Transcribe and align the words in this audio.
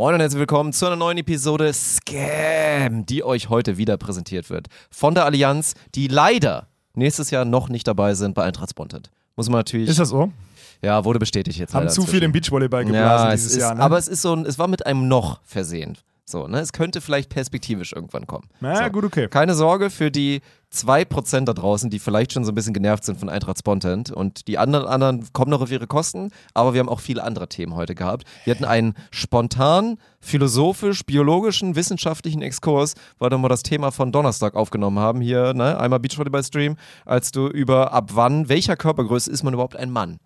Moin 0.00 0.14
und 0.14 0.20
herzlich 0.22 0.40
willkommen 0.40 0.72
zu 0.72 0.86
einer 0.86 0.96
neuen 0.96 1.18
Episode 1.18 1.70
Scam, 1.74 3.04
die 3.04 3.22
euch 3.22 3.50
heute 3.50 3.76
wieder 3.76 3.98
präsentiert 3.98 4.48
wird. 4.48 4.68
Von 4.90 5.14
der 5.14 5.26
Allianz, 5.26 5.74
die 5.94 6.08
leider 6.08 6.68
nächstes 6.94 7.30
Jahr 7.30 7.44
noch 7.44 7.68
nicht 7.68 7.86
dabei 7.86 8.14
sind 8.14 8.34
bei 8.34 8.44
Eintracht 8.44 8.70
Spontent. 8.70 9.10
Muss 9.36 9.50
man 9.50 9.58
natürlich. 9.58 9.90
Ist 9.90 9.98
das 9.98 10.08
so? 10.08 10.32
Ja, 10.80 11.04
wurde 11.04 11.18
bestätigt 11.18 11.58
jetzt. 11.58 11.74
Haben 11.74 11.90
zu 11.90 12.06
viel 12.06 12.22
im 12.22 12.32
Beachvolleyball 12.32 12.86
geblasen 12.86 13.26
ja, 13.26 13.32
dieses 13.32 13.48
es 13.48 13.52
ist, 13.56 13.60
Jahr, 13.60 13.74
ne? 13.74 13.82
Aber 13.82 13.98
es 13.98 14.08
ist 14.08 14.22
so 14.22 14.34
ein, 14.34 14.46
es 14.46 14.58
war 14.58 14.68
mit 14.68 14.86
einem 14.86 15.06
noch 15.06 15.42
versehen. 15.44 15.98
So, 16.30 16.46
ne? 16.46 16.60
Es 16.60 16.72
könnte 16.72 17.00
vielleicht 17.00 17.30
perspektivisch 17.30 17.92
irgendwann 17.92 18.26
kommen. 18.26 18.48
Na 18.60 18.84
so. 18.84 18.90
gut, 18.90 19.04
okay. 19.04 19.28
Keine 19.28 19.54
Sorge 19.54 19.90
für 19.90 20.10
die 20.10 20.40
2% 20.72 21.44
da 21.44 21.52
draußen, 21.52 21.90
die 21.90 21.98
vielleicht 21.98 22.32
schon 22.32 22.44
so 22.44 22.52
ein 22.52 22.54
bisschen 22.54 22.72
genervt 22.72 23.04
sind 23.04 23.18
von 23.18 23.28
Eintracht 23.28 23.58
Spontent. 23.58 24.10
Und 24.12 24.46
die 24.46 24.56
anderen, 24.56 24.86
anderen 24.86 25.32
kommen 25.32 25.50
noch 25.50 25.60
auf 25.60 25.70
ihre 25.72 25.86
Kosten, 25.86 26.30
aber 26.54 26.74
wir 26.74 26.80
haben 26.80 26.88
auch 26.88 27.00
viele 27.00 27.24
andere 27.24 27.48
Themen 27.48 27.74
heute 27.74 27.94
gehabt. 27.94 28.24
Wir 28.44 28.54
hatten 28.54 28.64
einen 28.64 28.94
spontan, 29.10 29.98
philosophisch, 30.20 31.04
biologischen, 31.04 31.74
wissenschaftlichen 31.74 32.42
Exkurs, 32.42 32.94
weil 33.18 33.30
wir 33.30 33.38
mal 33.38 33.48
das 33.48 33.64
Thema 33.64 33.90
von 33.90 34.12
Donnerstag 34.12 34.54
aufgenommen 34.54 34.98
haben. 34.98 35.20
Hier, 35.20 35.54
ne? 35.54 35.78
Einmal 35.78 35.98
Beachvolleyball-Stream, 35.98 36.76
als 37.04 37.32
du 37.32 37.48
über 37.48 37.92
ab 37.92 38.10
wann, 38.14 38.48
welcher 38.48 38.76
Körpergröße 38.76 39.30
ist 39.30 39.42
man 39.42 39.54
überhaupt 39.54 39.76
ein 39.76 39.90
Mann? 39.90 40.18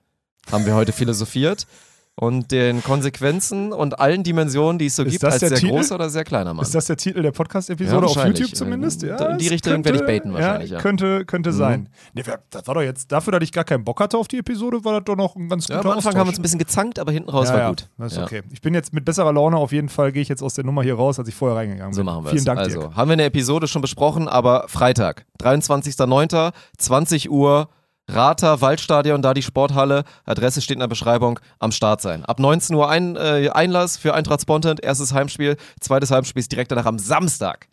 Haben 0.52 0.66
wir 0.66 0.74
heute 0.74 0.92
philosophiert. 0.92 1.66
Und 2.16 2.52
den 2.52 2.80
Konsequenzen 2.84 3.72
und 3.72 3.98
allen 3.98 4.22
Dimensionen, 4.22 4.78
die 4.78 4.86
es 4.86 4.94
so 4.94 5.02
Ist 5.02 5.10
gibt, 5.10 5.24
als 5.24 5.40
sehr 5.40 5.50
Titel? 5.52 5.72
großer 5.72 5.96
oder 5.96 6.08
sehr 6.10 6.22
kleiner 6.22 6.54
Mann. 6.54 6.62
Ist 6.64 6.72
das 6.72 6.86
der 6.86 6.96
Titel 6.96 7.22
der 7.22 7.32
Ja, 7.32 7.36
Podcast-Episode 7.36 8.06
auf 8.06 8.14
wahrscheinlich. 8.14 8.38
YouTube 8.38 8.56
zumindest? 8.56 9.02
In- 9.02 9.08
Ja, 9.08 9.30
in 9.30 9.38
die 9.38 9.48
Richtung 9.48 9.84
werde 9.84 9.98
ich 9.98 10.06
baiten 10.06 10.32
wahrscheinlich, 10.32 10.70
ja. 10.70 10.78
Könnte, 10.78 11.24
könnte 11.24 11.50
Mhm. 11.50 11.56
sein. 11.56 11.88
Nee, 12.12 12.22
das 12.50 12.66
war 12.68 12.74
doch 12.76 12.82
jetzt, 12.82 13.10
dafür, 13.10 13.32
dass 13.32 13.42
ich 13.42 13.50
gar 13.50 13.64
keinen 13.64 13.82
Bock 13.84 13.98
hatte 13.98 14.16
auf 14.16 14.28
die 14.28 14.38
Episode, 14.38 14.84
war 14.84 14.92
das 15.00 15.04
doch 15.06 15.16
noch 15.16 15.34
ein 15.34 15.48
ganz 15.48 15.66
Ja, 15.66 15.78
guter 15.78 15.88
am 15.90 15.96
Anfang 15.96 16.10
Austausch. 16.10 16.20
haben 16.20 16.26
wir 16.26 16.30
uns 16.30 16.38
ein 16.38 16.42
bisschen 16.42 16.58
gezankt, 16.60 16.98
aber 17.00 17.10
hinten 17.10 17.30
raus 17.30 17.48
ja, 17.48 17.54
war 17.54 17.60
ja, 17.62 17.68
gut. 17.70 17.88
Das 17.98 18.12
ist 18.12 18.18
Ja. 18.18 18.24
okay. 18.24 18.42
Ich 18.52 18.60
bin 18.62 18.74
jetzt 18.74 18.92
mit 18.92 19.04
besserer 19.04 19.32
Laune 19.32 19.56
auf 19.56 19.72
jeden 19.72 19.88
Fall, 19.88 20.12
gehe 20.12 20.22
ich 20.22 20.28
jetzt 20.28 20.42
aus 20.42 20.54
der 20.54 20.64
Nummer 20.64 20.84
hier 20.84 20.94
raus, 20.94 21.18
als 21.18 21.26
ich 21.28 21.34
vorher 21.34 21.56
reingegangen 21.56 21.90
bin. 21.90 21.96
So 21.96 22.04
machen 22.04 22.22
wir 22.24 22.28
Vielen 22.30 22.38
es. 22.38 22.44
Dank 22.44 22.60
also, 22.60 22.80
dir. 22.80 22.94
haben 22.94 23.08
wir 23.08 23.14
eine 23.14 23.24
Episode 23.24 23.66
schon 23.66 23.82
besprochen, 23.82 24.28
aber 24.28 24.66
Freitag, 24.68 25.26
23.09., 25.42 26.52
20 26.78 27.28
Uhr, 27.28 27.68
Rata, 28.08 28.60
Waldstadion, 28.60 29.22
da 29.22 29.32
die 29.32 29.42
Sporthalle. 29.42 30.04
Adresse 30.26 30.60
steht 30.60 30.76
in 30.76 30.80
der 30.80 30.88
Beschreibung. 30.88 31.40
Am 31.58 31.72
Start 31.72 32.02
sein. 32.02 32.24
Ab 32.24 32.38
19 32.38 32.76
Uhr 32.76 32.88
ein, 32.88 33.16
äh, 33.16 33.48
Einlass 33.52 33.96
für 33.96 34.14
Eintracht 34.14 34.42
Spontent. 34.42 34.80
Erstes 34.80 35.14
Heimspiel. 35.14 35.56
Zweites 35.80 36.10
Heimspiel 36.10 36.40
ist 36.40 36.52
direkt 36.52 36.70
danach 36.70 36.86
am 36.86 36.98
Samstag. 36.98 37.68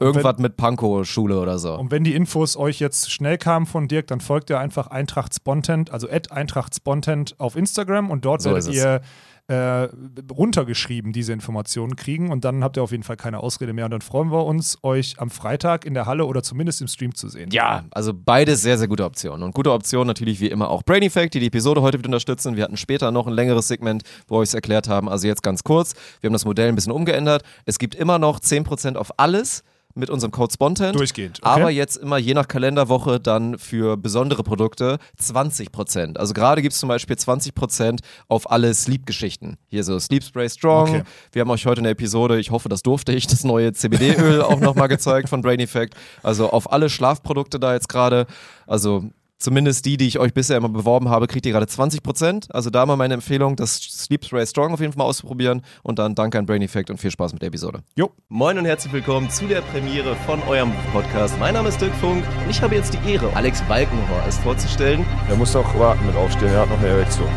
Irgendwas 0.00 0.38
mit 0.38 0.56
Pankow-Schule 0.56 1.38
oder 1.38 1.58
so. 1.58 1.74
Und 1.74 1.90
wenn 1.90 2.02
die 2.02 2.14
Infos 2.14 2.56
euch 2.56 2.80
jetzt 2.80 3.12
schnell 3.12 3.36
kamen 3.36 3.66
von 3.66 3.86
Dirk, 3.86 4.06
dann 4.06 4.20
folgt 4.20 4.48
ihr 4.50 4.58
einfach 4.58 4.86
Eintracht 4.86 5.34
Spontent, 5.34 5.90
also 5.90 6.08
at 6.08 6.32
Eintracht 6.32 6.74
Spontent 6.74 7.34
auf 7.38 7.54
Instagram 7.54 8.10
und 8.10 8.24
dort 8.24 8.42
So 8.42 8.50
werdet 8.50 8.66
ist 8.66 8.76
es. 8.76 9.00
Äh, 9.48 9.88
runtergeschrieben 10.32 11.12
diese 11.12 11.32
Informationen 11.32 11.96
kriegen 11.96 12.30
und 12.30 12.44
dann 12.44 12.64
habt 12.64 12.78
ihr 12.78 12.82
auf 12.82 12.92
jeden 12.92 13.02
Fall 13.02 13.16
keine 13.16 13.40
Ausrede 13.40 13.74
mehr 13.74 13.84
und 13.84 13.90
dann 13.90 14.00
freuen 14.00 14.32
wir 14.32 14.44
uns, 14.44 14.78
euch 14.82 15.16
am 15.18 15.28
Freitag 15.28 15.84
in 15.84 15.92
der 15.92 16.06
Halle 16.06 16.24
oder 16.24 16.42
zumindest 16.42 16.80
im 16.80 16.88
Stream 16.88 17.14
zu 17.14 17.28
sehen. 17.28 17.50
Ja, 17.52 17.84
also 17.90 18.14
beides 18.14 18.62
sehr, 18.62 18.78
sehr 18.78 18.88
gute 18.88 19.04
Optionen. 19.04 19.42
Und 19.42 19.54
gute 19.54 19.72
Optionen 19.72 20.06
natürlich 20.06 20.40
wie 20.40 20.48
immer 20.48 20.70
auch 20.70 20.82
Brain 20.82 21.02
Effect, 21.02 21.34
die 21.34 21.40
die 21.40 21.48
Episode 21.48 21.82
heute 21.82 21.98
wieder 21.98 22.08
unterstützen. 22.08 22.56
Wir 22.56 22.64
hatten 22.64 22.78
später 22.78 23.10
noch 23.10 23.26
ein 23.26 23.34
längeres 23.34 23.68
Segment, 23.68 24.02
wo 24.28 24.36
wir 24.36 24.40
euch 24.40 24.48
es 24.48 24.54
erklärt 24.54 24.88
haben. 24.88 25.08
Also 25.10 25.26
jetzt 25.26 25.42
ganz 25.42 25.62
kurz. 25.62 25.94
Wir 26.20 26.28
haben 26.28 26.32
das 26.32 26.46
Modell 26.46 26.68
ein 26.68 26.74
bisschen 26.74 26.92
umgeändert. 26.92 27.42
Es 27.66 27.78
gibt 27.78 27.94
immer 27.94 28.18
noch 28.18 28.40
10% 28.40 28.96
auf 28.96 29.18
alles 29.18 29.62
mit 29.94 30.10
unserem 30.10 30.32
Code 30.32 30.52
Spontent. 30.52 30.96
Durchgehend, 30.98 31.40
okay. 31.42 31.48
Aber 31.48 31.70
jetzt 31.70 31.96
immer 31.96 32.18
je 32.18 32.34
nach 32.34 32.48
Kalenderwoche 32.48 33.20
dann 33.20 33.58
für 33.58 33.96
besondere 33.96 34.42
Produkte 34.42 34.98
20%. 35.20 36.16
Also 36.16 36.34
gerade 36.34 36.62
gibt 36.62 36.74
es 36.74 36.80
zum 36.80 36.88
Beispiel 36.88 37.16
20% 37.16 38.00
auf 38.28 38.50
alle 38.50 38.74
Sleep-Geschichten. 38.74 39.56
Hier 39.68 39.84
so 39.84 39.98
Sleep 39.98 40.24
Spray 40.24 40.48
Strong. 40.48 40.88
Okay. 40.88 41.02
Wir 41.32 41.40
haben 41.40 41.50
euch 41.50 41.66
heute 41.66 41.78
in 41.80 41.84
der 41.84 41.92
Episode, 41.92 42.38
ich 42.38 42.50
hoffe, 42.50 42.68
das 42.68 42.82
durfte 42.82 43.12
ich, 43.12 43.26
das 43.26 43.44
neue 43.44 43.72
CBD-Öl 43.72 44.42
auch 44.42 44.60
nochmal 44.60 44.88
gezeigt 44.88 45.28
von 45.28 45.42
Brain 45.42 45.60
Effect. 45.60 45.94
Also 46.22 46.50
auf 46.50 46.72
alle 46.72 46.90
Schlafprodukte 46.90 47.60
da 47.60 47.74
jetzt 47.74 47.88
gerade. 47.88 48.26
Also 48.66 49.04
zumindest 49.38 49.84
die, 49.84 49.96
die 49.96 50.06
ich 50.06 50.18
euch 50.18 50.32
bisher 50.34 50.56
immer 50.56 50.68
beworben 50.68 51.08
habe, 51.08 51.26
kriegt 51.26 51.46
ihr 51.46 51.52
gerade 51.52 51.66
20%. 51.66 52.50
Also 52.50 52.70
da 52.70 52.86
mal 52.86 52.96
meine 52.96 53.14
Empfehlung, 53.14 53.56
das 53.56 53.76
Sleep 53.76 54.24
Spray 54.24 54.46
Strong 54.46 54.72
auf 54.72 54.80
jeden 54.80 54.92
Fall 54.92 54.98
mal 54.98 55.04
auszuprobieren. 55.04 55.62
Und 55.82 55.98
dann 55.98 56.14
danke 56.14 56.38
an 56.38 56.46
Brain 56.46 56.62
Effect 56.62 56.90
und 56.90 56.98
viel 56.98 57.10
Spaß 57.10 57.32
mit 57.32 57.42
der 57.42 57.48
Episode. 57.48 57.82
Jo. 57.96 58.10
Moin 58.28 58.58
und 58.58 58.64
herzlich 58.64 58.92
willkommen 58.92 59.30
zu 59.30 59.46
der 59.46 59.60
Premiere 59.62 60.16
von 60.26 60.42
eurem 60.44 60.72
Podcast. 60.92 61.38
Mein 61.38 61.54
Name 61.54 61.68
ist 61.68 61.80
Dirk 61.80 61.94
Funk 61.96 62.24
und 62.44 62.50
ich 62.50 62.60
habe 62.62 62.74
jetzt 62.74 62.94
die 62.94 63.10
Ehre, 63.12 63.34
Alex 63.34 63.62
Balkenhorst 63.62 64.40
vorzustellen. 64.40 65.04
Er 65.28 65.36
muss 65.36 65.54
noch 65.54 65.78
warten 65.78 66.06
mit 66.06 66.16
aufstehen, 66.16 66.48
er 66.48 66.60
hat 66.60 66.70
noch 66.70 66.78
eine 66.78 66.88
Erektion. 66.88 67.28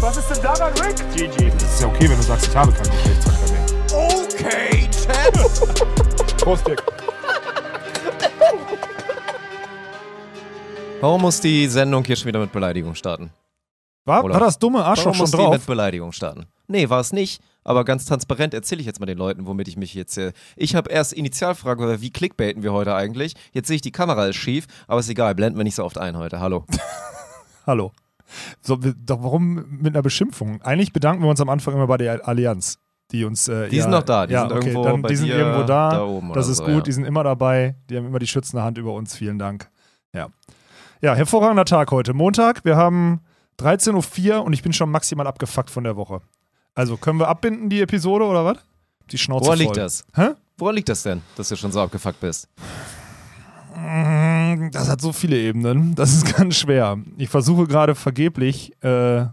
Was 0.00 0.16
ist 0.16 0.28
denn 0.30 0.42
daran, 0.42 0.72
Rick? 0.74 0.96
GG. 1.14 1.50
Das 1.50 1.62
ist 1.74 1.80
ja 1.82 1.88
okay, 1.88 2.08
wenn 2.08 2.16
du 2.16 2.22
sagst, 2.22 2.46
ich 2.46 2.56
habe 2.56 2.72
keinen 2.72 2.90
Geschlechtsverkehr 2.90 3.52
mehr. 3.52 3.66
Okay, 3.92 4.77
Prost, 6.38 6.66
Dirk. 6.66 6.82
Warum 11.00 11.22
muss 11.22 11.40
die 11.40 11.66
Sendung 11.68 12.04
hier 12.04 12.16
schon 12.16 12.26
wieder 12.26 12.40
mit 12.40 12.52
Beleidigung 12.52 12.94
starten? 12.94 13.30
War, 14.04 14.24
war 14.24 14.40
das 14.40 14.58
dumme 14.58 14.84
Arschloch 14.84 15.14
schon 15.14 15.22
muss 15.22 15.30
die 15.30 15.36
drauf? 15.36 15.52
mit 15.52 15.66
Beleidigung 15.66 16.12
starten? 16.12 16.46
Nee, 16.66 16.88
war 16.88 17.00
es 17.00 17.12
nicht. 17.12 17.42
Aber 17.62 17.84
ganz 17.84 18.06
transparent 18.06 18.54
erzähle 18.54 18.80
ich 18.80 18.86
jetzt 18.86 18.98
mal 18.98 19.06
den 19.06 19.18
Leuten, 19.18 19.46
womit 19.46 19.68
ich 19.68 19.76
mich 19.76 19.92
jetzt. 19.92 20.16
Äh 20.16 20.32
ich 20.56 20.74
habe 20.74 20.90
erst 20.90 21.12
Initialfrage, 21.12 21.84
oder 21.84 22.00
wie 22.00 22.10
clickbaiten 22.10 22.62
wir 22.62 22.72
heute 22.72 22.94
eigentlich? 22.94 23.34
Jetzt 23.52 23.68
sehe 23.68 23.76
ich, 23.76 23.82
die 23.82 23.92
Kamera 23.92 24.26
ist 24.26 24.36
schief, 24.36 24.66
aber 24.86 25.00
ist 25.00 25.10
egal, 25.10 25.34
blenden 25.34 25.58
wir 25.58 25.64
nicht 25.64 25.74
so 25.74 25.84
oft 25.84 25.98
ein 25.98 26.16
heute. 26.16 26.40
Hallo. 26.40 26.64
Hallo. 27.66 27.92
So, 28.62 28.76
doch 28.76 29.22
warum 29.22 29.66
mit 29.68 29.94
einer 29.94 30.02
Beschimpfung? 30.02 30.62
Eigentlich 30.62 30.92
bedanken 30.92 31.22
wir 31.22 31.28
uns 31.28 31.40
am 31.40 31.48
Anfang 31.50 31.74
immer 31.74 31.86
bei 31.86 31.98
der 31.98 32.26
Allianz, 32.26 32.78
die 33.10 33.24
uns. 33.24 33.48
Äh, 33.48 33.68
Die 33.68 33.76
ja, 33.76 33.82
sind 33.82 33.90
noch 33.92 34.02
da, 34.02 34.26
die 34.26 34.34
ja, 34.34 34.40
sind 34.42 34.52
okay, 34.52 34.68
irgendwo 34.68 34.84
dann, 34.84 35.02
Die 35.02 35.16
sind 35.16 35.28
irgendwo 35.28 35.62
da. 35.62 35.90
da 35.90 36.04
oben 36.04 36.32
das 36.32 36.48
ist 36.48 36.58
so, 36.58 36.64
gut, 36.64 36.74
ja. 36.74 36.80
die 36.82 36.92
sind 36.92 37.04
immer 37.04 37.24
dabei. 37.24 37.74
Die 37.88 37.96
haben 37.96 38.06
immer 38.06 38.18
die 38.18 38.26
schützende 38.26 38.62
Hand 38.62 38.78
über 38.78 38.92
uns. 38.94 39.16
Vielen 39.16 39.38
Dank. 39.38 39.68
Ja. 40.12 40.28
Ja, 41.00 41.14
hervorragender 41.14 41.64
Tag 41.64 41.90
heute. 41.90 42.12
Montag, 42.12 42.64
wir 42.64 42.76
haben 42.76 43.20
13.04 43.60 44.30
Uhr 44.38 44.44
und 44.44 44.52
ich 44.52 44.62
bin 44.62 44.72
schon 44.72 44.90
maximal 44.90 45.26
abgefuckt 45.26 45.70
von 45.70 45.84
der 45.84 45.96
Woche. 45.96 46.20
Also 46.74 46.96
können 46.96 47.18
wir 47.18 47.28
abbinden, 47.28 47.68
die 47.70 47.80
Episode 47.80 48.24
oder 48.24 48.44
was? 48.44 48.58
Die 49.10 49.18
Schnauze 49.18 49.46
Woran 49.46 49.58
voll. 49.58 49.66
liegt 49.66 49.76
das? 49.76 50.04
Hä? 50.14 50.30
Woran 50.58 50.74
liegt 50.74 50.88
das 50.88 51.02
denn, 51.02 51.22
dass 51.36 51.48
du 51.48 51.56
schon 51.56 51.72
so 51.72 51.80
abgefuckt 51.80 52.20
bist? 52.20 52.48
Mm, 53.76 54.70
Das 54.72 54.88
hat 54.88 55.00
so 55.00 55.12
viele 55.12 55.36
Ebenen. 55.38 55.94
Das 55.94 56.12
ist 56.12 56.36
ganz 56.36 56.56
schwer. 56.56 56.98
Ich 57.16 57.28
versuche 57.28 57.66
gerade 57.66 57.94
vergeblich 57.94 58.72
äh, 58.82 59.26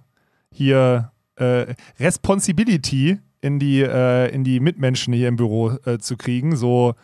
hier 0.51 1.11
äh, 1.35 1.73
Responsibility 1.99 3.19
in 3.45 3.59
die, 3.59 3.81
äh, 3.81 4.33
in 4.33 4.43
die 4.43 4.59
Mitmenschen 4.59 5.13
hier 5.13 5.27
im 5.27 5.35
Büro 5.35 5.71
äh, 5.85 5.99
zu 5.99 6.17
kriegen. 6.17 6.55
So 6.55 6.95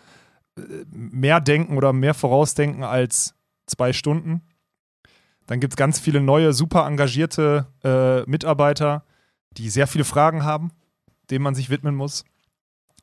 äh, 0.58 0.62
mehr 0.90 1.40
denken 1.40 1.78
oder 1.78 1.94
mehr 1.94 2.14
vorausdenken 2.14 2.84
als 2.84 3.36
zwei 3.68 3.94
Stunden. 3.94 4.42
Dann 5.46 5.60
gibt 5.60 5.74
es 5.74 5.78
ganz 5.78 6.00
viele 6.00 6.22
neue, 6.22 6.54
super 6.54 6.88
engagierte 6.88 7.68
äh, 7.84 8.30
Mitarbeiter, 8.30 9.06
die 9.58 9.70
sehr 9.70 9.88
viele 9.88 10.04
Fragen 10.04 10.44
haben, 10.44 10.72
denen 11.30 11.44
man 11.44 11.56
sich 11.56 11.70
widmen 11.70 11.96
muss. 11.96 12.26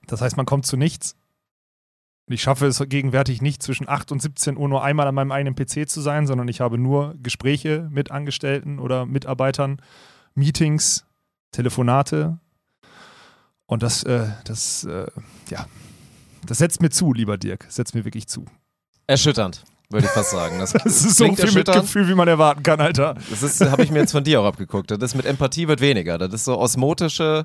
Das 0.07 0.21
heißt, 0.21 0.37
man 0.37 0.47
kommt 0.47 0.67
zu 0.67 0.77
nichts. 0.77 1.15
Und 2.27 2.35
ich 2.35 2.43
schaffe 2.43 2.67
es 2.67 2.83
gegenwärtig 2.89 3.41
nicht, 3.41 3.63
zwischen 3.63 3.89
8 3.89 4.13
und 4.13 4.21
17 4.21 4.57
Uhr 4.57 4.69
nur 4.69 4.83
einmal 4.83 5.07
an 5.07 5.15
meinem 5.15 5.33
eigenen 5.33 5.55
PC 5.55 5.89
zu 5.89 6.01
sein, 6.01 6.27
sondern 6.27 6.49
ich 6.49 6.61
habe 6.61 6.77
nur 6.77 7.15
Gespräche 7.23 7.89
mit 7.91 8.11
Angestellten 8.11 8.79
oder 8.79 9.07
Mitarbeitern, 9.07 9.81
Meetings, 10.35 11.07
Telefonate. 11.53 12.39
Und 13.69 13.83
das, 13.83 14.03
äh, 14.03 14.27
das, 14.45 14.85
äh, 14.85 15.07
ja, 15.51 15.67
das 16.47 16.59
setzt 16.59 16.81
mir 16.83 16.89
zu, 16.91 17.13
lieber 17.13 17.37
Dirk. 17.37 17.65
Das 17.67 17.77
setzt 17.77 17.95
mir 17.95 18.05
wirklich 18.05 18.27
zu. 18.27 18.45
Erschütternd, 19.07 19.63
würde 19.91 20.07
ich 20.07 20.13
fast 20.13 20.31
sagen. 20.31 20.59
Das, 20.59 20.73
Das 20.85 20.87
ist 20.87 21.17
so 21.17 21.33
viel. 21.35 21.53
Mitgefühl, 21.53 22.09
wie 22.09 22.15
man 22.15 22.29
erwarten 22.29 22.63
kann, 22.63 22.81
Alter. 22.81 23.15
Das 23.31 23.43
ist, 23.43 23.61
habe 23.61 23.83
ich 23.85 23.91
mir 23.91 24.01
jetzt 24.01 24.13
von 24.13 24.25
dir 24.25 24.41
auch 24.41 24.47
abgeguckt. 24.47 24.91
Das 24.91 25.15
mit 25.15 25.27
Empathie 25.27 25.69
wird 25.69 25.81
weniger. 25.83 26.17
Das 26.17 26.33
ist 26.33 26.45
so 26.47 26.59
osmotische, 26.59 27.45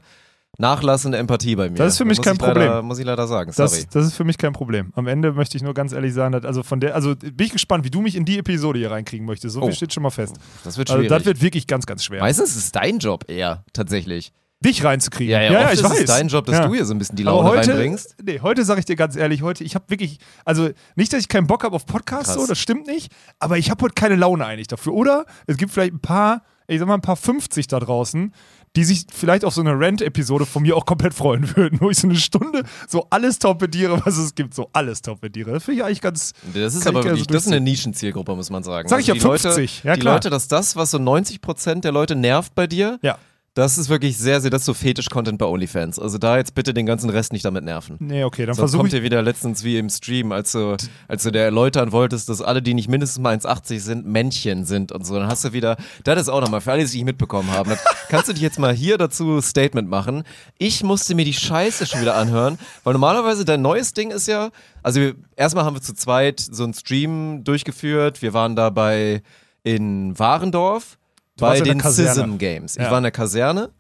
nachlassende 0.58 1.18
Empathie 1.18 1.58
bei 1.58 1.70
mir. 1.70 1.76
Das 1.76 1.94
ist 1.94 1.98
für 1.98 2.06
mich 2.06 2.22
kein 2.22 2.36
ich 2.36 2.42
leider, 2.42 2.54
Problem. 2.54 2.86
Muss 2.86 3.00
ich 3.00 3.06
leider 3.06 3.28
sagen. 3.28 3.52
Sorry. 3.52 3.70
Das, 3.70 3.88
das 3.90 4.06
ist 4.06 4.14
für 4.16 4.24
mich 4.24 4.38
kein 4.38 4.54
Problem. 4.54 4.94
Am 4.96 5.08
Ende 5.08 5.34
möchte 5.34 5.58
ich 5.58 5.64
nur 5.64 5.74
ganz 5.74 5.92
ehrlich 5.92 6.14
sagen, 6.14 6.32
dass, 6.32 6.46
also 6.46 6.64
von 6.64 6.80
der, 6.80 6.96
also 6.96 7.16
bin 7.18 7.36
ich 7.46 7.52
gespannt, 7.52 7.84
wie 7.84 7.92
du 7.92 8.00
mich 8.00 8.16
in 8.16 8.24
die 8.24 8.38
Episode 8.38 8.80
hier 8.80 8.92
reinkriegen 8.92 9.26
möchtest. 9.26 9.56
So 9.56 9.62
Oh. 9.62 9.66
viel 9.66 9.76
steht 9.76 9.94
schon 9.94 10.04
mal 10.04 10.10
fest. 10.12 10.38
Das 10.64 10.78
wird 10.78 10.90
Also 10.90 11.02
schwierig. 11.02 11.10
das 11.18 11.26
wird 11.26 11.42
wirklich 11.42 11.68
ganz, 11.68 11.86
ganz 11.86 12.04
schwer. 12.06 12.22
Meistens 12.22 12.52
ist 12.52 12.56
es 12.64 12.72
dein 12.72 13.00
Job 13.00 13.26
eher, 13.30 13.66
tatsächlich. 13.74 14.32
Dich 14.64 14.84
reinzukriegen. 14.84 15.32
Ja, 15.32 15.42
ja, 15.42 15.64
oft 15.66 15.74
ich 15.74 15.80
ist 15.82 15.90
weiß. 15.90 16.00
es 16.00 16.06
dein 16.06 16.28
Job, 16.28 16.46
dass 16.46 16.56
Ja. 16.60 16.68
du 16.68 16.74
hier 16.74 16.86
so 16.86 16.94
ein 16.94 16.98
bisschen 16.98 17.16
die 17.16 17.24
Laune 17.24 17.48
heute, 17.50 17.70
reinbringst. 17.70 18.16
nee, 18.24 18.40
heute 18.42 18.66
sage 18.66 18.80
ich 18.80 18.86
dir 18.86 18.96
ganz 18.96 19.16
ehrlich, 19.16 19.42
heute, 19.44 19.64
ich 19.64 19.76
habe 19.76 19.86
wirklich, 19.90 20.18
also 20.46 20.70
nicht, 20.96 21.14
dass 21.14 21.20
ich 21.20 21.28
keinen 21.28 21.48
Bock 21.48 21.64
habe 21.64 21.76
auf 21.76 21.86
Podcasts, 21.86 22.34
so, 22.34 22.48
das 22.48 22.58
stimmt 22.60 22.88
nicht, 22.88 23.12
aber 23.40 23.58
ich 23.58 23.70
habe 23.70 23.84
heute 23.84 23.94
keine 23.94 24.16
Laune 24.16 24.46
eigentlich 24.46 24.68
dafür. 24.68 24.94
Oder 24.94 25.26
es 25.48 25.58
gibt 25.58 25.72
vielleicht 25.72 25.94
ein 25.94 26.00
paar, 26.00 26.42
ich 26.68 26.80
sag 26.80 26.88
mal 26.88 26.96
ein 26.96 27.02
paar 27.02 27.16
50 27.18 27.68
da 27.68 27.80
draußen, 27.80 28.34
die 28.76 28.84
sich 28.86 29.06
vielleicht 29.14 29.46
auf 29.46 29.54
so 29.54 29.62
eine 29.62 29.80
Rant-Episode 29.80 30.48
von 30.48 30.64
mir 30.64 30.76
auch 30.76 30.88
komplett 30.88 31.14
freuen 31.14 31.48
würden, 31.56 31.80
wo 31.80 31.92
ich 31.92 31.98
so 32.00 32.08
eine 32.08 32.16
Stunde 32.18 32.64
so 32.88 33.06
alles 33.12 33.38
torpediere, 33.38 34.02
was 34.06 34.18
es 34.18 34.34
gibt, 34.34 34.56
so 34.56 34.70
alles 34.74 35.04
torpediere. 35.04 35.52
Das 35.52 35.66
finde 35.66 35.82
ich 35.82 35.86
eigentlich 35.86 36.02
ganz. 36.02 36.34
Das 36.56 36.74
ist 36.74 36.88
aber 36.88 37.04
wirklich, 37.04 37.26
so 37.26 37.34
das 37.34 37.46
ist 37.46 37.52
eine. 37.52 37.62
Nischenzielgruppe, 37.62 38.36
muss 38.36 38.50
man 38.50 38.64
sagen. 38.64 38.90
Sag 38.90 39.02
ich 39.02 39.08
ja, 39.08 39.14
die 39.14 39.20
Leute, 39.20 39.44
50, 39.52 39.84
ja, 39.84 39.94
die 39.94 40.00
klar. 40.02 40.16
Leute, 40.16 40.32
dass 40.32 40.48
das, 40.48 40.76
was 40.76 40.90
so 40.90 40.98
90% 40.98 41.82
der 41.82 41.92
Leute 41.92 42.16
nervt 42.16 42.56
bei 42.56 42.66
dir, 42.66 42.98
Ja. 43.04 43.18
Das 43.56 43.78
ist 43.78 43.88
wirklich 43.88 44.18
sehr, 44.18 44.42
sehr, 44.42 44.50
das 44.50 44.64
ist 44.64 44.66
so 44.66 44.74
Fetisch-Content 44.74 45.38
bei 45.38 45.46
OnlyFans. 45.46 46.00
Also 46.00 46.18
da 46.18 46.38
jetzt 46.38 46.56
bitte 46.56 46.74
den 46.74 46.88
ganzen 46.88 47.12
Rest 47.12 47.34
nicht 47.34 47.46
damit 47.46 47.64
nerven. 47.64 47.98
Nee, 48.00 48.24
okay, 48.24 48.48
dann 48.48 48.56
versuche 48.56 48.80
kommt 48.80 48.94
ich. 48.94 49.00
ihr 49.00 49.04
wieder 49.04 49.22
letztens 49.22 49.64
wie 49.64 49.78
im 49.78 49.90
Stream, 49.90 50.32
als 50.32 50.54
du, 50.54 50.76
als 51.08 51.22
du 51.22 51.32
dir 51.32 51.42
erläutern 51.42 51.92
wolltest, 51.92 52.30
dass 52.30 52.42
alle, 52.42 52.64
die 52.64 52.74
nicht 52.74 52.90
mindestens 52.90 53.22
mal 53.22 53.36
1,80 53.36 53.80
sind, 53.80 54.06
Männchen 54.08 54.66
sind 54.66 54.92
und 54.92 55.06
so. 55.06 55.20
Dann 55.20 55.28
hast 55.28 55.46
du 55.46 55.54
wieder, 55.54 55.78
das 56.04 56.22
ist 56.22 56.30
auch 56.30 56.42
nochmal, 56.42 56.62
für 56.62 56.72
alle, 56.72 56.80
die 56.80 56.86
es 56.86 56.94
nicht 56.94 57.06
mitbekommen 57.06 57.52
haben, 57.52 57.70
das, 57.70 57.84
kannst 58.10 58.28
du 58.28 58.34
dich 58.34 58.42
jetzt 58.42 58.58
mal 58.58 58.74
hier 58.74 58.98
dazu 58.98 59.40
Statement 59.40 59.88
machen. 59.88 60.24
Ich 60.58 60.84
musste 60.84 61.14
mir 61.14 61.26
die 61.26 61.34
Scheiße 61.34 61.86
schon 61.86 62.02
wieder 62.02 62.16
anhören, 62.16 62.58
weil 62.84 62.94
normalerweise 62.94 63.46
dein 63.46 63.62
neues 63.62 63.94
Ding 63.94 64.10
ist 64.10 64.28
ja, 64.28 64.50
also 64.82 65.00
wir, 65.00 65.16
erstmal 65.36 65.64
haben 65.64 65.76
wir 65.76 65.82
zu 65.82 65.94
zweit 65.94 66.40
so 66.40 66.64
einen 66.64 66.74
Stream 66.74 67.44
durchgeführt. 67.44 68.24
Wir 68.24 68.34
waren 68.34 68.56
dabei 68.56 69.22
in 69.64 70.18
Warendorf 70.18 70.98
bei 71.38 71.60
den. 71.62 71.80
Sism 71.80 72.38
Games. 72.38 72.76
Ich 72.76 72.84
Ja. 72.84 72.92
war 72.92 72.98
in 72.98 73.04
der 73.04 73.12
Kaserne 73.12 73.72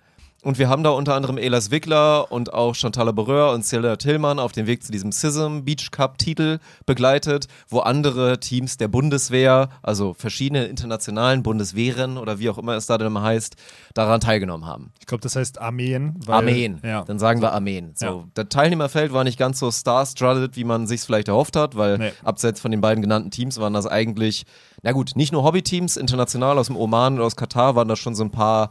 und 0.43 0.59
wir 0.59 0.69
haben 0.69 0.83
da 0.83 0.89
unter 0.91 1.15
anderem 1.15 1.37
Elas 1.37 1.71
Wickler 1.71 2.31
und 2.31 2.53
auch 2.53 2.75
Chantal 2.75 3.11
Berreur 3.13 3.53
und 3.53 3.63
Celia 3.63 3.95
Tillmann 3.95 4.39
auf 4.39 4.51
dem 4.51 4.67
Weg 4.67 4.83
zu 4.83 4.91
diesem 4.91 5.11
SISM 5.11 5.61
Beach 5.63 5.89
Cup 5.91 6.17
Titel 6.17 6.59
begleitet, 6.85 7.47
wo 7.69 7.79
andere 7.79 8.39
Teams 8.39 8.77
der 8.77 8.89
Bundeswehr, 8.89 9.69
also 9.81 10.13
verschiedene 10.13 10.65
internationalen 10.65 11.43
Bundeswehren 11.43 12.17
oder 12.17 12.39
wie 12.39 12.49
auch 12.49 12.57
immer 12.57 12.75
es 12.75 12.85
da 12.85 12.95
immer 12.95 13.21
heißt, 13.21 13.55
daran 13.93 14.19
teilgenommen 14.19 14.65
haben. 14.65 14.91
Ich 14.99 15.07
glaube, 15.07 15.21
das 15.21 15.35
heißt 15.35 15.59
Armeen. 15.59 16.15
Weil, 16.25 16.35
Armeen. 16.35 16.79
Ja. 16.83 17.03
Dann 17.03 17.19
sagen 17.19 17.41
wir 17.41 17.53
Armeen. 17.53 17.93
So, 17.95 18.05
Ja. 18.05 18.23
Das 18.33 18.47
Teilnehmerfeld 18.49 19.13
war 19.13 19.23
nicht 19.23 19.39
ganz 19.39 19.59
so 19.59 19.71
star-studded, 19.71 20.55
wie 20.55 20.63
man 20.63 20.87
sich 20.87 21.01
vielleicht 21.01 21.29
erhofft 21.29 21.55
hat, 21.55 21.75
weil 21.75 21.97
Nee. 21.97 22.11
abseits 22.23 22.59
von 22.59 22.71
den 22.71 22.81
beiden 22.81 23.01
genannten 23.01 23.31
Teams 23.31 23.59
waren 23.59 23.73
das 23.73 23.87
eigentlich, 23.87 24.45
na 24.81 24.91
gut, 24.91 25.11
nicht 25.15 25.31
nur 25.31 25.43
Hobbyteams, 25.43 25.97
international 25.97 26.57
aus 26.59 26.67
dem 26.67 26.75
Oman 26.75 27.15
und 27.15 27.21
aus 27.21 27.35
Katar 27.35 27.75
waren 27.75 27.87
da 27.87 27.95
schon 27.95 28.15
so 28.15 28.23
ein 28.23 28.31
paar 28.31 28.69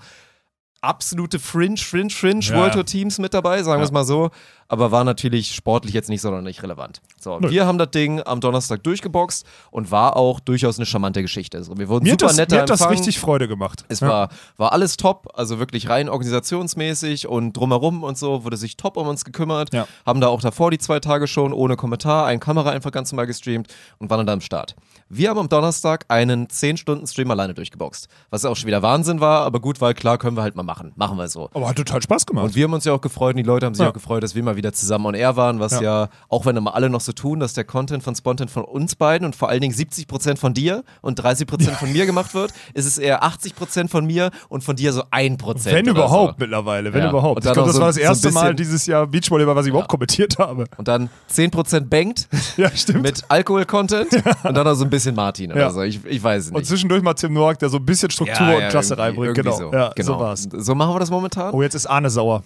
absolute 0.83 1.39
Fringe, 1.39 1.77
Fringe, 1.79 2.11
Fringe 2.11 2.41
Ja. 2.41 2.57
World 2.57 2.75
Tour 2.75 2.85
Teams 2.85 3.19
mit 3.19 3.33
dabei, 3.33 3.63
sagen 3.63 3.81
wir 3.81 3.85
es 3.85 3.93
mal 3.93 4.05
so, 4.05 4.31
aber 4.73 4.91
war 4.91 5.05
natürlich 5.05 5.55
sportlich 5.55 5.93
jetzt 5.93 6.09
nicht 6.09 6.23
sonderlich 6.23 6.63
relevant. 6.63 7.03
So, 7.21 7.39
Nö. 7.39 7.51
wir 7.51 7.67
haben 7.67 7.77
das 7.77 7.91
Ding 7.91 8.23
am 8.25 8.41
Donnerstag 8.41 8.83
durchgeboxt 8.85 9.45
und 9.71 9.91
war 9.91 10.17
auch 10.17 10.41
durchaus 10.41 10.79
eine 10.79 10.87
charmante 10.87 11.21
Geschichte. 11.21 11.59
Also, 11.59 11.77
wir 11.77 11.89
wurden 11.91 12.05
Mir 12.05 12.13
super 12.13 12.29
das, 12.29 12.37
netter 12.39 12.57
mir 12.57 12.63
hat 12.63 12.71
das 12.71 12.81
empfangen. 12.81 12.97
richtig 12.99 13.19
Freude 13.21 13.49
gemacht. 13.49 13.85
Es 13.89 14.01
Ja. 14.01 14.09
war, 14.09 14.29
war 14.57 14.73
alles 14.73 14.97
top, 14.97 15.29
also 15.35 15.59
wirklich 15.59 15.91
rein 15.91 16.09
organisationsmäßig 16.09 17.29
und 17.29 17.53
drumherum 17.57 18.03
und 18.03 18.17
so 18.19 18.45
wurde 18.45 18.57
sich 18.57 18.77
top 18.77 18.97
um 18.97 19.07
uns 19.09 19.25
gekümmert. 19.25 19.73
Ja. 19.75 19.87
Haben 20.07 20.21
da 20.21 20.29
auch 20.29 20.41
davor 20.41 20.71
die 20.71 20.79
zwei 20.79 21.01
Tage 21.01 21.27
schon 21.27 21.53
ohne 21.53 21.77
Kommentar, 21.77 22.27
ein 22.27 22.41
Kamera 22.41 22.71
einfach 22.71 22.93
ganz 22.93 23.13
normal 23.13 23.27
gestreamt 23.27 23.69
und 23.99 24.11
waren 24.11 24.19
dann 24.19 24.27
da 24.27 24.33
am 24.33 24.41
Start. 24.41 24.75
Wir 25.09 25.29
haben 25.31 25.39
am 25.39 25.49
Donnerstag 25.49 26.07
einen 26.09 26.47
10-Stunden-Stream 26.49 27.31
alleine 27.31 27.53
durchgeboxt. 27.55 28.09
Was 28.31 28.45
auch 28.47 28.57
schon 28.57 28.67
wieder 28.67 28.83
Wahnsinn 28.83 29.21
war, 29.21 29.45
aber 29.45 29.61
gut, 29.61 29.81
weil 29.81 29.93
klar, 29.95 30.17
können 30.17 30.37
wir 30.37 30.43
halt 30.43 30.57
mal 30.57 30.63
machen. 30.63 30.93
Machen 30.97 31.19
wir 31.19 31.29
so. 31.29 31.51
Aber 31.53 31.69
hat 31.69 31.77
total 31.77 32.01
Spaß 32.01 32.25
gemacht. 32.27 32.47
Und 32.47 32.55
wir 32.55 32.65
haben 32.65 32.73
uns 32.73 32.85
ja 32.85 32.93
auch 32.95 33.01
gefreut 33.01 33.35
und 33.35 33.37
die 33.39 33.43
Leute 33.43 33.67
haben 33.67 33.75
sich 33.75 33.83
Ja. 33.83 33.91
auch 33.91 33.95
gefreut, 33.95 34.23
dass 34.23 34.35
wir 34.35 34.43
mal 34.43 34.57
wieder 34.57 34.62
zusammen 34.71 35.07
on 35.07 35.15
air 35.15 35.35
waren, 35.37 35.59
was 35.59 35.73
ja. 35.73 35.83
Ja. 35.83 36.09
auch 36.29 36.47
wenn 36.47 36.57
immer 36.57 36.75
alle 36.77 36.89
noch 36.91 37.01
so 37.01 37.11
tun, 37.13 37.41
dass 37.41 37.55
der 37.55 37.65
Content 37.65 38.05
von 38.05 38.15
Spontan 38.15 38.47
von 38.49 38.63
uns 38.65 38.95
beiden 38.95 39.25
und 39.25 39.35
vor 39.35 39.49
allen 39.49 39.61
Dingen 39.63 39.75
70% 39.75 40.37
von 40.37 40.55
dir 40.55 40.85
und 41.01 41.21
30% 41.21 41.71
von 41.73 41.93
mir 41.93 42.07
gemacht 42.07 42.35
wird, 42.35 42.53
ist 42.75 42.87
es 42.87 42.99
eher 42.99 43.25
80% 43.25 43.89
von 43.89 44.07
mir 44.07 44.31
und 44.49 44.63
von 44.63 44.77
dir 44.77 44.93
so 44.93 45.03
1%. 45.05 45.65
wenn 45.65 45.83
oder 45.89 45.91
überhaupt 46.03 46.35
So. 46.35 46.45
mittlerweile, 46.45 46.93
wenn 46.93 47.09
überhaupt. 47.09 47.39
Und 47.39 47.47
Ich 47.47 47.53
glaube, 47.53 47.67
das 47.69 47.75
so- 47.77 47.81
war 47.81 47.89
das 47.89 47.97
so 47.97 48.01
ein 48.03 48.07
erste 48.07 48.31
Mal 48.31 48.41
bisschen- 48.43 48.57
dieses 48.57 48.87
Jahr 48.87 49.07
Beachvolleyball, 49.07 49.57
was 49.57 49.67
ich 49.67 49.71
überhaupt 49.71 49.89
kommentiert 49.89 50.39
habe. 50.39 50.67
Und 50.77 50.87
dann 50.87 51.09
10% 51.33 51.89
bankt 51.91 52.29
Ja, 52.59 52.71
stimmt. 52.77 53.03
mit 53.03 53.25
Alkohol-Content 53.29 54.13
und 54.45 54.55
dann 54.55 54.65
noch 54.67 54.75
so 54.75 54.85
ein 54.85 54.91
bisschen 54.91 55.15
Martin 55.15 55.51
oder 55.53 55.71
so. 55.71 55.83
Ich, 55.83 56.05
ich 56.05 56.23
weiß 56.23 56.45
es 56.45 56.49
und 56.51 56.59
nicht. 56.59 56.67
zwischendurch 56.69 57.03
mal 57.03 57.15
Tim 57.15 57.33
Noack, 57.33 57.59
der 57.59 57.69
so 57.71 57.79
ein 57.79 57.87
bisschen 57.87 58.11
Struktur 58.11 58.57
und 58.57 58.69
Klasse 58.69 58.99
reinbringt. 58.99 59.35
Genau. 59.35 59.57
So. 59.57 59.73
Ja, 59.73 59.91
genau. 59.95 60.07
so 60.15 60.19
war's. 60.21 60.49
So 60.53 60.75
machen 60.75 60.95
wir 60.95 61.01
das 61.01 61.11
momentan. 61.11 61.53
Oh, 61.55 61.63
jetzt 61.63 61.75
ist 61.75 61.87
Arne 61.87 62.11
sauer. 62.11 62.43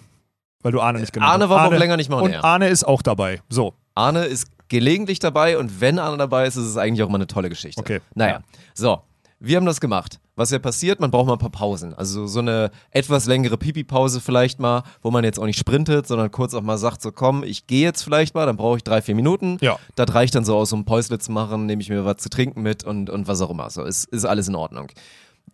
Weil 0.67 0.73
du 0.73 0.81
Arne 0.81 0.99
nicht 0.99 1.13
genannt 1.13 1.31
Arne 1.31 1.45
hast. 1.45 1.49
war 1.51 1.67
auch 1.67 1.71
länger 1.71 1.95
nicht 1.95 2.09
mal 2.09 2.17
on 2.17 2.23
Und 2.23 2.31
air. 2.33 2.43
Arne 2.43 2.67
ist 2.67 2.83
auch 2.85 3.01
dabei. 3.01 3.41
So. 3.47 3.73
Arne 3.95 4.25
ist 4.25 4.47
gelegentlich 4.67 5.19
dabei 5.19 5.57
und 5.57 5.79
wenn 5.79 5.97
Arne 5.97 6.17
dabei 6.17 6.45
ist, 6.45 6.57
ist 6.57 6.65
es 6.65 6.75
eigentlich 6.75 7.01
auch 7.03 7.09
mal 7.09 7.15
eine 7.15 7.27
tolle 7.27 7.47
Geschichte. 7.47 7.79
Okay. 7.79 8.01
Naja, 8.15 8.33
Ja. 8.33 8.41
so. 8.73 9.01
Wir 9.39 9.55
haben 9.57 9.65
das 9.65 9.79
gemacht. 9.79 10.19
Was 10.35 10.49
ja 10.51 10.59
passiert, 10.59 10.99
man 10.99 11.09
braucht 11.09 11.27
mal 11.27 11.33
ein 11.33 11.39
paar 11.39 11.51
Pausen. 11.51 11.93
Also 11.93 12.27
so 12.27 12.39
eine 12.39 12.69
etwas 12.91 13.27
längere 13.27 13.55
Pipi-Pause 13.55 14.19
vielleicht 14.19 14.59
mal, 14.59 14.83
wo 15.01 15.09
man 15.11 15.23
jetzt 15.23 15.39
auch 15.39 15.45
nicht 15.45 15.57
sprintet, 15.59 16.05
sondern 16.07 16.31
kurz 16.31 16.53
auch 16.55 16.61
mal 16.63 16.77
sagt, 16.77 17.01
so 17.01 17.11
komm, 17.11 17.43
ich 17.43 17.65
gehe 17.67 17.83
jetzt 17.83 18.01
vielleicht 18.03 18.35
mal, 18.35 18.45
dann 18.45 18.57
brauche 18.57 18.77
ich 18.77 18.83
drei, 18.83 19.01
vier 19.01 19.15
Minuten. 19.15 19.57
Ja. 19.61 19.77
Das 19.95 20.13
reicht 20.13 20.35
dann 20.35 20.43
so 20.43 20.57
aus, 20.57 20.73
um 20.73 20.85
Päusle 20.85 21.17
zu 21.19 21.31
machen, 21.31 21.65
nehme 21.67 21.81
ich 21.81 21.89
mir 21.89 22.03
was 22.03 22.17
zu 22.17 22.29
trinken 22.29 22.61
mit 22.61 22.83
und, 22.83 23.09
und 23.09 23.27
was 23.27 23.39
auch 23.41 23.49
immer. 23.51 23.69
So, 23.69 23.83
ist, 23.83 24.05
ist 24.05 24.25
alles 24.25 24.47
in 24.47 24.55
Ordnung. 24.55 24.87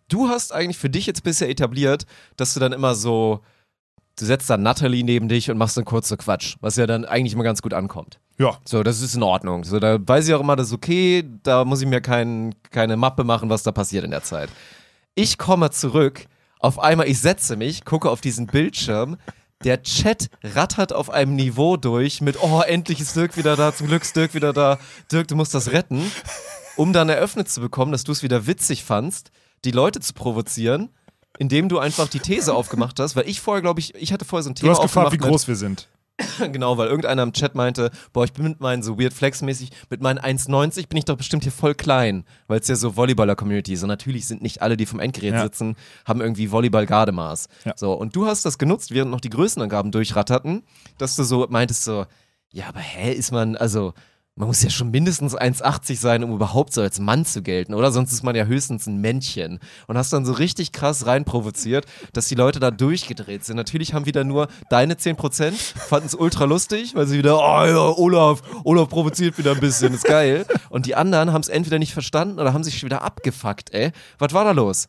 Du 0.08 0.28
hast 0.28 0.52
eigentlich 0.52 0.78
für 0.78 0.90
dich 0.90 1.06
jetzt 1.06 1.22
bisher 1.22 1.48
etabliert, 1.48 2.04
dass 2.36 2.52
du 2.54 2.60
dann 2.60 2.72
immer 2.72 2.94
so, 2.94 3.40
du 4.18 4.24
setzt 4.24 4.48
dann 4.50 4.62
Natalie 4.62 5.04
neben 5.04 5.28
dich 5.28 5.50
und 5.50 5.58
machst 5.58 5.76
dann 5.76 5.84
kurz 5.84 6.08
so 6.08 6.16
Quatsch, 6.16 6.56
was 6.60 6.76
ja 6.76 6.86
dann 6.86 7.04
eigentlich 7.04 7.32
immer 7.32 7.44
ganz 7.44 7.62
gut 7.62 7.74
ankommt. 7.74 8.18
Ja. 8.38 8.58
So, 8.64 8.82
das 8.82 9.00
ist 9.00 9.14
in 9.14 9.22
Ordnung. 9.22 9.64
So, 9.64 9.78
da 9.78 9.98
weiß 10.00 10.28
ich 10.28 10.34
auch 10.34 10.40
immer, 10.40 10.56
das 10.56 10.68
ist 10.68 10.72
okay, 10.72 11.24
da 11.42 11.64
muss 11.64 11.80
ich 11.80 11.88
mir 11.88 12.00
kein, 12.00 12.54
keine 12.70 12.96
Mappe 12.96 13.24
machen, 13.24 13.50
was 13.50 13.62
da 13.62 13.72
passiert 13.72 14.04
in 14.04 14.10
der 14.10 14.22
Zeit. 14.22 14.50
Ich 15.14 15.38
komme 15.38 15.70
zurück, 15.70 16.26
auf 16.58 16.78
einmal, 16.78 17.08
ich 17.08 17.20
setze 17.20 17.56
mich, 17.56 17.84
gucke 17.84 18.10
auf 18.10 18.20
diesen 18.20 18.46
Bildschirm, 18.46 19.16
der 19.62 19.82
Chat 19.82 20.28
rattert 20.42 20.92
auf 20.92 21.10
einem 21.10 21.36
Niveau 21.36 21.76
durch 21.76 22.20
mit, 22.20 22.42
oh, 22.42 22.60
endlich 22.60 23.00
ist 23.00 23.16
Dirk 23.16 23.36
wieder 23.36 23.56
da, 23.56 23.74
zum 23.74 23.86
Glück 23.86 24.02
ist 24.02 24.16
Dirk 24.16 24.34
wieder 24.34 24.52
da, 24.52 24.78
Dirk, 25.10 25.28
du 25.28 25.36
musst 25.36 25.54
das 25.54 25.72
retten, 25.72 26.10
um 26.76 26.92
dann 26.92 27.08
eröffnet 27.08 27.48
zu 27.48 27.60
bekommen, 27.60 27.92
dass 27.92 28.04
du 28.04 28.12
es 28.12 28.22
wieder 28.22 28.46
witzig 28.46 28.84
fandst, 28.84 29.30
die 29.64 29.70
Leute 29.70 30.00
zu 30.00 30.12
provozieren, 30.12 30.90
indem 31.38 31.68
du 31.68 31.78
einfach 31.78 32.08
die 32.08 32.20
These 32.20 32.54
aufgemacht 32.54 32.98
hast, 33.00 33.16
weil 33.16 33.28
ich 33.28 33.40
vorher, 33.40 33.62
glaube 33.62 33.80
ich, 33.80 33.94
ich 33.94 34.12
hatte 34.12 34.24
vorher 34.24 34.42
so 34.44 34.50
ein 34.50 34.54
Du 34.54 34.60
Thema 34.62 34.72
hast 34.74 34.82
gefragt, 34.82 35.12
wie 35.12 35.16
mit- 35.18 35.26
groß 35.26 35.48
wir 35.48 35.56
sind. 35.56 35.88
Genau, 36.38 36.78
weil 36.78 36.86
irgendeiner 36.86 37.24
im 37.24 37.32
Chat 37.32 37.56
meinte, 37.56 37.90
boah, 38.12 38.24
ich 38.24 38.32
bin 38.32 38.44
mit 38.44 38.60
meinen 38.60 38.84
so 38.84 39.00
Weird 39.00 39.12
Flex 39.12 39.42
mäßig, 39.42 39.70
mit 39.90 40.00
meinen 40.00 40.20
1,90 40.20 40.86
bin 40.86 40.96
ich 40.98 41.04
doch 41.06 41.16
bestimmt 41.16 41.42
hier 41.42 41.50
voll 41.50 41.74
klein, 41.74 42.24
weil 42.46 42.60
es 42.60 42.68
ja 42.68 42.76
so 42.76 42.94
Volleyballer-Community 42.94 43.72
ist. 43.72 43.82
Und 43.82 43.88
natürlich 43.88 44.26
sind 44.28 44.40
nicht 44.40 44.62
alle, 44.62 44.76
die 44.76 44.86
vom 44.86 45.00
Endgerät 45.00 45.32
Ja. 45.34 45.42
sitzen, 45.42 45.74
haben 46.04 46.20
irgendwie 46.20 46.52
Volleyball-Gardemaß. 46.52 47.48
Ja. 47.64 47.72
So, 47.76 47.94
und 47.94 48.14
du 48.14 48.26
hast 48.28 48.44
das 48.44 48.58
genutzt, 48.58 48.92
während 48.92 49.10
noch 49.10 49.20
die 49.20 49.30
Größenangaben 49.30 49.90
durchratterten, 49.90 50.62
dass 50.98 51.16
du 51.16 51.24
so 51.24 51.48
meintest 51.50 51.82
so, 51.82 52.06
ja, 52.52 52.68
aber 52.68 52.78
hä, 52.78 53.12
ist 53.12 53.32
man, 53.32 53.56
also, 53.56 53.92
man 54.36 54.48
muss 54.48 54.62
ja 54.62 54.70
schon 54.70 54.90
mindestens 54.90 55.36
1,80 55.36 55.96
sein, 55.96 56.24
um 56.24 56.32
überhaupt 56.32 56.72
so 56.72 56.80
als 56.80 56.98
Mann 56.98 57.24
zu 57.24 57.40
gelten, 57.40 57.72
oder? 57.72 57.92
Sonst 57.92 58.12
ist 58.12 58.24
man 58.24 58.34
ja 58.34 58.46
höchstens 58.46 58.86
ein 58.86 59.00
Männchen. 59.00 59.60
Und 59.86 59.96
hast 59.96 60.12
dann 60.12 60.24
so 60.24 60.32
richtig 60.32 60.72
krass 60.72 61.06
reinprovoziert, 61.06 61.86
dass 62.12 62.26
die 62.26 62.34
Leute 62.34 62.58
da 62.58 62.72
durchgedreht 62.72 63.44
sind. 63.44 63.56
Natürlich 63.56 63.94
haben 63.94 64.06
wieder 64.06 64.24
nur 64.24 64.48
deine 64.70 64.94
10%, 64.94 65.52
fanden 65.52 66.06
es 66.06 66.16
ultra 66.16 66.46
lustig, 66.46 66.96
weil 66.96 67.06
sie 67.06 67.18
wieder, 67.18 67.38
oh 67.38 67.64
ja, 67.64 67.96
Olaf, 67.96 68.42
Olaf 68.64 68.88
provoziert 68.88 69.38
wieder 69.38 69.52
ein 69.52 69.60
bisschen, 69.60 69.94
ist 69.94 70.04
geil. 70.04 70.46
Und 70.68 70.86
die 70.86 70.96
anderen 70.96 71.32
haben 71.32 71.42
es 71.42 71.48
entweder 71.48 71.78
nicht 71.78 71.92
verstanden 71.92 72.40
oder 72.40 72.52
haben 72.52 72.64
sich 72.64 72.82
wieder 72.82 73.02
abgefuckt, 73.02 73.72
ey. 73.72 73.92
Was 74.18 74.32
war 74.32 74.44
da 74.44 74.50
los? 74.50 74.88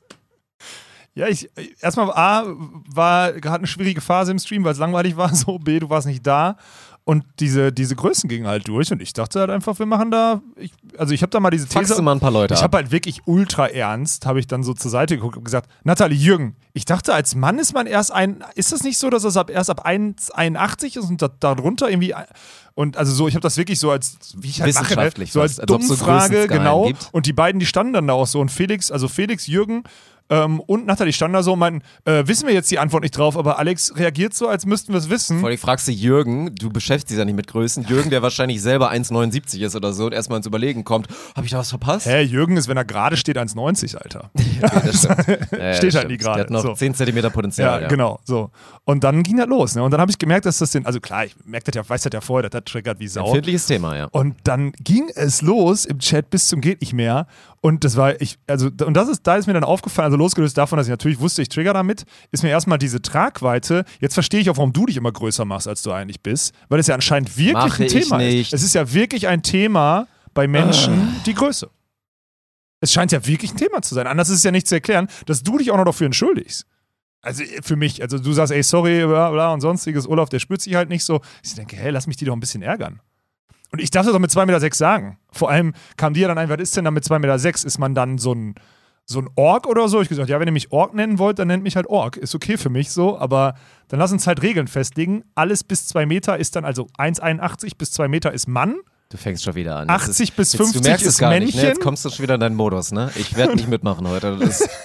Ja, 1.13 1.27
ich 1.27 1.49
erstmal 1.79 2.09
A 2.11 2.45
war 2.93 3.31
gerade 3.33 3.59
eine 3.59 3.67
schwierige 3.67 4.01
Phase 4.01 4.31
im 4.31 4.39
Stream, 4.39 4.63
weil 4.63 4.73
es 4.73 4.79
langweilig 4.79 5.15
war. 5.15 5.33
So 5.35 5.59
B, 5.59 5.79
du 5.79 5.89
warst 5.89 6.07
nicht 6.07 6.25
da 6.25 6.57
und 7.05 7.23
diese 7.39 7.71
diese 7.71 7.95
Größen 7.95 8.27
gingen 8.27 8.47
halt 8.47 8.67
durch 8.67 8.91
und 8.91 8.99
ich 8.99 9.13
dachte 9.13 9.39
halt 9.39 9.51
einfach, 9.51 9.77
wir 9.77 9.85
machen 9.85 10.09
da. 10.09 10.41
Ich, 10.55 10.73
also 10.97 11.13
ich 11.13 11.21
habe 11.21 11.29
da 11.29 11.39
mal 11.39 11.51
diese 11.51 11.67
These. 11.67 11.95
du 11.95 12.01
mal 12.01 12.13
ein 12.13 12.19
paar 12.19 12.31
Leute 12.31 12.55
Ich 12.55 12.61
ab. 12.61 12.65
habe 12.65 12.77
halt 12.77 12.91
wirklich 12.91 13.21
ultra 13.25 13.67
ernst, 13.67 14.25
habe 14.25 14.39
ich 14.39 14.47
dann 14.47 14.63
so 14.63 14.73
zur 14.73 14.89
Seite 14.89 15.15
geguckt 15.15 15.37
und 15.37 15.43
gesagt, 15.43 15.69
Nathalie 15.83 16.17
Jürgen, 16.17 16.55
ich 16.73 16.83
dachte, 16.85 17.13
als 17.13 17.35
Mann 17.35 17.59
ist 17.59 17.73
man 17.73 17.85
erst 17.85 18.11
ein, 18.11 18.43
ist 18.55 18.71
das 18.71 18.83
nicht 18.83 18.97
so, 18.97 19.11
dass 19.11 19.21
das 19.21 19.37
ab, 19.37 19.51
erst 19.51 19.69
ab 19.69 19.85
1,81 19.87 20.97
ist 20.97 21.09
und 21.09 21.21
da, 21.21 21.27
darunter 21.27 21.89
irgendwie, 21.89 22.15
und 22.73 22.97
also 22.97 23.13
so, 23.13 23.27
ich 23.27 23.35
habe 23.35 23.43
das 23.43 23.55
wirklich 23.57 23.79
so 23.79 23.91
als, 23.91 24.17
wie 24.37 24.49
ich 24.49 24.61
halt 24.61 24.73
mache, 24.73 24.83
ne? 24.83 24.89
Wissenschaftlich 24.89 25.31
so 25.31 25.41
als 25.41 25.59
als 25.59 25.69
so 25.69 25.77
Dummfrage, 25.77 26.33
Größenskalen 26.33 26.49
genau, 26.49 26.87
gibt. 26.87 27.09
und 27.11 27.27
die 27.27 27.33
beiden, 27.33 27.59
die 27.59 27.67
standen 27.67 27.93
dann 27.93 28.07
da 28.07 28.13
auch 28.13 28.27
so 28.27 28.39
und 28.41 28.49
Felix, 28.49 28.89
also 28.89 29.07
Felix, 29.07 29.45
Jürgen, 29.45 29.83
ähm, 30.29 30.59
und 30.59 30.85
Nathalie 30.85 31.13
standen 31.13 31.33
da 31.33 31.43
so 31.43 31.53
und 31.53 31.59
meinten, 31.59 31.81
äh, 32.05 32.27
wissen 32.27 32.47
wir 32.47 32.53
jetzt 32.53 32.71
die 32.71 32.79
Antwort 32.79 33.03
nicht 33.03 33.17
drauf, 33.17 33.37
aber 33.37 33.59
Alex 33.59 33.95
reagiert 33.95 34.33
so, 34.33 34.47
als 34.47 34.65
müssten 34.65 34.93
wir 34.93 34.99
es 34.99 35.09
wissen. 35.09 35.39
Vor 35.39 35.49
allem 35.49 35.57
fragst 35.57 35.87
du 35.87 35.91
Jürgen, 35.91 36.53
du 36.55 36.69
beschäftigst 36.69 37.11
dich 37.11 37.17
ja 37.17 37.25
nicht 37.25 37.35
mit 37.35 37.47
Größen. 37.47 37.85
Jürgen, 37.85 38.09
der 38.09 38.21
wahrscheinlich 38.21 38.61
selber 38.61 38.91
1,79 38.91 39.63
ist 39.63 39.75
oder 39.75 39.93
so 39.93 40.05
und 40.05 40.13
erstmal 40.13 40.37
ins 40.37 40.47
Überlegen 40.47 40.83
kommt, 40.83 41.07
habe 41.35 41.45
ich 41.45 41.51
da 41.51 41.59
was 41.59 41.69
verpasst? 41.69 42.05
Hä, 42.07 42.21
Jürgen 42.21 42.57
ist, 42.57 42.67
wenn 42.67 42.77
er 42.77 42.85
gerade 42.85 43.17
steht, 43.17 43.37
1,90, 43.37 43.97
Alter. 43.97 44.31
Okay. 44.65 45.37
Ja, 45.51 45.57
ja, 45.67 45.73
Steht 45.73 45.93
das 45.93 45.95
halt 45.95 46.07
nie 46.09 46.17
gerade, 46.17 46.37
Der 46.37 46.43
hat 46.45 46.49
noch 46.49 46.61
so. 46.61 46.73
10 46.73 46.93
cm 46.95 47.31
Potenzial. 47.31 47.81
Ja, 47.83 47.87
genau, 47.87 48.19
so. 48.23 48.51
Und 48.83 49.03
dann 49.03 49.23
ging 49.23 49.37
das 49.37 49.47
los, 49.47 49.75
ne? 49.75 49.83
Und 49.83 49.91
dann 49.91 50.01
habe 50.01 50.11
ich 50.11 50.17
gemerkt, 50.17 50.45
dass 50.45 50.59
das 50.59 50.71
den, 50.71 50.85
also 50.85 50.99
klar, 50.99 51.25
ich 51.25 51.35
merke 51.45 51.71
das 51.71 51.75
ja, 51.75 51.89
weiß 51.89 52.03
das 52.03 52.13
ja 52.13 52.21
vorher, 52.21 52.49
das 52.49 52.63
triggert 52.65 52.99
wie 52.99 53.07
Sau. 53.07 53.25
Empfindliches 53.25 53.65
Thema, 53.67 53.95
ja. 53.97 54.05
Und 54.11 54.35
dann 54.43 54.71
ging 54.73 55.09
es 55.15 55.41
los 55.41 55.85
im 55.85 55.99
Chat 55.99 56.29
bis 56.29 56.47
zum 56.47 56.61
geht 56.61 56.81
nicht 56.81 56.93
mehr. 56.93 57.27
Und 57.61 57.83
das 57.83 57.97
war 57.97 58.21
ich, 58.21 58.37
also 58.47 58.67
und 58.85 58.93
das 58.93 59.09
ist, 59.09 59.25
da 59.25 59.37
ist 59.37 59.47
mir 59.47 59.53
dann 59.53 59.63
aufgefallen, 59.63 60.05
also 60.05 60.14
losgelöst 60.15 60.57
davon, 60.57 60.77
dass 60.77 60.87
ich 60.87 60.91
natürlich 60.91 61.19
wusste, 61.19 61.41
ich 61.41 61.49
trigger 61.49 61.73
damit, 61.73 62.05
ist 62.31 62.43
mir 62.43 62.49
erstmal 62.49 62.77
diese 62.77 63.01
Tragweite. 63.01 63.85
Jetzt 63.99 64.13
verstehe 64.13 64.39
ich 64.39 64.49
auch, 64.49 64.57
warum 64.57 64.73
du 64.73 64.85
dich 64.85 64.97
immer 64.97 65.11
größer 65.11 65.45
machst, 65.45 65.67
als 65.67 65.81
du 65.81 65.91
eigentlich 65.91 66.21
bist, 66.21 66.53
weil 66.69 66.79
es 66.79 66.87
ja 66.87 66.95
anscheinend 66.95 67.37
wirklich 67.37 67.53
Mache 67.53 67.83
ein 67.83 67.89
Thema 67.89 68.21
ist. 68.21 68.53
Es 68.53 68.63
ist 68.63 68.75
ja 68.75 68.93
wirklich 68.93 69.27
ein 69.27 69.43
Thema 69.43 70.07
bei 70.33 70.47
Menschen, 70.47 71.15
die 71.25 71.33
Größe. 71.33 71.69
Es 72.81 72.91
scheint 72.91 73.11
ja 73.11 73.25
wirklich 73.25 73.53
ein 73.53 73.57
Thema 73.57 73.81
zu 73.81 73.95
sein. 73.95 74.05
Anders 74.05 74.29
ist 74.29 74.37
es 74.37 74.43
ja 74.43 74.51
nicht 74.51 74.67
zu 74.67 74.75
erklären, 74.75 75.07
dass 75.25 75.43
du 75.43 75.57
dich 75.57 75.71
auch 75.71 75.77
noch 75.77 75.85
dafür 75.85 76.05
entschuldigst. 76.05 76.67
Also 77.21 77.43
äh, 77.43 77.61
für 77.61 77.75
mich, 77.75 78.01
also 78.01 78.19
du 78.19 78.31
sagst, 78.33 78.53
ey, 78.53 78.63
sorry, 78.63 79.05
bla 79.05 79.31
bla 79.31 79.53
und 79.53 79.61
sonstiges, 79.61 80.07
Olaf, 80.07 80.29
der 80.29 80.39
spürt 80.39 80.61
sich 80.61 80.75
halt 80.75 80.89
nicht 80.89 81.03
so. 81.03 81.21
Ich 81.43 81.55
denke, 81.55 81.75
hey, 81.75 81.89
lass 81.91 82.07
mich 82.07 82.17
die 82.17 82.25
doch 82.25 82.33
ein 82.33 82.39
bisschen 82.39 82.61
ärgern. 82.61 83.01
Und 83.71 83.81
ich 83.81 83.91
darf 83.91 84.05
das 84.05 84.13
doch 84.13 84.19
mit 84.19 84.31
2,6 84.31 84.45
Meter 84.45 84.75
sagen. 84.75 85.17
Vor 85.31 85.49
allem 85.49 85.73
kam 85.97 86.13
dir 86.13 86.27
dann 86.27 86.37
ein, 86.37 86.47
was 86.47 86.59
ist 86.59 86.77
denn 86.77 86.85
da 86.85 86.91
mit 86.91 87.03
2,6 87.03 87.19
Meter? 87.19 87.67
Ist 87.67 87.77
man 87.79 87.95
dann 87.95 88.17
so 88.17 88.33
ein, 88.33 88.55
so 89.05 89.19
ein 89.19 89.29
Ork 89.35 89.67
oder 89.67 89.87
so? 89.87 90.01
Ich 90.01 90.09
gesagt, 90.09 90.29
ja, 90.29 90.39
wenn 90.39 90.47
ihr 90.47 90.51
mich 90.51 90.71
Ork 90.71 90.93
nennen 90.93 91.19
wollt, 91.19 91.39
dann 91.39 91.47
nennt 91.47 91.63
mich 91.63 91.75
halt 91.75 91.87
Ork. 91.87 92.17
Ist 92.17 92.33
okay 92.35 92.57
für 92.57 92.69
mich 92.69 92.91
so, 92.91 93.17
aber 93.17 93.53
dann 93.87 93.99
lass 93.99 94.11
uns 94.11 94.25
halt 94.27 94.41
Regeln 94.41 94.67
festlegen. 94.67 95.23
Alles 95.35 95.63
bis 95.63 95.87
2 95.87 96.05
Meter 96.05 96.37
ist 96.37 96.55
dann, 96.55 96.65
also 96.65 96.87
1,81 96.97 97.77
bis 97.77 97.91
2 97.91 98.07
Meter 98.07 98.33
ist 98.33 98.47
Mann. 98.47 98.75
Du 99.09 99.17
fängst 99.17 99.43
schon 99.43 99.55
wieder 99.55 99.75
an. 99.77 99.89
80 99.89 100.33
bis 100.33 100.53
jetzt, 100.53 100.57
50 100.57 100.81
du 100.81 100.87
merkst 100.87 101.05
ist 101.05 101.13
es 101.13 101.19
gar 101.19 101.29
Nicht, 101.29 101.39
ne? 101.39 101.45
Männchen. 101.45 101.69
Jetzt 101.69 101.81
kommst 101.81 102.03
du 102.03 102.09
schon 102.09 102.23
wieder 102.23 102.33
in 102.35 102.39
deinen 102.39 102.55
Modus, 102.55 102.91
ne? 102.91 103.11
Ich 103.15 103.35
werde 103.37 103.55
nicht 103.55 103.69
mitmachen 103.69 104.07
heute. 104.07 104.37
Das, 104.37 104.67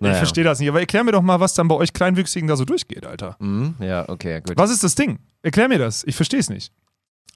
Ich 0.00 0.16
verstehe 0.16 0.44
das 0.44 0.58
nicht. 0.60 0.68
Aber 0.68 0.80
erklär 0.80 1.04
mir 1.04 1.12
doch 1.12 1.22
mal, 1.22 1.40
was 1.40 1.54
dann 1.54 1.68
bei 1.68 1.74
euch 1.74 1.92
Kleinwüchsigen 1.92 2.48
da 2.48 2.56
so 2.56 2.64
durchgeht, 2.64 3.06
Alter. 3.06 3.36
Mhm, 3.40 3.74
ja, 3.80 4.08
okay, 4.08 4.40
gut. 4.40 4.56
Was 4.56 4.70
ist 4.70 4.84
das 4.84 4.94
Ding? 4.94 5.18
Erklär 5.42 5.68
mir 5.68 5.78
das. 5.78 6.04
Ich 6.04 6.14
verstehe 6.14 6.40
es 6.40 6.50
nicht. 6.50 6.72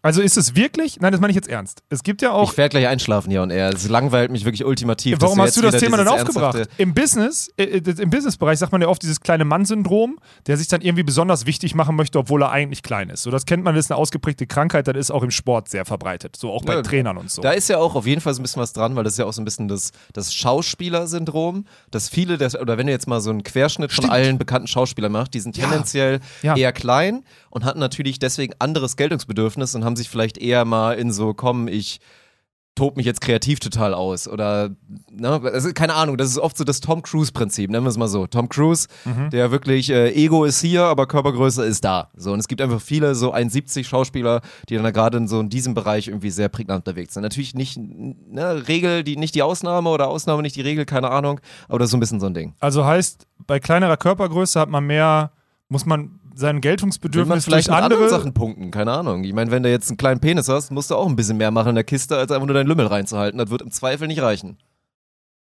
Also 0.05 0.21
ist 0.21 0.37
es 0.37 0.57
wirklich, 0.57 0.99
nein, 1.01 1.13
das 1.13 1.21
meine 1.21 1.31
ich 1.31 1.37
jetzt 1.37 1.49
ernst. 1.49 1.85
Es 1.89 2.03
gibt 2.03 2.23
ja 2.23 2.33
auch 2.33 2.51
Ich 2.51 2.59
werde 2.59 2.71
gleich 2.71 2.89
einschlafen 2.89 3.31
hier 3.31 3.41
und 3.41 3.51
er. 3.51 3.71
Es 3.73 3.89
langweilt 3.89 4.33
mich 4.33 4.45
wirklich 4.45 4.65
ultimativ. 4.65 5.17
Warum 5.21 5.41
hast 5.41 5.57
du 5.57 5.63
das 5.63 5.77
Thema 5.77 5.97
denn 5.97 6.07
dieses 6.07 6.27
aufgebracht? 6.27 6.69
Im 6.77 6.93
Business, 6.93 7.51
äh, 7.57 7.65
äh, 7.65 8.01
im 8.01 8.11
Businessbereich 8.11 8.59
sagt 8.59 8.73
man 8.73 8.83
ja 8.83 8.89
oft 8.89 9.01
dieses 9.03 9.21
kleine 9.21 9.45
Mann-Syndrom, 9.45 10.19
der 10.49 10.57
sich 10.57 10.67
dann 10.67 10.81
irgendwie 10.81 11.05
besonders 11.05 11.47
wichtig 11.47 11.77
machen 11.77 11.95
möchte, 11.95 12.19
obwohl 12.19 12.43
er 12.43 12.51
eigentlich 12.51 12.83
klein 12.83 13.11
ist. 13.11 13.23
So, 13.23 13.31
das 13.31 13.47
kennt 13.47 13.63
man, 13.63 13.77
das 13.77 13.85
ist 13.87 13.93
eine 13.93 13.99
ausgeprägte 13.99 14.47
Krankheit, 14.49 14.89
das 14.89 14.97
ist 14.97 15.13
auch 15.13 15.23
im 15.23 15.31
Sport 15.31 15.69
sehr 15.69 15.85
verbreitet. 15.85 16.35
So 16.35 16.51
auch 16.51 16.65
bei 16.65 16.75
Ja, 16.75 16.83
Trainern 16.83 17.17
und 17.17 17.31
so. 17.31 17.41
Da 17.41 17.53
ist 17.53 17.69
ja 17.69 17.79
auch 17.79 17.95
auf 17.95 18.07
jeden 18.07 18.21
Fall 18.21 18.35
so 18.35 18.41
ein 18.41 18.43
bisschen 18.43 18.61
was 18.61 18.73
dran, 18.73 18.97
weil 18.97 19.05
das 19.05 19.13
ist 19.13 19.19
ja 19.21 19.27
auch 19.27 19.33
so 19.33 19.41
ein 19.41 19.45
bisschen 19.45 19.69
das, 19.69 19.93
das 20.13 20.35
Schauspieler-Syndrom, 20.35 21.65
dass 21.91 22.09
viele, 22.09 22.39
der, 22.39 22.61
oder 22.61 22.77
wenn 22.79 22.87
du 22.87 22.93
jetzt 22.93 23.07
mal 23.07 23.21
so 23.21 23.31
einen 23.31 23.43
Querschnitt 23.45 23.93
von 23.93 24.05
Stimmt. 24.05 24.13
allen 24.13 24.39
bekannten 24.39 24.67
Schauspielern 24.67 25.13
macht, 25.13 25.35
die 25.35 25.41
sind 25.41 25.57
Ja. 25.57 25.69
tendenziell 25.69 26.21
Ja. 26.43 26.57
eher 26.57 26.73
klein 26.73 27.25
und 27.51 27.65
hatten 27.65 27.79
natürlich 27.79 28.19
deswegen 28.19 28.55
anderes 28.59 28.97
Geltungsbedürfnis 28.97 29.75
und 29.75 29.85
haben 29.85 29.92
sich 29.97 30.09
vielleicht 30.09 30.39
eher 30.39 30.65
mal 30.65 30.93
in 30.95 31.13
so, 31.13 31.35
komm, 31.35 31.69
ich 31.69 32.01
tob 32.75 32.97
mich 32.97 33.05
jetzt 33.05 33.21
kreativ 33.21 33.61
total 33.61 33.93
aus 33.93 34.27
oder 34.27 34.71
ne, 35.11 35.29
also 35.45 35.75
keine 35.75 35.93
Ahnung, 35.93 36.17
das 36.17 36.31
ist 36.31 36.39
oft 36.39 36.57
so 36.57 36.65
das 36.65 36.81
Tom 36.81 37.03
Cruise 37.03 37.31
Prinzip, 37.31 37.71
nennen 37.71 37.85
wir 37.85 37.91
es 37.91 37.99
mal 37.99 38.09
so. 38.09 38.27
Tom 38.27 38.49
Cruise, 38.49 38.89
Mhm. 39.05 39.29
der 39.29 39.51
wirklich 39.51 39.91
äh, 39.91 40.11
Ego 40.15 40.47
ist 40.47 40.63
hier, 40.63 40.85
aber 40.85 41.07
Körpergröße 41.07 41.67
ist 41.67 41.85
da. 41.85 42.09
So 42.17 42.33
und 42.33 42.39
es 42.39 42.49
gibt 42.49 42.63
einfach 42.63 42.81
viele 42.81 43.15
so 43.15 43.35
1,70 43.35 43.85
Schauspieler, 43.85 44.41
die 44.71 44.77
dann 44.77 44.85
da 44.85 44.91
gerade 44.91 45.19
in 45.19 45.29
so 45.29 45.39
in 45.41 45.51
diesem 45.51 45.75
Bereich 45.75 46.09
irgendwie 46.09 46.31
sehr 46.31 46.49
prägnant 46.49 46.89
unterwegs 46.89 47.13
sind. 47.13 47.23
Natürlich 47.25 47.55
nicht 47.55 47.77
ne, 47.79 48.67
Regel, 48.67 49.05
die 49.05 49.17
nicht 49.19 49.35
die 49.35 49.43
Ausnahme 49.43 49.91
oder 49.91 50.09
Ausnahme 50.09 50.41
nicht 50.41 50.57
die 50.57 50.63
Regel, 50.63 50.87
keine 50.87 51.11
Ahnung, 51.11 51.41
aber 51.69 51.79
das 51.79 51.89
ist 51.89 51.91
so 51.91 51.99
ein 51.99 52.01
bisschen 52.01 52.21
so 52.21 52.27
ein 52.27 52.33
Ding. 52.35 52.55
also 52.59 52.87
heißt, 52.87 53.27
bei 53.47 53.61
kleinerer 53.61 53.99
Körpergröße 53.99 54.59
hat 54.59 54.71
man 54.71 54.87
mehr, 54.87 55.33
muss 55.69 55.85
man 55.85 56.21
sein 56.35 56.61
Geltungsbedürfnis 56.61 57.45
vielleicht 57.45 57.69
durch 57.69 57.77
andere 57.77 58.01
anderen 58.01 58.09
Sachen 58.09 58.35
punkten, 58.35 58.71
keine 58.71 58.93
Ahnung. 58.93 59.25
Ich 59.25 59.33
meine, 59.33 59.51
wenn 59.51 59.63
du 59.63 59.71
jetzt 59.71 59.89
einen 59.91 59.97
kleinen 59.97 60.21
Penis 60.21 60.49
hast, 60.49 60.71
musst 60.71 60.91
du 60.91 60.97
auch 60.97 61.07
ein 61.07 61.17
bisschen 61.17 61.37
mehr 61.37 61.51
machen 61.51 61.71
in 61.71 61.75
der 61.75 61.85
Kiste, 61.85 62.17
als 62.17 62.31
einfach 62.31 62.47
nur 62.47 62.55
deinen 62.55 62.67
Lümmel 62.67 62.87
reinzuhalten. 62.87 63.39
Das 63.39 63.51
wird 63.51 63.63
im 63.63 63.71
Zweifel 63.71 64.09
nicht 64.09 64.23
reichen. 64.23 64.59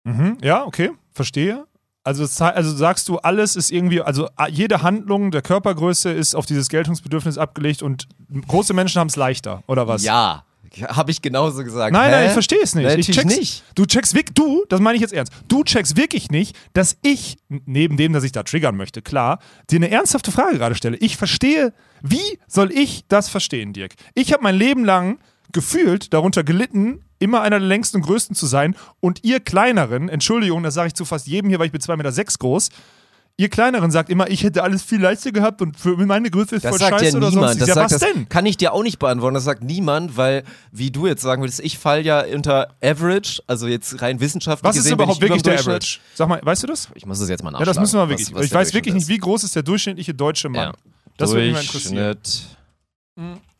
Mhm, 0.03 0.37
ja, 0.41 0.65
okay, 0.65 0.91
verstehe. 1.11 1.65
Also, 2.03 2.23
also 2.43 2.75
sagst 2.75 3.07
du, 3.09 3.19
alles 3.19 3.55
ist 3.55 3.71
irgendwie, 3.71 4.01
also 4.01 4.27
jede 4.49 4.81
Handlung 4.81 5.29
der 5.29 5.43
Körpergröße 5.43 6.11
ist 6.11 6.33
auf 6.33 6.47
dieses 6.47 6.67
Geltungsbedürfnis 6.69 7.37
abgelegt 7.37 7.83
und 7.83 8.07
große 8.47 8.73
Menschen 8.73 8.99
haben 8.99 9.07
es 9.07 9.15
leichter, 9.15 9.63
oder 9.67 9.87
was? 9.87 10.03
Ja, 10.03 10.43
habe 10.87 11.11
ich 11.11 11.21
genauso 11.21 11.63
gesagt. 11.63 11.93
Nein, 11.93 12.05
Hä? 12.05 12.11
nein, 12.11 12.25
ich 12.27 12.33
verstehe 12.33 12.59
es 12.61 12.75
nicht. 12.75 12.85
Nein, 12.85 12.99
ich 12.99 13.07
natürlich 13.07 13.33
check's, 13.33 13.39
nicht. 13.39 13.63
Du 13.75 13.85
checkst 13.85 14.13
wirklich, 14.13 14.33
du, 14.33 14.63
das 14.69 14.79
meine 14.79 14.95
ich 14.95 15.01
jetzt 15.01 15.13
ernst, 15.13 15.31
du 15.47 15.63
checkst 15.63 15.97
wirklich 15.97 16.31
nicht, 16.31 16.55
dass 16.73 16.97
ich, 17.01 17.37
neben 17.49 17.97
dem, 17.97 18.13
dass 18.13 18.23
ich 18.23 18.31
da 18.31 18.43
triggern 18.43 18.75
möchte, 18.75 19.01
klar, 19.01 19.39
dir 19.69 19.77
eine 19.77 19.91
ernsthafte 19.91 20.31
Frage 20.31 20.57
gerade 20.57 20.75
stelle. 20.75 20.97
Ich 20.97 21.17
verstehe, 21.17 21.73
wie 22.01 22.39
soll 22.47 22.71
ich 22.71 23.05
das 23.07 23.29
verstehen, 23.29 23.73
Dirk? 23.73 23.93
Ich 24.13 24.33
habe 24.33 24.43
mein 24.43 24.55
Leben 24.55 24.85
lang 24.85 25.19
gefühlt 25.51 26.13
darunter 26.13 26.43
gelitten, 26.43 27.03
immer 27.19 27.41
einer 27.41 27.59
der 27.59 27.67
längsten 27.67 27.97
und 27.97 28.03
größten 28.03 28.35
zu 28.35 28.47
sein 28.47 28.75
und 28.99 29.23
ihr 29.23 29.39
Kleineren, 29.39 30.09
Entschuldigung, 30.09 30.63
das 30.63 30.73
sage 30.73 30.87
ich 30.87 30.93
zu 30.95 31.05
fast 31.05 31.27
jedem 31.27 31.49
hier, 31.49 31.59
weil 31.59 31.67
ich 31.67 31.71
bin 31.71 31.81
2,6 31.81 31.97
Meter 31.97 32.37
groß, 32.39 32.69
ihr 33.37 33.49
Kleineren 33.49 33.89
sagt 33.91 34.09
immer, 34.09 34.29
ich 34.29 34.43
hätte 34.43 34.61
alles 34.63 34.83
viel 34.83 35.01
leichter 35.01 35.31
gehabt 35.31 35.61
und 35.61 35.77
für 35.79 35.97
meine 35.97 36.29
Größe 36.29 36.55
ist 36.57 36.65
Das 36.65 36.69
voll 36.69 36.79
sagt 36.79 36.99
scheiße 36.99 37.11
ja 37.13 37.17
oder 37.17 37.29
niemand. 37.29 37.47
sonst. 37.49 37.61
Das 37.61 37.67
Ja, 37.69 37.73
sagt, 37.75 37.91
was 37.91 37.99
das 37.99 38.11
denn? 38.13 38.29
kann 38.29 38.45
ich 38.45 38.57
dir 38.57 38.73
auch 38.73 38.83
nicht 38.83 38.99
beantworten. 38.99 39.33
Das 39.33 39.43
sagt 39.43 39.63
niemand, 39.63 40.15
weil, 40.17 40.43
wie 40.71 40.91
du 40.91 41.07
jetzt 41.07 41.21
sagen 41.23 41.41
würdest, 41.41 41.59
ich 41.61 41.77
fall 41.79 42.05
ja 42.05 42.23
unter 42.33 42.75
Average, 42.83 43.41
also 43.47 43.67
jetzt 43.67 44.01
rein 44.01 44.19
wissenschaftlich 44.19 44.67
Was 44.69 44.75
ist 44.75 44.83
gesehen, 44.83 44.97
bin 44.97 45.05
überhaupt 45.05 45.23
ich 45.23 45.27
über 45.29 45.35
wirklich 45.35 45.43
der. 45.43 45.59
Average? 45.59 45.99
Sag 46.13 46.27
mal, 46.29 46.39
weißt 46.43 46.63
du 46.63 46.67
das? 46.67 46.89
Ich 46.95 47.05
muss 47.05 47.19
das 47.19 47.29
jetzt 47.29 47.43
mal 47.43 47.49
Ja, 47.49 47.59
nachschlagen. 47.59 47.73
das 47.73 47.79
müssen 47.79 47.95
wir 47.95 48.03
was- 48.03 48.09
wirklich. 48.09 48.33
was 48.35 48.43
ich 48.45 48.49
der 48.51 48.59
weiß 48.59 48.73
wirklich 48.73 48.93
Durchschnitt 48.93 49.09
nicht, 49.09 49.15
wie 49.15 49.17
groß 49.19 49.43
ist 49.43 49.55
der 49.55 49.63
durchschnittliche 49.63 50.13
deutsche 50.13 50.49
Mann. 50.49 50.67
Ja. 50.67 50.73
Das 51.17 51.31
würde 51.31 51.43
mich 51.45 51.53
mal 51.53 51.61
interessieren. 51.61 51.95
Durchschnitt. 51.95 53.50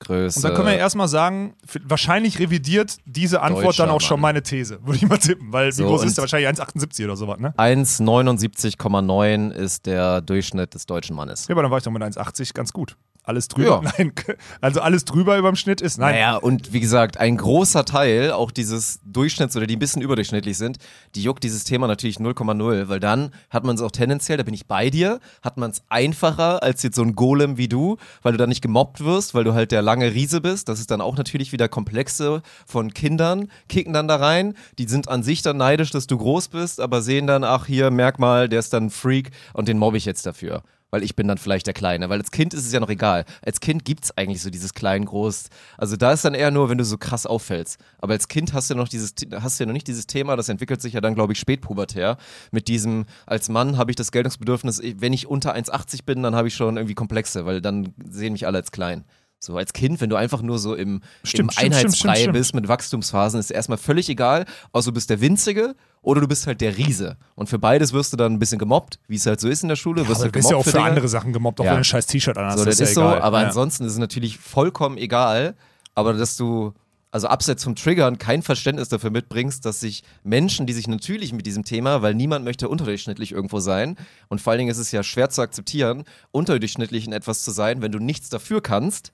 Größe. 0.00 0.38
Und 0.38 0.44
dann 0.44 0.54
können 0.54 0.68
wir 0.68 0.78
erstmal 0.78 1.08
sagen, 1.08 1.54
wahrscheinlich 1.84 2.38
revidiert 2.38 2.96
diese 3.04 3.42
Antwort 3.42 3.66
Deutscher 3.66 3.86
dann 3.86 3.94
auch 3.94 4.00
schon 4.00 4.18
Mann. 4.20 4.30
meine 4.34 4.42
These. 4.42 4.78
Würde 4.82 4.96
ich 4.96 5.06
mal 5.06 5.18
tippen. 5.18 5.52
Weil 5.52 5.70
So, 5.72 5.84
wie 5.84 5.88
groß 5.88 6.04
ist 6.04 6.16
der? 6.16 6.22
Wahrscheinlich 6.22 6.48
1,78 6.48 7.04
oder 7.04 7.16
sowas, 7.16 7.38
ne? 7.38 7.54
1,79,9 7.56 9.50
ist 9.52 9.86
der 9.86 10.20
Durchschnitt 10.22 10.74
des 10.74 10.86
deutschen 10.86 11.14
Mannes. 11.14 11.46
Ja, 11.48 11.54
aber 11.54 11.62
dann 11.62 11.70
war 11.70 11.78
ich 11.78 11.84
doch 11.84 11.90
mit 11.90 12.02
1,80 12.02 12.54
ganz 12.54 12.72
gut. 12.72 12.96
Alles 13.22 13.48
drüber? 13.48 13.82
Ja. 13.84 13.92
Nein. 13.98 14.12
Also 14.60 14.80
alles 14.80 15.04
drüber 15.04 15.36
über 15.36 15.50
dem 15.50 15.56
Schnitt 15.56 15.80
ist? 15.80 15.98
Nein. 15.98 16.14
Naja, 16.14 16.36
und 16.36 16.72
wie 16.72 16.80
gesagt, 16.80 17.18
ein 17.18 17.36
großer 17.36 17.84
Teil 17.84 18.32
auch 18.32 18.50
dieses 18.50 19.00
Durchschnitts 19.04 19.56
oder 19.56 19.66
die 19.66 19.76
ein 19.76 19.78
bisschen 19.78 20.02
überdurchschnittlich 20.02 20.56
sind, 20.56 20.78
die 21.14 21.22
juckt 21.22 21.44
dieses 21.44 21.64
Thema 21.64 21.86
natürlich 21.86 22.16
0,0, 22.16 22.88
weil 22.88 23.00
dann 23.00 23.30
hat 23.50 23.64
man 23.64 23.76
es 23.76 23.82
auch 23.82 23.90
tendenziell, 23.90 24.38
da 24.38 24.44
bin 24.44 24.54
ich 24.54 24.66
bei 24.66 24.90
dir, 24.90 25.20
hat 25.42 25.58
man 25.58 25.70
es 25.70 25.82
einfacher 25.90 26.62
als 26.62 26.82
jetzt 26.82 26.96
so 26.96 27.02
ein 27.02 27.14
Golem 27.14 27.58
wie 27.58 27.68
du, 27.68 27.98
weil 28.22 28.32
du 28.32 28.38
dann 28.38 28.48
nicht 28.48 28.62
gemobbt 28.62 29.04
wirst, 29.04 29.34
weil 29.34 29.44
du 29.44 29.52
halt 29.52 29.70
der 29.70 29.82
lange 29.82 30.14
Riese 30.14 30.40
bist. 30.40 30.68
Das 30.68 30.80
ist 30.80 30.90
dann 30.90 31.00
auch 31.00 31.16
natürlich 31.16 31.52
wieder 31.52 31.68
Komplexe 31.68 32.42
von 32.66 32.94
Kindern, 32.94 33.48
kicken 33.68 33.92
dann 33.92 34.08
da 34.08 34.16
rein. 34.16 34.54
Die 34.78 34.88
sind 34.88 35.08
an 35.08 35.22
sich 35.22 35.42
dann 35.42 35.58
neidisch, 35.58 35.90
dass 35.90 36.06
du 36.06 36.16
groß 36.16 36.48
bist, 36.48 36.80
aber 36.80 37.02
sehen 37.02 37.26
dann, 37.26 37.44
ach 37.44 37.66
hier, 37.66 37.90
Merkmal, 37.90 38.48
der 38.48 38.60
ist 38.60 38.72
dann 38.72 38.86
ein 38.86 38.90
Freak 38.90 39.30
und 39.52 39.68
den 39.68 39.78
mobbe 39.78 39.98
ich 39.98 40.04
jetzt 40.04 40.24
dafür 40.24 40.62
weil 40.90 41.02
ich 41.02 41.16
bin 41.16 41.28
dann 41.28 41.38
vielleicht 41.38 41.66
der 41.66 41.74
Kleine. 41.74 42.08
Weil 42.08 42.18
als 42.18 42.30
Kind 42.30 42.54
ist 42.54 42.66
es 42.66 42.72
ja 42.72 42.80
noch 42.80 42.90
egal. 42.90 43.24
Als 43.42 43.60
Kind 43.60 43.84
gibt 43.84 44.04
es 44.04 44.16
eigentlich 44.16 44.42
so 44.42 44.50
dieses 44.50 44.74
klein, 44.74 45.04
groß. 45.04 45.48
Also 45.78 45.96
da 45.96 46.12
ist 46.12 46.24
dann 46.24 46.34
eher 46.34 46.50
nur, 46.50 46.68
wenn 46.68 46.78
du 46.78 46.84
so 46.84 46.98
krass 46.98 47.26
auffällst. 47.26 47.78
Aber 47.98 48.12
als 48.12 48.28
Kind 48.28 48.52
hast 48.52 48.70
du 48.70 48.74
noch 48.74 48.88
dieses, 48.88 49.14
hast 49.32 49.58
du 49.58 49.64
ja 49.64 49.66
noch 49.66 49.72
nicht 49.72 49.86
dieses 49.86 50.06
Thema, 50.06 50.36
das 50.36 50.48
entwickelt 50.48 50.82
sich 50.82 50.92
ja 50.92 51.00
dann, 51.00 51.14
glaube 51.14 51.32
ich, 51.32 51.38
spätpubertär. 51.38 52.16
Mit 52.50 52.68
diesem, 52.68 53.06
als 53.26 53.48
Mann 53.48 53.76
habe 53.76 53.90
ich 53.90 53.96
das 53.96 54.12
Geltungsbedürfnis, 54.12 54.80
wenn 54.96 55.12
ich 55.12 55.26
unter 55.26 55.54
1,80 55.54 56.04
bin, 56.04 56.22
dann 56.22 56.34
habe 56.34 56.48
ich 56.48 56.54
schon 56.54 56.76
irgendwie 56.76 56.94
Komplexe, 56.94 57.46
weil 57.46 57.60
dann 57.60 57.94
sehen 58.08 58.32
mich 58.32 58.46
alle 58.46 58.58
als 58.58 58.72
klein. 58.72 59.04
So 59.42 59.56
als 59.56 59.72
Kind, 59.72 60.02
wenn 60.02 60.10
du 60.10 60.16
einfach 60.16 60.42
nur 60.42 60.58
so 60.58 60.74
im, 60.74 61.00
Stimmt, 61.24 61.48
im 61.48 61.50
stimmt, 61.50 61.74
Einheitsbrei 61.74 61.92
stimmt, 62.14 62.18
stimmt, 62.18 62.32
bist 62.34 62.54
mit 62.54 62.68
Wachstumsphasen, 62.68 63.40
ist 63.40 63.50
erstmal 63.50 63.78
völlig 63.78 64.10
egal, 64.10 64.44
außer 64.72 64.90
du 64.90 64.94
bist 64.94 65.08
der 65.08 65.22
Winzige 65.22 65.74
oder 66.02 66.20
du 66.20 66.28
bist 66.28 66.46
halt 66.46 66.60
der 66.60 66.76
Riese. 66.76 67.16
Und 67.36 67.48
für 67.48 67.58
beides 67.58 67.94
wirst 67.94 68.12
du 68.12 68.18
dann 68.18 68.34
ein 68.34 68.38
bisschen 68.38 68.58
gemobbt, 68.58 68.98
wie 69.08 69.16
es 69.16 69.24
halt 69.24 69.40
so 69.40 69.48
ist 69.48 69.62
in 69.62 69.70
der 69.70 69.76
Schule. 69.76 70.02
wirst 70.02 70.10
aber 70.16 70.24
halt 70.24 70.34
du 70.34 70.38
bist 70.38 70.50
ja 70.50 70.56
auch 70.58 70.64
für 70.64 70.72
Dinge. 70.72 70.84
andere 70.84 71.08
Sachen 71.08 71.32
gemobbt, 71.32 71.58
auch 71.58 71.64
Ja. 71.64 71.70
wenn 71.70 71.76
du 71.76 71.80
ein 71.80 71.84
scheiß 71.84 72.06
T-Shirt 72.06 72.36
anhast. 72.36 72.58
So, 72.58 72.64
das, 72.66 72.78
ja 72.80 72.84
ist 72.84 72.94
so, 72.94 73.00
egal. 73.00 73.22
aber 73.22 73.40
ja. 73.40 73.46
ansonsten 73.46 73.84
ist 73.84 73.92
es 73.92 73.98
natürlich 73.98 74.36
vollkommen 74.36 74.98
egal, 74.98 75.54
aber 75.94 76.12
dass 76.12 76.36
du, 76.36 76.74
also 77.10 77.26
abseits 77.26 77.64
vom 77.64 77.76
Triggern, 77.76 78.18
kein 78.18 78.42
Verständnis 78.42 78.90
dafür 78.90 79.10
mitbringst, 79.10 79.64
dass 79.64 79.80
sich 79.80 80.02
Menschen, 80.22 80.66
die 80.66 80.74
sich 80.74 80.86
natürlich 80.86 81.32
mit 81.32 81.46
diesem 81.46 81.64
Thema, 81.64 82.02
weil 82.02 82.14
niemand 82.14 82.44
möchte 82.44 82.68
unterdurchschnittlich 82.68 83.32
irgendwo 83.32 83.60
sein 83.60 83.96
und 84.28 84.42
vor 84.42 84.50
allen 84.50 84.58
Dingen 84.58 84.70
ist 84.70 84.76
es 84.78 84.92
ja 84.92 85.02
schwer 85.02 85.30
zu 85.30 85.40
akzeptieren, 85.40 86.04
unterdurchschnittlich 86.30 87.06
in 87.06 87.14
etwas 87.14 87.42
zu 87.42 87.52
sein, 87.52 87.80
wenn 87.80 87.90
du 87.90 87.98
nichts 87.98 88.28
dafür 88.28 88.60
kannst 88.60 89.12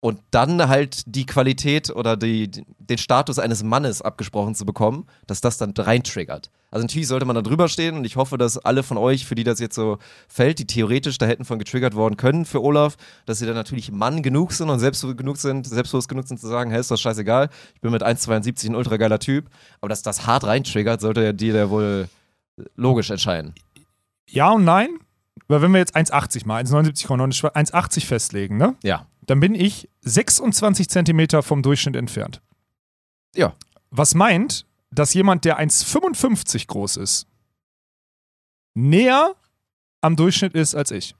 und 0.00 0.20
dann 0.30 0.68
halt 0.68 1.02
die 1.06 1.26
Qualität 1.26 1.90
oder 1.90 2.16
die, 2.16 2.50
den 2.50 2.98
Status 2.98 3.38
eines 3.38 3.62
Mannes 3.62 4.02
abgesprochen 4.02 4.54
zu 4.54 4.64
bekommen, 4.66 5.06
dass 5.26 5.40
das 5.40 5.58
dann 5.58 5.72
reintriggert. 5.76 6.50
Also 6.70 6.84
natürlich 6.84 7.08
sollte 7.08 7.24
man 7.24 7.36
da 7.36 7.42
drüber 7.42 7.68
stehen 7.68 7.96
und 7.96 8.04
ich 8.04 8.16
hoffe, 8.16 8.36
dass 8.38 8.58
alle 8.58 8.82
von 8.82 8.98
euch, 8.98 9.24
für 9.24 9.34
die 9.34 9.44
das 9.44 9.60
jetzt 9.60 9.74
so 9.74 9.98
fällt, 10.28 10.58
die 10.58 10.66
theoretisch 10.66 11.16
da 11.16 11.26
hätten 11.26 11.44
von 11.44 11.58
getriggert 11.58 11.94
worden 11.94 12.16
können 12.16 12.44
für 12.44 12.62
Olaf, 12.62 12.96
dass 13.24 13.38
sie 13.38 13.46
dann 13.46 13.54
natürlich 13.54 13.90
Mann 13.90 14.22
genug 14.22 14.52
sind 14.52 14.68
und 14.68 14.78
selbst 14.78 15.02
genug 15.16 15.38
sind, 15.38 15.66
selbstbewusst 15.66 16.08
genug 16.08 16.28
sind 16.28 16.38
zu 16.38 16.48
sagen, 16.48 16.70
hey, 16.70 16.80
ist 16.80 16.90
das 16.90 17.00
scheißegal, 17.00 17.48
ich 17.74 17.80
bin 17.80 17.92
mit 17.92 18.02
1,72 18.02 18.66
ein 18.66 18.74
ultra 18.74 18.98
geiler 18.98 19.18
Typ, 19.18 19.48
aber 19.80 19.88
dass 19.88 20.02
das 20.02 20.26
hart 20.26 20.44
reintriggert, 20.44 21.00
sollte 21.00 21.24
ja 21.24 21.32
dir 21.32 21.54
ja 21.54 21.70
wohl 21.70 22.08
logisch 22.74 23.10
entscheiden. 23.10 23.54
ja 24.28 24.50
und 24.50 24.64
nein. 24.64 24.88
Weil 25.48 25.62
wenn 25.62 25.70
wir 25.72 25.78
jetzt 25.78 25.94
1,80 25.96 26.46
mal, 26.46 26.62
1,79,9, 26.62 27.52
1,80 27.52 28.06
festlegen, 28.06 28.56
ne? 28.56 28.74
Ja. 28.82 29.06
Dann 29.26 29.40
bin 29.40 29.54
ich 29.54 29.88
26 30.02 30.88
Zentimeter 30.88 31.42
vom 31.42 31.62
Durchschnitt 31.62 31.96
entfernt. 31.96 32.40
Ja. 33.34 33.54
Was 33.90 34.14
meint, 34.14 34.66
dass 34.90 35.14
jemand, 35.14 35.44
der 35.44 35.60
1,55 35.60 36.66
groß 36.66 36.96
ist, 36.96 37.26
näher 38.74 39.34
am 40.00 40.16
Durchschnitt 40.16 40.54
ist 40.54 40.74
als 40.74 40.90
ich. 40.90 41.14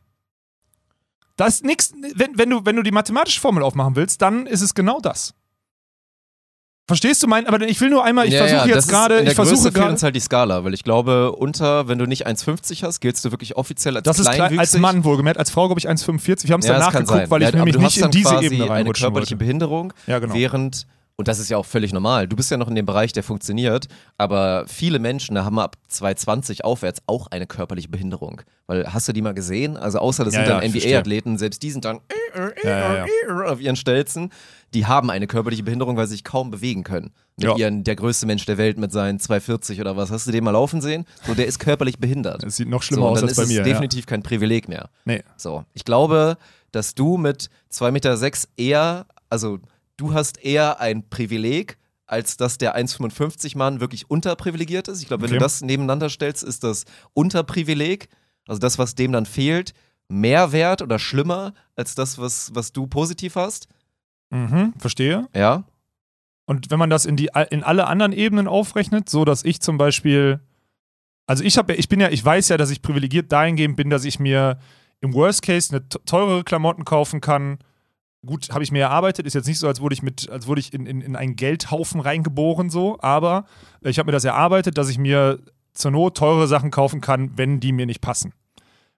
Das 1.36 1.56
ist 1.56 1.64
nix, 1.64 1.92
wenn, 2.14 2.38
wenn, 2.38 2.50
du, 2.50 2.64
wenn 2.64 2.76
du 2.76 2.82
die 2.82 2.92
mathematische 2.92 3.40
Formel 3.40 3.62
aufmachen 3.62 3.96
willst, 3.96 4.22
dann 4.22 4.46
ist 4.46 4.62
es 4.62 4.74
genau 4.74 5.00
das. 5.00 5.34
Verstehst 6.88 7.20
du 7.22 7.26
mein? 7.26 7.48
Aber 7.48 7.60
ich 7.62 7.80
will 7.80 7.90
nur 7.90 8.04
einmal, 8.04 8.26
ich 8.28 8.34
Ja, 8.34 8.46
versuche 8.46 8.68
ja, 8.68 8.74
das 8.76 8.84
jetzt 8.84 8.88
gerade, 8.88 9.20
ich 9.22 9.34
versuche 9.34 9.72
gerade. 9.72 9.90
uns 9.90 10.04
halt 10.04 10.14
die 10.14 10.20
Skala, 10.20 10.62
weil 10.62 10.72
ich 10.72 10.84
glaube, 10.84 11.32
unter, 11.32 11.88
wenn 11.88 11.98
du 11.98 12.06
nicht 12.06 12.28
1,50 12.28 12.84
hast, 12.84 13.00
giltst 13.00 13.24
du 13.24 13.32
wirklich 13.32 13.56
offiziell 13.56 13.96
als 13.96 14.04
Das 14.04 14.20
ist 14.20 14.30
klein, 14.30 14.56
als. 14.56 14.78
Mann 14.78 15.02
wohlgemerkt, 15.02 15.38
als 15.38 15.50
Frau 15.50 15.66
glaube 15.66 15.80
ich 15.80 15.88
1,45. 15.88 16.46
Wir 16.46 16.52
haben 16.52 16.60
es 16.60 16.66
ja, 16.66 16.74
dann 16.74 16.82
das 16.82 16.94
nachgeguckt, 16.94 17.30
weil 17.30 17.42
ich 17.42 17.48
ja, 17.50 17.56
nämlich 17.56 17.76
nicht 17.78 17.96
in 17.98 18.10
diese 18.12 18.40
Ebene 18.40 18.62
eine 18.64 18.70
reinrutschen 18.70 19.04
körperliche 19.06 19.32
wollte. 19.32 19.36
Behinderung, 19.36 19.92
Ja, 20.06 20.20
genau. 20.20 20.34
während 20.34 20.86
und 21.18 21.28
das 21.28 21.38
ist 21.38 21.48
ja 21.48 21.56
auch 21.56 21.64
völlig 21.64 21.92
normal. 21.94 22.28
Du 22.28 22.36
bist 22.36 22.50
ja 22.50 22.56
noch 22.58 22.68
in 22.68 22.74
dem 22.74 22.84
Bereich, 22.86 23.12
der 23.12 23.22
funktioniert, 23.22 23.86
aber 24.18 24.64
viele 24.68 24.98
Menschen 24.98 25.42
haben 25.42 25.58
ab 25.58 25.76
220 25.88 26.64
aufwärts 26.64 27.00
auch 27.06 27.28
eine 27.28 27.46
körperliche 27.46 27.88
Behinderung. 27.88 28.42
Weil 28.66 28.92
hast 28.92 29.08
du 29.08 29.12
die 29.14 29.22
mal 29.22 29.32
gesehen? 29.32 29.76
Also 29.78 29.98
außer 29.98 30.24
das 30.24 30.34
Ja, 30.34 30.40
sind 30.44 30.48
ja, 30.52 30.60
dann 30.60 30.70
NBA-Athleten, 30.70 31.38
selbst 31.38 31.62
die 31.62 31.70
sind 31.70 31.84
dann 31.86 32.00
Ja, 32.64 33.06
ja, 33.06 33.06
auf 33.46 33.60
ihren 33.60 33.76
Stelzen. 33.76 34.30
Die 34.74 34.84
haben 34.84 35.10
eine 35.10 35.26
körperliche 35.26 35.62
Behinderung, 35.62 35.96
weil 35.96 36.06
sie 36.06 36.14
sich 36.14 36.24
kaum 36.24 36.50
bewegen 36.50 36.82
können. 36.84 37.12
Mit 37.38 37.48
Ja. 37.48 37.56
ihren, 37.56 37.82
der 37.84 37.96
größte 37.96 38.26
Mensch 38.26 38.44
der 38.44 38.58
Welt 38.58 38.76
mit 38.76 38.92
seinen 38.92 39.18
240 39.18 39.80
oder 39.80 39.96
was. 39.96 40.10
Hast 40.10 40.26
du 40.26 40.32
den 40.32 40.44
mal 40.44 40.50
laufen 40.50 40.82
sehen? 40.82 41.06
So, 41.26 41.34
der 41.34 41.46
ist 41.46 41.58
körperlich 41.58 41.98
behindert. 41.98 42.42
Es 42.44 42.56
sieht 42.56 42.68
noch 42.68 42.82
So, 42.82 42.88
schlimmer 42.88 43.06
und 43.06 43.12
aus 43.12 43.22
als 43.22 43.32
ist 43.32 43.36
bei 43.38 43.46
mir. 43.46 43.60
es 43.62 43.68
definitiv 43.68 44.04
kein 44.06 44.22
Privileg 44.22 44.68
mehr. 44.68 44.90
Nee. 45.06 45.22
So, 45.38 45.64
ich 45.72 45.84
glaube, 45.84 46.36
dass 46.72 46.94
du 46.94 47.16
mit 47.16 47.48
2,6 47.72 47.90
Meter 47.92 48.38
eher, 48.58 49.06
also 49.30 49.58
du 49.96 50.14
hast 50.14 50.38
eher 50.42 50.80
ein 50.80 51.08
Privileg, 51.08 51.78
als 52.06 52.36
dass 52.36 52.58
der 52.58 52.76
1,55 52.76 53.56
Mann 53.58 53.80
wirklich 53.80 54.08
unterprivilegiert 54.10 54.88
ist. 54.88 55.00
Ich 55.02 55.08
glaube, 55.08 55.22
wenn 55.24 55.30
Okay. 55.30 55.38
du 55.38 55.44
das 55.44 55.60
nebeneinander 55.62 56.08
stellst, 56.08 56.44
ist 56.44 56.62
das 56.64 56.84
Unterprivileg, 57.14 58.08
also 58.46 58.58
das, 58.60 58.78
was 58.78 58.94
dem 58.94 59.12
dann 59.12 59.26
fehlt, 59.26 59.72
mehr 60.08 60.52
wert 60.52 60.82
oder 60.82 60.98
schlimmer 61.00 61.52
als 61.74 61.94
das, 61.96 62.18
was, 62.18 62.54
was 62.54 62.72
du 62.72 62.86
positiv 62.86 63.34
hast. 63.34 63.66
Mhm, 64.30 64.72
verstehe. 64.78 65.26
Ja. 65.34 65.64
Und 66.46 66.70
wenn 66.70 66.78
man 66.78 66.90
das 66.90 67.06
in, 67.06 67.16
die, 67.16 67.30
in 67.50 67.64
alle 67.64 67.88
anderen 67.88 68.12
Ebenen 68.12 68.46
aufrechnet, 68.46 69.08
so 69.08 69.24
dass 69.24 69.42
ich 69.44 69.60
zum 69.60 69.78
Beispiel, 69.78 70.38
also 71.26 71.42
ich 71.42 71.58
habe, 71.58 71.74
ich 71.74 71.88
bin 71.88 71.98
ja, 71.98 72.08
ich 72.08 72.24
weiß 72.24 72.48
ja, 72.50 72.56
dass 72.56 72.70
ich 72.70 72.82
privilegiert 72.82 73.32
dahingehend 73.32 73.76
bin, 73.76 73.90
dass 73.90 74.04
ich 74.04 74.20
mir 74.20 74.60
im 75.00 75.12
Worst 75.12 75.42
Case 75.42 75.74
eine 75.74 75.88
te- 75.88 76.00
teurere 76.04 76.44
Klamotten 76.44 76.84
kaufen 76.84 77.20
kann. 77.20 77.58
Gut, 78.26 78.50
habe 78.50 78.64
ich 78.64 78.72
mir 78.72 78.82
erarbeitet, 78.82 79.26
ist 79.26 79.34
jetzt 79.34 79.46
nicht 79.46 79.58
so, 79.58 79.68
als 79.68 79.80
wurde 79.80 79.94
ich 79.94 80.02
mit, 80.02 80.28
als 80.28 80.46
wurde 80.46 80.60
ich 80.60 80.74
in, 80.74 80.84
in, 80.84 81.00
in 81.00 81.16
einen 81.16 81.36
Geldhaufen 81.36 82.00
reingeboren, 82.00 82.70
so, 82.70 82.98
aber 83.00 83.46
ich 83.82 83.98
habe 83.98 84.06
mir 84.06 84.12
das 84.12 84.24
erarbeitet, 84.24 84.76
dass 84.78 84.88
ich 84.88 84.98
mir 84.98 85.38
zur 85.72 85.92
Not 85.92 86.16
teure 86.16 86.46
Sachen 86.46 86.70
kaufen 86.70 87.00
kann, 87.00 87.32
wenn 87.36 87.60
die 87.60 87.72
mir 87.72 87.86
nicht 87.86 88.00
passen. 88.00 88.32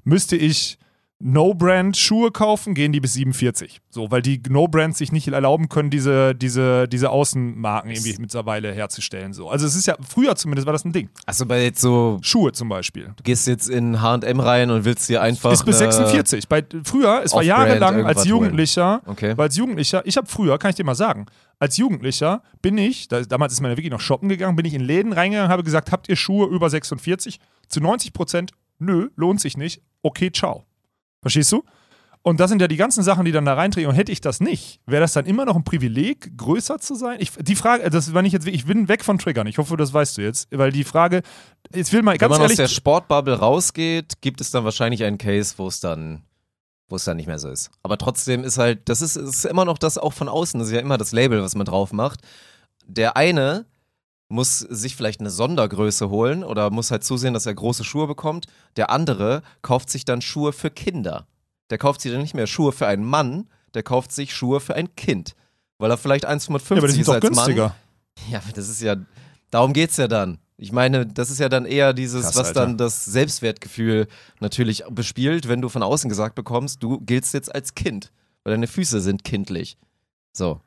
Müsste 0.05 0.37
ich 0.37 0.79
No-Brand-Schuhe 1.21 2.31
kaufen, 2.31 2.75
gehen 2.75 2.93
die 2.93 3.01
bis 3.01 3.15
47. 3.15 3.81
So, 3.91 4.11
weil 4.11 4.23
die 4.23 4.41
No-Brands 4.49 4.99
sich 4.99 5.11
nicht 5.13 5.27
erlauben 5.29 5.69
können, 5.69 5.91
diese, 5.91 6.35
diese, 6.35 6.87
diese 6.89 7.11
Außenmarken 7.11 7.91
irgendwie 7.91 8.15
mittlerweile 8.21 8.73
herzustellen. 8.73 9.33
So. 9.33 9.49
Also 9.51 9.67
es 9.67 9.75
ist 9.75 9.87
ja, 9.87 9.97
früher 10.07 10.37
zumindest 10.37 10.67
war 10.67 10.73
das 10.73 10.85
ein 10.85 10.93
Ding. 10.93 11.09
Achso, 11.27 11.45
bei 11.47 11.63
jetzt 11.65 11.81
so, 11.81 12.19
Schuhe 12.23 12.53
zum 12.53 12.69
Beispiel. 12.69 13.13
du 13.17 13.23
gehst 13.25 13.47
jetzt 13.47 13.69
in 13.69 14.01
HM 14.01 14.41
rein 14.41 14.71
und 14.71 14.85
willst 14.85 15.09
dir 15.09 15.21
einfach. 15.23 15.51
Ist 15.53 15.65
bis 15.65 15.81
eine- 15.81 15.93
46. 15.93 16.49
Bei, 16.49 16.65
früher, 16.85 17.23
es 17.25 17.33
war 17.35 17.43
jahrelang 17.43 18.05
als. 18.05 18.25
Jugendlicher, 18.25 19.01
Okay. 19.07 19.37
weil 19.37 19.45
als 19.47 19.57
Jugendlicher, 19.57 20.03
ich 20.07 20.17
habe 20.17 20.27
früher, 20.27 20.59
kann 20.59 20.71
ich 20.71 20.77
dir 20.77 20.85
mal 20.85 20.95
sagen, 20.95 21.27
als 21.59 21.77
Jugendlicher 21.79 22.43
bin 22.63 22.77
ich, 22.79 23.09
da, 23.09 23.23
damals 23.23 23.53
ist 23.55 23.61
man 23.61 23.71
ja 23.71 23.77
wirklich 23.77 23.91
noch 23.91 24.01
shoppen 24.01 24.29
gegangen, 24.29 24.55
bin 24.55 24.67
ich 24.67 24.75
in 24.75 24.83
Läden 24.83 25.13
reingegangen, 25.13 25.51
habe 25.51 25.63
gesagt, 25.65 25.91
habt 25.93 26.09
ihr 26.09 26.17
Schuhe 26.17 26.47
über 26.47 26.69
46? 26.71 27.41
Zu 27.69 27.81
90 27.81 28.13
Prozent, 28.13 28.51
nö, 28.79 29.09
lohnt 29.17 29.41
sich 29.41 29.57
nicht. 29.57 29.83
Okay, 30.03 30.31
ciao. 30.31 30.65
Verstehst 31.21 31.53
du? 31.53 31.65
Und 32.23 32.41
das 32.41 32.51
sind 32.51 32.61
ja 32.61 32.69
die 32.69 32.77
ganzen 32.77 33.03
Sachen, 33.03 33.25
die 33.25 33.33
dann 33.33 33.45
da 33.45 33.55
reintreten. 33.55 33.89
Und 33.89 33.95
hätte 33.95 34.13
ich 34.13 34.21
das 34.21 34.41
nicht, 34.41 34.81
wäre 34.87 35.01
das 35.01 35.13
dann 35.13 35.25
immer 35.25 35.45
noch 35.45 35.57
ein 35.57 35.65
Privileg, 35.65 36.37
größer 36.37 36.79
zu 36.79 36.95
sein? 36.95 37.19
Ich, 37.21 37.33
die 37.33 37.55
Frage, 37.55 37.89
das 37.91 38.13
war 38.13 38.23
nicht 38.23 38.33
jetzt, 38.33 38.47
ich 38.47 38.67
bin 38.67 38.89
weg 38.89 39.05
von 39.05 39.19
Triggern. 39.19 39.47
Ich 39.47 39.59
hoffe, 39.59 39.77
das 39.77 39.93
weißt 39.93 40.19
du 40.19 40.23
jetzt, 40.23 40.49
weil 40.51 40.73
die 40.73 40.85
Frage, 40.85 41.23
jetzt 41.75 41.93
will 41.93 42.03
mal 42.03 42.13
Wenn 42.13 42.19
ganz 42.19 42.33
man 42.33 42.41
ehrlich, 42.43 42.53
aus 42.53 42.57
der 42.57 42.69
Sportbubble 42.69 43.39
rausgeht, 43.39 44.21
gibt 44.21 44.41
es 44.41 44.51
dann 44.51 44.65
wahrscheinlich 44.65 45.05
einen 45.05 45.19
Case, 45.19 45.55
wo 45.57 45.69
es 45.69 45.81
dann, 45.81 46.23
wo 46.89 46.97
es 46.97 47.05
dann 47.05 47.17
nicht 47.17 47.29
mehr 47.29 47.39
so 47.39 47.49
ist. 47.49 47.71
Aber 47.83 47.97
trotzdem 47.99 48.45
ist 48.45 48.59
halt, 48.59 48.89
das 48.89 49.01
ist, 49.01 49.17
ist 49.17 49.45
immer 49.45 49.65
noch 49.65 49.79
das 49.79 49.97
auch 49.97 50.13
von 50.13 50.29
außen, 50.29 50.59
das 50.59 50.69
ist 50.69 50.75
ja 50.75 50.81
immer 50.81 50.99
das 50.99 51.13
Label, 51.13 51.43
was 51.43 51.55
man 51.55 51.67
drauf 51.67 51.93
macht. 51.93 52.21
Der 52.87 53.17
eine 53.17 53.65
muss 54.29 54.59
sich 54.59 54.95
vielleicht 54.95 55.21
eine 55.21 55.31
Sondergröße 55.31 56.11
holen 56.11 56.45
oder 56.45 56.71
muss 56.71 56.91
halt 56.91 57.05
zusehen, 57.05 57.35
dass 57.35 57.47
er 57.47 57.55
große 57.55 57.85
Schuhe 57.85 58.07
bekommt. 58.07 58.47
Der 58.77 58.91
andere 58.91 59.43
kauft 59.63 59.91
sich 59.91 60.05
dann 60.05 60.21
Schuhe 60.21 60.53
für 60.53 60.71
Kinder. 60.71 61.27
Der 61.71 61.79
kauft 61.79 62.01
sich 62.01 62.13
dann 62.13 62.21
nicht 62.23 62.35
mehr 62.35 62.47
Schuhe 62.47 62.73
für 62.73 62.87
einen 62.87 63.05
Mann, 63.05 63.49
der 63.75 63.83
kauft 63.83 64.13
sich 64.13 64.35
Schuhe 64.35 64.61
für 64.61 64.75
ein 64.75 64.95
Kind. 64.97 65.35
Weil 65.79 65.91
er 65.91 65.97
vielleicht 65.97 66.29
1,55 66.29 66.75
ja, 66.75 66.79
aber 66.79 66.89
die 66.89 67.01
ist 67.01 67.09
als 67.09 67.21
günstiger. 67.21 67.63
Mann. 67.65 67.75
Ja, 68.33 68.41
aber 68.41 68.51
das 68.53 68.69
ist 68.69 68.83
ja, 68.83 68.97
darum 69.53 69.73
geht's 69.73 69.97
ja 69.97 70.09
dann. 70.09 70.39
Ich 70.57 70.73
meine, 70.73 71.07
das 71.07 71.31
ist 71.31 71.39
ja 71.39 71.49
dann 71.49 71.67
eher 71.67 71.93
dieses, 71.93 72.25
Krass, 72.25 72.37
was 72.37 72.49
Alter. 72.49 72.61
dann 72.63 72.77
das 72.77 73.05
Selbstwertgefühl 73.05 74.09
natürlich 74.41 74.83
bespielt, 74.91 75.47
wenn 75.47 75.63
du 75.63 75.69
von 75.69 75.85
außen 75.85 76.09
gesagt 76.09 76.35
bekommst, 76.35 76.83
du 76.83 76.99
giltst 76.99 77.33
jetzt 77.33 77.55
als 77.55 77.77
Kind, 77.77 78.11
weil 78.43 78.55
deine 78.55 78.67
Füße 78.67 79.01
sind 79.01 79.23
kindlich. 79.23 79.79
So. 80.33 80.61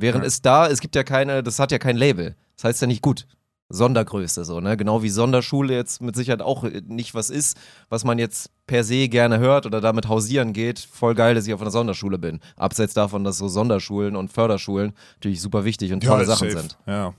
Während 0.00 0.24
Ja. 0.24 0.28
es 0.28 0.42
da, 0.42 0.66
es 0.68 0.80
gibt 0.80 0.94
ja 0.96 1.02
keine, 1.04 1.42
das 1.42 1.58
hat 1.58 1.72
ja 1.72 1.78
kein 1.78 1.96
Label. 1.96 2.34
Das 2.56 2.64
heißt 2.64 2.80
ja 2.80 2.86
nicht 2.86 3.02
gut. 3.02 3.26
Sondergröße, 3.72 4.44
so, 4.44 4.58
ne? 4.60 4.76
Genau 4.76 5.02
wie 5.04 5.10
Sonderschule 5.10 5.74
jetzt 5.74 6.02
mit 6.02 6.16
Sicherheit 6.16 6.42
auch 6.42 6.64
nicht 6.88 7.14
was 7.14 7.30
ist, 7.30 7.56
was 7.88 8.02
man 8.02 8.18
jetzt 8.18 8.50
per 8.66 8.82
se 8.82 9.06
gerne 9.08 9.38
hört 9.38 9.64
oder 9.64 9.80
damit 9.80 10.08
hausieren 10.08 10.52
geht. 10.52 10.80
Voll 10.80 11.14
geil, 11.14 11.36
dass 11.36 11.46
ich 11.46 11.54
auf 11.54 11.60
einer 11.62 11.70
Sonderschule 11.70 12.18
bin. 12.18 12.40
Abseits 12.56 12.94
davon, 12.94 13.22
dass 13.22 13.38
so 13.38 13.46
Sonderschulen 13.46 14.16
und 14.16 14.32
Förderschulen 14.32 14.92
natürlich 15.14 15.40
super 15.40 15.64
wichtig 15.64 15.92
und 15.92 16.02
tolle 16.02 16.24
Sachen 16.24 16.50
safe. 16.50 16.62
sind. 16.62 16.78
Ja. 16.86 17.14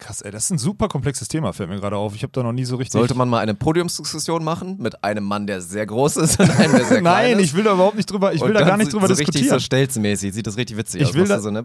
Krass, 0.00 0.22
ey, 0.22 0.30
das 0.30 0.44
ist 0.44 0.50
ein 0.50 0.56
super 0.58 0.88
komplexes 0.88 1.28
Thema, 1.28 1.52
fällt 1.52 1.68
mir 1.68 1.78
gerade 1.78 1.96
auf. 1.96 2.14
Ich 2.14 2.22
habe 2.22 2.32
da 2.32 2.42
noch 2.42 2.52
nie 2.52 2.64
so 2.64 2.76
richtig. 2.76 2.92
Sollte 2.98 3.14
man 3.14 3.28
mal 3.28 3.38
eine 3.40 3.54
Podiumsdiskussion 3.54 4.42
machen 4.42 4.76
mit 4.78 5.04
einem 5.04 5.24
Mann, 5.24 5.46
der 5.46 5.60
sehr 5.60 5.84
groß 5.84 6.16
ist 6.16 6.40
und 6.40 6.48
einem, 6.50 6.72
der 6.72 6.84
sehr 6.86 7.00
klein 7.00 7.02
Nein, 7.02 7.38
ich 7.38 7.52
will 7.54 7.64
da 7.64 7.74
überhaupt 7.74 7.96
nicht 7.96 8.10
drüber, 8.10 8.32
ich 8.32 8.40
will 8.40 8.48
Und 8.48 8.54
da 8.54 8.62
gar 8.64 8.78
nicht 8.78 8.92
drüber 8.92 9.06
so 9.06 9.12
richtig 9.12 9.26
diskutieren. 9.26 9.58
so 9.58 9.64
stelzenmäßig, 9.64 10.32
sieht 10.32 10.46
das 10.46 10.56
richtig 10.56 10.78
witzig 10.78 11.02
Ich 11.02 11.08
aus. 11.08 11.14
will 11.14 11.28
da- 11.28 11.38
so 11.40 11.48
eine 11.50 11.62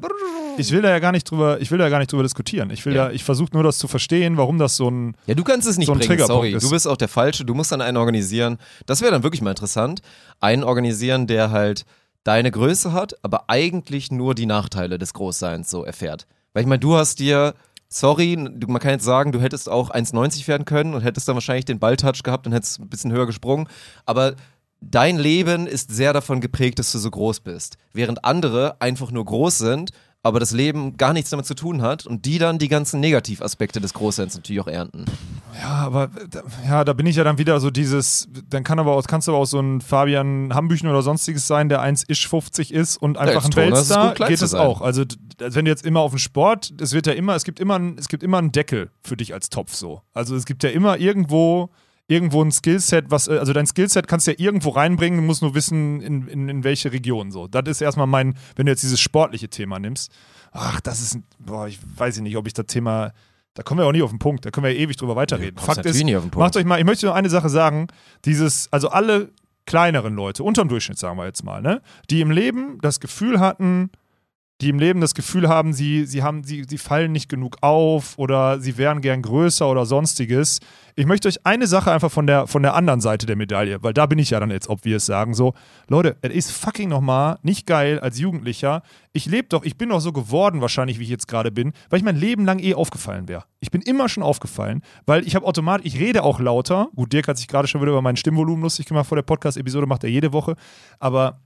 Ich 0.57 0.69
will 0.71 0.81
da 0.81 0.89
ja 0.89 0.99
gar 0.99 1.13
nicht 1.13 1.23
drüber, 1.31 1.61
ich 1.61 1.71
will 1.71 1.77
da 1.77 1.87
gar 1.87 1.99
nicht 1.99 2.11
drüber 2.11 2.23
diskutieren. 2.23 2.69
Ich 2.71 2.85
will 2.85 2.93
Ja. 2.93 3.05
da, 3.07 3.11
ich 3.13 3.23
versuche 3.23 3.49
nur 3.53 3.63
das 3.63 3.77
zu 3.77 3.87
verstehen, 3.87 4.35
warum 4.35 4.57
das 4.59 4.75
so 4.75 4.89
ein. 4.89 5.15
Ja, 5.27 5.33
du 5.35 5.43
kannst 5.45 5.65
es 5.67 5.77
nicht 5.77 5.87
so 5.87 5.93
bringen, 5.95 6.25
sorry. 6.27 6.51
ist. 6.51 6.61
Du 6.63 6.69
bist 6.69 6.87
auch 6.89 6.97
der 6.97 7.07
Falsche. 7.07 7.45
Du 7.45 7.53
musst 7.53 7.71
dann 7.71 7.79
einen 7.81 7.95
organisieren. 7.95 8.57
Das 8.85 8.99
wäre 9.01 9.11
dann 9.11 9.23
wirklich 9.23 9.41
mal 9.41 9.51
interessant. 9.51 10.01
Einen 10.41 10.63
organisieren, 10.65 11.25
der 11.25 11.51
halt 11.51 11.85
deine 12.25 12.51
Größe 12.51 12.91
hat, 12.91 13.15
aber 13.21 13.45
eigentlich 13.49 14.11
nur 14.11 14.35
die 14.35 14.45
Nachteile 14.45 14.97
des 14.99 15.13
Großseins 15.13 15.69
so 15.69 15.85
erfährt. 15.85 16.27
Weil 16.53 16.63
ich 16.63 16.67
meine, 16.67 16.79
du 16.79 16.95
hast 16.95 17.19
dir, 17.19 17.53
sorry, 17.95 18.35
man 18.35 18.79
kann 18.79 18.91
jetzt 18.91 19.05
sagen, 19.05 19.31
du 19.31 19.39
hättest 19.39 19.69
auch 19.69 19.89
1,90 19.89 20.47
werden 20.47 20.65
können 20.65 20.93
und 20.93 21.01
hättest 21.01 21.27
dann 21.27 21.35
wahrscheinlich 21.35 21.65
den 21.65 21.79
Balltouch 21.79 22.23
gehabt 22.23 22.45
und 22.45 22.53
hättest 22.53 22.79
ein 22.79 22.89
bisschen 22.89 23.11
höher 23.11 23.25
gesprungen. 23.25 23.67
Aber 24.05 24.35
dein 24.81 25.17
Leben 25.17 25.65
ist 25.65 25.91
sehr 25.91 26.11
davon 26.11 26.41
geprägt, 26.41 26.79
dass 26.79 26.91
du 26.91 26.99
so 26.99 27.09
groß 27.09 27.39
bist. 27.39 27.77
Während 27.93 28.25
andere 28.25 28.81
einfach 28.81 29.11
nur 29.11 29.23
groß 29.23 29.57
sind, 29.57 29.91
aber 30.25 30.39
das 30.39 30.51
Leben 30.51 30.97
gar 30.97 31.13
nichts 31.13 31.29
damit 31.29 31.45
zu 31.45 31.53
tun 31.53 31.83
hat 31.83 32.07
und 32.07 32.25
die 32.25 32.39
dann 32.39 32.57
die 32.57 32.67
ganzen 32.67 32.99
Negativaspekte 32.99 33.79
des 33.79 33.93
Großseins 33.93 34.33
natürlich 34.33 34.59
auch 34.59 34.67
ernten. 34.67 35.05
Ja, 35.61 35.69
aber 35.69 36.09
da, 36.31 36.41
ja, 36.67 36.83
da 36.83 36.93
bin 36.93 37.05
ich 37.05 37.15
ja 37.15 37.23
dann 37.23 37.37
wieder 37.37 37.59
so 37.59 37.69
dieses, 37.69 38.27
dann 38.49 38.63
kann 38.63 38.79
aber 38.79 38.95
auch, 38.95 39.03
kannst 39.05 39.27
du 39.27 39.33
aber 39.33 39.41
auch 39.41 39.45
so 39.45 39.59
ein 39.59 39.81
Fabian 39.81 40.51
Hambüchen 40.51 40.89
oder 40.89 41.03
sonstiges 41.03 41.45
sein, 41.45 41.69
der 41.69 41.81
1,50 41.81 42.71
ist 42.71 42.97
und 42.97 43.19
einfach 43.19 43.45
als 43.45 43.45
ein 43.45 43.55
Weltstar, 43.55 44.15
geht 44.15 44.41
es 44.41 44.55
auch. 44.55 44.81
Also 44.81 45.03
also 45.39 45.55
wenn 45.57 45.65
du 45.65 45.71
jetzt 45.71 45.85
immer 45.85 45.99
auf 45.99 46.11
den 46.11 46.19
Sport, 46.19 46.73
es 46.81 46.93
wird 46.93 47.05
ja 47.05 47.13
immer, 47.13 47.35
es 47.35 47.43
gibt 47.43 47.59
immer, 47.59 47.79
es 47.95 48.07
gibt 48.07 48.23
immer 48.23 48.39
einen 48.39 48.51
Deckel 48.51 48.89
für 49.03 49.17
dich 49.17 49.31
als 49.31 49.49
Topf 49.49 49.75
so. 49.75 50.01
Also 50.13 50.35
es 50.35 50.45
gibt 50.45 50.63
ja 50.63 50.71
immer 50.71 50.97
irgendwo 50.97 51.69
irgendwo 52.07 52.43
ein 52.43 52.51
Skillset, 52.51 53.05
was, 53.09 53.27
äh, 53.27 53.37
also 53.37 53.53
dein 53.53 53.65
Skillset 53.65 54.07
kannst 54.07 54.27
du 54.27 54.31
ja 54.31 54.37
irgendwo 54.39 54.69
reinbringen, 54.69 55.19
du 55.19 55.25
musst 55.25 55.41
nur 55.41 55.55
wissen, 55.55 56.01
in, 56.01 56.27
in, 56.27 56.49
in 56.49 56.63
welche 56.63 56.91
Region 56.91 57.31
so. 57.31 57.47
Das 57.47 57.63
ist 57.67 57.81
erstmal 57.81 58.07
mein, 58.07 58.35
wenn 58.55 58.65
du 58.67 58.71
jetzt 58.71 58.83
dieses 58.83 58.99
sportliche 58.99 59.49
Thema 59.49 59.79
nimmst. 59.79 60.11
Ach, 60.51 60.79
das 60.81 61.01
ist, 61.01 61.15
ein- 61.15 61.23
boah, 61.39 61.67
ich 61.67 61.79
weiß 61.97 62.19
nicht, 62.19 62.37
ob 62.37 62.45
ich 62.47 62.53
das 62.53 62.67
Thema, 62.67 63.11
da 63.55 63.63
kommen 63.63 63.79
wir 63.79 63.87
auch 63.87 63.91
nicht 63.91 64.03
auf 64.03 64.11
den 64.11 64.19
Punkt, 64.19 64.45
da 64.45 64.51
können 64.51 64.65
wir 64.65 64.71
ja 64.73 64.79
ewig 64.79 64.97
drüber 64.97 65.15
weiterreden. 65.15 65.55
kommst 65.55 65.75
Fakt 65.77 65.85
ist, 65.85 66.03
nicht 66.03 66.15
auf 66.15 66.23
den 66.23 66.31
Punkt. 66.31 66.43
macht 66.45 66.55
euch 66.57 66.65
mal, 66.65 66.79
ich 66.79 66.85
möchte 66.85 67.05
nur 67.07 67.15
eine 67.15 67.29
Sache 67.29 67.49
sagen, 67.49 67.87
dieses, 68.25 68.71
also 68.71 68.89
alle 68.89 69.31
kleineren 69.65 70.13
Leute, 70.15 70.43
unterm 70.43 70.69
Durchschnitt 70.69 70.99
sagen 70.99 71.17
wir 71.17 71.25
jetzt 71.25 71.43
mal, 71.43 71.61
ne, 71.61 71.81
die 72.11 72.21
im 72.21 72.29
Leben 72.29 72.77
das 72.81 72.99
Gefühl 72.99 73.39
hatten, 73.39 73.89
die 74.61 74.69
im 74.69 74.79
Leben 74.79 75.01
das 75.01 75.13
Gefühl 75.13 75.49
haben, 75.49 75.73
sie, 75.73 76.05
sie, 76.05 76.23
haben 76.23 76.45
sie, 76.45 76.63
sie 76.67 76.77
fallen 76.77 77.11
nicht 77.11 77.27
genug 77.27 77.57
auf 77.59 78.17
oder 78.17 78.59
sie 78.61 78.77
wären 78.77 79.01
gern 79.01 79.21
größer 79.21 79.69
oder 79.69 79.85
sonstiges. 79.85 80.59
Ich 80.95 81.05
möchte 81.05 81.27
euch 81.27 81.45
eine 81.45 81.67
Sache 81.67 81.91
einfach 81.91 82.09
von 82.09 82.25
der, 82.25 82.47
von 82.47 82.63
der 82.63 82.73
anderen 82.73 83.01
Seite 83.01 83.25
der 83.25 83.35
Medaille, 83.35 83.83
weil 83.83 83.93
da 83.93 84.05
bin 84.05 84.17
ich 84.17 84.29
ja 84.29 84.39
dann 84.39 84.51
jetzt, 84.51 84.69
ob 84.69 84.85
wir 84.85 84.95
es 84.95 85.05
sagen, 85.05 85.33
so, 85.33 85.53
Leute, 85.89 86.15
es 86.21 86.33
ist 86.33 86.51
fucking 86.51 86.87
nochmal 86.87 87.37
nicht 87.43 87.67
geil 87.67 87.99
als 87.99 88.17
Jugendlicher. 88.17 88.81
Ich 89.11 89.25
lebe 89.25 89.49
doch, 89.49 89.65
ich 89.65 89.77
bin 89.77 89.89
doch 89.89 89.99
so 89.99 90.13
geworden 90.13 90.61
wahrscheinlich, 90.61 90.99
wie 90.99 91.03
ich 91.03 91.09
jetzt 91.09 91.27
gerade 91.27 91.51
bin, 91.51 91.73
weil 91.89 91.99
ich 91.99 92.05
mein 92.05 92.15
Leben 92.15 92.45
lang 92.45 92.59
eh 92.59 92.75
aufgefallen 92.75 93.27
wäre. 93.27 93.43
Ich 93.59 93.71
bin 93.71 93.81
immer 93.81 94.07
schon 94.07 94.23
aufgefallen, 94.23 94.83
weil 95.05 95.27
ich 95.27 95.35
habe 95.35 95.45
automatisch, 95.45 95.85
ich 95.85 95.99
rede 95.99 96.23
auch 96.23 96.39
lauter. 96.39 96.87
Gut, 96.95 97.11
Dirk 97.11 97.27
hat 97.27 97.37
sich 97.37 97.49
gerade 97.49 97.67
schon 97.67 97.81
wieder 97.81 97.91
über 97.91 98.01
mein 98.01 98.15
Stimmvolumen 98.15 98.63
lustig 98.63 98.85
gemacht 98.85 99.07
vor 99.07 99.17
der 99.17 99.23
Podcast-Episode, 99.23 99.87
macht 99.87 100.05
er 100.05 100.09
jede 100.09 100.31
Woche. 100.31 100.55
Aber 100.99 101.41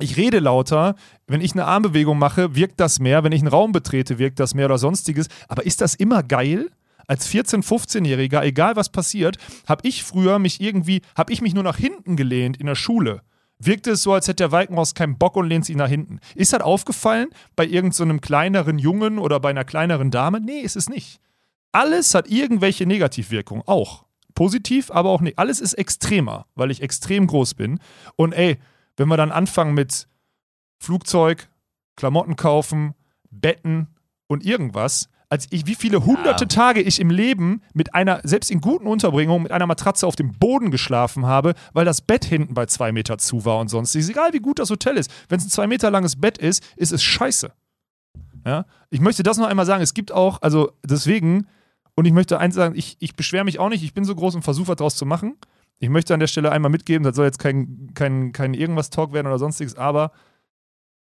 ich 0.00 0.16
rede 0.16 0.40
lauter, 0.40 0.96
wenn 1.26 1.40
ich 1.40 1.52
eine 1.52 1.66
Armbewegung 1.66 2.18
mache, 2.18 2.56
wirkt 2.56 2.80
das 2.80 2.98
mehr, 2.98 3.22
wenn 3.22 3.32
ich 3.32 3.42
einen 3.42 3.48
Raum 3.48 3.72
betrete, 3.72 4.18
wirkt 4.18 4.40
das 4.40 4.54
mehr 4.54 4.66
oder 4.66 4.78
sonstiges. 4.78 5.28
Aber 5.48 5.64
ist 5.64 5.80
das 5.80 5.94
immer 5.94 6.22
geil? 6.22 6.70
Als 7.06 7.28
14-, 7.28 7.62
15-Jähriger, 7.62 8.42
egal 8.42 8.76
was 8.76 8.88
passiert, 8.88 9.36
habe 9.68 9.86
ich 9.86 10.02
früher 10.02 10.38
mich 10.38 10.60
irgendwie, 10.60 11.02
habe 11.16 11.32
ich 11.32 11.42
mich 11.42 11.54
nur 11.54 11.62
nach 11.62 11.76
hinten 11.76 12.16
gelehnt 12.16 12.56
in 12.56 12.66
der 12.66 12.74
Schule. 12.74 13.22
Wirkte 13.58 13.92
es 13.92 14.02
so, 14.02 14.12
als 14.12 14.26
hätte 14.26 14.44
der 14.44 14.52
Walkenhaus 14.52 14.94
keinen 14.94 15.16
Bock 15.16 15.36
und 15.36 15.48
lehnt 15.48 15.64
sich 15.64 15.76
nach 15.76 15.88
hinten. 15.88 16.18
Ist 16.34 16.52
das 16.52 16.62
aufgefallen 16.62 17.28
bei 17.56 17.64
irgendeinem 17.66 18.16
so 18.16 18.20
kleineren 18.20 18.78
Jungen 18.78 19.18
oder 19.18 19.38
bei 19.38 19.50
einer 19.50 19.64
kleineren 19.64 20.10
Dame? 20.10 20.40
Nee, 20.40 20.60
ist 20.60 20.76
es 20.76 20.88
nicht. 20.88 21.20
Alles 21.72 22.14
hat 22.14 22.28
irgendwelche 22.28 22.86
Negativwirkungen, 22.86 23.62
auch. 23.66 24.04
Positiv, 24.34 24.90
aber 24.90 25.10
auch 25.10 25.20
nicht. 25.20 25.38
Alles 25.38 25.60
ist 25.60 25.74
extremer, 25.74 26.46
weil 26.56 26.72
ich 26.72 26.82
extrem 26.82 27.26
groß 27.26 27.54
bin. 27.54 27.78
Und 28.16 28.32
ey, 28.32 28.58
wenn 28.96 29.08
wir 29.08 29.16
dann 29.16 29.32
anfangen 29.32 29.74
mit 29.74 30.08
Flugzeug, 30.78 31.48
Klamotten 31.96 32.36
kaufen, 32.36 32.94
Betten 33.30 33.88
und 34.26 34.44
irgendwas, 34.44 35.08
als 35.28 35.48
ich, 35.50 35.66
wie 35.66 35.74
viele 35.74 36.04
hunderte 36.04 36.46
Tage 36.46 36.80
ich 36.80 37.00
im 37.00 37.10
Leben 37.10 37.62
mit 37.72 37.94
einer, 37.94 38.20
selbst 38.22 38.50
in 38.50 38.60
guten 38.60 38.86
Unterbringungen, 38.86 39.42
mit 39.42 39.52
einer 39.52 39.66
Matratze 39.66 40.06
auf 40.06 40.16
dem 40.16 40.32
Boden 40.38 40.70
geschlafen 40.70 41.26
habe, 41.26 41.54
weil 41.72 41.84
das 41.84 42.02
Bett 42.02 42.24
hinten 42.24 42.54
bei 42.54 42.66
zwei 42.66 42.92
Meter 42.92 43.18
zu 43.18 43.44
war 43.44 43.58
und 43.58 43.68
sonst. 43.68 43.94
Ist 43.94 44.08
egal, 44.08 44.32
wie 44.32 44.38
gut 44.38 44.58
das 44.58 44.70
Hotel 44.70 44.96
ist. 44.96 45.10
Wenn 45.28 45.38
es 45.38 45.46
ein 45.46 45.50
zwei 45.50 45.66
Meter 45.66 45.90
langes 45.90 46.20
Bett 46.20 46.38
ist, 46.38 46.62
ist 46.76 46.92
es 46.92 47.02
scheiße. 47.02 47.52
Ja? 48.46 48.66
Ich 48.90 49.00
möchte 49.00 49.22
das 49.22 49.38
noch 49.38 49.48
einmal 49.48 49.66
sagen. 49.66 49.82
Es 49.82 49.94
gibt 49.94 50.12
auch, 50.12 50.40
also 50.42 50.72
deswegen, 50.84 51.48
und 51.96 52.04
ich 52.04 52.12
möchte 52.12 52.38
eins 52.38 52.54
sagen, 52.54 52.74
ich, 52.76 52.96
ich 53.00 53.16
beschwere 53.16 53.44
mich 53.44 53.58
auch 53.58 53.70
nicht, 53.70 53.82
ich 53.82 53.94
bin 53.94 54.04
so 54.04 54.14
groß 54.14 54.36
und 54.36 54.42
versuche 54.42 54.68
was 54.68 54.76
draus 54.76 54.96
zu 54.96 55.06
machen. 55.06 55.36
Ich 55.78 55.88
möchte 55.88 56.14
an 56.14 56.20
der 56.20 56.26
Stelle 56.26 56.52
einmal 56.52 56.70
mitgeben, 56.70 57.04
das 57.04 57.16
soll 57.16 57.26
jetzt 57.26 57.38
kein, 57.38 57.90
kein, 57.94 58.32
kein 58.32 58.54
irgendwas-Talk 58.54 59.12
werden 59.12 59.26
oder 59.26 59.38
sonstiges, 59.38 59.76
aber 59.76 60.12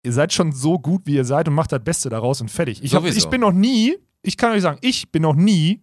ihr 0.02 0.12
seid 0.12 0.32
schon 0.32 0.52
so 0.52 0.78
gut, 0.78 1.02
wie 1.04 1.16
ihr 1.16 1.24
seid 1.24 1.48
und 1.48 1.54
macht 1.54 1.72
das 1.72 1.82
Beste 1.82 2.08
daraus 2.08 2.40
und 2.40 2.50
fertig. 2.50 2.82
Ich, 2.82 2.94
hab, 2.94 3.04
ich 3.04 3.28
bin 3.28 3.40
noch 3.40 3.52
nie, 3.52 3.96
ich 4.22 4.36
kann 4.36 4.52
euch 4.52 4.62
sagen, 4.62 4.78
ich 4.80 5.10
bin 5.10 5.22
noch 5.22 5.34
nie 5.34 5.82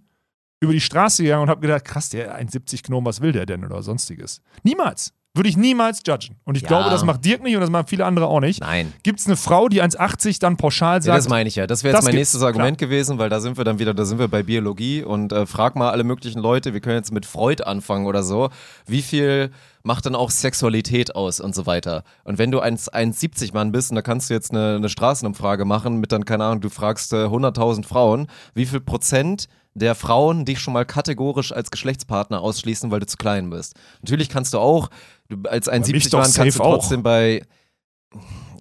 über 0.60 0.74
die 0.74 0.82
Straße 0.82 1.24
gegangen 1.24 1.44
und 1.44 1.50
habe 1.50 1.62
gedacht, 1.62 1.86
krass, 1.86 2.10
der 2.10 2.40
1,70 2.40 2.88
Gnom, 2.88 3.06
was 3.06 3.22
will 3.22 3.32
der 3.32 3.46
denn 3.46 3.64
oder 3.64 3.84
sonstiges. 3.84 4.42
Niemals. 4.64 5.14
Würde 5.38 5.50
ich 5.50 5.58
niemals 5.58 6.02
judgen. 6.06 6.36
Und 6.46 6.56
ich 6.58 6.64
Ja. 6.64 6.68
glaube, 6.68 6.90
das 6.90 7.04
macht 7.06 7.24
Dirk 7.24 7.44
nicht 7.44 7.56
und 7.56 7.62
das 7.62 7.70
machen 7.70 7.88
viele 7.88 8.06
andere 8.06 8.28
auch 8.28 8.40
nicht. 8.40 8.62
Nein. 8.62 8.94
Gibt 9.04 9.20
es 9.20 9.28
eine 9.28 9.36
Frau, 9.38 9.68
die 9.70 9.82
1,80 9.82 10.40
dann 10.40 10.58
pauschal 10.58 10.96
Ja, 10.98 11.02
sagt, 11.02 11.18
das 11.20 11.30
meine 11.30 11.48
ich 11.48 11.56
ja. 11.56 11.68
Das 11.68 11.84
wäre 11.84 11.94
jetzt 11.94 12.00
Das 12.00 12.06
mein 12.06 12.16
nächstes 12.16 12.42
Argument 12.44 12.78
gewesen, 12.78 13.18
weil 13.20 13.30
da 13.30 13.40
sind 13.40 13.58
wir 13.58 13.64
dann 13.64 13.80
wieder, 13.80 13.94
da 13.94 14.06
sind 14.06 14.20
wir 14.20 14.28
bei 14.28 14.44
Biologie 14.44 15.04
und 15.04 15.32
äh, 15.32 15.46
frag 15.46 15.76
mal 15.76 15.92
alle 15.92 16.04
möglichen 16.04 16.40
Leute, 16.42 16.74
wir 16.74 16.82
können 16.82 16.98
jetzt 16.98 17.12
mit 17.12 17.26
Freud 17.26 17.64
anfangen 17.64 18.06
oder 18.06 18.24
so, 18.24 18.50
wie 18.86 19.02
viel 19.02 19.52
macht 19.84 20.06
dann 20.06 20.16
auch 20.16 20.32
Sexualität 20.32 21.16
aus 21.16 21.40
und 21.40 21.56
so 21.56 21.66
weiter. 21.66 22.04
Und 22.26 22.38
wenn 22.40 22.52
du 22.52 22.60
1 22.60 22.92
1,70 22.92 23.54
Mann 23.54 23.72
bist 23.72 23.92
und 23.92 23.96
da 23.96 24.02
kannst 24.02 24.30
du 24.30 24.34
jetzt 24.34 24.52
eine, 24.52 24.76
eine 24.76 24.90
Straßenumfrage 24.90 25.64
machen 25.66 25.98
mit 25.98 26.12
dann, 26.12 26.26
keine 26.26 26.44
Ahnung, 26.46 26.62
du 26.62 26.70
fragst 26.70 27.14
äh, 27.14 27.26
100.000 27.28 27.86
Frauen, 27.86 28.28
wie 28.54 28.66
viel 28.66 28.82
Prozent 28.82 29.48
der 29.78 29.96
Frauen 29.96 30.46
dich 30.46 30.60
schon 30.60 30.74
mal 30.74 30.86
kategorisch 30.86 31.52
als 31.52 31.72
Geschlechtspartner 31.72 32.42
ausschließen, 32.42 32.90
weil 32.92 33.00
du 33.00 33.06
zu 33.08 33.18
klein 33.18 33.50
bist. 33.50 33.76
Natürlich 34.02 34.30
kannst 34.30 34.54
du 34.54 34.60
auch, 34.60 34.90
du, 35.30 35.38
als 35.50 35.68
mich 35.68 35.76
1,70 35.76 36.10
doch 36.12 36.20
Mann 36.20 36.24
kannst 36.34 36.38
du 36.38 36.52
safe 36.52 36.64
auch. 36.64 36.78
trotzdem 36.80 37.04
bei, 37.04 37.44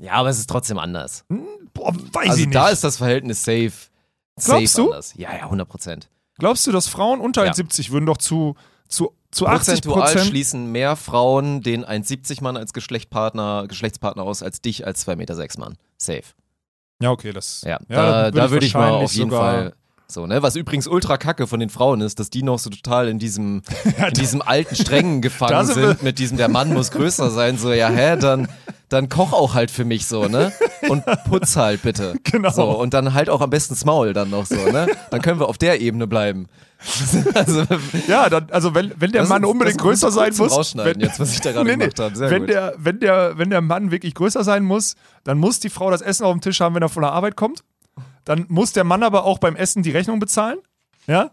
ja, 0.00 0.12
aber 0.12 0.28
es 0.28 0.38
ist 0.38 0.48
trotzdem 0.50 0.78
anders. 0.78 1.24
boah, 1.72 1.94
weiß 2.12 2.30
Also 2.30 2.40
ich 2.40 2.46
nicht. 2.46 2.54
da 2.54 2.68
ist 2.68 2.84
das 2.84 2.96
Verhältnis 2.98 3.42
safe. 3.42 3.72
Glaubst 4.44 4.46
safe 4.74 4.76
du? 4.76 4.84
anders. 4.90 5.14
Ja, 5.16 5.34
ja, 5.34 5.44
100 5.44 5.68
Prozent. 5.68 6.08
Glaubst 6.38 6.66
du, 6.66 6.72
dass 6.72 6.86
Frauen 6.88 7.20
unter 7.20 7.44
Ja. 7.46 7.52
1,70 7.52 7.90
würden 7.90 8.04
doch 8.06 8.18
zu, 8.18 8.54
zu, 8.88 9.14
zu 9.30 9.46
80 9.46 9.66
Prozentual 9.82 10.02
Prozent 10.02 10.26
schließen 10.26 10.70
mehr 10.72 10.96
Frauen 10.96 11.62
den 11.62 11.84
1,70 11.84 12.42
Mann 12.42 12.56
als 12.58 12.72
Geschlechtpartner, 12.74 13.66
Geschlechtspartner 13.68 14.22
aus 14.22 14.42
als 14.42 14.60
dich 14.60 14.86
als 14.86 15.06
2,6 15.08 15.16
Meter 15.16 15.46
Mann. 15.58 15.76
Safe. 15.96 16.22
Ja, 17.00 17.10
okay, 17.10 17.32
das. 17.32 17.62
Ja, 17.62 17.78
dann 17.78 17.86
da, 17.88 18.30
da 18.30 18.50
würde 18.50 18.66
ich 18.66 18.74
mal 18.74 18.80
wahrscheinlich 18.80 19.04
auf 19.04 19.12
jeden 19.14 19.30
sogar- 19.30 19.52
Fall 19.54 19.74
so, 20.08 20.26
ne? 20.26 20.42
Was 20.42 20.54
übrigens 20.56 20.86
ultra 20.86 21.16
kacke 21.16 21.46
von 21.46 21.58
den 21.60 21.68
Frauen 21.70 22.00
ist, 22.00 22.20
dass 22.20 22.30
die 22.30 22.42
noch 22.42 22.58
so 22.58 22.70
total 22.70 23.08
in 23.08 23.18
diesem, 23.18 23.62
in 24.08 24.14
diesem 24.14 24.40
alten 24.42 24.76
Strängen 24.76 25.20
Da 25.22 25.28
gefangen 25.28 25.66
sind 25.66 26.02
mit 26.02 26.18
diesem, 26.18 26.36
der 26.36 26.48
Mann 26.48 26.72
muss 26.72 26.90
größer 26.90 27.30
sein, 27.30 27.58
so, 27.58 27.72
ja, 27.72 27.88
hä, 27.88 28.16
dann, 28.16 28.48
dann 28.88 29.08
koch 29.08 29.32
auch 29.32 29.54
halt 29.54 29.70
für 29.70 29.84
mich 29.84 30.06
so, 30.06 30.26
ne? 30.26 30.52
Und 30.88 31.04
putz 31.28 31.56
halt 31.56 31.82
bitte. 31.82 32.14
Genau. 32.24 32.50
So, 32.50 32.64
und 32.78 32.92
dann 32.94 33.14
halt 33.14 33.30
auch 33.30 33.40
am 33.40 33.50
besten 33.50 33.74
das 33.74 33.84
Maul 33.84 34.12
dann 34.12 34.30
noch 34.30 34.46
so, 34.46 34.54
ne? 34.70 34.86
Dann 35.10 35.22
können 35.22 35.40
wir 35.40 35.48
auf 35.48 35.58
der 35.58 35.80
Ebene 35.80 36.06
bleiben. 36.06 36.46
also, 37.34 37.64
Ja, 38.06 38.28
dann, 38.28 38.48
also 38.50 38.74
wenn, 38.74 38.92
wenn 38.96 39.10
der 39.10 39.26
Mann 39.26 39.42
ist- 39.42 39.48
unbedingt 39.48 39.78
größer 39.78 40.10
sein 40.12 40.34
muss. 40.36 40.52
Rausschneiden 40.52 41.00
jetzt, 41.02 41.18
was 41.18 41.32
ich 41.32 41.40
da 41.40 41.52
gerade 41.52 41.70
gemacht 41.76 41.98
habe. 41.98 42.14
Sehr 42.14 42.30
wenn, 42.30 42.40
gut. 42.42 42.50
Der, 42.50 42.74
wenn, 42.76 43.00
der, 43.00 43.38
wenn 43.38 43.50
der 43.50 43.60
Mann 43.60 43.90
wirklich 43.90 44.14
größer 44.14 44.44
sein 44.44 44.62
muss, 44.64 44.94
dann 45.24 45.38
muss 45.38 45.58
die 45.58 45.70
Frau 45.70 45.90
das 45.90 46.02
Essen 46.02 46.24
auf 46.24 46.32
dem 46.32 46.40
Tisch 46.40 46.60
haben, 46.60 46.74
wenn 46.74 46.82
er 46.82 46.88
von 46.88 47.02
der 47.02 47.12
Arbeit 47.12 47.34
kommt. 47.36 47.62
Dann 48.26 48.44
muss 48.48 48.72
der 48.72 48.84
Mann 48.84 49.02
aber 49.02 49.24
auch 49.24 49.38
beim 49.38 49.56
Essen 49.56 49.82
die 49.82 49.90
Rechnung 49.92 50.18
bezahlen. 50.20 50.58
Ja? 51.06 51.30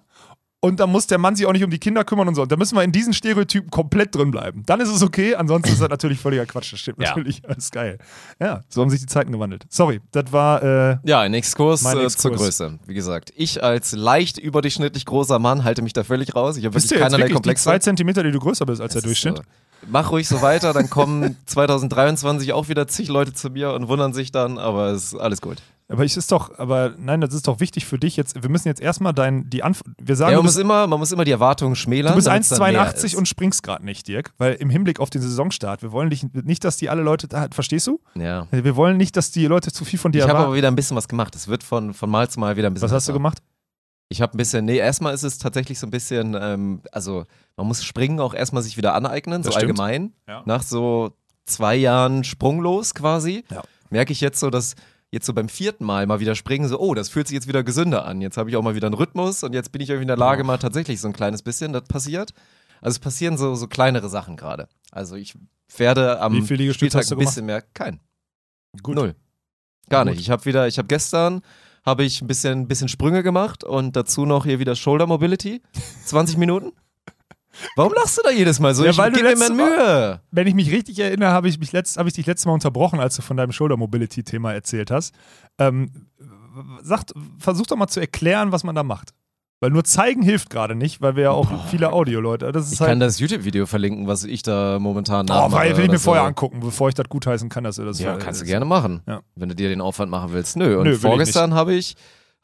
Und 0.61 0.79
dann 0.79 0.89
muss 0.91 1.07
der 1.07 1.17
Mann 1.17 1.35
sich 1.35 1.45
auch 1.45 1.51
nicht 1.51 1.65
um 1.65 1.69
die 1.69 1.77
Kinder 1.79 2.05
kümmern 2.05 2.25
und 2.29 2.35
so. 2.35 2.43
Und 2.43 2.49
da 2.49 2.55
müssen 2.55 2.77
wir 2.77 2.83
in 2.83 2.93
diesen 2.93 3.11
Stereotypen 3.11 3.69
komplett 3.69 4.15
drin 4.15 4.31
bleiben. 4.31 4.63
Dann 4.65 4.79
ist 4.79 4.87
es 4.87 5.03
okay, 5.03 5.35
ansonsten 5.35 5.73
ist 5.73 5.81
das 5.81 5.89
natürlich 5.89 6.19
völliger 6.21 6.45
Quatsch. 6.45 6.71
Das 6.71 6.79
stimmt 6.79 7.01
Ja. 7.01 7.09
natürlich. 7.09 7.43
Ist 7.57 7.73
geil. 7.73 7.97
Ja, 8.39 8.61
so 8.69 8.81
haben 8.81 8.89
sich 8.89 9.01
die 9.01 9.05
Zeiten 9.07 9.33
gewandelt. 9.33 9.65
Sorry, 9.67 9.99
das 10.11 10.31
war. 10.31 10.63
Äh, 10.63 10.97
Ja, 11.03 11.19
ein 11.19 11.33
Exkurs, 11.33 11.83
äh, 11.83 12.07
zur 12.07 12.31
Größe. 12.31 12.79
Wie 12.87 12.93
gesagt, 12.93 13.33
ich 13.35 13.61
als 13.61 13.91
leicht 13.91 14.37
überdurchschnittlich 14.37 15.05
großer 15.05 15.37
Mann 15.37 15.65
halte 15.65 15.81
mich 15.81 15.91
da 15.91 16.05
völlig 16.05 16.33
raus. 16.33 16.55
Ich 16.55 16.63
habe 16.63 16.75
wirklich 16.75 16.91
keinerlei 16.91 17.11
wirklich 17.17 17.27
die 17.27 17.33
Komplexe. 17.33 17.63
zwei 17.65 17.79
Zentimeter, 17.79 18.23
die 18.23 18.31
du 18.31 18.39
größer 18.39 18.65
bist 18.65 18.81
als 18.81 18.93
der 18.93 19.01
Das 19.01 19.11
ist 19.11 19.21
Durchschnitt? 19.25 19.43
So. 19.43 19.89
Mach 19.91 20.11
ruhig 20.11 20.29
so 20.29 20.41
weiter, 20.41 20.71
dann 20.71 20.89
kommen 20.89 21.35
2023 21.45 22.53
auch 22.53 22.69
wieder 22.69 22.87
zig 22.87 23.09
Leute 23.09 23.33
zu 23.33 23.49
mir 23.49 23.73
und 23.73 23.89
wundern 23.89 24.13
sich 24.13 24.31
dann, 24.31 24.57
aber 24.57 24.91
es 24.91 25.07
ist 25.11 25.15
alles 25.15 25.41
gut. 25.41 25.57
Aber 25.89 26.05
ich 26.05 26.15
ist 26.17 26.31
doch, 26.31 26.57
aber 26.57 26.93
nein, 26.97 27.21
das 27.21 27.33
ist 27.33 27.47
doch 27.47 27.59
wichtig 27.59 27.85
für 27.85 27.99
dich 27.99 28.15
jetzt. 28.15 28.41
Wir 28.41 28.49
müssen 28.49 28.67
jetzt 28.67 28.81
erstmal 28.81 29.13
dein, 29.13 29.49
die 29.49 29.63
Anf 29.63 29.81
wir 30.01 30.15
sagen, 30.15 30.31
Ja, 30.31 30.37
man, 30.37 30.45
muss 30.45 30.53
bist, 30.55 30.63
immer, 30.63 30.87
man 30.87 30.97
muss 30.99 31.11
immer 31.11 31.25
die 31.25 31.31
Erwartungen 31.31 31.75
schmälern. 31.75 32.13
du 32.13 32.15
bist 32.15 32.27
damit's 32.27 32.49
dann 32.49 32.59
mehr 32.71 32.81
1,82 32.93 33.03
ist. 33.05 33.15
und 33.15 33.27
springst 33.27 33.63
gerade 33.63 33.83
nicht, 33.85 34.07
Dirk, 34.07 34.33
weil 34.37 34.53
im 34.55 34.69
Hinblick 34.69 34.99
auf 34.99 35.09
den 35.09 35.21
Saisonstart, 35.21 35.81
wir 35.81 35.91
wollen 35.91 36.09
dich, 36.09 36.25
nicht, 36.33 36.63
dass 36.63 36.77
die 36.77 36.89
alle 36.89 37.01
Leute, 37.03 37.27
da, 37.27 37.47
verstehst 37.51 37.85
du? 37.87 37.99
Ja. 38.15 38.47
Wir 38.51 38.75
wollen 38.75 38.97
nicht, 38.97 39.15
dass 39.17 39.31
die 39.31 39.45
Leute 39.45 39.71
zu 39.71 39.83
viel 39.85 39.99
von 39.99 40.11
dir 40.11 40.19
Ich 40.19 40.23
habe 40.23 40.31
erwarten. 40.31 40.47
aber 40.47 40.55
wieder 40.55 40.67
ein 40.69 40.75
bisschen 40.75 40.95
was 40.97 41.07
gemacht. 41.07 41.35
Es 41.35 41.47
wird 41.47 41.63
von, 41.63 41.93
von 41.93 42.09
Mal 42.09 42.29
zu 42.29 42.39
Mal 42.39 42.55
wieder 42.55 42.69
ein 42.69 42.73
bisschen 42.73 42.87
Was 42.89 42.93
hast 42.93 43.09
du 43.09 43.13
gemacht? 43.13 43.39
Ich 44.09 44.21
habe 44.21 44.35
ein 44.35 44.37
bisschen, 44.37 44.65
nee, 44.65 44.77
erstmal 44.77 45.13
ist 45.13 45.23
es 45.23 45.37
tatsächlich 45.37 45.79
so 45.79 45.87
ein 45.87 45.91
bisschen, 45.91 46.37
ähm, 46.39 46.81
also 46.91 47.25
man 47.57 47.67
muss 47.67 47.83
Springen 47.83 48.19
auch 48.19 48.33
erstmal 48.33 48.61
sich 48.63 48.77
wieder 48.77 48.93
aneignen, 48.95 49.41
Das 49.41 49.53
so 49.53 49.59
stimmt. 49.59 49.79
allgemein. 49.79 50.13
Ja. 50.27 50.43
Nach 50.45 50.61
so 50.63 51.13
zwei 51.45 51.75
Jahren 51.75 52.23
sprunglos 52.23 52.93
quasi, 52.93 53.43
Ja. 53.51 53.63
merke 53.89 54.11
ich 54.13 54.21
jetzt 54.21 54.39
so, 54.39 54.49
dass 54.49 54.75
jetzt 55.13 55.27
so 55.27 55.33
beim 55.33 55.47
vierten 55.47 55.85
Mal 55.85 56.07
mal 56.07 56.19
wieder 56.19 56.33
springen, 56.33 56.67
so, 56.67 56.79
oh, 56.79 56.95
das 56.95 57.07
fühlt 57.07 57.27
sich 57.27 57.35
jetzt 57.35 57.47
wieder 57.47 57.63
gesünder 57.63 58.05
an. 58.05 58.19
Jetzt 58.19 58.35
habe 58.35 58.49
ich 58.49 58.55
auch 58.55 58.63
mal 58.63 58.73
wieder 58.73 58.87
einen 58.87 58.95
Rhythmus 58.95 59.43
und 59.43 59.53
jetzt 59.53 59.71
bin 59.71 59.79
ich 59.79 59.89
irgendwie 59.89 60.03
in 60.03 60.07
der 60.07 60.17
Lage, 60.17 60.43
mal 60.43 60.57
tatsächlich 60.57 60.99
so 60.99 61.07
ein 61.07 61.13
kleines 61.13 61.43
bisschen, 61.43 61.71
das 61.71 61.83
passiert. 61.83 62.33
Also 62.81 62.95
es 62.95 62.99
passieren 62.99 63.37
so, 63.37 63.53
so 63.53 63.67
kleinere 63.67 64.09
Sachen 64.09 64.37
gerade. 64.37 64.67
Also 64.91 65.15
ich 65.15 65.35
werde 65.77 66.19
am 66.19 66.33
Wie 66.33 66.41
viele 66.41 66.73
Spieltag 66.73 67.09
ein 67.09 67.17
bisschen 67.19 67.45
mehr, 67.45 67.61
kein. 67.61 67.99
Gut. 68.81 68.95
Null. 68.95 69.15
Gar 69.89 70.03
Gut. 70.03 70.13
nicht. 70.13 70.21
Ich 70.21 70.31
habe 70.31 70.45
wieder, 70.45 70.67
ich 70.67 70.79
habe 70.79 70.87
gestern 70.87 71.43
habe 71.85 72.03
ich 72.03 72.21
ein 72.21 72.27
bisschen, 72.27 72.67
bisschen 72.67 72.87
Sprünge 72.87 73.21
gemacht 73.21 73.63
und 73.63 73.95
dazu 73.95 74.25
noch 74.25 74.45
hier 74.45 74.57
wieder 74.57 74.75
Shoulder 74.75 75.05
Mobility. 75.05 75.61
20 76.05 76.37
Minuten. 76.37 76.71
Warum 77.75 77.93
lachst 77.93 78.17
du 78.17 78.21
da 78.23 78.31
jedes 78.31 78.59
Mal 78.59 78.73
so? 78.73 78.83
Ja, 78.83 78.91
ich 78.91 78.97
weil 78.97 79.11
du 79.11 79.17
gebe 79.21 79.35
mir 79.35 79.49
mehr 79.49 79.49
Mühe. 79.51 80.21
Wenn 80.31 80.47
ich 80.47 80.53
mich 80.55 80.71
richtig 80.71 80.99
erinnere, 80.99 81.31
habe 81.31 81.47
ich, 81.47 81.59
mich 81.59 81.71
letzt, 81.71 81.97
habe 81.97 82.09
ich 82.09 82.15
dich 82.15 82.25
letztes 82.25 82.45
Mal 82.45 82.53
unterbrochen, 82.53 82.99
als 82.99 83.15
du 83.15 83.21
von 83.21 83.37
deinem 83.37 83.51
Shoulder 83.51 83.77
Mobility-Thema 83.77 84.53
erzählt 84.53 84.91
hast. 84.91 85.13
Ähm, 85.59 86.07
sagt, 86.81 87.13
versuch 87.37 87.65
doch 87.67 87.75
mal 87.77 87.87
zu 87.87 87.99
erklären, 87.99 88.51
was 88.51 88.63
man 88.63 88.75
da 88.75 88.83
macht. 88.83 89.13
Weil 89.59 89.71
nur 89.71 89.85
zeigen 89.85 90.23
hilft 90.23 90.49
gerade 90.49 90.75
nicht, 90.75 90.99
weil 91.01 91.15
wir 91.15 91.23
ja 91.23 91.31
auch 91.31 91.49
viele 91.69 91.93
Audioleute. 91.93 92.47
Ich 92.49 92.81
halt. 92.81 92.89
kann 92.89 92.99
das 92.99 93.19
YouTube-Video 93.19 93.65
verlinken, 93.65 94.07
was 94.07 94.25
ich 94.25 94.43
da 94.43 94.77
momentan 94.77 95.25
Oh, 95.29 95.33
nachmache 95.33 95.51
weil 95.53 95.77
will 95.77 95.85
ich 95.85 95.91
mir 95.91 95.99
vorher 95.99 96.25
angucken, 96.25 96.59
bevor 96.59 96.89
ich 96.89 96.95
das 96.95 97.07
gutheißen 97.07 97.47
kann, 97.47 97.63
dass 97.63 97.77
du 97.77 97.85
das 97.85 97.97
Ja, 97.99 98.17
kannst 98.17 98.41
du 98.41 98.45
gerne 98.45 98.65
machen, 98.65 99.03
Ja. 99.07 99.21
wenn 99.35 99.47
du 99.47 99.55
dir 99.55 99.69
den 99.69 99.79
Aufwand 99.79 100.11
machen 100.11 100.33
willst. 100.33 100.57
Nö, 100.57 100.77
und 100.79 100.83
Nö, 100.83 100.97
vorgestern 100.97 101.53
habe 101.53 101.73
ich, 101.73 101.95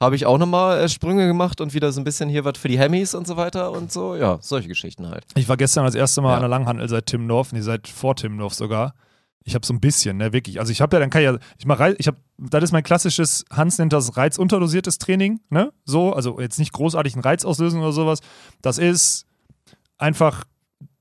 habe 0.02 0.16
ich 0.16 0.26
auch 0.26 0.38
nochmal 0.38 0.80
äh, 0.82 0.90
Sprünge 0.90 1.28
gemacht 1.28 1.60
und 1.62 1.74
wieder 1.74 1.92
so 1.92 2.00
ein 2.02 2.04
bisschen 2.04 2.30
hier 2.30 2.46
was 2.46 2.58
für 2.58 2.68
die 2.70 2.80
Hemmys 2.80 3.14
und 3.16 3.28
so 3.28 3.36
weiter 3.38 3.72
und 3.72 3.92
so. 3.92 4.16
Ja, 4.16 4.38
solche 4.42 4.68
Geschichten 4.70 5.10
halt. 5.10 5.26
Ich 5.36 5.50
war 5.50 5.58
gestern 5.58 5.86
das 5.86 5.96
erste 5.96 6.22
Mal 6.22 6.30
Ja. 6.32 6.36
an 6.36 6.42
der 6.42 6.50
Langhandel 6.50 6.88
seit 6.88 7.06
Timmendorf, 7.08 7.52
nee, 7.52 7.62
seit 7.62 7.88
vor 7.88 8.16
Timmendorf 8.16 8.54
sogar. 8.54 8.94
Ich 9.44 9.56
habe 9.56 9.66
so 9.66 9.74
ein 9.74 9.80
bisschen, 9.80 10.18
ne, 10.18 10.32
wirklich. 10.32 10.60
Also 10.60 10.72
ich 10.72 10.80
habe 10.82 10.96
ja, 10.96 11.00
dann 11.00 11.10
kann 11.10 11.22
ich 11.22 11.26
ja, 11.26 11.38
ich 11.58 11.66
mache, 11.66 11.96
ich 11.98 12.08
habe, 12.08 12.18
das 12.38 12.64
ist 12.66 12.72
mein 12.72 12.84
klassisches, 12.84 13.46
Hans 13.52 13.78
nennt 13.78 13.94
das 13.94 14.16
reizunterdosiertes 14.16 15.00
Training, 15.00 15.40
ne? 15.50 15.72
So, 15.86 16.14
also 16.14 16.40
jetzt 16.40 16.60
nicht 16.60 16.72
großartig 16.74 17.14
einen 17.16 17.24
Reiz 17.24 17.44
auslösen 17.46 17.82
oder 17.82 17.92
sowas. 17.92 18.20
Das 18.62 18.78
ist 18.78 19.26
einfach 19.98 20.44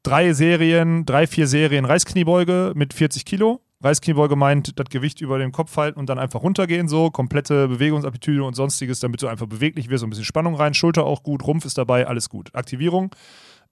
drei 0.03 0.33
Serien, 0.33 1.05
drei, 1.05 1.27
vier 1.27 1.47
Serien 1.47 1.85
Reißkniebeuge 1.85 2.73
mit 2.75 2.95
40 2.95 3.25
Kilo. 3.25 3.61
Reißkniebeuge 3.83 4.35
meint, 4.35 4.79
das 4.79 4.89
Gewicht 4.91 5.21
über 5.21 5.39
den 5.39 5.53
Kopf 5.53 5.77
halten 5.77 6.01
und 6.01 6.09
dann 6.09 6.19
einfach 6.19 6.43
runtergehen, 6.43 6.89
so, 6.89 7.11
komplette 7.11 7.69
Bewegungsamplitude 7.69 8.43
und 8.43 8.55
sonstiges, 8.55 9.01
damit 9.01 9.23
du 9.23 9.29
einfach 9.29 9.47
beweglich 9.47 9.89
wirst, 9.89 10.01
so 10.01 10.07
ein 10.07 10.11
bisschen 10.11 10.25
Spannung 10.25 10.57
rein, 10.57 10.75
Schulter 10.75 11.05
auch 11.05 11.23
gut, 11.23 11.47
Rumpf 11.47 11.65
ist 11.65 11.79
dabei, 11.79 12.07
alles 12.07 12.29
gut. 12.29 12.55
Aktivierung 12.55 13.15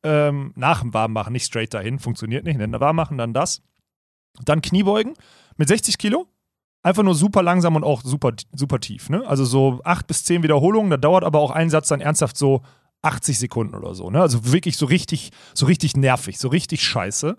ähm, 0.03 0.53
nach 0.55 0.81
dem 0.81 0.95
Warmmachen, 0.95 1.33
nicht 1.33 1.47
straight 1.47 1.75
dahin, 1.75 1.99
funktioniert 1.99 2.45
nicht, 2.45 2.59
ne? 2.59 2.81
warm 2.81 2.97
machen, 2.97 3.19
dann 3.19 3.33
das. 3.33 3.62
Dann 4.45 4.62
Kniebeugen 4.62 5.14
mit 5.57 5.69
60 5.69 5.99
Kilo. 5.99 6.27
Einfach 6.83 7.03
nur 7.03 7.16
super 7.16 7.42
langsam 7.42 7.75
und 7.75 7.83
auch 7.83 8.03
super, 8.03 8.33
super 8.53 8.79
tief. 8.79 9.09
Ne? 9.11 9.27
Also 9.27 9.45
so 9.45 9.81
8 9.83 10.07
bis 10.07 10.25
10 10.25 10.45
Wiederholungen. 10.45 10.90
Da 10.90 10.97
dauert 10.97 11.25
aber 11.25 11.40
auch 11.40 11.51
ein 11.51 11.69
Satz 11.69 11.88
dann 11.88 12.01
ernsthaft 12.01 12.37
so 12.37 12.62
80 13.03 13.38
Sekunden 13.38 13.75
oder 13.75 13.95
so. 13.95 14.11
Ne? 14.11 14.21
Also 14.21 14.53
wirklich 14.53 14.77
so 14.77 14.87
richtig, 14.87 15.31
so 15.55 15.66
richtig 15.66 15.97
nervig, 15.97 16.38
so 16.38 16.49
richtig 16.49 16.83
scheiße. 16.83 17.37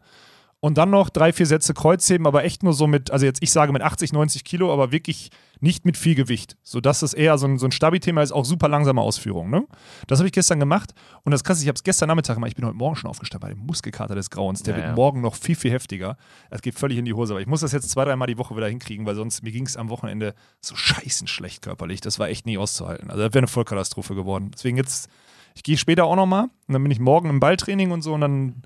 Und 0.60 0.80
dann 0.80 0.90
noch 0.90 1.10
drei, 1.10 1.34
vier 1.34 1.46
Sätze 1.46 1.76
Kreuzheben, 1.76 2.26
aber 2.26 2.44
echt 2.44 2.64
nur 2.64 2.74
so 2.74 2.88
mit, 2.88 3.12
also 3.12 3.28
jetzt 3.28 3.44
ich 3.44 3.52
sage 3.52 3.72
mit 3.72 3.84
80, 3.84 4.12
90 4.12 4.44
Kilo, 4.44 4.74
aber 4.74 4.92
wirklich 4.92 5.30
nicht 5.60 5.86
mit 5.86 5.98
viel 5.98 6.16
Gewicht. 6.16 6.58
Sodass 6.64 7.04
es 7.04 7.14
eher 7.14 7.38
so 7.38 7.46
ein, 7.46 7.60
so 7.60 7.68
ein 7.68 7.72
Stabi-Thema 7.72 8.24
ist, 8.24 8.32
auch 8.32 8.44
super 8.44 8.68
langsame 8.68 9.02
Ausführung. 9.02 9.52
Ne? 9.52 9.68
Das 10.08 10.18
habe 10.18 10.28
ich 10.28 10.34
gestern 10.34 10.60
gemacht 10.60 10.96
und 11.24 11.32
das 11.32 11.44
krasse, 11.44 11.62
ich 11.62 11.68
habe 11.68 11.76
es 11.76 11.84
gestern 11.84 12.08
Nachmittag 12.08 12.36
gemacht, 12.36 12.50
ich 12.50 12.56
bin 12.56 12.66
heute 12.66 12.76
Morgen 12.76 12.96
schon 12.96 13.08
aufgestanden 13.08 13.48
bei 13.48 13.54
dem 13.54 13.66
Muskelkater 13.68 14.16
des 14.16 14.32
Grauens. 14.32 14.64
Der 14.64 14.76
Ja, 14.76 14.84
wird 14.84 14.96
morgen 14.96 15.22
noch 15.22 15.36
viel, 15.36 15.56
viel 15.56 15.72
heftiger. 15.72 16.18
Das 16.50 16.64
geht 16.64 16.74
völlig 16.74 16.98
in 16.98 17.06
die 17.06 17.14
Hose, 17.14 17.34
aber 17.34 17.42
ich 17.42 17.48
muss 17.48 17.62
das 17.62 17.72
jetzt 17.72 17.92
zwei, 17.92 18.06
dreimal 18.06 18.28
die 18.28 18.40
Woche 18.40 18.56
wieder 18.56 18.68
hinkriegen, 18.68 19.06
weil 19.06 19.16
sonst 19.16 19.44
mir 19.44 19.52
ging 19.52 19.68
es 19.68 19.78
am 19.78 19.90
Wochenende 19.90 20.34
so 20.60 20.76
scheißen 20.76 21.28
schlecht 21.28 21.62
körperlich. 21.62 22.02
Das 22.02 22.18
war 22.18 22.30
echt 22.30 22.48
nie 22.48 22.58
auszuhalten. 22.58 23.12
Also 23.12 23.22
das 23.22 23.32
wäre 23.32 23.42
eine 23.42 23.48
Vollkatastrophe 23.48 24.16
geworden. 24.16 24.50
Deswegen 24.56 24.78
jetzt, 24.78 25.08
ich 25.54 25.62
gehe 25.62 25.78
später 25.78 26.06
auch 26.06 26.16
nochmal 26.16 26.46
und 26.68 26.74
dann 26.74 26.82
bin 26.82 26.92
ich 26.92 27.00
morgen 27.00 27.30
im 27.30 27.40
Balltraining 27.40 27.92
und 27.92 28.02
so 28.02 28.16
und 28.16 28.22
dann 28.22 28.64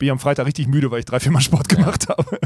bin 0.00 0.06
ich 0.06 0.12
am 0.12 0.18
Freitag 0.18 0.46
richtig 0.46 0.66
müde, 0.66 0.90
weil 0.90 0.98
ich 0.98 1.04
drei, 1.04 1.20
vier 1.20 1.30
Mal 1.30 1.40
Sport 1.40 1.68
gemacht 1.68 2.08
habe. 2.08 2.40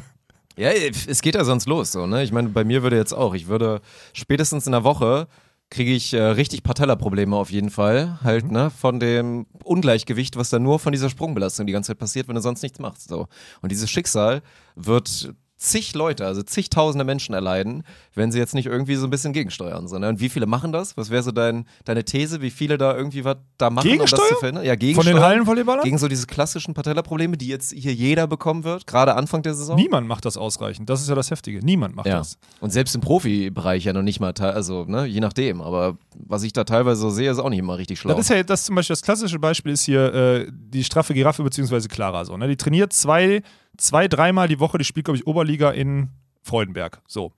Ja, 0.57 0.71
es 0.71 1.23
geht 1.23 1.35
ja 1.35 1.45
sonst 1.45 1.67
los 1.67 1.91
so, 1.91 2.07
ne? 2.07 2.23
Ich 2.23 2.31
meine, 2.31 2.51
bei 2.51 2.65
mir 2.65 2.83
würde 2.83 2.97
jetzt 2.97 3.13
auch, 3.13 3.35
ich 3.35 3.49
würde 3.49 3.81
spätestens 4.13 4.67
in 4.67 4.75
einer 4.75 4.85
Woche 4.85 5.27
kriege 5.71 5.93
ich 5.93 6.13
äh, 6.13 6.21
richtig 6.21 6.63
Patellaprobleme 6.63 7.35
auf 7.35 7.51
jeden 7.51 7.71
Fall, 7.71 8.19
halt, 8.23 8.53
ne, 8.53 8.71
von 8.71 9.01
dem 9.01 9.47
Ungleichgewicht, 9.65 10.37
was 10.37 10.51
da 10.51 10.59
nur 10.59 10.79
von 10.79 10.93
dieser 10.93 11.09
Sprungbelastung 11.11 11.67
die 11.67 11.73
ganze 11.73 11.89
Zeit 11.89 11.99
passiert, 11.99 12.29
wenn 12.29 12.35
du 12.37 12.43
sonst 12.43 12.63
nichts 12.63 12.79
machst, 12.79 13.09
so. 13.09 13.27
Und 13.63 13.73
dieses 13.73 13.91
Schicksal 13.91 14.43
wird 14.77 15.35
zig 15.57 15.95
Leute, 15.95 16.27
also 16.27 16.43
zigtausende 16.43 17.05
Menschen 17.05 17.35
erleiden, 17.35 17.85
wenn 18.15 18.33
sie 18.33 18.39
jetzt 18.39 18.55
nicht 18.55 18.67
irgendwie 18.67 18.97
so 18.97 19.07
ein 19.07 19.11
bisschen 19.11 19.33
gegensteuern. 19.33 19.85
Ne? 19.87 20.09
Und 20.09 20.21
wie 20.21 20.29
viele 20.29 20.47
machen 20.47 20.73
das? 20.73 20.97
Was 20.97 21.11
wäre 21.11 21.23
so 21.23 21.31
dein, 21.31 21.67
deine 21.85 22.05
These, 22.05 22.43
wie 22.43 22.51
viele 22.51 22.77
da 22.77 22.95
irgendwie 22.97 23.25
was 23.25 23.37
da 23.57 23.71
machen, 23.71 23.87
um 23.89 23.99
das 23.99 24.11
Gegensteuern? 24.11 24.29
zu 24.29 24.35
verhindern? 24.37 24.65
Ja, 24.65 24.73
Von 24.73 24.79
Gegensteuern. 24.81 25.17
den 25.17 25.23
Hallenvolleyballern? 25.23 25.85
Gegen 25.85 25.99
so 25.99 26.09
diese 26.09 26.27
klassischen 26.27 26.75
Patellaprobleme, 26.75 27.37
die 27.37 27.47
jetzt 27.47 27.73
hier 27.73 27.95
jeder 27.95 28.27
bekommen 28.27 28.65
wird, 28.65 28.87
gerade 28.87 29.15
Anfang 29.15 29.43
der 29.43 29.55
Saison. 29.55 29.77
Niemand 29.77 30.07
macht 30.09 30.25
das 30.25 30.37
ausreichend. 30.37 30.91
Das 30.91 31.01
ist 31.01 31.09
ja 31.09 31.15
das 31.15 31.31
Heftige. 31.31 31.61
Niemand 31.65 31.95
macht 31.95 32.07
Ja. 32.07 32.19
das. 32.19 32.37
Und 32.61 32.71
selbst 32.71 32.95
im 32.95 33.01
Profibereich 33.01 33.85
ja 33.85 33.93
noch 33.93 34.03
nicht 34.03 34.21
mal, 34.21 34.33
also 34.39 34.85
ne, 34.85 35.07
je 35.07 35.21
nachdem. 35.21 35.61
Aber 35.61 35.97
was 36.27 36.43
ich 36.43 36.53
da 36.53 36.65
teilweise 36.65 37.01
so 37.01 37.11
sehe, 37.11 37.31
ist 37.31 37.39
auch 37.39 37.49
nicht 37.51 37.61
immer 37.61 37.79
richtig 37.79 38.01
schlau. 38.01 38.13
Das 38.15 38.21
ist 38.29 38.31
ja 38.31 38.43
das 38.43 38.65
zum 38.65 38.75
Beispiel 38.75 38.95
das 38.95 39.03
klassische 39.03 39.39
Beispiel 39.39 39.73
ist 39.73 39.83
hier 39.85 40.13
äh, 40.15 40.47
die 40.53 40.85
straffe 40.85 41.15
Giraffe 41.15 41.43
beziehungsweise 41.43 41.89
Clara 41.89 42.25
so. 42.25 42.37
Ne? 42.37 42.49
Die 42.49 42.57
trainiert 42.57 42.93
zwei, 42.93 43.43
zwei, 43.77 44.09
dreimal 44.09 44.49
die 44.49 44.61
Woche. 44.61 44.79
Die 44.79 44.85
spielt 44.85 45.07
glaube 45.07 45.19
ich 45.19 45.27
Oberliga 45.27 45.71
in 45.71 46.11
Freudenberg. 46.43 47.01
So 47.07 47.33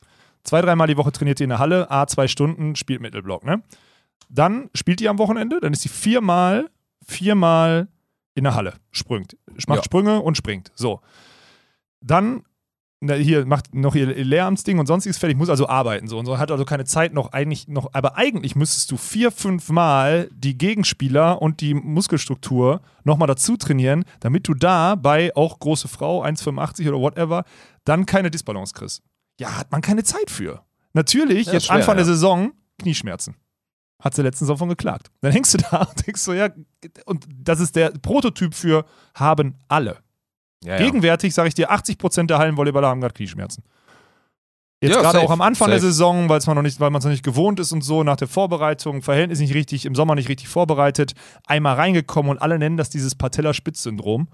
zwei, 0.44 0.60
dreimal 0.62 0.86
die 0.86 0.96
Woche 0.96 1.12
trainiert 1.12 1.38
die 1.38 1.44
in 1.44 1.50
der 1.50 1.58
Halle. 1.58 1.90
A 1.90 2.06
zwei 2.06 2.28
Stunden 2.28 2.76
spielt 2.76 3.00
Mittelblock. 3.00 3.44
Ne? 3.44 3.62
Dann 4.28 4.70
spielt 4.74 5.00
die 5.00 5.08
am 5.08 5.18
Wochenende. 5.18 5.60
Dann 5.60 5.72
ist 5.72 5.82
sie 5.82 5.88
viermal, 5.88 6.70
viermal 7.06 7.88
in 8.34 8.44
der 8.44 8.54
Halle. 8.54 8.74
Sprüngt, 8.90 9.36
macht 9.66 9.78
Ja. 9.78 9.84
Sprünge 9.84 10.20
und 10.20 10.36
springt. 10.36 10.72
So. 10.74 11.00
Dann 12.00 12.44
na, 13.00 13.14
hier 13.14 13.44
macht 13.44 13.74
noch 13.74 13.94
ihr 13.94 14.06
Lehramtsding 14.06 14.78
und 14.78 14.86
sonstiges 14.86 15.18
fertig, 15.18 15.36
muss 15.36 15.50
also 15.50 15.68
arbeiten 15.68 16.08
so 16.08 16.18
und 16.18 16.26
so, 16.26 16.38
hat 16.38 16.50
also 16.50 16.64
keine 16.64 16.84
Zeit 16.84 17.12
noch 17.12 17.32
eigentlich 17.32 17.68
noch, 17.68 17.92
aber 17.92 18.16
eigentlich 18.16 18.56
müsstest 18.56 18.90
du 18.90 18.96
vier, 18.96 19.30
fünf 19.30 19.68
Mal 19.68 20.30
die 20.32 20.56
Gegenspieler 20.56 21.42
und 21.42 21.60
die 21.60 21.74
Muskelstruktur 21.74 22.80
nochmal 23.04 23.28
dazu 23.28 23.56
trainieren, 23.56 24.04
damit 24.20 24.48
du 24.48 24.54
da 24.54 24.94
bei 24.94 25.34
auch 25.36 25.58
große 25.58 25.88
Frau, 25.88 26.24
1,85 26.24 26.88
oder 26.88 26.98
whatever, 26.98 27.44
dann 27.84 28.06
keine 28.06 28.30
Disbalance 28.30 28.72
kriegst. 28.72 29.02
Ja, 29.38 29.58
hat 29.58 29.70
man 29.70 29.82
keine 29.82 30.02
Zeit 30.02 30.30
für. 30.30 30.62
Natürlich, 30.94 31.48
Ja, 31.48 31.52
jetzt 31.54 31.66
schwer, 31.66 31.76
Anfang 31.76 31.96
der 31.96 32.06
ja. 32.06 32.12
Saison, 32.12 32.52
Knieschmerzen. 32.78 33.36
Hat 34.00 34.14
sie 34.14 34.22
letztens 34.22 34.48
davon 34.48 34.70
geklagt. 34.70 35.10
Dann 35.20 35.32
hängst 35.32 35.52
du 35.52 35.58
da 35.58 35.82
und 35.90 36.06
denkst 36.06 36.22
so, 36.22 36.32
ja, 36.32 36.48
und 37.04 37.26
das 37.30 37.60
ist 37.60 37.76
der 37.76 37.90
Prototyp 37.90 38.54
für 38.54 38.86
haben 39.14 39.56
alle. 39.68 39.98
Ja. 40.64 40.78
Gegenwärtig 40.78 41.34
sage 41.34 41.48
ich 41.48 41.54
dir, 41.54 41.70
80% 41.70 42.26
der 42.26 42.38
Hallenvolleyballer 42.38 42.88
haben 42.88 43.00
gerade 43.00 43.14
Knieschmerzen. 43.14 43.62
Jetzt 44.80 44.94
Ja, 44.94 45.00
gerade 45.00 45.20
auch 45.20 45.30
am 45.30 45.40
Anfang 45.40 45.68
der 45.68 45.78
safe. 45.78 45.90
Saison, 45.92 46.28
weil 46.28 46.38
es 46.38 46.46
man 46.46 46.56
noch 46.56 46.62
nicht, 46.62 46.80
weil 46.80 46.90
man 46.90 46.98
es 46.98 47.04
noch 47.04 47.10
nicht 47.10 47.24
gewohnt 47.24 47.58
ist 47.60 47.72
und 47.72 47.82
so, 47.82 48.02
nach 48.02 48.16
der 48.16 48.28
Vorbereitung, 48.28 49.00
Verhältnis 49.02 49.40
nicht 49.40 49.54
richtig, 49.54 49.86
im 49.86 49.94
Sommer 49.94 50.14
nicht 50.14 50.28
richtig 50.28 50.48
vorbereitet, 50.48 51.12
einmal 51.46 51.76
reingekommen 51.76 52.30
und 52.30 52.38
alle 52.38 52.58
nennen 52.58 52.76
das 52.76 52.90
dieses 52.90 53.14
Patellaspitz-Syndrom, 53.14 54.28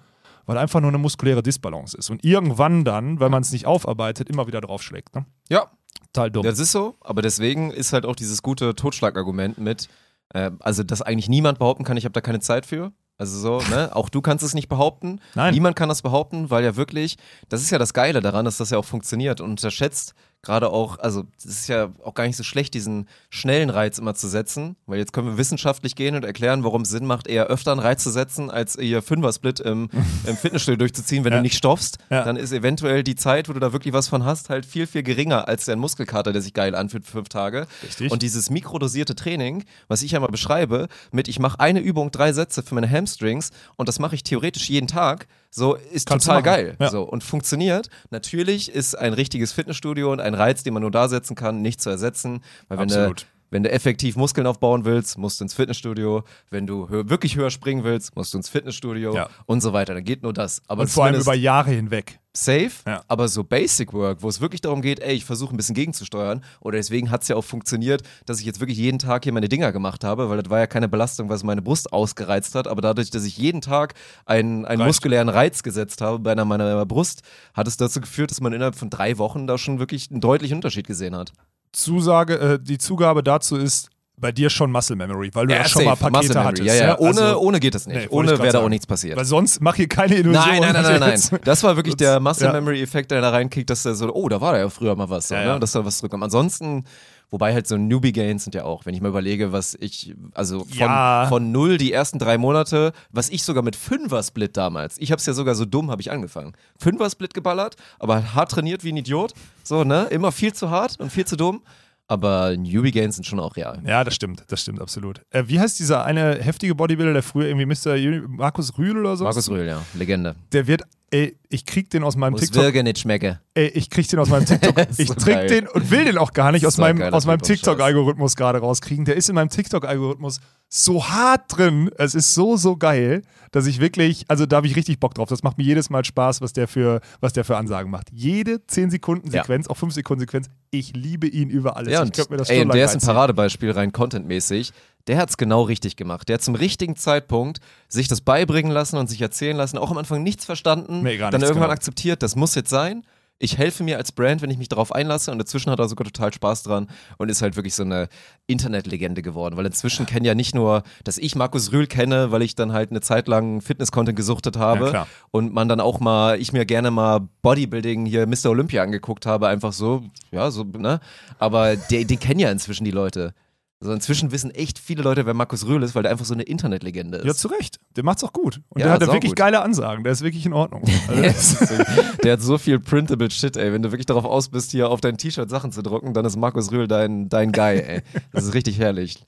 weil 0.46 0.58
einfach 0.58 0.80
nur 0.80 0.90
eine 0.90 0.98
muskuläre 0.98 1.42
Disbalance 1.44 1.96
ist. 1.96 2.10
Und 2.10 2.24
irgendwann 2.24 2.84
dann, 2.84 3.20
weil 3.20 3.30
man 3.30 3.42
es 3.42 3.52
nicht 3.52 3.66
aufarbeitet, 3.66 4.28
immer 4.28 4.48
wieder 4.48 4.60
draufschlägt. 4.60 5.14
Ne? 5.14 5.26
ja, 5.48 5.70
Total 6.12 6.30
dumm. 6.30 6.42
das 6.42 6.58
ist 6.58 6.72
so. 6.72 6.96
Aber 7.00 7.22
deswegen 7.22 7.70
ist 7.70 7.92
halt 7.92 8.04
auch 8.04 8.16
dieses 8.16 8.42
gute 8.42 8.74
Totschlagargument 8.74 9.58
mit, 9.58 9.88
äh, 10.34 10.50
also 10.60 10.82
dass 10.82 11.02
eigentlich 11.02 11.28
niemand 11.28 11.58
behaupten 11.58 11.84
kann, 11.84 11.96
ich 11.96 12.04
habe 12.04 12.12
da 12.12 12.20
keine 12.20 12.40
Zeit 12.40 12.66
für. 12.66 12.92
Also 13.18 13.38
so, 13.38 13.74
ne? 13.74 13.94
Auch 13.94 14.08
du 14.08 14.20
kannst 14.20 14.44
es 14.44 14.54
nicht 14.54 14.68
behaupten. 14.68 15.20
Nein. 15.34 15.54
Niemand 15.54 15.76
kann 15.76 15.88
das 15.88 16.02
behaupten, 16.02 16.50
weil 16.50 16.64
ja 16.64 16.76
wirklich, 16.76 17.16
das 17.48 17.62
ist 17.62 17.70
ja 17.70 17.78
das 17.78 17.94
Geile 17.94 18.20
daran, 18.20 18.44
dass 18.44 18.56
das 18.56 18.70
ja 18.70 18.78
auch 18.78 18.84
funktioniert 18.84 19.40
und 19.40 19.50
unterschätzt 19.50 20.14
gerade 20.42 20.70
auch, 20.70 20.98
also 20.98 21.24
es 21.38 21.44
ist 21.44 21.68
ja 21.68 21.90
auch 22.04 22.14
gar 22.14 22.26
nicht 22.26 22.36
so 22.36 22.42
schlecht, 22.42 22.74
diesen 22.74 23.08
schnellen 23.30 23.70
Reiz 23.70 23.98
immer 23.98 24.14
zu 24.16 24.26
setzen, 24.28 24.74
weil 24.86 24.98
jetzt 24.98 25.12
können 25.12 25.28
wir 25.28 25.38
wissenschaftlich 25.38 25.94
gehen 25.94 26.16
und 26.16 26.24
erklären, 26.24 26.64
warum 26.64 26.82
es 26.82 26.88
Sinn 26.90 27.06
macht, 27.06 27.28
eher 27.28 27.46
öfter 27.46 27.70
einen 27.70 27.80
Reiz 27.80 28.02
zu 28.02 28.10
setzen, 28.10 28.50
als 28.50 28.74
ihr 28.76 29.02
Fünfer-Split 29.02 29.60
im, 29.60 29.88
im 30.26 30.36
Fitnessstudio 30.36 30.78
durchzuziehen, 30.78 31.22
wenn 31.24 31.32
Ja. 31.32 31.38
du 31.38 31.42
nicht 31.42 31.56
stoffst, 31.56 31.98
Ja. 32.10 32.24
dann 32.24 32.36
ist 32.36 32.52
eventuell 32.52 33.04
die 33.04 33.14
Zeit, 33.14 33.48
wo 33.48 33.52
du 33.52 33.60
da 33.60 33.72
wirklich 33.72 33.94
was 33.94 34.08
von 34.08 34.24
hast, 34.24 34.50
halt 34.50 34.66
viel, 34.66 34.88
viel 34.88 35.04
geringer 35.04 35.46
als 35.46 35.66
dein 35.66 35.78
Muskelkater, 35.78 36.32
der 36.32 36.42
sich 36.42 36.54
geil 36.54 36.74
anfühlt 36.74 37.04
für 37.06 37.12
fünf 37.12 37.28
Tage. 37.28 37.68
Richtig. 37.84 38.10
Und 38.10 38.22
dieses 38.22 38.50
mikrodosierte 38.50 39.14
Training, 39.14 39.64
was 39.86 40.02
ich 40.02 40.10
ja 40.10 40.18
mal 40.20 40.26
beschreibe, 40.26 40.88
mit 41.12 41.28
ich 41.28 41.38
mache 41.38 41.60
eine 41.60 41.78
Übung, 41.78 42.10
drei 42.10 42.32
Sätze 42.32 42.64
für 42.64 42.74
meine 42.74 42.90
Hamstrings 42.90 43.50
und 43.76 43.88
das 43.88 44.00
mache 44.00 44.16
ich 44.16 44.24
theoretisch 44.24 44.68
jeden 44.68 44.88
Tag, 44.88 45.28
so 45.54 45.74
ist 45.74 46.08
Kannst 46.08 46.26
du 46.26 46.30
total 46.30 46.42
geil. 46.42 46.76
Ja. 46.80 46.88
So, 46.90 47.02
und 47.02 47.22
funktioniert. 47.22 47.88
Natürlich 48.10 48.72
ist 48.72 48.94
ein 48.98 49.12
richtiges 49.12 49.52
Fitnessstudio 49.52 50.10
und 50.10 50.20
ein 50.20 50.34
Reiz, 50.34 50.62
den 50.62 50.72
man 50.72 50.80
nur 50.80 50.90
da 50.90 51.08
setzen 51.08 51.36
kann, 51.36 51.60
nicht 51.60 51.80
zu 51.82 51.90
ersetzen. 51.90 52.40
Weil 52.68 52.78
wenn 52.78 52.88
du, 52.88 52.94
Absolut. 52.94 53.26
wenn 53.50 53.62
du 53.62 53.70
effektiv 53.70 54.16
Muskeln 54.16 54.46
aufbauen 54.46 54.86
willst, 54.86 55.18
musst 55.18 55.40
du 55.40 55.44
ins 55.44 55.52
Fitnessstudio. 55.52 56.24
Wenn 56.48 56.66
du 56.66 56.88
hö 56.88 57.04
wirklich 57.10 57.36
höher 57.36 57.50
springen 57.50 57.84
willst, 57.84 58.16
musst 58.16 58.32
du 58.32 58.38
ins 58.38 58.48
Fitnessstudio 58.48 59.14
Ja. 59.14 59.28
und 59.44 59.60
so 59.60 59.74
weiter. 59.74 59.92
Dann 59.92 60.04
geht 60.04 60.22
nur 60.22 60.32
das. 60.32 60.62
Aber 60.68 60.82
und 60.82 60.88
vor 60.88 61.04
allem 61.04 61.20
über 61.20 61.34
Jahre 61.34 61.70
hinweg. 61.70 62.18
Safe, 62.34 62.70
Ja. 62.86 63.02
aber 63.08 63.28
so 63.28 63.44
Basic 63.44 63.92
Work, 63.92 64.22
wo 64.22 64.28
es 64.28 64.40
wirklich 64.40 64.60
darum 64.60 64.80
geht, 64.82 65.00
ey, 65.00 65.14
ich 65.14 65.24
versuche 65.24 65.54
ein 65.54 65.56
bisschen 65.56 65.74
gegenzusteuern 65.74 66.42
oder 66.60 66.76
deswegen 66.78 67.10
hat 67.10 67.22
es 67.22 67.28
ja 67.28 67.36
auch 67.36 67.44
funktioniert, 67.44 68.02
dass 68.26 68.40
ich 68.40 68.46
jetzt 68.46 68.60
wirklich 68.60 68.78
jeden 68.78 68.98
Tag 68.98 69.24
hier 69.24 69.32
meine 69.32 69.48
Dinger 69.48 69.70
gemacht 69.72 70.02
habe, 70.02 70.30
weil 70.30 70.40
das 70.40 70.50
war 70.50 70.58
ja 70.58 70.66
keine 70.66 70.88
Belastung, 70.88 71.28
was 71.28 71.42
meine 71.44 71.62
Brust 71.62 71.92
ausgereizt 71.92 72.54
hat, 72.54 72.66
aber 72.68 72.80
dadurch, 72.80 73.10
dass 73.10 73.24
ich 73.24 73.36
jeden 73.36 73.60
Tag 73.60 73.94
einen, 74.24 74.64
einen 74.64 74.80
Reicht. 74.80 74.88
muskulären 74.88 75.28
Reiz 75.28 75.62
gesetzt 75.62 76.00
habe 76.00 76.18
bei 76.20 76.32
einer 76.32 76.44
meiner 76.44 76.86
Brust, 76.86 77.22
hat 77.54 77.68
es 77.68 77.76
dazu 77.76 78.00
geführt, 78.00 78.30
dass 78.30 78.40
man 78.40 78.52
innerhalb 78.52 78.76
von 78.76 78.88
drei 78.90 79.18
Wochen 79.18 79.46
da 79.46 79.58
schon 79.58 79.78
wirklich 79.78 80.10
einen 80.10 80.20
deutlichen 80.20 80.56
Unterschied 80.56 80.86
gesehen 80.86 81.14
hat. 81.14 81.32
Zusage, 81.72 82.38
äh, 82.38 82.58
die 82.60 82.78
Zugabe 82.78 83.22
dazu 83.22 83.56
ist 83.56 83.88
bei 84.22 84.32
dir 84.32 84.48
schon 84.48 84.72
Muscle 84.72 84.96
Memory, 84.96 85.30
weil 85.34 85.46
du 85.48 85.54
ja, 85.54 85.68
schon 85.68 85.84
mal 85.84 85.90
safe. 85.90 86.04
Pakete 86.10 86.28
Muscle 86.28 86.44
hattest. 86.44 86.64
Ja, 86.66 86.74
ja. 86.74 86.86
ne? 86.86 86.98
Ohne, 86.98 87.20
Also- 87.20 87.38
ohne 87.40 87.60
geht 87.60 87.74
das 87.74 87.86
nicht. 87.86 87.96
Nee, 87.96 88.06
ohne 88.08 88.38
wäre 88.38 88.52
da 88.52 88.60
auch 88.60 88.68
nichts 88.70 88.86
passiert. 88.86 89.18
Weil 89.18 89.26
sonst 89.26 89.60
mach 89.60 89.74
hier 89.74 89.88
keine 89.88 90.14
Illusion. 90.14 90.32
Nein, 90.46 90.62
nein, 90.62 90.72
nein, 90.72 91.00
nein, 91.00 91.20
nein. 91.30 91.40
Das 91.44 91.62
war 91.62 91.76
wirklich 91.76 91.96
der 91.96 92.18
Muscle 92.20 92.46
Ja. 92.46 92.52
Memory 92.54 92.80
Effekt, 92.80 93.10
der 93.10 93.20
da 93.20 93.28
reinkickt, 93.28 93.68
dass 93.68 93.82
der 93.82 93.94
so, 93.94 94.10
oh, 94.14 94.28
da 94.30 94.40
war 94.40 94.52
da 94.54 94.60
ja 94.60 94.70
früher 94.70 94.96
mal 94.96 95.10
was, 95.10 95.28
so, 95.28 95.34
Ja, 95.34 95.42
ja. 95.42 95.54
Ne? 95.54 95.60
dass 95.60 95.72
da 95.72 95.84
was 95.84 95.98
zurückkommt. 95.98 96.22
Ansonsten, 96.24 96.84
wobei 97.30 97.52
halt 97.52 97.66
so 97.66 97.76
Newbie 97.76 98.12
Gains 98.12 98.44
sind 98.44 98.54
ja 98.54 98.64
auch, 98.64 98.86
wenn 98.86 98.94
ich 98.94 99.00
mal 99.00 99.08
überlege, 99.08 99.52
was 99.52 99.76
ich, 99.80 100.14
also 100.34 100.60
von, 100.60 100.68
Ja. 100.78 101.26
von 101.28 101.50
null 101.50 101.76
die 101.78 101.92
ersten 101.92 102.18
drei 102.18 102.38
Monate, 102.38 102.92
was 103.10 103.28
ich 103.28 103.42
sogar 103.42 103.62
mit 103.62 103.74
Fünfer-Split 103.74 104.56
damals, 104.56 104.96
ich 104.98 105.10
hab's 105.12 105.26
ja 105.26 105.32
sogar 105.32 105.54
so 105.54 105.64
dumm, 105.64 105.90
habe 105.90 106.00
ich 106.00 106.10
angefangen. 106.12 106.52
Fünfer-Split 106.78 107.34
geballert, 107.34 107.76
aber 107.98 108.34
hart 108.34 108.52
trainiert 108.52 108.84
wie 108.84 108.92
ein 108.92 108.96
Idiot, 108.98 109.32
so, 109.64 109.82
ne, 109.84 110.06
immer 110.10 110.30
viel 110.30 110.52
zu 110.52 110.70
hart 110.70 111.00
und 111.00 111.10
viel 111.10 111.24
zu 111.26 111.36
dumm. 111.36 111.62
Aber 112.12 112.54
Newbie 112.58 112.90
Gains 112.90 113.14
sind 113.14 113.24
schon 113.24 113.40
auch 113.40 113.56
real. 113.56 113.80
Ja, 113.86 114.04
das 114.04 114.14
stimmt, 114.14 114.44
das 114.48 114.60
stimmt 114.60 114.82
absolut. 114.82 115.22
Äh, 115.30 115.44
wie 115.46 115.58
heißt 115.58 115.78
dieser 115.78 116.04
eine 116.04 116.34
heftige 116.42 116.74
Bodybuilder, 116.74 117.14
der 117.14 117.22
früher 117.22 117.48
irgendwie 117.48 117.64
Mr. 117.64 118.28
Markus 118.28 118.76
Rühl 118.76 118.98
oder 118.98 119.16
so? 119.16 119.24
Markus 119.24 119.48
Rühl, 119.48 119.66
ja, 119.66 119.80
Legende. 119.94 120.36
Der 120.52 120.66
wird 120.66 120.82
Ey, 121.12 121.36
ich 121.50 121.66
krieg 121.66 121.90
den 121.90 122.02
aus 122.04 122.16
meinem 122.16 122.32
Muss 122.32 122.40
TikTok. 122.40 122.62
wirklich 122.62 122.82
nicht 122.84 122.98
schmecken. 122.98 123.38
Ey, 123.54 123.66
ich 123.68 123.90
krieg 123.90 124.08
den 124.08 124.18
aus 124.18 124.30
meinem 124.30 124.46
TikTok. 124.46 124.74
ich 124.96 125.08
so 125.08 125.14
trick 125.14 125.34
geil. 125.34 125.46
den 125.46 125.68
und 125.68 125.90
will 125.90 126.06
den 126.06 126.16
auch 126.16 126.32
gar 126.32 126.52
nicht 126.52 126.66
aus 126.66 126.76
So 126.76 126.82
ein 126.82 126.96
meinem, 126.96 127.12
aus 127.12 127.26
meinem. 127.26 127.42
TikTok-Algorithmus 127.42 128.34
gerade 128.34 128.58
rauskriegen. 128.60 129.04
Der 129.04 129.16
ist 129.16 129.28
in 129.28 129.34
meinem 129.34 129.50
TikTok-Algorithmus 129.50 130.40
so 130.70 131.06
hart 131.06 131.42
drin. 131.54 131.90
Es 131.98 132.14
ist 132.14 132.32
so, 132.32 132.56
so 132.56 132.76
geil, 132.78 133.20
dass 133.50 133.66
ich 133.66 133.78
wirklich, 133.78 134.24
also 134.28 134.46
da 134.46 134.56
habe 134.56 134.66
ich 134.66 134.74
richtig 134.74 135.00
Bock 135.00 135.14
drauf. 135.14 135.28
Das 135.28 135.42
macht 135.42 135.58
mir 135.58 135.64
jedes 135.64 135.90
Mal 135.90 136.02
Spaß, 136.02 136.40
was 136.40 136.54
der 136.54 136.66
für, 136.66 137.02
was 137.20 137.34
der 137.34 137.44
für 137.44 137.58
Ansagen 137.58 137.90
macht. 137.90 138.08
Jede 138.10 138.66
10 138.66 138.90
Sekunden 138.90 139.30
Ja. 139.30 139.42
Sequenz, 139.42 139.66
auch 139.68 139.76
5 139.76 139.92
Sekunden 139.92 140.20
Sequenz, 140.20 140.48
ich 140.70 140.96
liebe 140.96 141.26
ihn 141.26 141.50
über 141.50 141.76
alles. 141.76 141.92
Ja, 141.92 141.98
ich 142.00 142.06
und 142.06 142.16
könnte 142.16 142.30
mir 142.32 142.38
das 142.38 142.48
ey, 142.48 142.62
und 142.62 142.72
der 142.72 142.86
ist 142.86 142.94
ein. 142.94 143.00
Paradebeispiel 143.02 143.70
rein 143.72 143.92
contentmäßig. 143.92 144.72
Der 145.06 145.18
hat 145.18 145.30
es 145.30 145.36
genau 145.36 145.62
richtig 145.62 145.96
gemacht. 145.96 146.28
Der 146.28 146.34
hat 146.34 146.42
zum 146.42 146.54
richtigen 146.54 146.96
Zeitpunkt 146.96 147.60
sich 147.88 148.08
das 148.08 148.20
beibringen 148.20 148.70
lassen 148.70 148.96
und 148.96 149.08
sich 149.08 149.20
erzählen 149.20 149.56
lassen. 149.56 149.78
Auch 149.78 149.90
am 149.90 149.98
Anfang 149.98 150.22
nichts 150.22 150.44
verstanden. 150.44 151.02
Nee, 151.02 151.18
dann 151.18 151.30
nichts, 151.30 151.42
irgendwann 151.42 151.68
genau. 151.68 151.72
akzeptiert, 151.72 152.22
das 152.22 152.36
muss 152.36 152.54
jetzt 152.54 152.70
sein. 152.70 153.04
Ich 153.38 153.58
helfe 153.58 153.82
mir 153.82 153.96
als 153.96 154.12
Brand, 154.12 154.40
wenn 154.40 154.50
ich 154.50 154.58
mich 154.58 154.68
darauf 154.68 154.94
einlasse. 154.94 155.32
Und 155.32 155.40
inzwischen 155.40 155.72
hat 155.72 155.80
er 155.80 155.88
sogar 155.88 156.04
total 156.04 156.32
Spaß 156.32 156.62
dran 156.62 156.86
und 157.18 157.28
ist 157.28 157.42
halt 157.42 157.56
wirklich 157.56 157.74
so 157.74 157.82
eine 157.82 158.08
Internetlegende 158.46 159.20
geworden. 159.20 159.56
Weil 159.56 159.66
inzwischen 159.66 160.06
kennen 160.06 160.24
ja 160.24 160.36
nicht 160.36 160.54
nur, 160.54 160.84
dass 161.02 161.18
ich 161.18 161.34
Markus 161.34 161.72
Rühl 161.72 161.88
kenne, 161.88 162.30
weil 162.30 162.42
ich 162.42 162.54
dann 162.54 162.72
halt 162.72 162.90
eine 162.90 163.00
Zeit 163.00 163.26
lang 163.26 163.60
Fitness-Content 163.60 164.14
gesuchtet 164.14 164.56
habe. 164.56 164.92
Ja, 164.92 165.06
und 165.32 165.52
man 165.52 165.68
dann 165.68 165.80
auch 165.80 165.98
mal, 165.98 166.40
ich 166.40 166.52
mir 166.52 166.64
gerne 166.64 166.92
mal 166.92 167.28
Bodybuilding 167.42 168.06
hier 168.06 168.28
Mr. 168.28 168.50
Olympia 168.50 168.84
angeguckt 168.84 169.26
habe, 169.26 169.48
einfach 169.48 169.72
so, 169.72 170.04
ja, 170.30 170.52
so, 170.52 170.62
ne? 170.62 171.00
Aber 171.40 171.74
die, 171.74 172.04
die 172.04 172.18
kennen 172.18 172.38
ja 172.38 172.50
inzwischen 172.52 172.84
die 172.84 172.92
Leute. 172.92 173.34
Also 173.82 173.94
inzwischen 173.94 174.30
wissen 174.30 174.52
echt 174.52 174.78
viele 174.78 175.02
Leute, 175.02 175.26
wer 175.26 175.34
Markus 175.34 175.66
Rühl 175.66 175.82
ist, 175.82 175.96
weil 175.96 176.04
der 176.04 176.12
einfach 176.12 176.24
so 176.24 176.34
eine 176.34 176.44
Internetlegende 176.44 177.18
ist. 177.18 177.24
Ja, 177.24 177.34
zu 177.34 177.48
Recht. 177.48 177.80
Der 177.96 178.04
macht's 178.04 178.22
auch 178.22 178.32
gut. 178.32 178.60
Und 178.68 178.78
Ja, 178.80 178.86
der 178.86 178.92
hat 178.94 179.02
da 179.02 179.06
wirklich 179.08 179.32
gut. 179.32 179.36
geile 179.36 179.60
Ansagen. 179.60 180.04
Der 180.04 180.12
ist 180.12 180.22
wirklich 180.22 180.46
in 180.46 180.52
Ordnung. 180.52 180.84
Also, 181.08 181.82
der 182.22 182.34
hat 182.34 182.40
so 182.42 182.58
viel 182.58 182.78
printable 182.78 183.28
Shit, 183.28 183.56
ey. 183.56 183.72
Wenn 183.72 183.82
du 183.82 183.90
wirklich 183.90 184.06
darauf 184.06 184.24
aus 184.24 184.50
bist, 184.50 184.70
hier 184.70 184.88
auf 184.88 185.00
dein 185.00 185.16
T-Shirt 185.18 185.50
Sachen 185.50 185.72
zu 185.72 185.82
drucken, 185.82 186.14
dann 186.14 186.24
ist 186.24 186.36
Markus 186.36 186.70
Rühl 186.70 186.86
dein, 186.86 187.28
dein 187.28 187.50
Guy, 187.50 187.80
ey. 187.80 188.02
Das 188.30 188.44
ist 188.44 188.54
richtig 188.54 188.78
herrlich. 188.78 189.26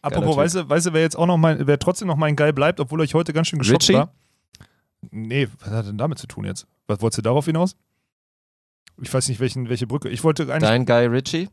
Apropos, 0.00 0.34
weißt 0.34 0.54
du, 0.54 0.68
weißt 0.70 0.86
du, 0.86 0.92
wer 0.94 1.02
jetzt 1.02 1.16
auch 1.18 1.26
noch 1.26 1.36
mein, 1.36 1.66
wer 1.66 1.78
trotzdem 1.78 2.08
noch 2.08 2.16
mein 2.16 2.36
Geil 2.36 2.54
bleibt, 2.54 2.80
obwohl 2.80 3.04
ich 3.04 3.12
heute 3.12 3.34
ganz 3.34 3.48
schön 3.48 3.58
geschockt 3.58 3.82
Richie? 3.82 3.98
war? 3.98 4.14
Nee, 5.10 5.46
was 5.58 5.70
hat 5.72 5.86
denn 5.86 5.98
damit 5.98 6.18
zu 6.18 6.26
tun 6.26 6.46
jetzt? 6.46 6.66
Was 6.86 7.02
wolltest 7.02 7.18
du 7.18 7.22
darauf 7.22 7.44
hinaus? 7.44 7.76
Ich 9.02 9.12
weiß 9.12 9.28
nicht, 9.28 9.40
welchen, 9.40 9.68
welche 9.68 9.86
Brücke. 9.86 10.08
Ich 10.08 10.24
wollte 10.24 10.44
eigentlich. 10.44 10.60
Dein 10.68 10.86
Guy 10.86 11.04
Ritchie? 11.04 11.48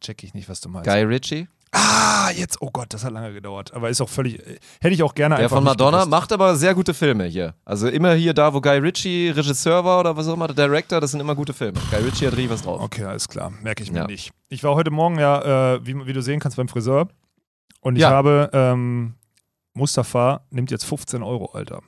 Check 0.00 0.22
ich 0.24 0.34
nicht, 0.34 0.48
was 0.48 0.60
du 0.60 0.68
meinst. 0.68 0.88
Guy 0.88 1.02
Ritchie? 1.02 1.48
Ah, 1.72 2.30
jetzt, 2.30 2.62
oh 2.62 2.70
Gott, 2.72 2.86
das 2.94 3.04
hat 3.04 3.12
lange 3.12 3.32
gedauert. 3.34 3.74
Aber 3.74 3.90
ist 3.90 4.00
auch 4.00 4.08
völlig. 4.08 4.38
äh, 4.38 4.58
Hätte 4.80 4.94
ich 4.94 5.02
auch 5.02 5.14
gerne 5.14 5.34
Der 5.34 5.44
einfach. 5.44 5.56
von 5.56 5.64
nicht 5.64 5.72
Madonna 5.78 6.06
macht 6.06 6.32
aber 6.32 6.54
sehr 6.56 6.74
gute 6.74 6.94
Filme 6.94 7.24
hier. 7.24 7.54
Also 7.64 7.88
immer 7.88 8.14
hier 8.14 8.32
da, 8.34 8.54
wo 8.54 8.60
Guy 8.60 8.78
Ritchie 8.78 9.30
Regisseur 9.30 9.84
war 9.84 10.00
oder 10.00 10.16
was 10.16 10.26
auch 10.28 10.34
immer, 10.34 10.46
der 10.48 10.66
Director, 10.68 11.00
das 11.00 11.10
sind 11.10 11.20
immer 11.20 11.34
gute 11.34 11.52
Filme. 11.52 11.78
Guy 11.90 12.00
Ritchie 12.02 12.26
hat 12.26 12.32
richtig 12.34 12.50
was 12.50 12.62
drauf. 12.62 12.80
Okay, 12.80 13.04
alles 13.04 13.28
klar. 13.28 13.50
Merke 13.62 13.82
ich 13.82 13.90
mir 13.92 13.98
Ja. 14.00 14.06
nicht. 14.06 14.30
Ich 14.48 14.62
war 14.64 14.74
heute 14.74 14.90
Morgen 14.90 15.18
ja, 15.18 15.74
äh, 15.74 15.86
wie, 15.86 16.06
wie 16.06 16.12
du 16.12 16.22
sehen 16.22 16.40
kannst, 16.40 16.56
beim 16.56 16.68
Friseur. 16.68 17.08
Und 17.80 17.96
ich 17.96 18.02
Ja. 18.02 18.10
habe, 18.10 18.48
ähm, 18.52 19.14
Mustafa 19.74 20.40
nimmt 20.50 20.70
jetzt 20.70 20.84
15 20.84 21.22
Euro, 21.22 21.46
Alter. 21.52 21.82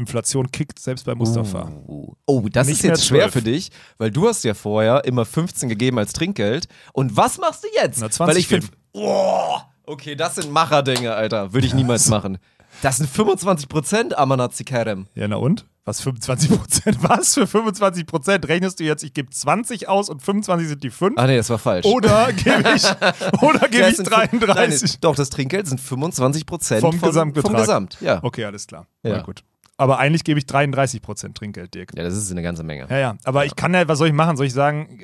Inflation 0.00 0.50
kickt 0.50 0.78
selbst 0.78 1.04
bei 1.06 1.14
Mustafa. 1.14 1.70
Uh. 1.86 2.14
Oh, 2.26 2.48
das 2.50 2.66
Nicht 2.66 2.78
ist 2.78 2.82
jetzt 2.82 3.06
schwer 3.06 3.30
12. 3.30 3.32
für 3.32 3.42
dich, 3.42 3.70
weil 3.98 4.10
du 4.10 4.26
hast 4.28 4.42
ja 4.44 4.54
vorher 4.54 5.04
immer 5.04 5.24
15 5.24 5.68
gegeben 5.68 5.98
als 5.98 6.12
Trinkgeld. 6.12 6.66
Und 6.92 7.16
was 7.16 7.38
machst 7.38 7.62
du 7.64 7.68
jetzt? 7.74 8.00
Na, 8.00 8.10
20 8.10 8.18
weil 8.34 8.36
ich 8.40 8.48
finde, 8.48 8.66
oh, 8.92 9.56
okay, 9.86 10.16
das 10.16 10.34
sind 10.36 10.50
Macherdinge, 10.50 11.14
Alter. 11.14 11.52
Würde 11.52 11.66
ich 11.66 11.74
niemals 11.74 12.08
machen. 12.08 12.38
Das 12.82 12.96
sind 12.96 13.08
25 13.10 13.68
Prozent, 13.68 14.16
Amanat 14.18 14.54
Kerem. 14.64 15.06
Ja, 15.14 15.28
na 15.28 15.36
und? 15.36 15.66
Was, 15.84 16.02
25 16.02 16.50
Prozent? 16.50 16.98
Was 17.02 17.34
für 17.34 17.46
25 17.46 18.06
Prozent? 18.06 18.46
Rechnest 18.48 18.78
du 18.80 18.84
jetzt, 18.84 19.02
ich 19.02 19.12
gebe 19.14 19.30
20 19.30 19.88
aus 19.88 20.08
und 20.08 20.22
25 20.22 20.68
sind 20.68 20.84
die 20.84 20.90
5? 20.90 21.18
Ah 21.18 21.26
nee, 21.26 21.36
das 21.36 21.50
war 21.50 21.58
falsch. 21.58 21.86
Oder 21.86 22.32
gebe 22.32 22.74
ich, 22.76 22.84
oder 23.42 23.60
gebe 23.68 23.82
Ja, 23.82 23.88
ich 23.88 23.96
sind 23.96 24.06
fün- 24.08 24.28
33? 24.30 24.82
Nein, 24.82 24.98
doch, 25.00 25.16
das 25.16 25.30
Trinkgeld 25.30 25.66
sind 25.66 25.80
25 25.80 26.46
Prozent 26.46 26.80
Vom 26.82 27.00
Gesamtbetrag. 27.00 27.50
Vom 27.50 27.60
Gesamt, 27.60 27.98
ja. 28.00 28.22
Okay, 28.22 28.44
alles 28.44 28.66
klar. 28.66 28.86
Ja. 29.02 29.16
Na 29.16 29.22
gut. 29.22 29.42
Aber 29.80 29.98
eigentlich 29.98 30.24
gebe 30.24 30.38
ich 30.38 30.44
33 30.46 31.00
Prozent 31.00 31.36
Trinkgeld, 31.38 31.72
Dirk. 31.74 31.92
Ja, 31.96 32.02
das 32.02 32.14
ist 32.14 32.30
eine 32.30 32.42
ganze 32.42 32.62
Menge. 32.62 32.86
Ja, 32.90 32.98
ja. 32.98 33.16
Aber 33.24 33.46
ich 33.46 33.56
kann 33.56 33.72
ja, 33.72 33.88
was 33.88 33.98
soll 33.98 34.08
ich 34.08 34.12
machen? 34.12 34.36
Soll 34.36 34.44
ich 34.44 34.52
sagen, 34.52 35.00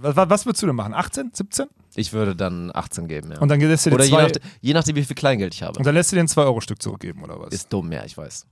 was, 0.00 0.16
was 0.16 0.46
würdest 0.46 0.62
du 0.62 0.66
denn 0.66 0.74
machen? 0.74 0.94
18? 0.94 1.30
17? 1.32 1.66
Ich 1.94 2.12
würde 2.12 2.34
dann 2.34 2.70
18 2.74 3.06
geben, 3.06 3.30
ja. 3.32 3.38
Und 3.38 3.48
dann 3.48 3.60
lässt 3.60 3.86
du 3.86 3.90
dir 3.90 3.94
Oder 3.96 4.04
je, 4.04 4.10
zwei, 4.10 4.22
nach, 4.22 4.30
je 4.60 4.74
nachdem, 4.74 4.96
wie 4.96 5.04
viel 5.04 5.14
Kleingeld 5.14 5.54
ich 5.54 5.62
habe. 5.62 5.78
und 5.78 5.86
dann 5.86 5.94
lässt 5.94 6.10
du 6.10 6.16
dir 6.16 6.22
ein 6.22 6.28
2-Euro-Stück 6.28 6.82
zurückgeben, 6.82 7.22
oder 7.22 7.38
was? 7.40 7.54
Ist 7.54 7.72
dumm, 7.72 7.92
ja, 7.92 8.04
ich 8.04 8.16
weiß. 8.16 8.46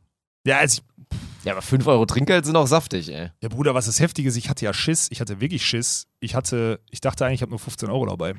ja, 0.46 0.58
also 0.58 0.80
ich, 0.80 1.18
Ja, 1.44 1.52
aber 1.52 1.62
5 1.62 1.86
Euro 1.88 2.06
Trinkgeld 2.06 2.46
sind 2.46 2.54
auch 2.56 2.66
saftig, 2.66 3.12
ey. 3.12 3.30
ja, 3.40 3.48
Bruder, 3.48 3.74
was 3.74 3.86
das 3.86 3.98
Heftige 4.00 4.28
ist, 4.28 4.36
ich 4.36 4.48
hatte 4.48 4.64
ja 4.64 4.72
Schiss. 4.72 5.08
Ich 5.10 5.20
hatte 5.20 5.40
wirklich 5.40 5.64
Schiss. 5.66 6.06
Ich 6.20 6.34
hatte, 6.36 6.80
ich 6.90 7.00
dachte 7.00 7.24
eigentlich, 7.26 7.38
ich 7.38 7.42
habe 7.42 7.50
nur 7.50 7.58
15 7.58 7.88
Euro 7.90 8.06
dabei. 8.06 8.34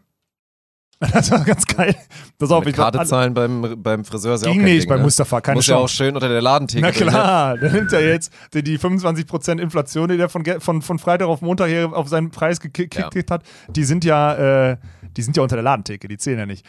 Das 1.14 1.32
war 1.32 1.46
ganz 1.46 1.66
geil. 1.66 1.96
Pass 2.38 2.52
auf, 2.52 2.66
ich 2.66 2.76
Karte 2.76 3.06
zahlen 3.06 3.34
beim, 3.34 3.82
beim 3.82 4.04
Friseur 4.04 4.36
ist 4.36 4.44
ja 4.44 4.50
auch 4.50 4.54
Ging 4.54 4.64
kein 4.64 4.74
nicht 4.74 4.84
Ding, 4.84 4.90
bei 4.90 4.98
ne? 4.98 5.04
Mustafa, 5.04 5.40
keine 5.40 5.56
Muss 5.56 5.68
ja 5.68 5.78
auch 5.78 5.82
Chance. 5.82 5.96
schön 5.96 6.16
unter 6.16 6.28
der 6.28 6.42
Ladentheke 6.42 6.82
Na 6.82 6.88
ne? 6.88 6.94
klar, 6.94 7.58
der 7.62 7.72
nimmt 7.72 7.92
ja 7.94 8.00
jetzt 8.02 8.34
die, 8.54 8.64
die 8.64 8.78
25% 8.78 9.60
Inflation, 9.62 10.10
die 10.10 10.18
der 10.18 10.28
von, 10.28 10.44
von, 10.60 10.82
von 10.82 11.00
Freitag 11.00 11.28
auf 11.28 11.42
Montag 11.42 11.68
hier 11.70 11.92
auf 11.94 12.10
seinen 12.10 12.32
Preis 12.32 12.60
gekickt 12.60 12.96
Ja. 12.96 13.10
hat, 13.30 13.44
die 13.70 13.84
sind 13.86 14.04
ja, 14.04 14.72
äh, 14.72 14.78
die 15.16 15.22
sind 15.22 15.38
ja 15.38 15.44
unter 15.44 15.56
der 15.56 15.64
Ladentheke, 15.64 16.08
die 16.10 16.18
zählen 16.18 16.40
ja 16.40 16.46
nicht. 16.46 16.66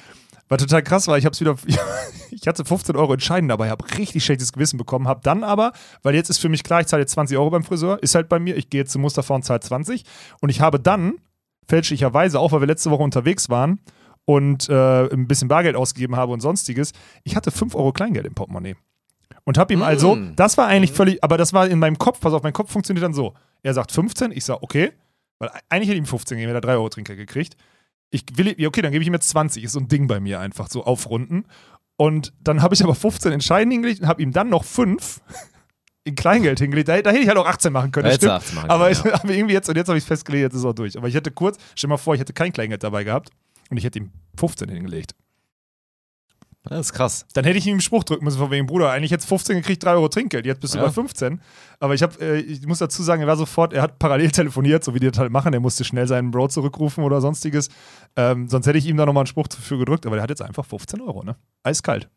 Was 0.49 0.61
total 0.61 0.83
krass 0.83 1.09
war, 1.09 1.19
ich 1.19 1.27
hab's 1.27 1.41
wieder, 1.41 1.57
ich 2.31 2.47
hatte 2.47 2.65
15 2.65 2.95
Euro 2.95 3.13
entscheiden 3.15 3.49
dabei, 3.49 3.69
habe 3.71 3.85
richtig 3.99 4.25
schlechtes 4.25 4.53
Gewissen 4.53 4.79
bekommen, 4.79 5.09
habe 5.09 5.21
dann 5.25 5.43
aber, 5.43 5.73
weil 6.03 6.15
jetzt 6.15 6.31
ist 6.31 6.39
für 6.39 6.49
mich 6.49 6.63
klar, 6.63 6.81
ich 6.81 6.87
zahle 6.87 7.03
jetzt 7.03 7.13
20 7.13 7.37
Euro 7.37 7.51
beim 7.51 7.65
Friseur, 7.65 8.01
ist 8.01 8.15
halt 8.15 8.29
bei 8.29 8.39
mir, 8.39 8.57
ich 8.57 8.71
gehe 8.71 8.81
jetzt 8.83 8.93
zu 8.93 9.01
Mustafa 9.01 9.35
und 9.35 9.45
zahle 9.45 9.61
20 9.61 10.05
und 10.41 10.51
ich 10.51 10.61
habe 10.61 10.79
dann, 10.79 11.15
fälschlicherweise, 11.69 12.39
auch 12.41 12.51
weil 12.53 12.61
wir 12.61 12.67
letzte 12.67 12.91
Woche 12.91 13.03
unterwegs 13.03 13.49
waren 13.49 13.81
und 14.25 14.69
äh, 14.69 15.09
ein 15.13 15.27
bisschen 15.27 15.49
Bargeld 15.49 15.77
ausgegeben 15.77 16.17
habe 16.17 16.33
und 16.33 16.41
sonstiges, 16.41 16.93
ich 17.25 17.37
hatte 17.37 17.51
5 17.51 17.75
Euro 17.75 17.93
Kleingeld 17.93 18.27
im 18.27 18.35
Portemonnaie. 18.35 18.77
Und 19.45 19.59
habe 19.59 19.73
ihm 19.73 19.83
also, 19.83 20.15
Mm. 20.17 20.37
das 20.37 20.57
war 20.59 20.67
eigentlich 20.67 20.93
völlig, 20.93 21.23
aber 21.25 21.37
das 21.39 21.53
war 21.53 21.67
in 21.67 21.79
meinem 21.79 21.99
Kopf, 21.99 22.21
pass 22.21 22.33
auf, 22.33 22.43
mein 22.43 22.53
Kopf 22.53 22.71
funktioniert 22.71 23.03
dann 23.05 23.15
so. 23.15 23.35
Er 23.63 23.75
sagt 23.75 23.91
15, 23.93 24.33
ich 24.33 24.45
sage 24.45 24.63
okay, 24.63 24.93
weil 25.39 25.51
eigentlich 25.69 25.89
hätte 25.89 25.95
ich 25.95 26.03
ihm 26.03 26.07
15 26.07 26.37
gegeben, 26.37 26.55
hätte 26.55 26.59
er 26.69 26.73
3 26.73 26.75
Euro 26.75 26.89
Trinker 26.89 27.17
gekriegt. 27.17 27.57
Ich 28.11 28.25
will, 28.35 28.55
ja, 28.59 28.69
okay, 28.69 28.83
dann 28.83 28.93
gebe 28.93 29.03
ich 29.03 29.09
ihm 29.09 29.15
jetzt 29.15 29.29
20, 29.31 29.65
ist 29.65 29.73
so 29.73 29.81
ein 29.81 29.89
Ding 29.89 30.07
bei 30.07 30.21
mir 30.21 30.41
einfach, 30.41 30.69
so 30.69 30.85
aufrunden. 30.85 31.47
Und 31.97 32.33
dann 32.41 32.63
habe 32.63 32.75
ich 32.75 32.83
aber 32.83 32.95
15 32.95 33.33
entscheiden 33.33 33.71
hingelegt 33.71 34.01
und 34.01 34.09
habe 34.09 34.23
ihm 34.23 34.33
dann 34.33 34.49
noch 34.49 34.65
5 34.65 35.21
in 36.05 36.15
Kleingeld 36.15 36.59
hingelegt. 36.59 36.89
Da, 36.89 37.01
da 37.01 37.11
hätte 37.11 37.23
ich 37.23 37.29
halt 37.29 37.39
auch 37.39 37.47
18 37.47 37.73
machen 37.73 37.91
können, 37.93 38.09
du 38.09 38.15
stimmt. 38.15 38.33
18 38.33 38.55
machen 38.55 38.71
aber 38.71 38.91
können, 38.91 39.07
ich 39.07 39.13
habe 39.21 39.35
irgendwie 39.35 39.55
jetzt, 39.55 39.69
und 39.69 39.77
jetzt 39.77 39.89
habe 39.89 39.99
ich 39.99 40.05
es 40.05 40.09
festgelegt, 40.09 40.43
jetzt 40.43 40.55
ist 40.55 40.61
es 40.61 40.65
auch 40.67 40.75
durch. 40.75 40.97
Aber 40.97 41.09
ich 41.09 41.15
hätte 41.15 41.31
kurz, 41.31 41.59
stell 41.75 41.89
dir 41.89 41.93
mal 41.93 41.97
vor, 41.99 42.15
ich 42.15 42.21
hätte 42.21 42.33
kein 42.33 42.53
Kleingeld 42.53 42.83
dabei 42.83 43.05
gehabt 43.05 43.31
und 43.71 43.77
ich 43.77 43.85
hätte 43.85 43.99
ihm 44.01 44.11
15 44.39 44.69
hingelegt. 44.69 45.15
Das 46.65 46.79
ist 46.81 46.93
krass. 46.93 47.25
Dann 47.33 47.47
hätte 47.47 47.57
ich 47.57 47.67
ihm 47.67 47.73
einen 47.73 47.81
Spruch 47.81 48.05
drücken 48.05 48.23
müssen 48.27 48.37
von 48.39 48.51
wegen, 48.51 48.67
Bruder, 48.67 48.91
eigentlich 48.91 49.11
jetzt 49.11 49.25
15 49.27 49.57
gekriegt, 49.57 49.83
3 49.83 49.93
Euro 49.93 50.09
Trinkgeld, 50.09 50.45
jetzt 50.45 50.61
bist 50.61 50.75
du 50.75 50.79
Ja. 50.79 50.85
bei 50.85 50.91
15. 50.91 51.41
Aber 51.79 51.95
ich 51.95 52.03
habe, 52.03 52.21
äh, 52.21 52.39
ich 52.41 52.67
muss 52.67 52.81
dazu 52.81 53.03
sagen, 53.03 53.23
er 53.23 53.29
war 53.29 53.37
sofort, 53.39 53.73
er 53.73 53.81
hat 53.81 53.99
parallel 53.99 54.31
telefoniert, 54.31 54.85
so 54.85 54.95
wie 54.95 54.99
die 55.01 55.09
das 55.11 55.19
halt 55.19 55.33
machen, 55.33 55.55
er 55.55 55.61
musste 55.61 55.85
schnell 55.85 56.07
seinen 56.07 56.31
Bro 56.31 56.49
zurückrufen 56.49 57.03
oder 57.03 57.23
sonstiges. 57.23 57.71
Ähm, 58.15 58.47
sonst 58.49 58.67
hätte 58.67 58.77
ich 58.77 58.85
ihm 58.87 58.99
da 58.99 59.07
nochmal 59.07 59.23
einen 59.23 59.27
Spruch 59.27 59.47
für 59.59 59.79
gedrückt, 59.79 60.05
aber 60.05 60.17
der 60.17 60.23
hat 60.23 60.29
jetzt 60.31 60.43
einfach 60.43 60.67
15 60.67 61.01
Euro, 61.01 61.23
ne? 61.25 61.37
Eiskalt. 61.63 62.11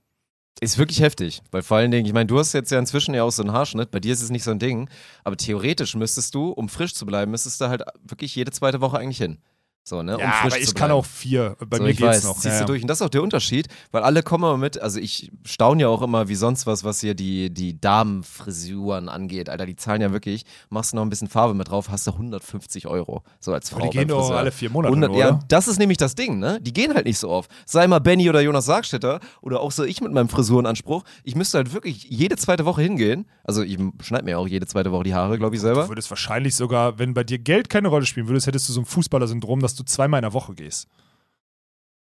Ist 0.59 0.77
wirklich 0.77 1.01
heftig, 1.01 1.41
weil 1.51 1.61
vor 1.63 1.77
allen 1.77 1.91
Dingen, 1.91 2.05
ich 2.05 2.13
meine, 2.13 2.27
du 2.27 2.37
hast 2.37 2.51
jetzt 2.53 2.69
ja 2.71 2.77
inzwischen 2.79 3.13
ja 3.15 3.23
auch 3.23 3.31
so 3.31 3.41
einen 3.43 3.53
Haarschnitt, 3.53 3.91
bei 3.91 3.99
dir 4.01 4.11
ist 4.13 4.21
es 4.21 4.29
nicht 4.29 4.43
so 4.43 4.51
ein 4.51 4.59
Ding, 4.59 4.89
aber 5.23 5.37
theoretisch 5.37 5.95
müsstest 5.95 6.35
du, 6.35 6.49
um 6.49 6.67
frisch 6.69 6.93
zu 6.93 7.05
bleiben, 7.05 7.31
müsstest 7.31 7.61
du 7.61 7.69
halt 7.69 7.81
wirklich 8.03 8.35
jede 8.35 8.51
zweite 8.51 8.81
Woche 8.81 8.97
eigentlich 8.99 9.17
hin. 9.17 9.39
So, 9.85 10.01
ne? 10.01 10.15
um 10.15 10.21
Ja, 10.21 10.31
frisch 10.31 10.53
aber 10.53 10.61
ich 10.61 10.73
kann 10.75 10.91
auch 10.91 11.05
vier. 11.05 11.57
Bei 11.67 11.77
so, 11.77 11.83
mir 11.83 11.89
geht's 11.89 12.01
weiß, 12.01 12.23
noch. 12.23 12.35
ziehst 12.35 12.45
Ja, 12.45 12.59
du 12.61 12.65
durch. 12.67 12.81
Und 12.83 12.87
das 12.87 13.01
ist 13.01 13.05
auch 13.05 13.09
der 13.09 13.21
Unterschied, 13.21 13.67
weil 13.91 14.01
alle 14.03 14.23
kommen 14.23 14.45
immer 14.45 14.57
mit, 14.57 14.79
also 14.81 14.97
ich 14.97 15.29
staune 15.43 15.81
ja 15.81 15.87
auch 15.89 16.01
immer, 16.01 16.29
wie 16.29 16.35
sonst 16.35 16.65
was, 16.65 16.85
was 16.85 17.01
hier 17.01 17.15
die, 17.15 17.49
die 17.49 17.79
Damenfrisuren 17.81 19.09
angeht. 19.09 19.49
Alter, 19.49 19.65
die 19.65 19.75
zahlen 19.75 20.01
ja 20.01 20.13
wirklich, 20.13 20.45
machst 20.69 20.93
du 20.93 20.95
noch 20.95 21.03
ein 21.03 21.09
bisschen 21.09 21.27
Farbe 21.27 21.53
mit 21.53 21.69
drauf, 21.69 21.89
hast 21.89 22.07
du 22.07 22.11
150 22.11 22.87
Euro. 22.87 23.23
So 23.41 23.53
als 23.53 23.69
Frau. 23.69 23.79
Aber 23.79 23.89
die 23.89 23.97
gehen 23.97 24.07
doch 24.07 24.29
alle 24.31 24.51
vier 24.51 24.69
Monate 24.69 24.93
100, 24.93 25.11
nur, 25.11 25.19
ja, 25.19 25.39
das 25.49 25.67
ist 25.67 25.79
nämlich 25.79 25.97
das 25.97 26.15
Ding, 26.15 26.39
ne? 26.39 26.59
Die 26.61 26.71
gehen 26.71 26.93
halt 26.93 27.05
nicht 27.05 27.19
so 27.19 27.29
oft. 27.29 27.51
Sei 27.65 27.85
mal 27.87 27.99
Benny 27.99 28.29
oder 28.29 28.39
Jonas 28.41 28.65
Sargstetter 28.65 29.19
oder 29.41 29.59
auch 29.59 29.71
so 29.71 29.83
ich 29.83 29.99
mit 30.01 30.13
meinem 30.13 30.29
Frisurenanspruch. 30.29 31.03
Ich 31.25 31.35
müsste 31.35 31.57
halt 31.57 31.73
wirklich 31.73 32.05
jede 32.05 32.37
zweite 32.37 32.63
Woche 32.65 32.81
hingehen. 32.81 33.25
Also 33.43 33.61
ich 33.63 33.77
schneide 34.01 34.23
mir 34.23 34.39
auch 34.39 34.47
jede 34.47 34.65
zweite 34.65 34.91
Woche 34.93 35.03
die 35.03 35.13
Haare, 35.13 35.37
glaube 35.37 35.55
ich 35.55 35.61
Du 35.61 35.67
selber. 35.67 35.89
würdest 35.89 36.09
wahrscheinlich 36.09 36.55
sogar, 36.55 36.99
wenn 36.99 37.13
bei 37.13 37.23
dir 37.25 37.37
Geld 37.37 37.69
keine 37.69 37.89
Rolle 37.89 38.05
spielen 38.05 38.27
würdest, 38.29 38.47
hättest 38.47 38.69
du 38.69 38.73
so 38.73 38.81
ein 38.81 38.85
Fußballer-Syndrom, 38.85 39.59
dass 39.59 39.72
du 39.75 39.83
zweimal 39.83 40.19
in 40.19 40.23
der 40.23 40.33
Woche 40.33 40.53
gehst. 40.53 40.87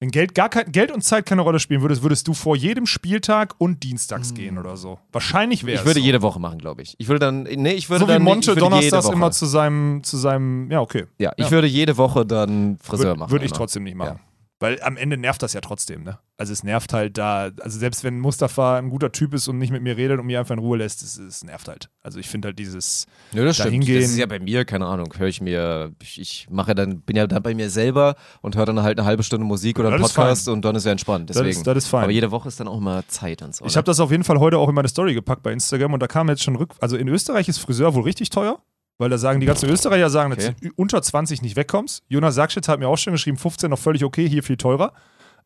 Wenn 0.02 0.10
Geld, 0.10 0.34
gar 0.34 0.48
kein, 0.48 0.72
Geld 0.72 0.90
und 0.90 1.02
Zeit 1.02 1.26
keine 1.26 1.42
Rolle 1.42 1.60
spielen 1.60 1.82
würdest, 1.82 2.02
würdest 2.02 2.26
du 2.26 2.32
vor 2.32 2.56
jedem 2.56 2.86
Spieltag 2.86 3.54
und 3.58 3.82
dienstags 3.82 4.32
gehen 4.32 4.56
oder 4.56 4.78
so. 4.78 4.98
Wahrscheinlich 5.12 5.66
wäre 5.66 5.78
Ich 5.80 5.84
würde 5.84 6.00
so. 6.00 6.06
jede 6.06 6.22
Woche 6.22 6.40
machen, 6.40 6.58
glaube 6.58 6.80
ich. 6.80 6.94
Ich 6.96 7.08
würde 7.08 7.18
dann, 7.18 7.42
nee, 7.42 7.72
ich 7.72 7.90
würde 7.90 8.00
so 8.00 8.08
wie 8.08 8.12
dann 8.14 8.22
Monte 8.22 8.40
ich 8.40 8.46
würde 8.56 8.60
jede 8.60 8.70
donnerstags 8.70 9.08
immer 9.10 9.30
zu 9.30 9.44
seinem, 9.44 10.02
zu 10.02 10.16
seinem, 10.16 10.70
ja, 10.70 10.80
okay. 10.80 11.04
Ja, 11.18 11.32
ich 11.36 11.44
Ja. 11.46 11.50
würde 11.50 11.66
jede 11.66 11.98
Woche 11.98 12.24
dann 12.24 12.78
Friseur 12.78 13.08
Würde 13.08 13.18
machen. 13.20 13.30
würd 13.30 13.42
ich 13.42 13.50
immer. 13.50 13.58
trotzdem 13.58 13.82
nicht 13.84 13.94
machen. 13.94 14.20
Weil 14.62 14.78
am 14.82 14.98
Ende 14.98 15.16
nervt 15.16 15.42
das 15.42 15.54
ja 15.54 15.60
trotzdem, 15.62 16.04
ne? 16.04 16.18
Also 16.36 16.52
es 16.52 16.62
nervt 16.62 16.92
halt 16.92 17.16
da, 17.18 17.50
also 17.60 17.78
selbst 17.78 18.04
wenn 18.04 18.18
Mustafa 18.20 18.76
ein 18.78 18.90
guter 18.90 19.10
Typ 19.12 19.32
ist 19.34 19.48
und 19.48 19.56
nicht 19.58 19.70
mit 19.72 19.82
mir 19.82 19.96
redet 19.96 20.18
und 20.20 20.26
mir 20.26 20.38
einfach 20.38 20.52
in 20.54 20.58
Ruhe 20.58 20.76
lässt, 20.78 21.02
es, 21.02 21.16
es 21.18 21.42
nervt 21.44 21.66
halt. 21.68 21.88
Also 22.02 22.18
ich 22.18 22.28
finde 22.28 22.48
halt 22.48 22.58
dieses 22.58 23.06
Ja, 23.32 23.42
das 23.44 23.56
stimmt. 23.56 23.68
Dahingehen- 23.70 24.00
Das 24.02 24.10
ist 24.10 24.18
ja 24.18 24.26
bei 24.26 24.38
mir, 24.38 24.64
keine 24.66 24.86
Ahnung, 24.86 25.12
höre 25.16 25.28
ich 25.28 25.40
mir, 25.40 25.92
ich, 26.02 26.20
ich 26.20 26.46
mache 26.50 26.74
dann, 26.74 27.00
bin 27.00 27.16
ja 27.16 27.26
dann 27.26 27.42
bei 27.42 27.54
mir 27.54 27.70
selber 27.70 28.16
und 28.42 28.54
höre 28.56 28.66
dann 28.66 28.82
halt 28.82 28.98
eine 28.98 29.06
halbe 29.06 29.22
Stunde 29.22 29.46
Musik 29.46 29.78
oder 29.78 29.88
einen 29.88 30.00
das 30.02 30.10
ist 30.10 30.14
Podcast 30.16 30.48
und 30.48 30.62
dann 30.64 30.76
ist 30.76 30.84
ja 30.84 30.92
entspannt. 30.92 31.30
Das 31.30 31.36
Deswegen. 31.38 31.56
ist- 31.58 31.66
das 31.66 31.76
ist 31.78 31.86
fein. 31.88 32.02
Aber 32.04 32.12
jede 32.12 32.30
Woche 32.30 32.48
ist 32.48 32.60
dann 32.60 32.68
auch 32.68 32.80
mal 32.80 33.02
Zeit 33.08 33.40
und 33.42 33.54
so. 33.54 33.64
Ich 33.64 33.76
habe 33.76 33.84
das 33.86 33.98
auf 33.98 34.10
jeden 34.10 34.24
Fall 34.24 34.38
heute 34.40 34.58
auch 34.58 34.68
in 34.68 34.74
meine 34.74 34.88
Story 34.88 35.14
gepackt 35.14 35.42
bei 35.42 35.52
Instagram 35.52 35.94
und 35.94 36.00
da 36.00 36.06
kam 36.06 36.28
jetzt 36.28 36.42
schon 36.42 36.56
rück. 36.56 36.74
Also 36.80 36.96
in 36.98 37.08
Österreich 37.08 37.48
ist 37.48 37.58
Friseur 37.58 37.94
wohl 37.94 38.02
richtig 38.02 38.28
teuer, 38.30 38.60
weil 39.00 39.08
da 39.10 39.18
sagen 39.18 39.40
die 39.40 39.46
ganzen 39.46 39.68
Österreicher 39.70 40.10
sagen, 40.10 40.30
dass 40.34 40.44
Okay. 40.46 40.54
du 40.60 40.68
unter 40.76 41.00
20 41.02 41.42
nicht 41.42 41.56
wegkommst. 41.56 42.02
Jonas 42.08 42.34
Sackschitz 42.34 42.68
hat 42.68 42.78
mir 42.78 42.86
auch 42.88 42.98
schon 42.98 43.14
geschrieben, 43.14 43.38
15 43.38 43.70
noch 43.70 43.78
völlig 43.78 44.04
okay, 44.04 44.28
hier 44.28 44.42
viel 44.42 44.56
teurer. 44.58 44.92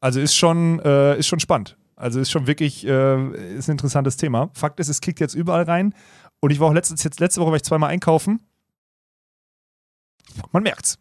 Also 0.01 0.21
ist 0.21 0.35
schon, 0.35 0.81
äh, 0.81 1.17
ist 1.19 1.29
schon 1.29 1.41
spannend. 1.41 1.77
Also 1.97 2.19
ist 2.19 2.31
schon 2.33 2.47
wirklich 2.49 2.85
äh, 2.87 3.55
ist 3.57 3.69
ein 3.69 3.73
interessantes 3.73 4.17
Thema. 4.17 4.51
Fakt 4.55 4.81
ist, 4.81 4.89
es 4.89 5.01
kickt 5.01 5.21
jetzt 5.21 5.35
überall 5.35 5.63
rein. 5.63 5.95
Und 6.41 6.51
ich 6.51 6.59
war 6.61 6.69
auch 6.69 6.75
letztens, 6.75 7.05
jetzt 7.05 7.21
letzte 7.21 7.41
Woche 7.41 7.51
war 7.51 7.57
ich 7.57 7.63
zweimal 7.63 7.91
einkaufen. 7.91 8.41
Man 10.53 10.63
merkt's. 10.65 10.99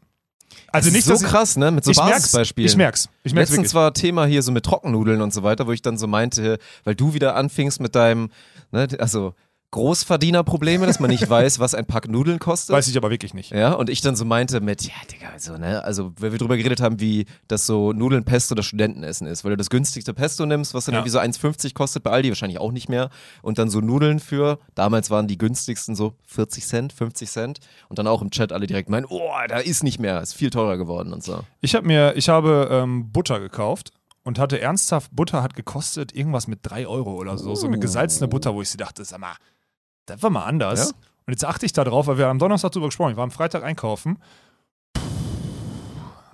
Also 0.72 0.88
Das 0.88 0.93
nicht, 0.93 0.99
ist 0.99 1.06
so 1.06 1.14
dass 1.14 1.22
ich, 1.24 1.28
krass, 1.28 1.58
ne? 1.58 1.72
Mit 1.72 1.84
so 1.84 1.91
ich 1.91 1.97
merk's, 1.97 2.12
Basisbeispielen. 2.14 2.70
ich 2.70 2.78
merk's. 2.78 3.10
Ich 3.24 3.34
merk's 3.34 3.49
Letztens 3.49 3.74
wirklich. 3.74 3.74
war 3.74 3.93
Thema 3.93 4.26
hier 4.26 4.43
so 4.43 4.51
mit 4.51 4.64
Trockennudeln 4.66 5.22
und 5.22 5.34
so 5.34 5.41
weiter, 5.43 5.66
wo 5.66 5.72
ich 5.72 5.82
dann 5.82 5.97
so 5.97 6.06
meinte, 6.08 6.60
weil 6.84 6.93
du 6.95 7.14
wieder 7.16 7.36
anfingst 7.36 7.80
mit 7.80 7.95
deinem, 7.95 8.30
ne, 8.72 8.88
also 8.99 9.34
Großverdienerprobleme, 9.74 10.86
dass 10.86 10.99
man 10.99 11.09
nicht 11.09 11.30
weiß, 11.30 11.59
was 11.59 11.74
ein 11.76 11.86
Pack 11.86 12.07
Nudeln 12.07 12.39
kostet. 12.39 12.76
Weiß 12.76 12.88
ich 12.88 12.95
aber 12.97 13.09
wirklich 13.09 13.34
nicht. 13.34 13.51
Ja, 13.51 13.74
und 13.74 13.89
ich 13.89 14.01
dann 14.01 14.15
so 14.15 14.24
meinte 14.26 14.61
mit, 14.61 14.84
ja, 14.84 14.93
Digga, 15.11 15.30
also, 15.34 15.57
ne, 15.57 15.84
also, 15.84 16.11
weil 16.19 16.32
wir 16.32 16.39
drüber 16.39 16.57
geredet 16.57 16.80
haben, 16.82 16.99
wie 16.99 17.26
das 17.47 17.65
so 17.65 17.91
Nudeln 17.91 18.24
Pesto 18.24 18.55
das 18.55 18.65
Studentenessen 18.65 19.28
ist, 19.28 19.43
weil 19.43 19.51
du 19.51 19.57
das 19.57 19.69
günstigste 19.69 20.13
Pesto 20.13 20.45
nimmst, 20.45 20.74
was 20.74 20.86
dann 20.86 20.93
Ja. 20.93 20.99
irgendwie 20.99 21.11
so 21.11 21.19
1,50 21.19 21.74
kostet, 21.74 22.03
bei 22.03 22.11
Aldi 22.11 22.30
wahrscheinlich 22.30 22.59
auch 22.59 22.71
nicht 22.71 22.89
mehr, 22.89 23.09
und 23.41 23.57
dann 23.57 23.69
so 23.69 23.82
Nudeln 23.82 24.19
für, 24.19 24.59
damals 24.76 25.09
waren 25.09 25.28
die 25.28 25.38
günstigsten 25.38 25.95
so 25.95 26.13
40 26.28 26.65
Cent, 26.65 26.93
50 26.93 27.30
Cent, 27.30 27.59
und 27.89 27.99
dann 27.99 28.07
auch 28.07 28.21
im 28.21 28.30
Chat 28.32 28.51
alle 28.51 28.67
direkt 28.67 28.89
meinen, 28.89 29.05
oh, 29.09 29.32
da 29.47 29.57
ist 29.57 29.84
nicht 29.84 29.99
mehr, 29.99 30.21
ist 30.21 30.34
viel 30.34 30.49
teurer 30.49 30.78
geworden 30.78 31.13
und 31.13 31.24
so. 31.24 31.39
Ich 31.61 31.76
habe 31.76 31.86
mir, 31.88 32.13
ich 32.15 32.30
habe 32.30 32.67
ähm, 32.71 33.11
Butter 33.11 33.39
gekauft 33.39 33.91
und 34.24 34.39
hatte 34.39 34.59
ernsthaft, 34.61 35.09
Butter 35.13 35.43
hat 35.43 35.53
gekostet 35.55 36.15
irgendwas 36.15 36.47
mit 36.47 36.59
3 36.63 36.88
Euro 36.88 37.13
oder 37.15 37.38
so. 37.38 37.55
So 37.55 37.67
eine 37.67 37.78
gesalzene 37.80 38.28
Butter, 38.30 38.53
wo 38.53 38.61
ich 38.61 38.69
sie 38.69 38.78
dachte, 38.78 39.03
sag 39.03 39.19
mal, 39.19 39.36
das 40.06 40.22
war 40.22 40.30
mal 40.30 40.45
anders. 40.45 40.89
Ja? 40.89 40.95
Und 41.26 41.34
jetzt 41.34 41.45
achte 41.45 41.66
ich 41.66 41.74
da 41.74 41.84
drauf, 41.84 42.08
weil 42.08 42.18
wir 42.18 42.28
am 42.28 42.39
Donnerstag 42.39 42.72
drüber 42.72 42.88
gesprochen 42.88 43.08
haben. 43.08 43.14
Ich 43.14 43.18
war 43.18 43.24
am 43.24 43.32
Freitag 43.32 43.64
einkaufen. 43.64 44.18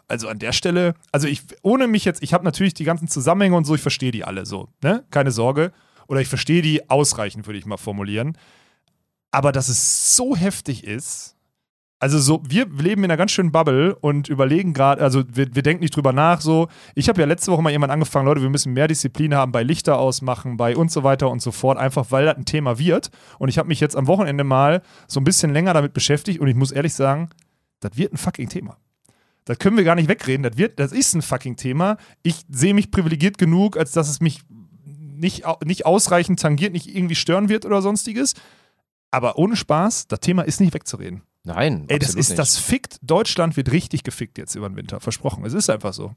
Also 0.08 0.28
an 0.28 0.40
der 0.40 0.54
Stelle, 0.54 0.96
also 1.12 1.28
ich, 1.28 1.44
ohne 1.62 1.88
mich 1.88 2.04
jetzt, 2.04 2.24
ich 2.24 2.34
habe 2.34 2.44
natürlich 2.44 2.74
die 2.74 2.84
ganzen 2.84 3.08
Zusammenhänge 3.08 3.56
und 3.56 3.66
so, 3.66 3.76
ich 3.76 3.82
verstehe 3.82 4.12
die 4.12 4.24
alle 4.24 4.48
so, 4.48 4.70
ne? 4.82 5.06
Keine 5.12 5.32
Sorge. 5.32 5.72
Oder 6.08 6.22
ich 6.22 6.28
verstehe 6.28 6.64
die 6.64 6.90
ausreichend, 6.90 7.46
würde 7.46 7.60
ich 7.60 7.68
mal 7.68 7.78
formulieren. 7.78 8.36
Aber 9.30 9.52
dass 9.52 9.70
es 9.70 10.16
so 10.16 10.36
heftig 10.36 10.84
ist, 10.84 11.36
also 12.00 12.18
so, 12.18 12.42
wir 12.48 12.66
leben 12.66 13.04
in 13.04 13.12
einer 13.12 13.18
ganz 13.18 13.32
schönen 13.32 13.52
Bubble 13.52 13.94
und 13.94 14.30
überlegen 14.30 14.74
gerade, 14.74 15.02
also 15.02 15.24
wir, 15.28 15.54
wir 15.54 15.62
denken 15.62 15.82
nicht 15.82 15.96
drüber 15.96 16.14
nach, 16.14 16.40
so. 16.40 16.70
Ich 16.96 17.10
habe 17.10 17.20
ja 17.20 17.28
letzte 17.28 17.52
Woche 17.52 17.62
mal 17.62 17.72
jemand 17.72 17.92
angefangen, 17.92 18.26
Leute, 18.26 18.42
wir 18.42 18.50
müssen 18.50 18.72
mehr 18.72 18.88
Disziplin 18.88 19.36
haben 19.36 19.52
bei 19.52 19.64
Lichter 19.64 20.00
ausmachen, 20.00 20.56
bei 20.56 20.78
und 20.78 20.92
so 20.92 21.04
weiter 21.04 21.30
und 21.30 21.42
so 21.42 21.52
fort, 21.52 21.78
einfach 21.78 22.06
weil 22.10 22.26
das 22.26 22.38
ein 22.38 22.46
Thema 22.46 22.80
wird. 22.80 23.12
Und 23.38 23.50
ich 23.50 23.58
habe 23.58 23.68
mich 23.68 23.82
jetzt 23.82 23.98
am 23.98 24.08
Wochenende 24.08 24.46
mal 24.46 24.82
so 25.08 25.20
ein 25.20 25.26
bisschen 25.26 25.52
länger 25.52 25.74
damit 25.74 25.94
beschäftigt 25.94 26.40
und 26.40 26.48
ich 26.48 26.56
muss 26.56 26.72
ehrlich 26.72 26.94
sagen, 26.94 27.30
das 27.82 27.98
wird 27.98 28.14
ein 28.14 28.18
fucking 28.18 28.48
Thema. 28.48 28.78
Das 29.44 29.60
können 29.60 29.76
wir 29.76 29.84
gar 29.84 29.96
nicht 29.96 30.08
wegreden. 30.08 30.44
Das, 30.44 30.58
wird, 30.58 30.80
das 30.80 30.94
ist 30.94 31.14
ein 31.16 31.22
fucking 31.22 31.58
Thema. 31.58 31.98
Ich 32.24 32.46
sehe 32.50 32.74
mich 32.74 32.92
privilegiert 32.92 33.38
genug, 33.38 33.78
als 33.78 33.92
dass 33.92 34.10
es 34.10 34.22
mich 34.22 34.42
nicht, 34.86 35.44
nicht 35.66 35.86
ausreichend 35.86 36.40
tangiert, 36.40 36.72
nicht 36.72 36.96
irgendwie 36.96 37.16
stören 37.16 37.50
wird 37.50 37.66
oder 37.66 37.82
sonstiges. 37.82 38.36
Aber 39.12 39.38
ohne 39.38 39.56
Spaß, 39.56 40.08
das 40.08 40.20
Thema 40.22 40.44
ist 40.44 40.62
nicht 40.62 40.74
wegzureden. 40.74 41.24
Nein, 41.44 41.86
Ey, 41.88 42.00
das 42.00 42.16
ist 42.16 42.30
nicht. 42.30 42.40
das 42.40 42.58
fickt. 42.58 42.98
Deutschland 43.02 43.56
wird 43.58 43.72
richtig 43.72 44.04
gefickt 44.04 44.38
jetzt 44.38 44.56
über 44.56 44.70
den 44.70 44.76
Winter. 44.76 45.00
Versprochen. 45.00 45.46
Es 45.46 45.54
ist 45.54 45.70
einfach 45.70 45.94
so. 45.94 46.14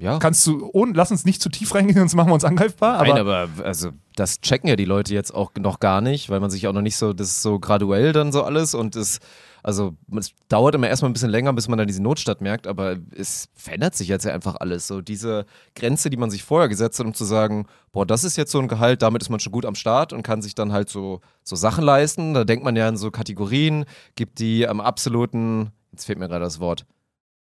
Ja. 0.00 0.18
Kannst 0.18 0.46
du, 0.46 0.70
ohne, 0.72 0.92
lass 0.94 1.10
uns 1.10 1.26
nicht 1.26 1.42
zu 1.42 1.50
tief 1.50 1.74
reingehen, 1.74 1.98
sonst 1.98 2.14
machen 2.14 2.30
wir 2.30 2.34
uns 2.34 2.44
angreifbar. 2.44 2.94
Aber, 2.96 3.08
Nein, 3.08 3.18
aber 3.18 3.48
also 3.62 3.90
das 4.16 4.40
checken 4.40 4.68
ja 4.68 4.76
die 4.76 4.86
Leute 4.86 5.12
jetzt 5.12 5.32
auch 5.34 5.52
noch 5.58 5.78
gar 5.78 6.00
nicht, 6.00 6.30
weil 6.30 6.40
man 6.40 6.50
sich 6.50 6.66
auch 6.66 6.72
noch 6.72 6.80
nicht 6.80 6.96
so, 6.96 7.12
das 7.12 7.28
ist 7.28 7.42
so 7.42 7.58
graduell 7.58 8.12
dann 8.12 8.32
so 8.32 8.42
alles 8.42 8.74
und 8.74 8.96
es, 8.96 9.20
also 9.62 9.96
es 10.16 10.32
dauert 10.48 10.74
immer 10.74 10.88
erstmal 10.88 11.10
ein 11.10 11.12
bisschen 11.12 11.30
länger, 11.30 11.52
bis 11.52 11.68
man 11.68 11.78
dann 11.78 11.86
diese 11.86 12.02
Notstadt 12.02 12.40
merkt, 12.40 12.66
aber 12.66 12.96
es 13.16 13.48
verändert 13.54 13.94
sich 13.94 14.08
jetzt 14.08 14.24
ja 14.24 14.32
einfach 14.32 14.56
alles. 14.60 14.86
So 14.86 15.00
diese 15.00 15.46
Grenze, 15.74 16.10
die 16.10 16.16
man 16.16 16.30
sich 16.30 16.44
vorher 16.44 16.68
gesetzt 16.68 16.98
hat, 16.98 17.06
um 17.06 17.14
zu 17.14 17.24
sagen, 17.24 17.66
boah, 17.92 18.06
das 18.06 18.24
ist 18.24 18.36
jetzt 18.36 18.52
so 18.52 18.58
ein 18.58 18.68
Gehalt, 18.68 19.02
damit 19.02 19.22
ist 19.22 19.30
man 19.30 19.40
schon 19.40 19.52
gut 19.52 19.66
am 19.66 19.74
Start 19.74 20.12
und 20.12 20.22
kann 20.22 20.42
sich 20.42 20.54
dann 20.54 20.72
halt 20.72 20.88
so, 20.88 21.20
so 21.42 21.56
Sachen 21.56 21.84
leisten. 21.84 22.34
Da 22.34 22.44
denkt 22.44 22.64
man 22.64 22.76
ja 22.76 22.88
an 22.88 22.96
so 22.96 23.10
Kategorien, 23.10 23.84
gibt 24.14 24.38
die 24.38 24.66
am 24.66 24.80
absoluten, 24.80 25.72
jetzt 25.92 26.04
fehlt 26.04 26.18
mir 26.18 26.28
gerade 26.28 26.44
das 26.44 26.60
Wort. 26.60 26.86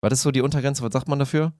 Was 0.00 0.12
ist 0.12 0.22
so 0.22 0.30
die 0.30 0.42
Untergrenze, 0.42 0.82
was 0.82 0.92
sagt 0.92 1.08
man 1.08 1.18
dafür? 1.18 1.52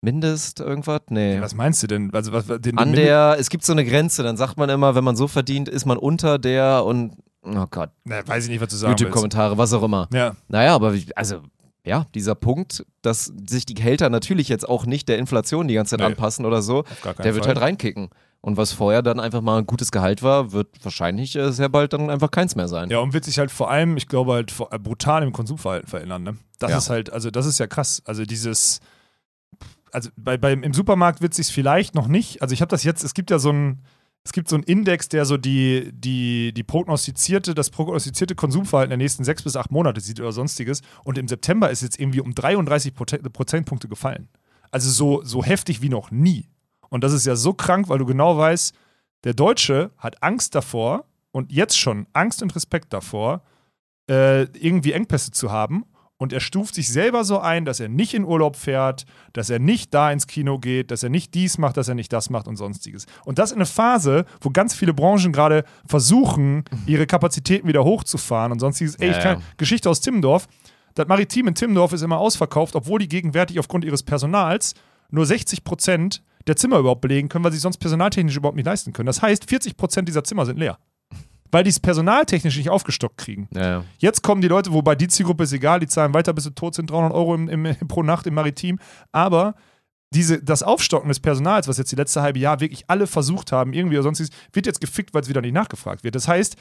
Mindest 0.00 0.58
irgendwas? 0.58 1.02
Nee. 1.10 1.40
was 1.40 1.54
meinst 1.54 1.82
du 1.82 1.86
denn? 1.86 2.12
Also, 2.12 2.32
was, 2.32 2.46
den, 2.46 2.76
An 2.76 2.92
der, 2.92 3.36
es 3.38 3.50
gibt 3.50 3.64
so 3.64 3.72
eine 3.72 3.84
Grenze, 3.84 4.24
dann 4.24 4.36
sagt 4.36 4.56
man 4.56 4.68
immer, 4.68 4.96
wenn 4.96 5.04
man 5.04 5.14
so 5.14 5.28
verdient, 5.28 5.68
ist 5.68 5.86
man 5.86 5.96
unter 5.96 6.40
der 6.40 6.84
und, 6.84 7.16
oh 7.42 7.66
Gott, 7.70 7.90
Na, 8.04 8.26
weiß 8.26 8.44
ich 8.44 8.50
nicht, 8.50 8.60
was 8.60 8.68
du 8.70 8.76
sagen. 8.76 8.92
YouTube-Kommentare, 8.92 9.58
was 9.58 9.72
auch 9.72 9.82
immer. 9.82 10.08
Ja. 10.12 10.36
Naja, 10.48 10.74
aber 10.74 10.94
also, 11.16 11.42
ja, 11.84 12.06
dieser 12.14 12.34
Punkt, 12.34 12.84
dass 13.02 13.32
sich 13.48 13.66
die 13.66 13.74
Gehälter 13.74 14.08
natürlich 14.10 14.48
jetzt 14.48 14.68
auch 14.68 14.86
nicht 14.86 15.08
der 15.08 15.18
Inflation 15.18 15.66
die 15.68 15.74
ganze 15.74 15.90
Zeit 15.90 16.00
Nee. 16.00 16.06
anpassen 16.06 16.44
oder 16.46 16.62
so, 16.62 16.84
der 17.04 17.34
wird 17.34 17.44
Fall. 17.44 17.54
halt 17.54 17.60
reinkicken. 17.60 18.10
Und 18.44 18.56
was 18.56 18.72
vorher 18.72 19.02
dann 19.02 19.20
einfach 19.20 19.40
mal 19.40 19.58
ein 19.58 19.66
gutes 19.66 19.92
Gehalt 19.92 20.22
war, 20.24 20.50
wird 20.50 20.68
wahrscheinlich 20.82 21.36
äh, 21.36 21.52
sehr 21.52 21.68
bald 21.68 21.92
dann 21.92 22.10
einfach 22.10 22.30
keins 22.32 22.56
mehr 22.56 22.66
sein. 22.66 22.90
Ja, 22.90 22.98
und 22.98 23.12
wird 23.12 23.24
sich 23.24 23.38
halt 23.38 23.52
vor 23.52 23.70
allem, 23.70 23.96
ich 23.96 24.08
glaube, 24.08 24.32
halt 24.32 24.52
äh, 24.72 24.78
brutal 24.80 25.22
im 25.22 25.32
Konsumverhalten 25.32 25.88
verändern. 25.88 26.24
Ne? 26.24 26.36
Das 26.58 26.70
Ja. 26.72 26.78
ist 26.78 26.90
halt, 26.90 27.12
also 27.12 27.30
das 27.30 27.46
ist 27.46 27.58
ja 27.60 27.68
krass. 27.68 28.02
Also 28.04 28.24
dieses, 28.24 28.80
also 29.92 30.10
bei, 30.16 30.36
beim, 30.38 30.64
im 30.64 30.74
Supermarkt 30.74 31.20
wird 31.20 31.34
sich 31.34 31.48
vielleicht 31.52 31.94
noch 31.94 32.08
nicht, 32.08 32.42
also 32.42 32.52
ich 32.52 32.60
habe 32.62 32.68
das 32.70 32.82
jetzt, 32.82 33.04
es 33.04 33.14
gibt 33.14 33.30
ja 33.30 33.38
so 33.38 33.50
ein, 33.50 33.82
es 34.24 34.32
gibt 34.32 34.48
so 34.48 34.54
einen 34.56 34.62
Index, 34.64 35.08
der 35.08 35.24
so 35.24 35.36
die, 35.36 35.90
die, 35.92 36.52
die 36.54 36.62
prognostizierte, 36.62 37.54
das 37.54 37.70
prognostizierte 37.70 38.34
Konsumverhalten 38.36 38.90
der 38.90 38.96
nächsten 38.98 39.24
sechs 39.24 39.42
bis 39.42 39.56
acht 39.56 39.72
Monate 39.72 40.00
sieht 40.00 40.20
oder 40.20 40.32
sonstiges. 40.32 40.80
Und 41.04 41.18
im 41.18 41.26
September 41.26 41.70
ist 41.70 41.82
jetzt 41.82 41.98
irgendwie 41.98 42.20
um 42.20 42.34
33 42.34 42.94
Prote- 42.94 43.18
Prozentpunkte 43.30 43.88
gefallen. 43.88 44.28
Also 44.70 44.90
so, 44.90 45.22
so 45.24 45.42
heftig 45.42 45.82
wie 45.82 45.88
noch 45.88 46.10
nie. 46.10 46.48
Und 46.88 47.02
das 47.02 47.12
ist 47.12 47.26
ja 47.26 47.34
so 47.34 47.52
krank, 47.52 47.88
weil 47.88 47.98
du 47.98 48.06
genau 48.06 48.36
weißt, 48.36 48.74
der 49.24 49.34
Deutsche 49.34 49.90
hat 49.98 50.22
Angst 50.22 50.54
davor 50.54 51.04
und 51.32 51.50
jetzt 51.50 51.78
schon 51.78 52.06
Angst 52.12 52.42
und 52.42 52.54
Respekt 52.54 52.92
davor, 52.92 53.42
äh, 54.08 54.42
irgendwie 54.58 54.92
Engpässe 54.92 55.32
zu 55.32 55.50
haben. 55.50 55.84
Und 56.22 56.32
er 56.32 56.38
stuft 56.38 56.76
sich 56.76 56.86
selber 56.86 57.24
so 57.24 57.40
ein, 57.40 57.64
dass 57.64 57.80
er 57.80 57.88
nicht 57.88 58.14
in 58.14 58.24
Urlaub 58.24 58.54
fährt, 58.54 59.06
dass 59.32 59.50
er 59.50 59.58
nicht 59.58 59.92
da 59.92 60.12
ins 60.12 60.28
Kino 60.28 60.60
geht, 60.60 60.92
dass 60.92 61.02
er 61.02 61.08
nicht 61.08 61.34
dies 61.34 61.58
macht, 61.58 61.76
dass 61.76 61.88
er 61.88 61.96
nicht 61.96 62.12
das 62.12 62.30
macht 62.30 62.46
und 62.46 62.54
sonstiges. 62.54 63.06
Und 63.24 63.40
das 63.40 63.50
in 63.50 63.56
einer 63.56 63.66
Phase, 63.66 64.24
wo 64.40 64.50
ganz 64.50 64.72
viele 64.72 64.94
Branchen 64.94 65.32
gerade 65.32 65.64
versuchen, 65.84 66.62
ihre 66.86 67.08
Kapazitäten 67.08 67.66
wieder 67.66 67.82
hochzufahren 67.82 68.52
und 68.52 68.60
sonstiges. 68.60 68.94
Ey, 69.00 69.10
ich 69.10 69.18
kann, 69.18 69.40
ja. 69.40 69.44
Geschichte 69.56 69.90
aus 69.90 70.00
Timmendorf. 70.00 70.46
Das 70.94 71.08
Maritim 71.08 71.48
in 71.48 71.56
Timmendorf 71.56 71.92
ist 71.92 72.02
immer 72.02 72.18
ausverkauft, 72.18 72.76
obwohl 72.76 73.00
die 73.00 73.08
gegenwärtig 73.08 73.58
aufgrund 73.58 73.84
ihres 73.84 74.04
Personals 74.04 74.74
nur 75.10 75.26
60 75.26 75.64
Prozent 75.64 76.22
der 76.46 76.54
Zimmer 76.54 76.78
überhaupt 76.78 77.00
belegen 77.00 77.30
können, 77.30 77.44
weil 77.44 77.50
sie 77.50 77.58
sonst 77.58 77.78
personaltechnisch 77.78 78.36
überhaupt 78.36 78.56
nicht 78.56 78.66
leisten 78.66 78.92
können. 78.92 79.08
Das 79.08 79.22
heißt, 79.22 79.48
40 79.48 79.76
Prozent 79.76 80.06
dieser 80.06 80.22
Zimmer 80.22 80.46
sind 80.46 80.60
leer. 80.60 80.78
Weil 81.52 81.64
die 81.64 81.70
es 81.70 81.78
personaltechnisch 81.78 82.56
nicht 82.56 82.70
aufgestockt 82.70 83.18
kriegen. 83.18 83.48
Ja, 83.54 83.68
ja. 83.68 83.84
Jetzt 83.98 84.22
kommen 84.22 84.40
die 84.40 84.48
Leute, 84.48 84.72
wobei 84.72 84.94
die 84.94 85.06
Zielgruppe 85.06 85.44
ist 85.44 85.52
egal, 85.52 85.80
die 85.80 85.86
zahlen 85.86 86.14
weiter, 86.14 86.32
bis 86.32 86.44
sie 86.44 86.54
tot 86.54 86.74
sind, 86.74 86.90
300 86.90 87.12
Euro 87.12 87.34
im, 87.34 87.48
im, 87.48 87.76
pro 87.88 88.02
Nacht 88.02 88.26
im 88.26 88.34
Maritim. 88.34 88.78
Aber 89.12 89.54
diese, 90.14 90.42
das 90.42 90.62
Aufstocken 90.62 91.08
des 91.08 91.20
Personals, 91.20 91.68
was 91.68 91.78
jetzt 91.78 91.92
die 91.92 91.96
letzte 91.96 92.22
halbe 92.22 92.38
Jahr 92.38 92.60
wirklich 92.60 92.84
alle 92.88 93.06
versucht 93.06 93.52
haben, 93.52 93.72
irgendwie 93.72 93.96
oder 93.96 94.04
sonstiges, 94.04 94.34
wird 94.52 94.66
jetzt 94.66 94.80
gefickt, 94.80 95.14
weil 95.14 95.22
es 95.22 95.28
wieder 95.28 95.40
nicht 95.40 95.54
nachgefragt 95.54 96.04
wird. 96.04 96.14
Das 96.14 96.26
heißt, 96.26 96.56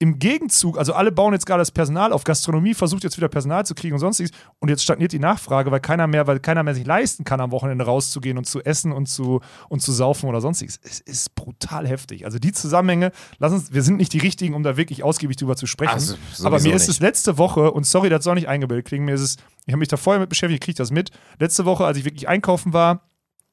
im 0.00 0.20
Gegenzug, 0.20 0.78
also 0.78 0.92
alle 0.92 1.10
bauen 1.10 1.32
jetzt 1.32 1.44
gerade 1.44 1.60
das 1.60 1.72
Personal 1.72 2.12
auf, 2.12 2.22
Gastronomie 2.22 2.72
versucht 2.74 3.02
jetzt 3.02 3.16
wieder 3.16 3.28
Personal 3.28 3.66
zu 3.66 3.74
kriegen 3.74 3.94
und 3.94 4.00
sonstiges 4.00 4.30
und 4.60 4.68
jetzt 4.68 4.84
stagniert 4.84 5.10
die 5.10 5.18
Nachfrage, 5.18 5.72
weil 5.72 5.80
keiner 5.80 6.06
mehr, 6.06 6.28
weil 6.28 6.38
keiner 6.38 6.62
mehr 6.62 6.74
sich 6.74 6.86
leisten 6.86 7.24
kann, 7.24 7.40
am 7.40 7.50
Wochenende 7.50 7.84
rauszugehen 7.84 8.38
und 8.38 8.44
zu 8.44 8.62
essen 8.62 8.92
und 8.92 9.06
zu, 9.06 9.40
und 9.68 9.80
zu 9.80 9.90
saufen 9.90 10.28
oder 10.28 10.40
sonstiges. 10.40 10.78
Es 10.84 11.00
ist 11.00 11.34
brutal 11.34 11.88
heftig. 11.88 12.24
Also 12.24 12.38
die 12.38 12.52
Zusammenhänge, 12.52 13.10
lass 13.38 13.52
uns, 13.52 13.72
wir 13.72 13.82
sind 13.82 13.96
nicht 13.96 14.12
die 14.12 14.18
richtigen, 14.18 14.54
um 14.54 14.62
da 14.62 14.76
wirklich 14.76 15.02
ausgiebig 15.02 15.36
drüber 15.36 15.56
zu 15.56 15.66
sprechen. 15.66 15.94
Also, 15.94 16.14
aber 16.44 16.60
mir 16.60 16.74
ist 16.74 16.82
nicht. 16.82 16.90
es 16.90 17.00
letzte 17.00 17.36
Woche, 17.36 17.72
und 17.72 17.84
sorry, 17.84 18.08
das 18.08 18.22
soll 18.22 18.36
nicht 18.36 18.48
eingebildet 18.48 18.86
klingen, 18.86 19.04
mir 19.04 19.14
ist 19.14 19.22
es, 19.22 19.36
ich 19.66 19.72
habe 19.72 19.80
mich 19.80 19.88
da 19.88 19.96
vorher 19.96 20.20
mit 20.20 20.28
beschäftigt, 20.28 20.62
ich 20.62 20.64
kriege 20.64 20.78
das 20.78 20.92
mit. 20.92 21.10
Letzte 21.40 21.64
Woche, 21.64 21.84
als 21.84 21.98
ich 21.98 22.04
wirklich 22.04 22.28
einkaufen 22.28 22.72
war 22.72 23.02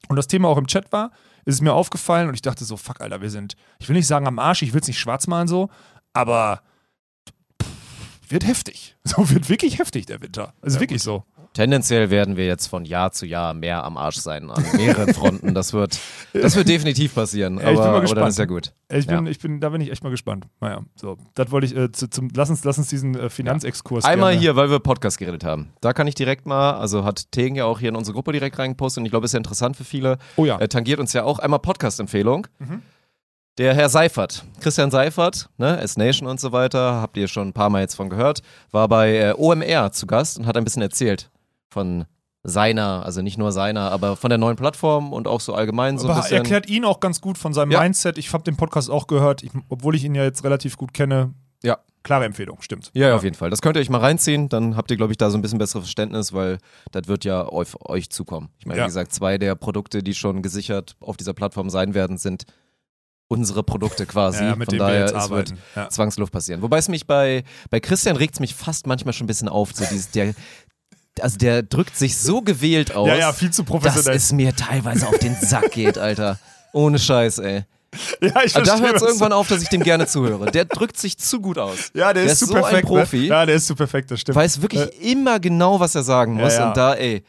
und 0.08 0.14
das 0.14 0.28
Thema 0.28 0.48
auch 0.48 0.58
im 0.58 0.68
Chat 0.68 0.92
war, 0.92 1.10
ist 1.44 1.54
es 1.54 1.60
mir 1.60 1.72
aufgefallen 1.72 2.28
und 2.28 2.34
ich 2.34 2.42
dachte 2.42 2.64
so, 2.64 2.76
fuck, 2.76 3.00
Alter, 3.00 3.20
wir 3.20 3.30
sind, 3.30 3.56
ich 3.78 3.88
will 3.88 3.96
nicht 3.96 4.06
sagen 4.06 4.26
am 4.26 4.38
Arsch, 4.38 4.62
ich 4.62 4.72
will 4.72 4.80
es 4.80 4.88
nicht 4.88 4.98
schwarz 4.98 5.26
malen 5.28 5.46
so, 5.46 5.70
aber 6.16 6.60
pff, 7.62 8.30
wird 8.30 8.46
heftig. 8.46 8.94
So 9.06 9.30
wird 9.30 9.48
wirklich 9.48 9.78
heftig 9.78 10.06
der 10.06 10.20
Winter. 10.20 10.52
Ist 10.62 10.80
wirklich 10.80 11.00
so. 11.00 11.22
Tendenziell 11.54 12.10
werden 12.10 12.36
wir 12.36 12.44
jetzt 12.44 12.66
von 12.66 12.84
Jahr 12.84 13.12
zu 13.12 13.24
Jahr 13.24 13.54
mehr 13.54 13.84
am 13.84 13.96
Arsch 13.96 14.16
sein 14.16 14.50
an 14.50 14.62
mehreren 14.76 15.14
Fronten. 15.14 15.54
Das 15.54 15.72
wird, 15.72 15.98
das 16.34 16.56
wird 16.56 16.68
definitiv 16.68 17.14
passieren. 17.14 17.54
Ja, 17.58 17.70
ich 17.70 17.76
bin 17.76 17.76
aber, 17.78 17.84
mal 17.84 17.90
aber 17.92 18.00
gespannt. 18.02 18.28
ist 18.30 18.38
ja 18.40 18.44
gut. 18.46 18.72
Ich 18.90 19.06
bin, 19.06 19.24
Ja. 19.24 19.30
ich 19.30 19.38
bin, 19.38 19.60
da 19.60 19.68
bin 19.70 19.80
ich 19.80 19.92
echt 19.92 20.02
mal 20.02 20.10
gespannt. 20.10 20.44
Naja, 20.60 20.82
so. 20.96 21.16
Das 21.34 21.50
wollte 21.52 21.66
ich, 21.68 21.76
äh, 21.76 21.92
zu, 21.92 22.10
zum, 22.10 22.28
lass 22.34 22.50
uns, 22.50 22.64
lass 22.64 22.76
uns 22.78 22.88
diesen 22.88 23.16
äh, 23.16 23.30
Finanzexkurs 23.30 24.04
Einmal 24.04 24.32
gerne. 24.32 24.40
hier, 24.42 24.56
weil 24.56 24.68
wir 24.70 24.80
Podcast 24.80 25.18
geredet 25.18 25.44
haben. 25.44 25.70
Da 25.80 25.92
kann 25.94 26.08
ich 26.08 26.14
direkt 26.16 26.44
mal, 26.46 26.72
also 26.72 27.04
hat 27.04 27.30
Tegen 27.30 27.54
ja 27.54 27.64
auch 27.64 27.78
hier 27.78 27.88
in 27.90 27.96
unsere 27.96 28.14
Gruppe 28.14 28.32
direkt 28.32 28.58
reingepostet 28.58 29.00
und 29.00 29.06
ich 29.06 29.12
glaube, 29.12 29.24
ist 29.24 29.32
ja 29.32 29.38
interessant 29.38 29.76
für 29.76 29.84
viele. 29.84 30.18
Oh 30.34 30.44
ja. 30.44 30.58
Er 30.58 30.68
tangiert 30.68 30.98
uns 30.98 31.12
ja 31.14 31.22
auch 31.22 31.38
einmal 31.38 31.60
Podcast-Empfehlung. 31.60 32.48
Der 33.58 33.74
Herr 33.74 33.88
Seifert, 33.88 34.44
Christian 34.60 34.90
Seifert, 34.90 35.48
ne, 35.56 35.78
S-Nation 35.80 36.28
und 36.28 36.38
so 36.38 36.52
weiter, 36.52 37.00
habt 37.00 37.16
ihr 37.16 37.26
schon 37.26 37.48
ein 37.48 37.52
paar 37.54 37.70
Mal 37.70 37.80
jetzt 37.80 37.94
von 37.94 38.10
gehört, 38.10 38.42
war 38.70 38.86
bei 38.86 39.16
äh, 39.16 39.34
OMR 39.34 39.92
zu 39.92 40.06
Gast 40.06 40.38
und 40.38 40.44
hat 40.46 40.58
ein 40.58 40.64
bisschen 40.64 40.82
erzählt 40.82 41.30
von 41.70 42.04
seiner, 42.42 43.02
also 43.04 43.22
nicht 43.22 43.38
nur 43.38 43.52
seiner, 43.52 43.90
aber 43.90 44.14
von 44.16 44.28
der 44.28 44.38
neuen 44.38 44.56
Plattform 44.56 45.12
und 45.12 45.26
auch 45.26 45.40
so 45.40 45.54
allgemein 45.54 45.96
so 45.98 46.06
ein 46.06 46.10
Aber 46.12 46.20
bisschen. 46.20 46.36
erklärt 46.36 46.68
ihn 46.68 46.84
auch 46.84 47.00
ganz 47.00 47.20
gut 47.22 47.38
von 47.38 47.54
seinem 47.54 47.70
Ja. 47.72 47.80
Mindset. 47.80 48.18
Ich 48.18 48.30
habe 48.32 48.44
den 48.44 48.56
Podcast 48.56 48.90
auch 48.90 49.06
gehört, 49.06 49.42
ich, 49.42 49.50
obwohl 49.70 49.96
ich 49.96 50.04
ihn 50.04 50.14
ja 50.14 50.22
jetzt 50.24 50.44
relativ 50.44 50.76
gut 50.76 50.92
kenne. 50.92 51.32
Ja. 51.64 51.78
Klare 52.02 52.26
Empfehlung, 52.26 52.60
stimmt. 52.60 52.90
Ja, 52.94 53.08
ja, 53.08 53.16
auf 53.16 53.24
jeden 53.24 53.34
Fall. 53.34 53.50
Das 53.50 53.62
könnt 53.62 53.76
ihr 53.76 53.80
euch 53.80 53.90
mal 53.90 53.98
reinziehen, 54.00 54.48
dann 54.50 54.76
habt 54.76 54.90
ihr, 54.92 54.96
glaube 54.98 55.12
ich, 55.12 55.16
da 55.18 55.28
so 55.30 55.38
ein 55.38 55.42
bisschen 55.42 55.58
besseres 55.58 55.84
Verständnis, 55.84 56.32
weil 56.34 56.58
das 56.92 57.08
wird 57.08 57.24
ja 57.24 57.42
auf 57.42 57.76
euch 57.88 58.10
zukommen. 58.10 58.50
Ich 58.58 58.66
meine, 58.66 58.78
Ja. 58.80 58.84
wie 58.84 58.88
gesagt, 58.88 59.12
zwei 59.12 59.38
der 59.38 59.54
Produkte, 59.56 60.02
die 60.04 60.14
schon 60.14 60.42
gesichert 60.42 60.94
auf 61.00 61.16
dieser 61.16 61.32
Plattform 61.32 61.68
sein 61.70 61.94
werden, 61.94 62.16
sind 62.18 62.44
unsere 63.28 63.62
Produkte 63.62 64.06
quasi. 64.06 64.44
Ja, 64.44 64.56
mit 64.56 64.68
Von 64.68 64.78
dem 64.78 64.86
wir 64.86 65.06
daher, 65.06 65.14
es 65.14 65.30
wird. 65.30 65.54
Ja. 65.74 65.88
Zwangsluft 65.88 66.32
passieren. 66.32 66.62
Wobei 66.62 66.78
es 66.78 66.88
mich 66.88 67.06
bei, 67.06 67.44
bei 67.70 67.80
Christian 67.80 68.16
regt 68.16 68.34
es 68.34 68.40
mich 68.40 68.54
fast 68.54 68.86
manchmal 68.86 69.12
schon 69.14 69.24
ein 69.24 69.28
bisschen 69.28 69.48
auf. 69.48 69.72
So 69.74 69.84
dieses, 69.90 70.10
der, 70.10 70.34
also 71.20 71.36
der 71.38 71.62
drückt 71.62 71.96
sich 71.96 72.16
so 72.18 72.42
gewählt 72.42 72.94
aus, 72.94 73.08
ja, 73.08 73.16
ja, 73.16 73.32
viel 73.32 73.50
zu 73.50 73.62
dass 73.62 73.70
professionell. 73.70 74.16
es 74.16 74.32
mir 74.32 74.54
teilweise 74.54 75.08
auf 75.08 75.18
den 75.18 75.34
Sack 75.34 75.72
geht, 75.72 75.98
Alter. 75.98 76.38
Ohne 76.72 76.98
Scheiß, 76.98 77.38
ey. 77.38 77.64
ja, 78.20 78.42
ich 78.44 78.54
Aber 78.54 78.64
da 78.64 78.76
verstehe, 78.76 78.80
hört 78.86 78.96
es 78.96 79.02
irgendwann 79.02 79.32
auf, 79.32 79.48
dass 79.48 79.62
ich 79.62 79.68
dem 79.68 79.82
gerne 79.82 80.06
zuhöre. 80.06 80.50
Der 80.50 80.66
drückt 80.66 80.98
sich 80.98 81.16
zu 81.16 81.40
gut 81.40 81.58
aus. 81.58 81.90
Ja, 81.94 82.12
der, 82.12 82.24
der 82.24 82.24
ist 82.24 82.32
ist 82.32 82.38
zu 82.40 82.46
so 82.46 82.54
ein 82.56 82.62
perfekt. 82.62 82.88
Profi. 82.88 83.20
Ne? 83.20 83.26
Ja, 83.26 83.46
der 83.46 83.54
ist 83.54 83.66
zu 83.66 83.74
perfekt, 83.74 84.10
das 84.10 84.20
stimmt. 84.20 84.36
Weiß 84.36 84.60
wirklich 84.60 84.82
immer 85.02 85.40
genau, 85.40 85.80
was 85.80 85.94
er 85.94 86.02
sagen 86.02 86.34
muss. 86.34 86.52
Ja, 86.54 86.60
ja. 86.60 86.68
Und 86.68 86.76
da, 86.76 86.94
ey, 86.94 87.24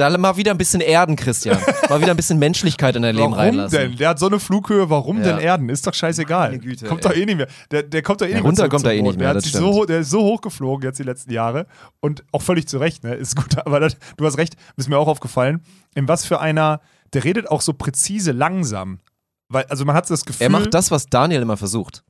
da 0.00 0.18
mal 0.18 0.36
wieder 0.36 0.50
ein 0.50 0.58
bisschen 0.58 0.80
erden, 0.80 1.14
Christian. 1.16 1.58
Mal 1.88 2.00
wieder 2.00 2.10
ein 2.12 2.16
bisschen 2.16 2.38
Menschlichkeit 2.38 2.96
in 2.96 3.02
dein 3.02 3.14
Leben 3.14 3.30
Warum 3.30 3.38
reinlassen. 3.38 3.78
denn? 3.78 3.96
Der 3.96 4.08
hat 4.10 4.18
so 4.18 4.26
eine 4.26 4.40
Flughöhe, 4.40 4.90
warum 4.90 5.18
Ja. 5.18 5.24
denn 5.24 5.38
Erden? 5.38 5.68
Ist 5.68 5.86
doch 5.86 5.94
scheißegal. 5.94 6.50
Meine 6.50 6.60
Güte, 6.62 6.86
kommt 6.86 7.04
ey. 7.04 7.10
doch 7.10 7.16
eh 7.16 7.24
nicht 7.26 7.36
mehr. 7.36 7.46
Der, 7.70 7.82
der 7.84 8.02
kommt 8.02 8.20
doch 8.20 8.26
eh 8.26 8.30
Ja, 8.30 8.34
nicht 8.36 8.42
mehr. 8.42 8.50
runter 8.50 8.68
kommt 8.68 8.84
er 8.84 8.92
eh 8.94 9.02
nicht 9.02 9.18
mehr, 9.18 9.32
Der, 9.34 9.42
so, 9.42 9.72
hoch- 9.72 9.86
der 9.86 10.00
ist 10.00 10.10
so 10.10 10.22
hochgeflogen 10.22 10.84
jetzt 10.84 10.98
die 10.98 11.04
letzten 11.04 11.32
Jahre 11.32 11.66
und 12.00 12.24
auch 12.32 12.42
völlig 12.42 12.66
zu 12.68 12.78
Recht, 12.78 13.04
ne? 13.04 13.14
Ist 13.14 13.36
gut, 13.36 13.56
aber 13.66 13.78
das, 13.80 13.96
du 14.16 14.26
hast 14.26 14.36
recht, 14.38 14.56
ist 14.76 14.88
mir 14.88 14.98
auch 14.98 15.08
aufgefallen, 15.08 15.62
in 15.94 16.08
was 16.08 16.24
für 16.24 16.40
einer, 16.40 16.80
der 17.12 17.24
redet 17.24 17.48
auch 17.50 17.60
so 17.60 17.72
präzise 17.72 18.32
langsam. 18.32 19.00
Weil, 19.48 19.64
also 19.64 19.84
man 19.84 19.94
hat 19.96 20.08
das 20.10 20.24
Gefühl, 20.24 20.44
er 20.44 20.50
macht 20.50 20.74
das, 20.74 20.90
was 20.90 21.06
Daniel 21.06 21.42
immer 21.42 21.56
versucht. 21.56 22.04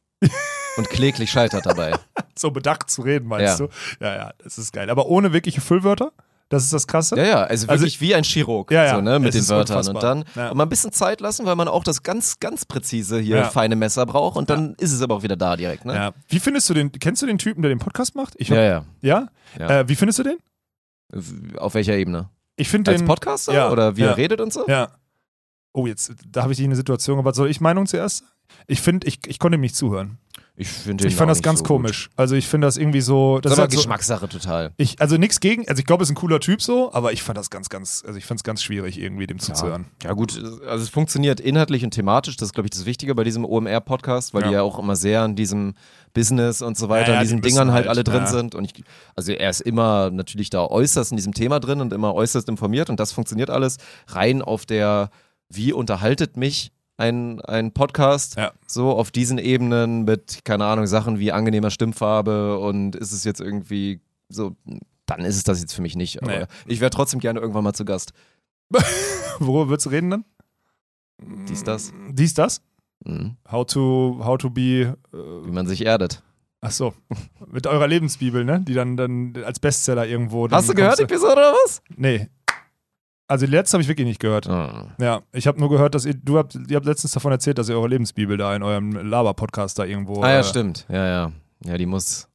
Und 0.76 0.88
kläglich 0.88 1.30
scheitert 1.30 1.66
dabei. 1.66 1.92
so 2.38 2.50
bedacht 2.50 2.90
zu 2.90 3.02
reden, 3.02 3.26
meinst 3.28 3.58
Ja. 3.58 3.66
du? 3.66 3.72
Ja, 4.04 4.14
ja, 4.14 4.30
das 4.42 4.56
ist 4.58 4.72
geil. 4.72 4.88
Aber 4.90 5.06
ohne 5.06 5.32
wirkliche 5.32 5.60
Füllwörter, 5.60 6.12
das 6.50 6.64
ist 6.64 6.72
das 6.74 6.86
Krasse. 6.86 7.16
Ja, 7.16 7.24
ja, 7.24 7.42
also 7.44 7.66
Also- 7.68 7.80
wirklich 7.82 8.00
wie 8.02 8.14
ein 8.14 8.22
Chirurg, 8.24 8.70
Ja, 8.70 8.84
ja, 8.84 8.94
so, 8.96 9.00
ne, 9.00 9.18
mit 9.18 9.34
es 9.34 9.46
den 9.46 9.56
Wörtern. 9.56 9.78
unfassbar. 9.78 9.94
Und 9.94 10.02
dann 10.02 10.24
Ja. 10.44 10.50
und 10.50 10.58
mal 10.58 10.64
ein 10.64 10.68
bisschen 10.68 10.92
Zeit 10.92 11.22
lassen, 11.22 11.46
weil 11.46 11.56
man 11.56 11.66
auch 11.68 11.82
das 11.84 12.02
ganz, 12.02 12.38
ganz 12.40 12.66
präzise 12.66 13.18
hier 13.18 13.36
Ja. 13.36 13.44
feine 13.44 13.74
Messer 13.76 14.04
braucht 14.04 14.36
und 14.36 14.50
dann 14.50 14.74
ist 14.74 14.92
es 14.92 15.00
aber 15.00 15.14
auch 15.14 15.22
wieder 15.22 15.36
da 15.36 15.56
direkt, 15.56 15.86
ne? 15.86 15.94
Ja. 15.94 16.10
Wie 16.28 16.38
findest 16.40 16.68
du 16.68 16.74
den, 16.74 16.92
kennst 16.92 17.22
du 17.22 17.26
den 17.26 17.38
Typen, 17.38 17.62
der 17.62 17.70
den 17.70 17.78
Podcast 17.78 18.14
macht? 18.14 18.34
Ich 18.36 18.50
hab, 18.50 18.58
ja. 18.58 18.62
ja. 18.64 18.84
ja? 19.00 19.28
Ja. 19.58 19.80
Äh, 19.80 19.88
wie 19.88 19.96
findest 19.96 20.18
du 20.18 20.22
den? 20.24 20.36
Auf 21.58 21.74
welcher 21.74 21.94
Ebene? 21.96 22.28
Ich 22.56 22.68
finde 22.68 22.90
Als 22.90 23.00
den. 23.00 23.06
Podcaster 23.06 23.52
ja, 23.54 23.70
oder 23.70 23.96
wie 23.96 24.02
er 24.02 24.16
redet 24.16 24.40
und 24.40 24.52
so? 24.52 24.64
Ja. 24.68 24.88
Oh, 25.72 25.86
jetzt, 25.86 26.12
da 26.30 26.42
habe 26.42 26.52
ich 26.52 26.56
dich 26.56 26.64
in 26.64 26.70
eine 26.70 26.76
Situation 26.76 27.16
gebracht. 27.16 27.34
Soll 27.36 27.48
ich 27.48 27.60
Meinung 27.60 27.86
zuerst? 27.86 28.24
Ich 28.66 28.80
finde, 28.80 29.06
ich, 29.06 29.20
ich 29.26 29.38
konnte 29.38 29.56
ihm 29.56 29.60
nicht 29.60 29.76
zuhören. 29.76 30.18
Ich 30.56 30.68
finde 30.68 31.06
Ich 31.06 31.14
fand 31.16 31.30
das 31.30 31.40
ganz 31.42 31.64
komisch. 31.64 32.10
Also 32.16 32.34
ich 32.34 32.46
finde 32.46 32.66
das 32.66 32.76
irgendwie 32.76 33.00
so. 33.00 33.36
Das 33.40 33.42
Das 33.42 33.52
ist 33.52 33.58
aber 33.58 33.62
halt 33.62 33.72
so, 33.72 33.76
Geschmackssache 33.78 34.28
total. 34.28 34.72
ich, 34.76 35.00
also 35.00 35.16
nichts 35.16 35.40
gegen, 35.40 35.66
also 35.68 35.78
ich 35.80 35.86
glaube, 35.86 36.02
es 36.02 36.10
ist 36.10 36.12
ein 36.12 36.16
cooler 36.18 36.38
Typ 36.40 36.60
so, 36.60 36.92
aber 36.92 37.12
ich 37.12 37.22
fand 37.22 37.38
das 37.38 37.48
ganz, 37.48 37.70
ganz, 37.70 38.02
also 38.06 38.18
ich 38.18 38.26
fand 38.26 38.40
es 38.40 38.44
ganz 38.44 38.62
schwierig, 38.62 38.98
irgendwie 38.98 39.26
dem 39.26 39.38
zuzuhören. 39.38 39.86
Ja 40.02 40.12
gut, 40.12 40.36
also 40.66 40.82
es 40.84 40.90
funktioniert 40.90 41.40
inhaltlich 41.40 41.82
und 41.84 41.92
thematisch, 41.92 42.36
das 42.36 42.48
ist 42.48 42.52
glaube 42.52 42.66
ich 42.66 42.72
das 42.72 42.84
Wichtige 42.84 43.14
bei 43.14 43.24
diesem 43.24 43.44
OMR-Podcast, 43.46 44.34
weil 44.34 44.42
Ja. 44.42 44.48
die 44.48 44.54
ja 44.54 44.62
auch 44.62 44.78
immer 44.78 44.96
sehr 44.96 45.22
an 45.22 45.34
diesem 45.36 45.74
Business 46.12 46.60
und 46.60 46.76
so 46.76 46.88
weiter, 46.90 47.08
Ja, 47.08 47.12
ja, 47.14 47.18
an 47.20 47.24
diesen 47.24 47.40
Dingern 47.40 47.68
halt 47.72 47.86
halt, 47.86 47.88
alle 47.88 48.04
drin 48.04 48.22
ja. 48.24 48.26
sind 48.26 48.54
und 48.54 48.64
ich, 48.64 48.84
also 49.16 49.32
er 49.32 49.48
ist 49.48 49.60
immer 49.60 50.10
natürlich 50.10 50.50
da 50.50 50.66
äußerst 50.66 51.12
in 51.12 51.16
diesem 51.16 51.32
Thema 51.32 51.60
drin 51.60 51.80
und 51.80 51.92
immer 51.94 52.12
äußerst 52.12 52.48
informiert 52.50 52.90
und 52.90 53.00
das 53.00 53.12
funktioniert 53.12 53.48
alles 53.48 53.78
rein 54.08 54.42
auf 54.42 54.66
der, 54.66 55.10
wie 55.50 55.72
unterhaltet 55.72 56.36
mich 56.36 56.72
ein, 56.96 57.40
ein 57.42 57.72
Podcast, 57.72 58.36
Ja. 58.36 58.52
so 58.66 58.90
auf 58.90 59.10
diesen 59.10 59.38
Ebenen 59.38 60.04
mit, 60.04 60.40
keine 60.44 60.64
Ahnung, 60.66 60.86
Sachen 60.86 61.18
wie 61.18 61.32
angenehmer 61.32 61.70
Stimmfarbe 61.70 62.58
und 62.58 62.94
ist 62.96 63.12
es 63.12 63.24
jetzt 63.24 63.40
irgendwie 63.40 64.00
so, 64.28 64.54
dann 65.06 65.20
ist 65.24 65.36
es 65.36 65.44
das 65.44 65.60
jetzt 65.60 65.72
für 65.72 65.82
mich 65.82 65.96
nicht, 65.96 66.22
aber 66.22 66.40
Nee. 66.40 66.44
ich 66.66 66.80
wäre 66.80 66.90
trotzdem 66.90 67.20
gerne 67.20 67.40
irgendwann 67.40 67.64
mal 67.64 67.72
zu 67.72 67.84
Gast. 67.84 68.12
Worüber 69.40 69.68
würdest 69.70 69.86
du 69.86 69.90
reden 69.90 70.10
dann? 70.10 70.24
Dies, 71.48 71.64
das. 71.64 71.92
Dies, 72.10 72.34
das? 72.34 72.62
Mhm. 73.04 73.36
How 73.50 73.66
to, 73.66 74.20
how 74.22 74.38
to 74.38 74.50
be, 74.50 74.96
Wie 75.12 75.48
äh, 75.48 75.52
man 75.52 75.66
sich 75.66 75.84
erdet. 75.86 76.22
ach 76.60 76.70
so, 76.70 76.92
mit 77.46 77.66
eurer 77.66 77.86
Lebensbibel, 77.86 78.44
ne? 78.44 78.60
Die 78.60 78.74
dann, 78.74 78.96
dann 78.96 79.34
als 79.44 79.58
Bestseller 79.58 80.06
irgendwo. 80.06 80.46
dann 80.46 80.58
Hast 80.58 80.68
du 80.68 80.74
gehört, 80.74 81.00
Episode 81.00 81.32
oder 81.32 81.52
was? 81.64 81.82
Nee. 81.96 82.28
Also 83.30 83.46
die 83.46 83.52
letzte 83.52 83.74
habe 83.76 83.82
ich 83.82 83.88
wirklich 83.88 84.06
nicht 84.06 84.18
gehört. 84.20 84.46
Ja, 84.46 85.20
ich 85.32 85.46
habe 85.46 85.60
nur 85.60 85.70
gehört, 85.70 85.94
dass 85.94 86.04
ihr, 86.04 86.14
du 86.14 86.36
habt, 86.36 86.56
ihr 86.68 86.76
habt 86.76 86.86
letztens 86.86 87.12
davon 87.12 87.30
erzählt, 87.32 87.58
dass 87.58 87.68
ihr 87.68 87.76
eure 87.76 87.88
Lebensbibel 87.88 88.36
da 88.36 88.54
in 88.56 88.62
eurem 88.62 88.90
Laber-Podcast 88.92 89.78
da 89.78 89.84
irgendwo. 89.84 90.20
Ah 90.22 90.30
ja, 90.30 90.40
äh, 90.40 90.44
stimmt. 90.44 90.84
Ja, 90.88 91.06
ja. 91.06 91.32
Ja, 91.64 91.78
die 91.78 91.86
muss, 91.86 92.26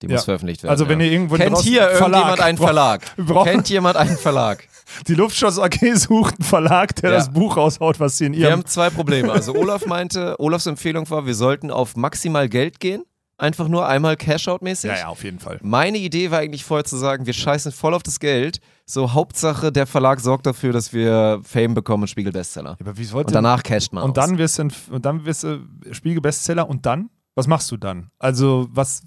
die 0.00 0.06
Ja. 0.06 0.12
muss 0.12 0.24
veröffentlicht 0.24 0.62
werden. 0.62 0.70
Also 0.70 0.88
wenn 0.88 1.00
ja. 1.00 1.06
ihr 1.06 1.12
irgendwo 1.12 1.36
Kennt 1.36 1.58
hier 1.58 1.90
irgendjemand 1.90 2.40
einen 2.40 2.58
Verlag? 2.58 3.02
Kennt 3.44 3.68
jemand 3.68 3.96
einen 3.96 4.16
Verlag? 4.16 4.68
Die 5.08 5.14
Luftschloss 5.14 5.58
AG 5.58 5.78
sucht 5.96 6.34
einen 6.38 6.44
Verlag, 6.44 6.94
der 6.96 7.10
Ja. 7.10 7.16
das 7.16 7.32
Buch 7.32 7.56
raushaut, 7.56 7.98
was 8.00 8.18
sie 8.18 8.26
in 8.26 8.34
Wir 8.34 8.40
ihrem. 8.40 8.52
haben 8.52 8.66
zwei 8.66 8.90
Probleme. 8.90 9.32
Also 9.32 9.54
Olaf 9.54 9.86
meinte, 9.86 10.38
Olafs 10.38 10.66
Empfehlung 10.66 11.08
war, 11.08 11.24
wir 11.26 11.34
sollten 11.34 11.70
auf 11.70 11.96
maximal 11.96 12.48
Geld 12.50 12.80
gehen. 12.80 13.02
Einfach 13.36 13.66
nur 13.66 13.86
einmal 13.88 14.14
Cashout-mäßig. 14.16 14.90
Ja, 14.90 14.96
ja, 14.96 15.06
auf 15.08 15.24
jeden 15.24 15.40
Fall. 15.40 15.58
Meine 15.62 15.98
Idee 15.98 16.30
war 16.30 16.38
eigentlich 16.38 16.64
vorher 16.64 16.84
zu 16.84 16.96
sagen, 16.96 17.26
wir 17.26 17.32
scheißen 17.32 17.72
voll 17.72 17.92
auf 17.92 18.04
das 18.04 18.20
Geld. 18.20 18.60
So 18.86 19.12
Hauptsache, 19.12 19.72
der 19.72 19.86
Verlag 19.88 20.20
sorgt 20.20 20.46
dafür, 20.46 20.72
dass 20.72 20.92
wir 20.92 21.40
Fame 21.42 21.74
bekommen 21.74 22.04
und 22.04 22.08
Spiegel 22.08 22.30
Bestseller. 22.32 22.76
Aber 22.78 22.96
wie 22.96 23.10
wollt 23.10 23.26
Und 23.26 23.32
danach 23.34 23.62
casht 23.64 23.92
man 23.92 24.04
und 24.04 24.16
aus. 24.16 24.26
dann 24.26 24.38
wirst 24.38 24.58
du, 24.60 24.68
und 24.90 25.04
dann 25.04 25.24
wirst 25.24 25.42
du 25.42 25.66
Spiegel-Bestseller 25.90 26.68
und 26.68 26.86
dann? 26.86 27.10
Was 27.34 27.48
machst 27.48 27.70
du 27.72 27.76
dann? 27.76 28.10
Also, 28.20 28.68
was 28.70 29.02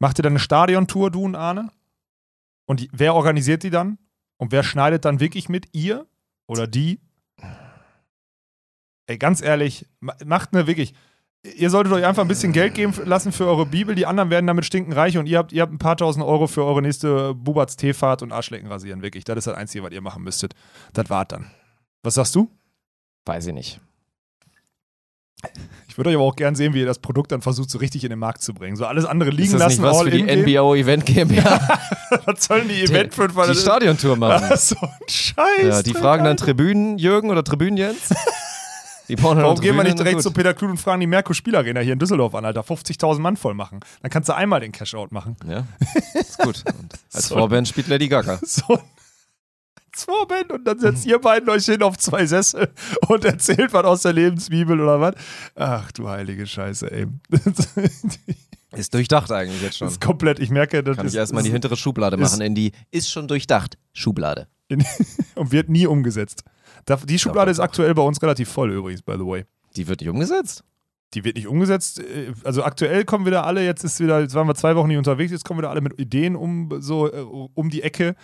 macht 0.00 0.18
ihr 0.18 0.24
dann 0.24 0.32
eine 0.32 0.40
Stadiontour, 0.40 1.10
du 1.12 1.22
und 1.24 1.36
Arne? 1.36 1.70
Und 2.66 2.80
die, 2.80 2.90
wer 2.92 3.14
organisiert 3.14 3.62
die 3.62 3.70
dann? 3.70 3.98
Und 4.36 4.50
wer 4.50 4.64
schneidet 4.64 5.04
dann 5.04 5.20
wirklich 5.20 5.48
mit? 5.48 5.66
Ihr 5.72 6.06
oder 6.48 6.66
die? 6.66 7.00
Ey, 9.06 9.16
ganz 9.16 9.40
ehrlich, 9.40 9.86
ma- 10.00 10.16
macht 10.24 10.52
eine 10.52 10.66
wirklich. 10.66 10.92
Ihr 11.42 11.70
solltet 11.70 11.92
euch 11.92 12.04
einfach 12.04 12.22
ein 12.22 12.28
bisschen 12.28 12.52
Geld 12.52 12.74
geben 12.74 12.92
lassen 13.04 13.30
für 13.30 13.46
eure 13.46 13.64
Bibel. 13.64 13.94
Die 13.94 14.06
anderen 14.06 14.28
werden 14.28 14.46
damit 14.46 14.64
stinken 14.64 14.92
reich 14.92 15.16
und 15.18 15.26
ihr 15.26 15.38
habt, 15.38 15.52
ihr 15.52 15.62
habt 15.62 15.72
ein 15.72 15.78
paar 15.78 15.96
tausend 15.96 16.24
Euro 16.24 16.48
für 16.48 16.64
eure 16.64 16.82
nächste 16.82 17.34
Bubatz 17.34 17.76
Teefahrt 17.76 18.22
und 18.22 18.32
Arschlecken 18.32 18.68
rasieren. 18.68 19.02
Wirklich. 19.02 19.24
Das 19.24 19.36
ist 19.38 19.46
das 19.46 19.54
Einzige, 19.54 19.84
was 19.84 19.92
ihr 19.92 20.00
machen 20.00 20.24
müsstet. 20.24 20.54
Das 20.92 21.08
war's 21.10 21.28
dann. 21.28 21.50
Was 22.02 22.14
sagst 22.14 22.34
du? 22.34 22.50
Weiß 23.24 23.46
ich 23.46 23.54
nicht. 23.54 23.80
Ich 25.86 25.96
würde 25.96 26.10
euch 26.10 26.16
aber 26.16 26.24
auch 26.24 26.34
gern 26.34 26.56
sehen, 26.56 26.74
wie 26.74 26.80
ihr 26.80 26.86
das 26.86 26.98
Produkt 26.98 27.30
dann 27.30 27.42
versucht, 27.42 27.70
so 27.70 27.78
richtig 27.78 28.02
in 28.02 28.10
den 28.10 28.18
Markt 28.18 28.42
zu 28.42 28.54
bringen. 28.54 28.76
So 28.76 28.86
alles 28.86 29.04
andere 29.04 29.30
liegen 29.30 29.44
Ist 29.44 29.52
das 29.54 29.78
lassen, 29.78 29.82
nicht 29.82 29.90
was 29.90 30.02
für 30.02 30.10
die. 30.10 30.56
NBO 30.56 30.74
Event 30.74 31.06
GmbH? 31.06 31.78
Was 32.24 32.44
sollen 32.46 32.68
die 32.68 32.82
Event 32.82 33.14
für 33.14 33.28
die 33.28 33.54
Stadiontour 33.54 34.16
machen. 34.16 34.48
so 34.56 34.76
ein 34.80 34.88
Scheiß. 35.06 35.62
Ja, 35.62 35.82
die 35.82 35.92
fragen 35.92 36.24
dann 36.24 36.38
Tribünen 36.38 36.96
Jürgen 36.96 37.30
oder 37.30 37.44
Tribünen 37.44 37.76
Jens. 37.76 38.08
Warum 39.16 39.60
gehen 39.60 39.76
wir 39.76 39.84
nicht 39.84 39.98
direkt 39.98 40.22
zu. 40.22 40.30
Peter 40.32 40.54
Klun 40.54 40.72
und 40.72 40.76
fragen 40.78 41.00
die 41.00 41.06
Merkur 41.06 41.34
Spielarena 41.34 41.80
hier 41.80 41.94
in 41.94 41.98
Düsseldorf 41.98 42.34
an, 42.34 42.44
Alter? 42.44 42.60
50.000 42.62 43.18
Mann 43.20 43.36
voll 43.36 43.54
machen. 43.54 43.80
Dann 44.02 44.10
kannst 44.10 44.28
du 44.28 44.34
einmal 44.34 44.60
den 44.60 44.72
Cashout 44.72 45.08
machen. 45.10 45.36
Ja, 45.46 45.64
ist 46.14 46.38
gut. 46.38 46.62
Und 46.78 46.94
als 47.12 47.28
So. 47.28 47.36
Vorband 47.36 47.68
spielt 47.68 47.88
Lady 47.88 48.08
Gaga. 48.08 48.38
So 48.46 48.74
ein 48.74 48.80
Vorband 49.94 50.52
und 50.52 50.64
dann 50.64 50.78
setzt 50.78 51.06
ihr 51.06 51.18
beiden 51.18 51.48
euch 51.48 51.64
hin 51.64 51.82
auf 51.82 51.98
zwei 51.98 52.24
Sessel 52.24 52.68
und 53.08 53.24
erzählt 53.24 53.72
was 53.72 53.84
aus 53.84 54.02
der 54.02 54.12
Lebensbibel 54.12 54.80
oder 54.80 55.00
was. 55.00 55.14
Ach 55.56 55.90
du 55.90 56.08
heilige 56.08 56.46
Scheiße, 56.46 56.88
ey. 56.92 57.06
Ist 58.76 58.92
durchdacht 58.94 59.32
eigentlich 59.32 59.62
jetzt 59.62 59.78
schon. 59.78 59.88
ist 59.88 60.00
komplett, 60.00 60.38
ich 60.40 60.50
merke, 60.50 60.84
das 60.84 60.96
Kann 60.98 61.06
ist, 61.06 61.14
ich 61.14 61.18
erstmal 61.18 61.40
in 61.40 61.46
die 61.46 61.52
hintere 61.52 61.76
Schublade 61.76 62.16
machen, 62.16 62.40
in 62.42 62.54
die 62.54 62.72
ist 62.90 63.10
schon 63.10 63.26
durchdacht 63.26 63.78
Schublade. 63.92 64.46
und 65.34 65.50
wird 65.52 65.68
nie 65.70 65.86
umgesetzt. 65.86 66.44
Die 66.96 67.18
Schublade 67.18 67.50
ist 67.50 67.60
aktuell 67.60 67.94
bei 67.94 68.02
uns 68.02 68.20
relativ 68.22 68.48
voll 68.48 68.72
übrigens, 68.72 69.02
by 69.02 69.12
the 69.12 69.26
way. 69.26 69.44
Die 69.76 69.86
wird 69.88 70.00
nicht 70.00 70.10
umgesetzt? 70.10 70.64
Die 71.14 71.24
wird 71.24 71.36
nicht 71.36 71.46
umgesetzt. 71.46 72.00
Äh, 72.00 72.32
Also 72.44 72.62
aktuell 72.62 73.04
kommen 73.04 73.26
wieder 73.26 73.46
alle, 73.46 73.64
jetzt 73.64 73.84
ist 73.84 74.00
wieder, 74.00 74.20
jetzt 74.20 74.34
waren 74.34 74.46
wir 74.46 74.54
zwei 74.54 74.76
Wochen 74.76 74.88
nicht 74.88 74.98
unterwegs, 74.98 75.32
jetzt 75.32 75.44
kommen 75.44 75.58
wieder 75.58 75.70
alle 75.70 75.80
mit 75.80 75.98
Ideen 75.98 76.36
um 76.36 76.70
so 76.80 77.10
äh, 77.12 77.20
um 77.20 77.70
die 77.70 77.82
Ecke. 77.82 78.14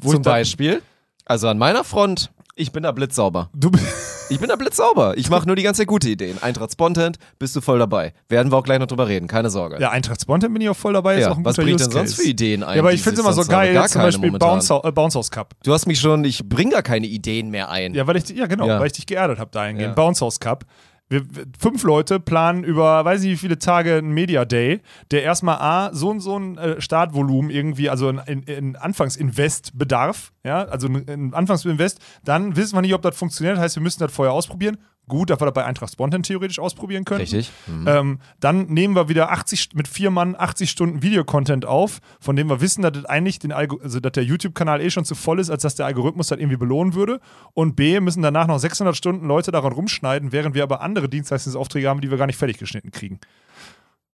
Zum 0.00 0.22
Beispiel, 0.22 0.82
also 1.24 1.48
an 1.48 1.58
meiner 1.58 1.84
Front, 1.84 2.30
ich 2.56 2.72
bin 2.72 2.82
da 2.82 2.90
blitzsauber. 2.92 3.50
Du, 3.54 3.70
Ich 4.28 4.40
bin 4.40 4.48
da 4.48 4.56
blitzsauber. 4.56 5.16
Ich 5.16 5.30
mache 5.30 5.46
nur 5.46 5.54
die 5.54 5.62
ganze 5.62 5.82
Zeit 5.82 5.86
gute 5.86 6.08
Ideen. 6.08 6.42
Eintracht 6.42 6.72
Spontent, 6.72 7.16
bist 7.38 7.54
du 7.54 7.60
voll 7.60 7.78
dabei. 7.78 8.12
Werden 8.28 8.50
wir 8.50 8.56
auch 8.56 8.64
gleich 8.64 8.80
noch 8.80 8.88
drüber 8.88 9.06
reden, 9.06 9.28
keine 9.28 9.50
Sorge. 9.50 9.78
ja, 9.80 9.90
Eintracht 9.90 10.20
Spontan 10.20 10.52
bin 10.52 10.62
ich 10.62 10.68
auch 10.68 10.74
voll 10.76 10.94
dabei. 10.94 11.14
ist 11.18 11.20
Ja, 11.22 11.30
auch 11.30 11.36
ein 11.36 11.44
was 11.44 11.54
bringt 11.54 11.78
denn 11.78 11.90
sonst 11.92 12.14
für 12.14 12.24
Ideen 12.24 12.64
ein? 12.64 12.74
Ja, 12.74 12.82
aber 12.82 12.92
ich 12.92 13.02
finde 13.02 13.20
es 13.20 13.24
immer 13.24 13.32
so 13.34 13.44
geil, 13.44 13.72
gar 13.74 13.86
zum 13.86 14.02
Beispiel. 14.02 14.32
Bounce, 14.32 14.74
äh, 14.82 14.90
Bounce 14.90 15.16
House 15.16 15.30
Cup. 15.30 15.54
Du 15.62 15.72
hast 15.72 15.86
mich 15.86 16.00
schon, 16.00 16.24
ich 16.24 16.48
bringe 16.48 16.72
gar 16.72 16.82
keine 16.82 17.06
Ideen 17.06 17.50
mehr 17.50 17.70
ein. 17.70 17.94
Ja, 17.94 18.06
weil 18.08 18.16
ich, 18.16 18.28
ja 18.30 18.46
genau, 18.46 18.66
Ja. 18.66 18.80
weil 18.80 18.88
ich 18.88 18.94
dich 18.94 19.06
geerdet 19.06 19.38
habe 19.38 19.50
dahingehend. 19.52 19.90
Ja. 19.90 19.94
Bounce 19.94 20.24
House 20.24 20.40
Cup. 20.40 20.64
Wir, 21.08 21.24
fünf 21.58 21.84
Leute 21.84 22.18
planen 22.18 22.64
über, 22.64 23.04
weiß 23.04 23.22
nicht 23.22 23.30
wie 23.30 23.36
viele 23.36 23.58
Tage 23.58 23.96
einen 23.96 24.10
Media 24.10 24.44
Day, 24.44 24.80
der 25.12 25.22
erstmal 25.22 25.58
A, 25.58 25.94
so 25.94 26.10
und 26.10 26.20
so 26.20 26.36
ein 26.36 26.58
äh, 26.58 26.80
Startvolumen 26.80 27.50
irgendwie, 27.50 27.88
also 27.88 28.08
ein, 28.08 28.18
ein, 28.18 28.44
ein 28.48 28.76
Anfangsinvest 28.76 29.78
bedarf, 29.78 30.32
ja, 30.44 30.64
also 30.64 30.88
ein 30.88 31.32
Anfangsinvest, 31.32 32.00
dann 32.24 32.56
wissen 32.56 32.76
wir 32.76 32.82
nicht, 32.82 32.94
ob 32.94 33.02
das 33.02 33.16
funktioniert, 33.16 33.58
heißt, 33.58 33.76
wir 33.76 33.82
müssen 33.82 34.00
das 34.00 34.12
vorher 34.12 34.32
ausprobieren. 34.32 34.78
Gut, 35.08 35.30
dass 35.30 35.40
wir 35.40 35.44
das 35.46 35.54
bei 35.54 35.64
Eintracht 35.64 35.92
Spontan 35.92 36.24
theoretisch 36.24 36.58
ausprobieren 36.58 37.04
können. 37.04 37.20
Richtig. 37.20 37.52
Mhm. 37.68 37.86
Ähm, 37.86 38.18
dann 38.40 38.66
nehmen 38.66 38.96
wir 38.96 39.08
wieder 39.08 39.30
80 39.30 39.60
St- 39.60 39.76
mit 39.76 39.86
vier 39.86 40.10
Mann 40.10 40.34
80 40.36 40.68
Stunden 40.68 41.02
Videocontent 41.02 41.64
auf, 41.64 42.00
von 42.18 42.34
dem 42.34 42.48
wir 42.48 42.60
wissen, 42.60 42.82
dass 42.82 42.92
das 42.92 43.04
eigentlich 43.04 43.38
den 43.38 43.52
Algo 43.52 43.78
also 43.82 44.00
dass 44.00 44.12
der 44.12 44.24
YouTube-Kanal 44.24 44.80
eh 44.80 44.90
schon 44.90 45.04
zu 45.04 45.14
voll 45.14 45.38
ist, 45.38 45.48
als 45.48 45.62
dass 45.62 45.76
der 45.76 45.86
Algorithmus 45.86 46.26
das 46.28 46.38
irgendwie 46.40 46.56
belohnen 46.56 46.94
würde. 46.94 47.20
Und 47.54 47.76
B 47.76 48.00
müssen 48.00 48.22
danach 48.22 48.48
noch 48.48 48.58
600 48.58 48.96
Stunden 48.96 49.26
Leute 49.28 49.52
daran 49.52 49.72
rumschneiden, 49.72 50.32
während 50.32 50.54
wir 50.56 50.64
aber 50.64 50.80
andere 50.80 51.08
Dienstleistungsaufträge 51.08 51.88
haben, 51.88 52.00
die 52.00 52.10
wir 52.10 52.18
gar 52.18 52.26
nicht 52.26 52.38
fertig 52.38 52.58
geschnitten 52.58 52.90
kriegen. 52.90 53.20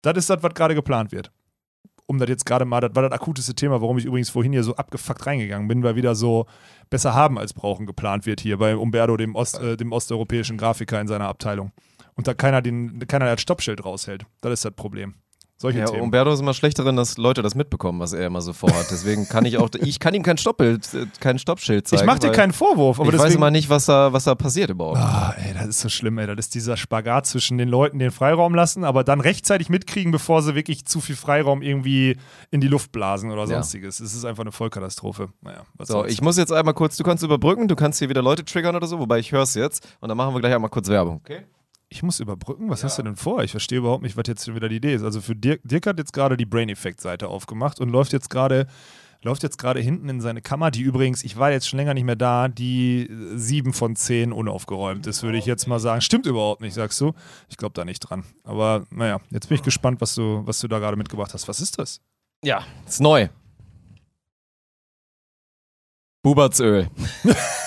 Das 0.02 0.18
ist 0.18 0.30
das, 0.30 0.44
was 0.44 0.54
gerade 0.54 0.76
geplant 0.76 1.12
wird. 1.14 1.32
Um 2.12 2.20
das 2.20 2.28
jetzt 2.28 2.46
gerade 2.46 2.66
mal, 2.66 2.82
das 2.82 2.94
war 2.94 3.04
das 3.04 3.14
akuteste 3.14 3.56
Thema, 3.56 3.80
warum 3.80 3.98
ich 3.98 4.04
übrigens 4.04 4.30
vorhin 4.30 4.52
hier 4.52 4.66
so 4.66 4.76
abgefuckt 4.76 5.26
reingegangen 5.26 5.70
bin, 5.70 5.82
weil 5.82 5.96
wieder 5.96 6.14
so 6.14 6.46
besser 6.90 7.14
haben 7.14 7.40
als 7.40 7.54
brauchen 7.54 7.86
geplant 7.86 8.26
wird 8.26 8.42
hier 8.42 8.58
bei 8.58 8.76
Umberto, 8.76 9.16
dem, 9.16 9.34
Ost, 9.34 9.58
äh, 9.62 9.78
dem 9.78 9.94
osteuropäischen 9.94 10.58
Grafiker 10.58 11.00
in 11.00 11.08
seiner 11.08 11.30
Abteilung. 11.30 11.72
Und 12.16 12.28
da 12.28 12.34
keiner, 12.34 12.62
den, 12.62 13.00
keiner 13.08 13.28
das 13.28 13.40
Stoppschild 13.40 13.86
raushält. 13.86 14.26
Das 14.42 14.52
ist 14.52 14.66
das 14.66 14.74
Problem. 14.74 15.16
Solche 15.62 15.78
Ja, 15.80 15.86
Themen. 15.86 16.02
Umberto 16.02 16.32
ist 16.34 16.40
immer 16.40 16.56
schlecht 16.56 16.80
darin, 16.80 16.96
dass 16.96 17.18
Leute 17.18 17.44
das 17.44 17.54
mitbekommen, 17.54 18.00
was 18.00 18.14
er 18.14 18.26
immer 18.26 18.42
so 18.42 18.52
vorhat. 18.52 18.88
Deswegen 18.90 19.28
kann 19.30 19.46
ich 19.46 19.60
auch, 19.60 19.70
ich 19.80 20.00
kann 20.00 20.16
ihm 20.16 20.24
kein 20.24 20.40
Stoppbild, 20.40 20.90
kein 21.20 21.38
Stoppschild 21.38 21.88
zeigen. 21.88 22.02
ich 22.02 22.06
mach 22.08 22.18
dir 22.18 22.32
keinen 22.32 22.52
Vorwurf, 22.52 23.00
aber 23.00 23.10
ich 23.10 23.14
weiß 23.14 23.22
deswegen. 23.26 23.38
immer 23.38 23.52
nicht, 23.52 23.70
was 23.70 23.86
da, 23.86 24.12
was 24.12 24.24
da 24.24 24.34
passiert 24.34 24.72
überhaupt. 24.72 24.98
Ah, 24.98 25.36
ey, 25.38 25.54
das 25.54 25.68
ist 25.68 25.80
so 25.82 25.90
schlimm, 25.90 26.18
ey. 26.18 26.26
Das 26.26 26.38
ist 26.48 26.56
dieser 26.56 26.78
Spagat 26.78 27.28
zwischen 27.28 27.60
den 27.60 27.70
Leuten, 27.70 28.00
den 28.00 28.10
Freiraum 28.10 28.56
lassen, 28.56 28.84
aber 28.84 29.04
dann 29.04 29.22
rechtzeitig 29.22 29.70
mitkriegen, 29.70 30.12
bevor 30.12 30.42
sie 30.42 30.56
wirklich 30.56 30.86
zu 30.86 31.00
viel 31.00 31.16
Freiraum 31.16 31.62
irgendwie 31.62 32.18
in 32.50 32.60
die 32.60 32.68
Luft 32.68 32.92
blasen 32.92 33.30
oder 33.30 33.42
Ja. 33.44 33.48
sonstiges. 33.62 34.00
Es 34.00 34.16
ist 34.16 34.26
einfach 34.26 34.42
eine 34.42 34.52
Vollkatastrophe. 34.52 35.30
Naja, 35.42 35.62
was 35.76 35.90
So, 35.90 35.94
soll's. 35.94 36.12
ich 36.12 36.22
muss 36.22 36.38
jetzt 36.38 36.52
einmal 36.52 36.74
kurz, 36.74 36.98
du 36.98 37.04
kannst 37.04 37.24
überbrücken, 37.24 37.68
du 37.68 37.76
kannst 37.76 38.00
hier 38.00 38.10
wieder 38.10 38.24
Leute 38.24 38.44
triggern 38.44 38.76
oder 38.76 38.88
so, 38.88 38.98
wobei 38.98 39.20
ich 39.20 39.32
hör's 39.32 39.54
jetzt 39.54 39.88
und 40.00 40.10
dann 40.10 40.18
machen 40.18 40.34
wir 40.34 40.40
gleich 40.42 40.56
einmal 40.56 40.72
kurz 40.72 40.88
Werbung. 40.88 41.18
Okay? 41.24 41.42
Ich 41.94 42.04
muss 42.04 42.22
überbrücken? 42.22 42.70
Was 42.70 42.86
hast 42.86 42.98
du 42.98 43.04
denn 43.04 43.18
vor? 43.18 43.44
Ich 43.44 43.52
verstehe 43.52 43.80
überhaupt 43.80 44.02
nicht, 44.02 44.16
was 44.16 44.24
jetzt 44.26 44.46
schon 44.46 44.56
wieder 44.56 44.70
die 44.70 44.78
Idee 44.78 44.94
ist. 44.94 45.04
Also 45.04 45.20
für 45.20 45.36
Dirk, 45.36 45.60
Dirk 45.66 45.86
hat 45.86 46.00
jetzt 46.00 46.14
gerade 46.14 46.38
die 46.38 46.46
Brain 46.46 46.70
Effect 46.70 47.02
Seite 47.02 47.28
aufgemacht 47.28 47.82
und 47.82 47.90
läuft 47.90 48.14
jetzt 48.14 48.30
gerade 48.30 48.66
läuft 49.24 49.44
jetzt 49.44 49.58
gerade 49.58 49.82
hinten 49.82 50.10
in 50.10 50.22
seine 50.22 50.42
Kammer, 50.42 50.72
die 50.72 50.82
übrigens, 50.82 51.24
ich 51.24 51.38
war 51.38 51.52
jetzt 51.52 51.68
schon 51.68 51.78
länger 51.78 51.94
nicht 51.94 52.06
mehr 52.06 52.16
da, 52.16 52.48
die 52.48 53.08
sieben 53.36 53.74
von 53.74 53.96
zehn 53.96 54.32
unaufgeräumt 54.32 55.06
ist, 55.06 55.22
würde 55.22 55.38
ich 55.38 55.46
jetzt 55.46 55.68
mal 55.68 55.80
sagen. 55.80 56.02
Stimmt 56.02 56.26
überhaupt 56.26 56.62
nicht, 56.62 56.74
sagst 56.74 57.00
du? 57.02 57.14
Ich 57.50 57.58
glaube 57.58 57.74
da 57.74 57.86
nicht 57.86 58.00
dran. 58.00 58.24
Aber 58.46 58.88
naja, 58.90 59.20
jetzt 59.30 59.50
bin 59.50 59.56
ich 59.56 59.62
gespannt, 59.62 60.00
was 60.02 60.16
du, 60.16 60.42
was 60.46 60.60
du 60.60 60.68
da 60.70 60.80
gerade 60.80 60.98
mitgebracht 60.98 61.34
hast. 61.34 61.48
Was 61.50 61.60
ist 61.60 61.78
das? 61.78 62.02
Ja, 62.42 62.64
ist 62.88 63.02
neu. 63.02 63.28
Bubertsöl. 66.24 66.90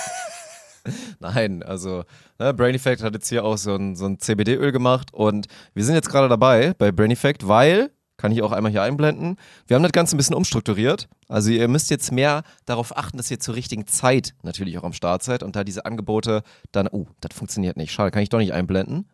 Nein, 1.19 1.63
also 1.63 2.05
ne, 2.39 2.53
Brain 2.53 2.75
Effect 2.75 3.03
hat 3.03 3.15
jetzt 3.15 3.29
hier 3.29 3.45
auch 3.45 3.57
so 3.57 3.75
ein, 3.75 3.97
so 3.97 4.07
ein 4.07 4.19
CBD-Öl 4.19 4.73
gemacht 4.73 5.13
und 5.13 5.47
wir 5.75 5.85
sind 5.85 5.95
jetzt 5.95 6.11
gerade 6.11 6.29
dabei 6.29 6.75
bei 6.75 6.93
Brain 6.93 7.11
Effect, 7.11 7.49
weil, 7.49 7.91
kann 8.17 8.33
ich 8.33 8.43
auch 8.43 8.53
einmal 8.53 8.71
hier 8.71 8.83
einblenden, 8.83 9.37
wir 9.67 9.75
haben 9.75 9.83
das 9.83 9.93
Ganze 9.93 10.15
ein 10.15 10.19
bisschen 10.19 10.37
umstrukturiert. 10.37 11.09
Also 11.29 11.51
ihr 11.51 11.67
müsst 11.69 11.91
jetzt 11.91 12.13
mehr 12.13 12.43
darauf 12.65 12.97
achten, 12.97 13.17
dass 13.17 13.31
ihr 13.31 13.41
zur 13.41 13.55
richtigen 13.55 13.87
Zeit 13.87 14.35
natürlich 14.43 14.79
auch 14.79 14.85
am 14.85 14.93
Start 14.93 15.23
seid 15.23 15.43
und 15.43 15.57
da 15.57 15.65
diese 15.65 15.85
Angebote 15.87 16.43
dann, 16.73 16.89
oh, 16.89 17.07
das 17.21 17.37
funktioniert 17.37 17.77
nicht, 17.77 17.93
schade, 17.93 18.11
kann 18.11 18.23
ich 18.23 18.29
doch 18.29 18.39
nicht 18.39 18.53
einblenden, 18.53 19.09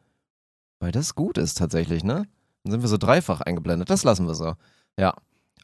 weil 0.80 0.92
das 0.92 1.14
gut 1.14 1.38
ist 1.38 1.58
tatsächlich, 1.58 2.04
ne? 2.04 2.26
Dann 2.64 2.72
sind 2.72 2.82
wir 2.82 2.88
so 2.88 2.98
dreifach 2.98 3.40
eingeblendet, 3.40 3.88
das 3.88 4.04
lassen 4.04 4.26
wir 4.26 4.34
so. 4.34 4.54
Ja. 4.98 5.14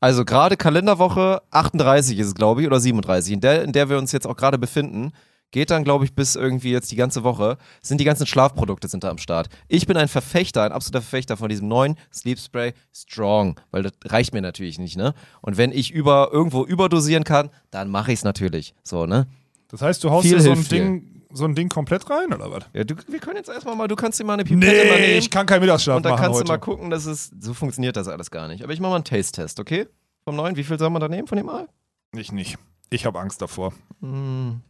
Also 0.01 0.25
gerade 0.25 0.57
Kalenderwoche 0.57 1.43
38 1.51 2.19
ist 2.19 2.27
es, 2.29 2.35
glaube 2.35 2.61
ich, 2.61 2.67
oder 2.67 2.81
37, 2.81 3.33
in 3.33 3.41
der, 3.41 3.63
in 3.65 3.73
der 3.73 3.89
wir 3.89 3.99
uns 3.99 4.13
jetzt 4.13 4.27
auch 4.27 4.37
gerade 4.37 4.59
befinden. 4.59 5.13
Geht 5.53 5.71
dann, 5.71 5.85
glaube 5.85 6.05
ich, 6.05 6.15
bis 6.15 6.35
irgendwie 6.37 6.71
jetzt 6.73 6.91
die 6.91 6.97
ganze 6.97 7.23
Woche. 7.25 7.57
Sind 7.81 8.01
die 8.01 8.05
ganzen 8.05 8.27
Schlafprodukte 8.27 8.89
sind 8.89 9.05
da 9.05 9.11
am 9.11 9.19
Start. 9.19 9.49
Ich 9.69 9.87
bin 9.87 9.97
ein 9.97 10.09
Verfechter, 10.09 10.65
ein 10.65 10.73
absoluter 10.73 11.01
Verfechter 11.03 11.37
von 11.37 11.49
diesem 11.49 11.69
neuen 11.69 11.97
Sleep 12.13 12.39
Spray 12.39 12.73
Strong, 12.93 13.59
weil 13.71 13.85
das 13.85 13.93
reicht 14.05 14.35
mir 14.35 14.43
natürlich 14.43 14.79
nicht, 14.79 14.97
ne? 14.97 15.15
Und 15.41 15.57
wenn 15.57 15.73
ich 15.73 15.91
über 15.93 16.31
irgendwo 16.33 16.65
überdosieren 16.65 17.25
kann, 17.25 17.51
dann 17.71 17.89
mache 17.89 18.13
ich 18.13 18.19
es 18.19 18.25
natürlich. 18.25 18.75
So, 18.83 19.07
ne? 19.07 19.27
Das 19.69 19.83
heißt, 19.83 20.03
du 20.05 20.11
haust 20.11 20.27
dir 20.27 20.41
so 20.41 20.51
ein. 20.53 20.65
Ding, 20.69 21.23
so 21.33 21.45
ein 21.45 21.55
Ding 21.55 21.69
komplett 21.69 22.09
rein, 22.09 22.33
oder 22.33 22.51
was? 22.51 22.65
Ja, 22.73 22.85
du, 22.85 22.95
wir 23.09 23.19
können 23.19 23.37
jetzt 23.37 23.49
erstmal 23.49 23.77
mal, 23.77 23.89
du 23.89 23.97
kannst 23.97 24.19
dir 24.19 24.25
mal 24.25 24.35
eine 24.35 24.45
Pipette 24.45 24.67
mal 24.89 24.95
Nee, 24.97 25.07
nehmen. 25.07 25.19
ich 25.19 25.31
kann 25.31 25.45
keinen 25.47 25.61
Mittagsschlaf 25.61 25.97
und 25.97 26.03
dann 26.05 26.13
machen 26.13 26.23
kannst 26.23 26.37
heute. 26.39 26.45
du 26.47 26.53
mal 26.53 26.59
gucken, 26.59 26.89
dass 26.91 27.05
es, 27.05 27.31
so 27.41 27.53
funktioniert 27.53 27.97
das 27.97 28.09
alles 28.09 28.31
gar 28.31 28.49
nicht. 28.49 28.63
Aber 28.65 28.73
ich 28.73 28.81
mache 28.81 28.91
mal 28.91 28.97
einen 28.97 29.05
Taste-Test, 29.05 29.61
okay? 29.61 29.87
Vom 30.25 30.37
neuen, 30.37 30.57
wie 30.57 30.65
viel 30.65 30.79
soll 30.79 30.89
man 30.91 31.01
da 31.01 31.09
nehmen 31.09 31.29
von 31.29 31.37
dem 31.37 31.47
Mal? 31.47 31.69
ich 32.17 32.33
nicht. 32.33 32.57
Ich 32.91 33.05
habe 33.05 33.19
Angst 33.21 33.43
davor. 33.43 33.73
Hm, 34.01 34.61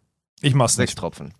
Ich 0.40 0.54
mach's 0.54 0.74
sechs 0.74 0.92
nicht. 0.92 0.98
Tropfen. 0.98 1.34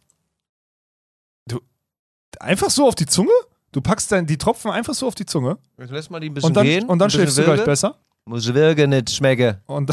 Einfach 2.39 2.71
so 2.71 2.87
auf 2.87 2.95
die 2.95 3.07
Zunge? 3.07 3.31
Du 3.73 3.81
packst 3.81 4.13
dann 4.13 4.27
die 4.27 4.37
Tropfen 4.37 4.71
einfach 4.71 4.93
so 4.95 5.07
auf 5.07 5.15
die 5.15 5.25
Zunge 5.25 5.59
Jetzt 5.79 5.91
lässt 5.91 6.11
mal 6.11 6.21
die 6.21 6.29
ein 6.29 6.35
bisschen 6.35 6.49
und 6.49 6.55
dann, 6.55 6.65
gehen. 6.67 6.87
und 6.87 6.99
dann 6.99 7.09
schläfst 7.11 7.39
du 7.39 7.45
gleich 7.45 7.65
besser. 7.65 7.97
Muss 8.27 8.53
wirken, 8.53 8.91
nicht 8.91 9.11
schmecken. 9.11 9.57
Und 9.67 9.91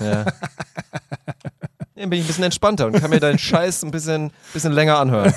Ja. 0.00 0.24
Dann 1.94 2.10
bin 2.10 2.18
ich 2.18 2.24
ein 2.24 2.26
bisschen 2.26 2.44
entspannter 2.44 2.86
und 2.86 2.94
kann 2.98 3.10
mir 3.10 3.20
deinen 3.20 3.38
Scheiß 3.38 3.84
ein 3.84 3.92
bisschen, 3.92 4.32
bisschen 4.52 4.72
länger 4.72 4.98
anhören. 4.98 5.32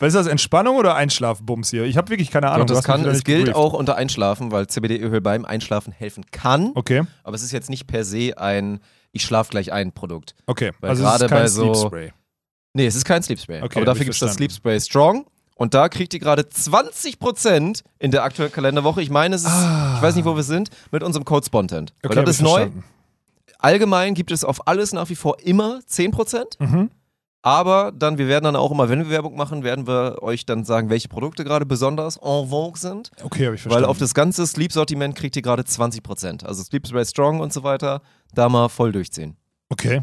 was 0.00 0.08
ist 0.08 0.14
das, 0.14 0.26
Entspannung 0.26 0.76
oder 0.76 0.96
Einschlafbums 0.96 1.70
hier? 1.70 1.84
Ich 1.84 1.96
habe 1.96 2.08
wirklich 2.10 2.30
keine 2.32 2.50
Ahnung. 2.50 2.66
Du 2.66 2.74
das 2.74 2.82
kann, 2.84 3.04
es 3.04 3.22
gilt 3.22 3.38
gebrieft. 3.46 3.56
auch 3.56 3.72
unter 3.74 3.94
Einschlafen, 3.94 4.50
weil 4.50 4.66
CBD-Öl 4.66 5.20
beim 5.20 5.44
Einschlafen 5.44 5.92
helfen 5.92 6.26
kann. 6.32 6.72
Okay, 6.74 7.02
Aber 7.22 7.36
es 7.36 7.42
ist 7.42 7.52
jetzt 7.52 7.70
nicht 7.70 7.86
per 7.86 8.04
se 8.04 8.36
ein 8.36 8.80
Ich 9.12 9.22
schlaf 9.22 9.50
gleich 9.50 9.72
ein 9.72 9.92
Produkt. 9.92 10.34
okay. 10.46 10.72
Weil 10.80 10.90
also 10.90 11.02
es 11.04 11.08
gerade 11.10 11.24
ist 11.26 11.30
kein 11.30 11.42
bei 11.42 11.48
so- 11.48 11.74
Sleep 11.74 11.86
Spray. 11.86 12.12
Nee, 12.74 12.86
es 12.86 12.94
ist 12.96 13.04
kein 13.04 13.22
Sleep 13.22 13.38
Spray. 13.38 13.62
Okay, 13.62 13.78
aber 13.78 13.84
dafür 13.86 14.04
gibt 14.04 14.14
es 14.14 14.20
das. 14.20 14.34
Sleep 14.34 14.50
Spray 14.50 14.80
Strong. 14.80 15.26
Und 15.56 15.74
da 15.74 15.88
kriegt 15.90 16.14
ihr 16.14 16.20
gerade 16.20 16.42
20% 16.42 17.82
in 17.98 18.10
der 18.10 18.22
aktuellen 18.24 18.50
Kalenderwoche. 18.50 19.02
Ich 19.02 19.10
meine, 19.10 19.34
es 19.36 19.42
ist, 19.42 19.50
Ah. 19.50 19.94
ich 19.96 20.02
weiß 20.02 20.16
nicht, 20.16 20.24
wo 20.24 20.34
wir 20.34 20.42
sind, 20.42 20.70
mit 20.90 21.02
unserem 21.02 21.24
Code 21.24 21.44
Spontent. 21.46 21.92
Okay, 22.02 22.14
das 22.24 22.36
ist 22.36 22.42
neu. 22.42 22.50
verstanden. 22.52 22.84
Allgemein 23.58 24.14
gibt 24.14 24.32
es 24.32 24.42
auf 24.44 24.66
alles 24.66 24.92
nach 24.92 25.08
wie 25.10 25.14
vor 25.14 25.38
immer 25.40 25.80
10%. 25.86 26.58
Mhm. 26.58 26.90
Aber 27.44 27.90
dann, 27.92 28.18
wir 28.18 28.28
werden 28.28 28.44
dann 28.44 28.54
auch 28.56 28.70
immer, 28.70 28.88
wenn 28.88 29.00
wir 29.00 29.10
Werbung 29.10 29.36
machen, 29.36 29.64
werden 29.64 29.86
wir 29.88 30.22
euch 30.22 30.46
dann 30.46 30.64
sagen, 30.64 30.90
welche 30.90 31.08
Produkte 31.08 31.42
gerade 31.42 31.66
besonders 31.66 32.16
en 32.16 32.48
vogue 32.48 32.78
sind. 32.78 33.10
Okay, 33.24 33.46
habe 33.46 33.56
ich 33.56 33.64
Weil 33.64 33.70
verstanden. 33.72 33.84
auf 33.90 33.98
das 33.98 34.14
ganze 34.14 34.46
Sleep-Sortiment 34.46 35.16
kriegt 35.16 35.34
ihr 35.34 35.42
gerade 35.42 35.62
20%. 35.62 36.44
Also 36.46 36.62
Sleep 36.62 36.86
Spray 36.86 37.04
Strong 37.04 37.40
und 37.40 37.52
so 37.52 37.64
weiter, 37.64 38.00
da 38.32 38.48
mal 38.48 38.68
voll 38.68 38.92
durchziehen. 38.92 39.36
Okay. 39.70 40.02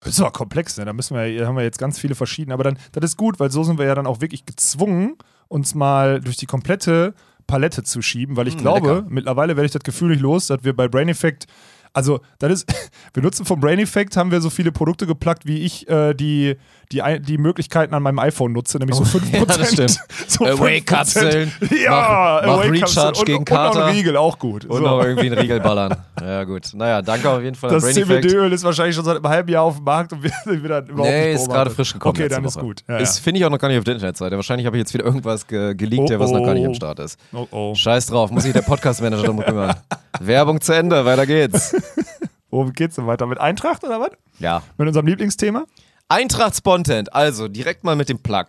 Das 0.00 0.14
ist 0.14 0.20
aber 0.20 0.32
komplex, 0.32 0.76
ne? 0.78 0.86
Da 0.86 0.92
müssen 0.92 1.14
wir, 1.16 1.46
haben 1.46 1.56
wir 1.56 1.62
jetzt 1.62 1.78
ganz 1.78 1.98
viele 1.98 2.14
verschiedene. 2.16 2.54
Aber 2.54 2.64
dann, 2.64 2.78
das 2.92 3.04
ist 3.04 3.16
gut, 3.16 3.38
weil 3.38 3.50
so 3.52 3.62
sind 3.62 3.78
wir 3.78 3.86
ja 3.86 3.94
dann 3.94 4.06
auch 4.06 4.20
wirklich 4.20 4.44
gezwungen, 4.46 5.16
uns 5.46 5.74
mal 5.74 6.20
durch 6.20 6.36
die 6.38 6.46
komplette 6.46 7.14
Palette 7.46 7.82
zu 7.84 8.00
schieben, 8.02 8.36
weil 8.36 8.48
ich 8.48 8.56
Mm, 8.56 8.58
glaube, 8.58 8.88
lecker. 8.94 9.06
mittlerweile 9.08 9.56
werde 9.56 9.66
ich 9.66 9.72
das 9.72 9.82
Gefühl 9.82 10.08
nicht 10.10 10.20
los, 10.20 10.46
dass 10.46 10.64
wir 10.64 10.74
bei 10.74 10.88
Brain 10.88 11.08
Effect, 11.08 11.46
also 11.92 12.20
das 12.38 12.52
ist, 12.52 12.72
wir 13.14 13.22
nutzen 13.22 13.44
vom 13.44 13.60
Brain 13.60 13.78
Effect, 13.78 14.16
haben 14.16 14.30
wir 14.30 14.40
so 14.40 14.50
viele 14.50 14.72
Produkte 14.72 15.06
geplagt, 15.06 15.46
wie 15.46 15.58
ich 15.58 15.88
äh, 15.88 16.14
die, 16.14 16.56
die, 16.92 17.02
die 17.20 17.38
Möglichkeiten 17.38 17.94
an 17.94 18.02
meinem 18.02 18.18
iPhone 18.18 18.52
nutze, 18.52 18.78
nämlich 18.78 18.96
so 18.96 19.04
5%. 19.04 19.32
ja, 19.38 19.44
das 19.44 19.72
stimmt. 19.72 19.98
so 20.28 20.44
Away-Kapseln. 20.44 21.52
5%. 21.60 21.82
Ja, 21.84 22.42
Mach- 22.44 22.56
mach. 22.56 22.64
Recharge 22.70 23.18
und, 23.20 23.26
gegen 23.26 23.38
und 23.38 23.44
Kater. 23.44 23.84
ein 23.86 23.94
Riegel, 23.94 24.16
auch 24.16 24.38
gut. 24.38 24.64
Und 24.64 24.78
So. 24.78 24.82
noch 24.82 25.02
irgendwie 25.04 25.26
einen 25.26 25.38
Riegel 25.38 25.60
ballern. 25.60 25.96
Ja, 26.20 26.42
gut. 26.44 26.70
Naja, 26.74 27.00
danke 27.02 27.30
auf 27.30 27.42
jeden 27.42 27.54
Fall 27.54 27.70
Das. 27.70 27.84
CBD-Öl 27.84 28.52
ist 28.52 28.64
wahrscheinlich 28.64 28.96
schon 28.96 29.04
seit 29.04 29.16
einem 29.16 29.28
halben 29.28 29.48
Jahr 29.50 29.62
auf 29.64 29.76
dem 29.76 29.84
Markt 29.84 30.12
und 30.12 30.22
wir 30.22 30.30
sind 30.44 30.62
wieder 30.64 30.80
überhaupt 30.80 31.08
Nee, 31.10 31.32
nicht 31.32 31.42
ist 31.42 31.48
gerade 31.48 31.70
frisch 31.70 31.92
gekommen. 31.92 32.16
Okay, 32.16 32.28
dann 32.28 32.44
ist 32.44 32.56
Woche. 32.56 32.64
gut. 32.64 32.80
Ja, 32.88 32.96
Ist 32.98 33.18
ja. 33.18 33.22
finde 33.22 33.38
ich 33.38 33.44
auch 33.46 33.50
noch 33.50 33.58
gar 33.58 33.68
nicht 33.68 33.78
auf 33.78 33.84
der 33.84 33.94
Internetseite. 33.94 34.34
Wahrscheinlich 34.36 34.66
habe 34.66 34.76
ich 34.76 34.80
jetzt 34.80 34.92
wieder 34.94 35.04
irgendwas 35.04 35.46
ge 35.46 35.74
geleakt, 35.74 36.10
Oh, 36.10 36.18
was 36.18 36.30
noch 36.32 36.44
gar 36.44 36.54
nicht 36.54 36.66
am 36.66 36.74
Start 36.74 36.98
ist. 36.98 37.18
Oh, 37.32 37.46
oh. 37.52 37.74
Scheiß 37.74 38.06
drauf, 38.06 38.30
muss 38.32 38.42
sich 38.42 38.52
der 38.52 38.62
Podcast-Manager 38.62 39.22
drum 39.24 39.40
kümmern. 39.40 39.76
Werbung 40.20 40.60
zu 40.60 40.72
Ende, 40.72 41.04
weiter 41.04 41.26
geht's. 41.26 41.74
Worum 42.50 42.72
geht's 42.72 42.96
denn 42.96 43.06
weiter? 43.06 43.26
Mit 43.26 43.38
Eintracht 43.38 43.84
oder 43.84 44.00
was? 44.00 44.10
Ja. 44.40 44.62
Mit 44.76 44.88
unserem 44.88 45.06
Lieblingsthema? 45.06 45.64
Eintracht 46.10 46.56
Spontent, 46.56 47.14
also 47.14 47.48
direkt 47.48 47.84
mal 47.84 47.96
mit 47.96 48.08
dem 48.08 48.18
Plug. 48.18 48.46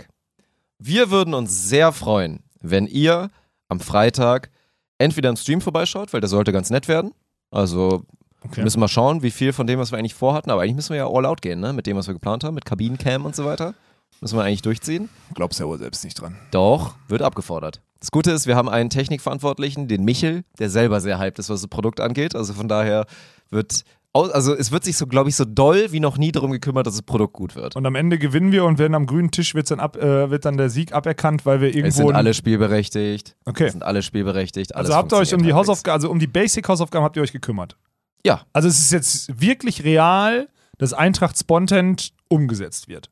Wir 0.80 1.12
würden 1.12 1.34
uns 1.34 1.70
sehr 1.70 1.91
freuen, 1.91 2.43
wenn 2.59 2.88
ihr 2.88 3.30
am 3.70 3.80
Freitag 3.80 4.49
entweder 4.97 5.30
im 5.30 5.36
Stream 5.36 5.62
vorbeischaut, 5.62 6.12
weil 6.12 6.22
der 6.22 6.30
sollte 6.30 6.51
ganz 6.51 6.70
nett 6.70 6.88
werden. 6.88 7.14
Also 7.51 8.03
Okay. 8.43 8.57
Wir 8.57 8.64
müssen 8.64 8.80
mal 8.80 8.88
schauen, 8.88 9.22
wie 9.22 9.30
viel 9.30 9.53
von 9.53 9.68
dem, 9.68 9.78
was 9.78 9.91
wir 9.91 9.99
eigentlich 9.99 10.16
vorhatten, 10.16 10.49
aber 10.49 10.64
eigentlich 10.64 10.76
müssen 10.76 10.89
wir 10.89 10.97
ja 10.97 11.07
all 11.07 11.26
out 11.28 11.43
gehen, 11.43 11.59
ne? 11.59 11.74
Mit 11.74 11.86
dem, 11.86 11.95
was 11.95 12.07
wir 12.07 12.16
geplant 12.16 12.43
haben, 12.43 12.55
mit 12.55 12.66
Kabinencam 12.66 13.26
und 13.26 13.36
so 13.36 13.45
weiter. 13.45 13.76
Müssen 14.20 14.38
wir 14.38 14.43
eigentlich 14.43 14.64
durchziehen. 14.64 15.09
Glaubst 15.36 15.59
ja 15.59 15.68
wohl 15.68 15.78
selbst 15.78 16.03
nicht 16.03 16.20
dran. 16.20 16.36
Doch, 16.49 16.95
wird 17.07 17.22
abgefordert. 17.22 17.82
Das 17.99 18.12
Gute 18.12 18.32
ist, 18.32 18.47
wir 18.47 18.55
haben 18.55 18.68
einen 18.68 18.89
Technikverantwortlichen, 18.89 19.88
den 19.88 20.03
Michel, 20.03 20.43
der 20.57 20.72
selber 20.72 21.01
sehr 21.01 21.20
hyped 21.20 21.38
ist, 21.38 21.49
was 21.49 21.62
das 21.62 21.70
Produkt 21.70 21.99
angeht. 21.99 22.36
Also 22.36 22.53
von 22.53 22.68
daher 22.68 23.05
wird, 23.51 23.84
also 24.14 24.53
es 24.53 24.72
wird 24.72 24.84
sich 24.84 24.97
so, 24.97 25.07
glaube 25.07 25.30
ich, 25.30 25.36
so 25.38 25.45
doll 25.45 25.91
wie 25.91 25.99
noch 26.01 26.18
nie 26.18 26.32
darum 26.34 26.51
gekümmert, 26.51 26.86
dass 26.86 26.95
das 26.95 27.03
Produkt 27.03 27.34
gut 27.34 27.55
wird. 27.55 27.76
Und 27.78 27.86
am 27.86 27.95
Ende 27.95 28.18
gewinnen 28.20 28.51
wir 28.51 28.66
und 28.66 28.78
werden 28.78 28.93
am 28.93 29.05
grünen 29.05 29.32
Tisch 29.32 29.55
wird's 29.55 29.70
dann 29.70 29.80
ab, 29.80 29.95
äh, 29.95 30.30
wird 30.30 30.43
dann 30.45 30.57
der 30.57 30.70
Sieg 30.70 30.93
aberkannt, 30.93 31.45
weil 31.45 31.62
wir 31.62 31.70
Es 31.70 31.76
irgendwo. 31.76 32.07
sind 32.07 32.16
alle 32.16 32.34
spielberechtigt. 32.34 33.38
Okay. 33.45 33.66
Es 33.68 33.72
sind 33.72 33.84
alle 33.84 34.01
spielberechtigt. 34.03 34.76
Also 34.76 34.93
habt 34.93 35.14
ihr 35.14 35.18
euch 35.18 35.34
um 35.34 35.43
die. 35.43 35.53
Hausaufgaben, 35.53 35.93
also 35.93 36.09
um 36.09 36.20
die 36.20 36.28
Basic-Hausaufgaben 36.28 37.03
habt 37.05 37.16
ihr 37.16 37.24
euch 37.24 37.32
gekümmert. 37.32 37.78
Ja. 38.26 38.45
Also 38.51 38.68
es 38.68 38.80
ist 38.80 38.91
jetzt 38.91 39.41
wirklich 39.41 39.84
real, 39.84 40.49
dass 40.78 40.93
Eintracht 40.93 41.38
Spontent 41.38 42.12
umgesetzt 42.28 42.88
wird. 42.89 43.09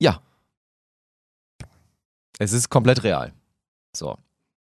Ja. 0.00 0.20
Es 2.38 2.52
ist 2.52 2.68
komplett 2.70 3.02
real. 3.04 3.32
So. 3.94 4.16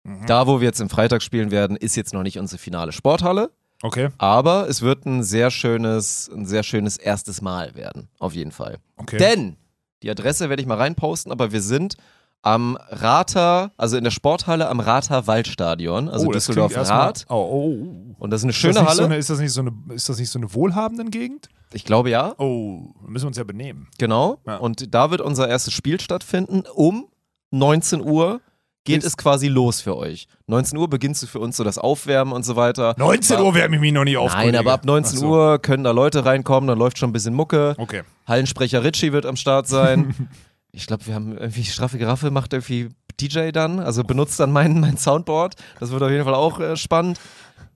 Mhm. 0.05 0.27
Da, 0.27 0.47
wo 0.47 0.61
wir 0.61 0.67
jetzt 0.67 0.81
im 0.81 0.89
Freitag 0.89 1.23
spielen 1.23 1.51
werden, 1.51 1.77
ist 1.77 1.97
jetzt 1.97 2.15
noch 2.15 2.23
nicht 2.23 2.39
unsere 2.39 2.59
finale 2.59 2.93
Sporthalle, 2.93 3.51
Okay, 3.85 4.09
aber 4.19 4.69
es 4.69 4.81
wird 4.83 5.05
ein 5.05 5.23
sehr 5.23 5.51
schönes, 5.51 6.31
ein 6.35 6.47
sehr 6.47 6.63
schönes 6.63 6.97
erstes 6.97 7.43
Mal 7.43 7.75
werden. 7.75 8.09
Auf 8.19 8.35
jeden 8.35 8.51
Fall. 8.51 8.79
okay. 8.97 9.19
Denn, 9.19 9.57
die 10.03 10.11
Adresse 10.11 10.49
werde 10.49 10.63
ich 10.63 10.67
mal 10.67 10.79
reinposten, 10.79 11.31
aber 11.31 11.53
wir 11.53 11.61
sind 11.63 11.97
am 12.41 12.77
Rather, 12.89 13.73
also 13.77 13.97
in 13.97 14.05
der 14.05 14.11
Sporthalle 14.11 14.69
am 14.69 14.81
Rather 14.81 15.27
Waldstadion, 15.27 16.09
also 16.09 16.27
Oh, 16.29 16.33
Düsseldorf 16.33 16.77
Rath. 16.77 17.25
Oh, 17.29 17.35
oh, 17.35 17.69
oh. 18.11 18.17
Und 18.19 18.31
das 18.31 18.41
ist 18.41 18.45
eine 18.45 18.51
Ist 18.51 18.57
schöne 18.57 18.75
nicht 18.81 18.89
Halle. 18.89 18.97
so 18.97 19.05
eine, 19.05 19.17
ist, 19.17 19.31
das 19.31 19.39
nicht 19.39 19.53
so 19.53 19.61
eine, 19.63 19.73
ist 19.95 20.09
das 20.09 20.19
nicht 20.19 20.31
so 20.31 20.39
eine 20.39 20.53
wohlhabenden 20.55 21.11
Gegend? 21.11 21.49
ich 21.73 21.85
glaube 21.85 22.09
ja, 22.11 22.35
Oh, 22.39 22.93
müssen 23.07 23.25
wir 23.25 23.29
uns 23.29 23.37
ja 23.39 23.45
benehmen. 23.45 23.89
genau. 23.99 24.39
Ja. 24.47 24.57
Und 24.59 24.95
da 24.95 25.11
wird 25.11 25.21
unser 25.21 25.49
erstes 25.49 25.73
Spiel 25.75 26.01
stattfinden. 26.01 26.63
Um 26.75 27.09
19 27.51 28.01
Uhr 28.03 28.41
geht 28.85 29.03
es 29.05 29.17
quasi 29.17 29.49
los 29.49 29.81
für 29.81 29.97
euch. 29.97 30.27
19 30.47 30.79
Uhr 30.79 30.89
beginnt 30.89 31.17
für 31.17 31.39
uns 31.39 31.57
so 31.57 31.65
das 31.65 31.79
Aufwärmen 31.79 32.33
und 32.33 32.45
so 32.45 32.55
weiter. 32.57 32.95
19 32.99 33.37
Aber- 33.37 33.47
Uhr 33.47 33.55
wärme 33.55 33.77
ich 33.77 33.81
mich 33.81 33.93
noch 33.93 34.05
nie 34.05 34.17
auf. 34.17 34.33
Nein, 34.33 34.41
Kollege. 34.43 34.59
aber 34.59 34.73
ab 34.75 34.85
19 34.85 35.17
Ach 35.17 35.21
so. 35.21 35.29
Uhr 35.29 35.59
können 35.59 35.85
da 35.85 35.91
Leute 35.91 36.25
reinkommen, 36.25 36.69
dann 36.69 36.79
läuft 36.79 36.99
schon 36.99 37.11
ein 37.11 37.13
bisschen 37.13 37.35
Mucke. 37.35 37.75
Okay. 37.79 38.03
Hallensprecher 38.27 38.85
Ritchie 38.85 39.13
wird 39.13 39.27
am 39.27 39.37
Start 39.37 39.67
sein. 39.69 40.15
ich 40.73 40.87
glaube, 40.87 41.07
wir 41.07 41.15
haben 41.15 41.37
irgendwie 41.39 41.65
Straffe 41.65 41.99
Giraffe 41.99 42.31
macht 42.31 42.53
irgendwie 42.53 42.91
DJ 43.21 43.51
dann, 43.53 43.79
also 43.81 44.03
benutzt 44.05 44.39
dann 44.41 44.53
mein, 44.53 44.81
mein 44.81 44.99
Soundboard. 44.99 45.55
Das 45.81 45.91
wird 45.91 46.03
auf 46.03 46.11
jeden 46.11 46.25
Fall 46.25 46.35
auch 46.35 46.59
äh, 46.61 46.77
spannend. 46.77 47.19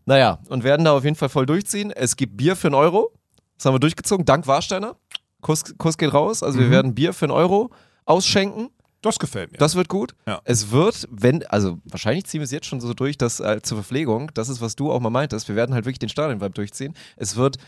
Naja, 0.04 0.38
und 0.48 0.64
werden 0.64 0.84
da 0.84 0.92
auf 0.92 1.04
jeden 1.04 1.16
Fall 1.16 1.28
voll 1.28 1.46
durchziehen. 1.46 1.90
Es 1.90 2.16
gibt 2.16 2.36
Bier 2.36 2.56
für 2.56 2.68
einen 2.68 2.74
Euro. 2.74 3.12
Das 3.56 3.66
haben 3.66 3.74
wir 3.74 3.80
durchgezogen. 3.80 4.24
Dank 4.24 4.46
Warsteiner. 4.46 4.96
Kuss, 5.40 5.62
Kuss 5.78 5.96
geht 5.98 6.12
raus. 6.12 6.42
Also 6.42 6.58
wir 6.58 6.66
Mhm. 6.66 6.70
werden 6.72 6.94
Bier 6.94 7.12
für 7.12 7.26
einen 7.26 7.32
Euro 7.32 7.70
ausschenken. 8.04 8.70
Das 9.00 9.18
gefällt 9.18 9.52
mir. 9.52 9.58
Das 9.58 9.76
wird 9.76 9.88
gut. 9.88 10.14
Ja. 10.26 10.40
Es 10.44 10.70
wird, 10.70 11.06
wenn, 11.10 11.46
also 11.46 11.78
wahrscheinlich 11.84 12.26
ziehen 12.26 12.40
wir 12.40 12.44
es 12.44 12.50
jetzt 12.50 12.66
schon 12.66 12.80
so 12.80 12.94
durch, 12.94 13.16
dass 13.16 13.38
äh, 13.38 13.62
zur 13.62 13.78
Verpflegung, 13.78 14.30
das 14.34 14.48
ist, 14.48 14.60
was 14.60 14.74
du 14.74 14.90
auch 14.90 15.00
mal 15.00 15.10
meintest, 15.10 15.48
wir 15.48 15.54
werden 15.56 15.74
halt 15.74 15.84
wirklich 15.84 16.00
den 16.00 16.08
Stadionvibe 16.08 16.50
durchziehen. 16.50 16.94
Es 17.16 17.36
wird 17.36 17.58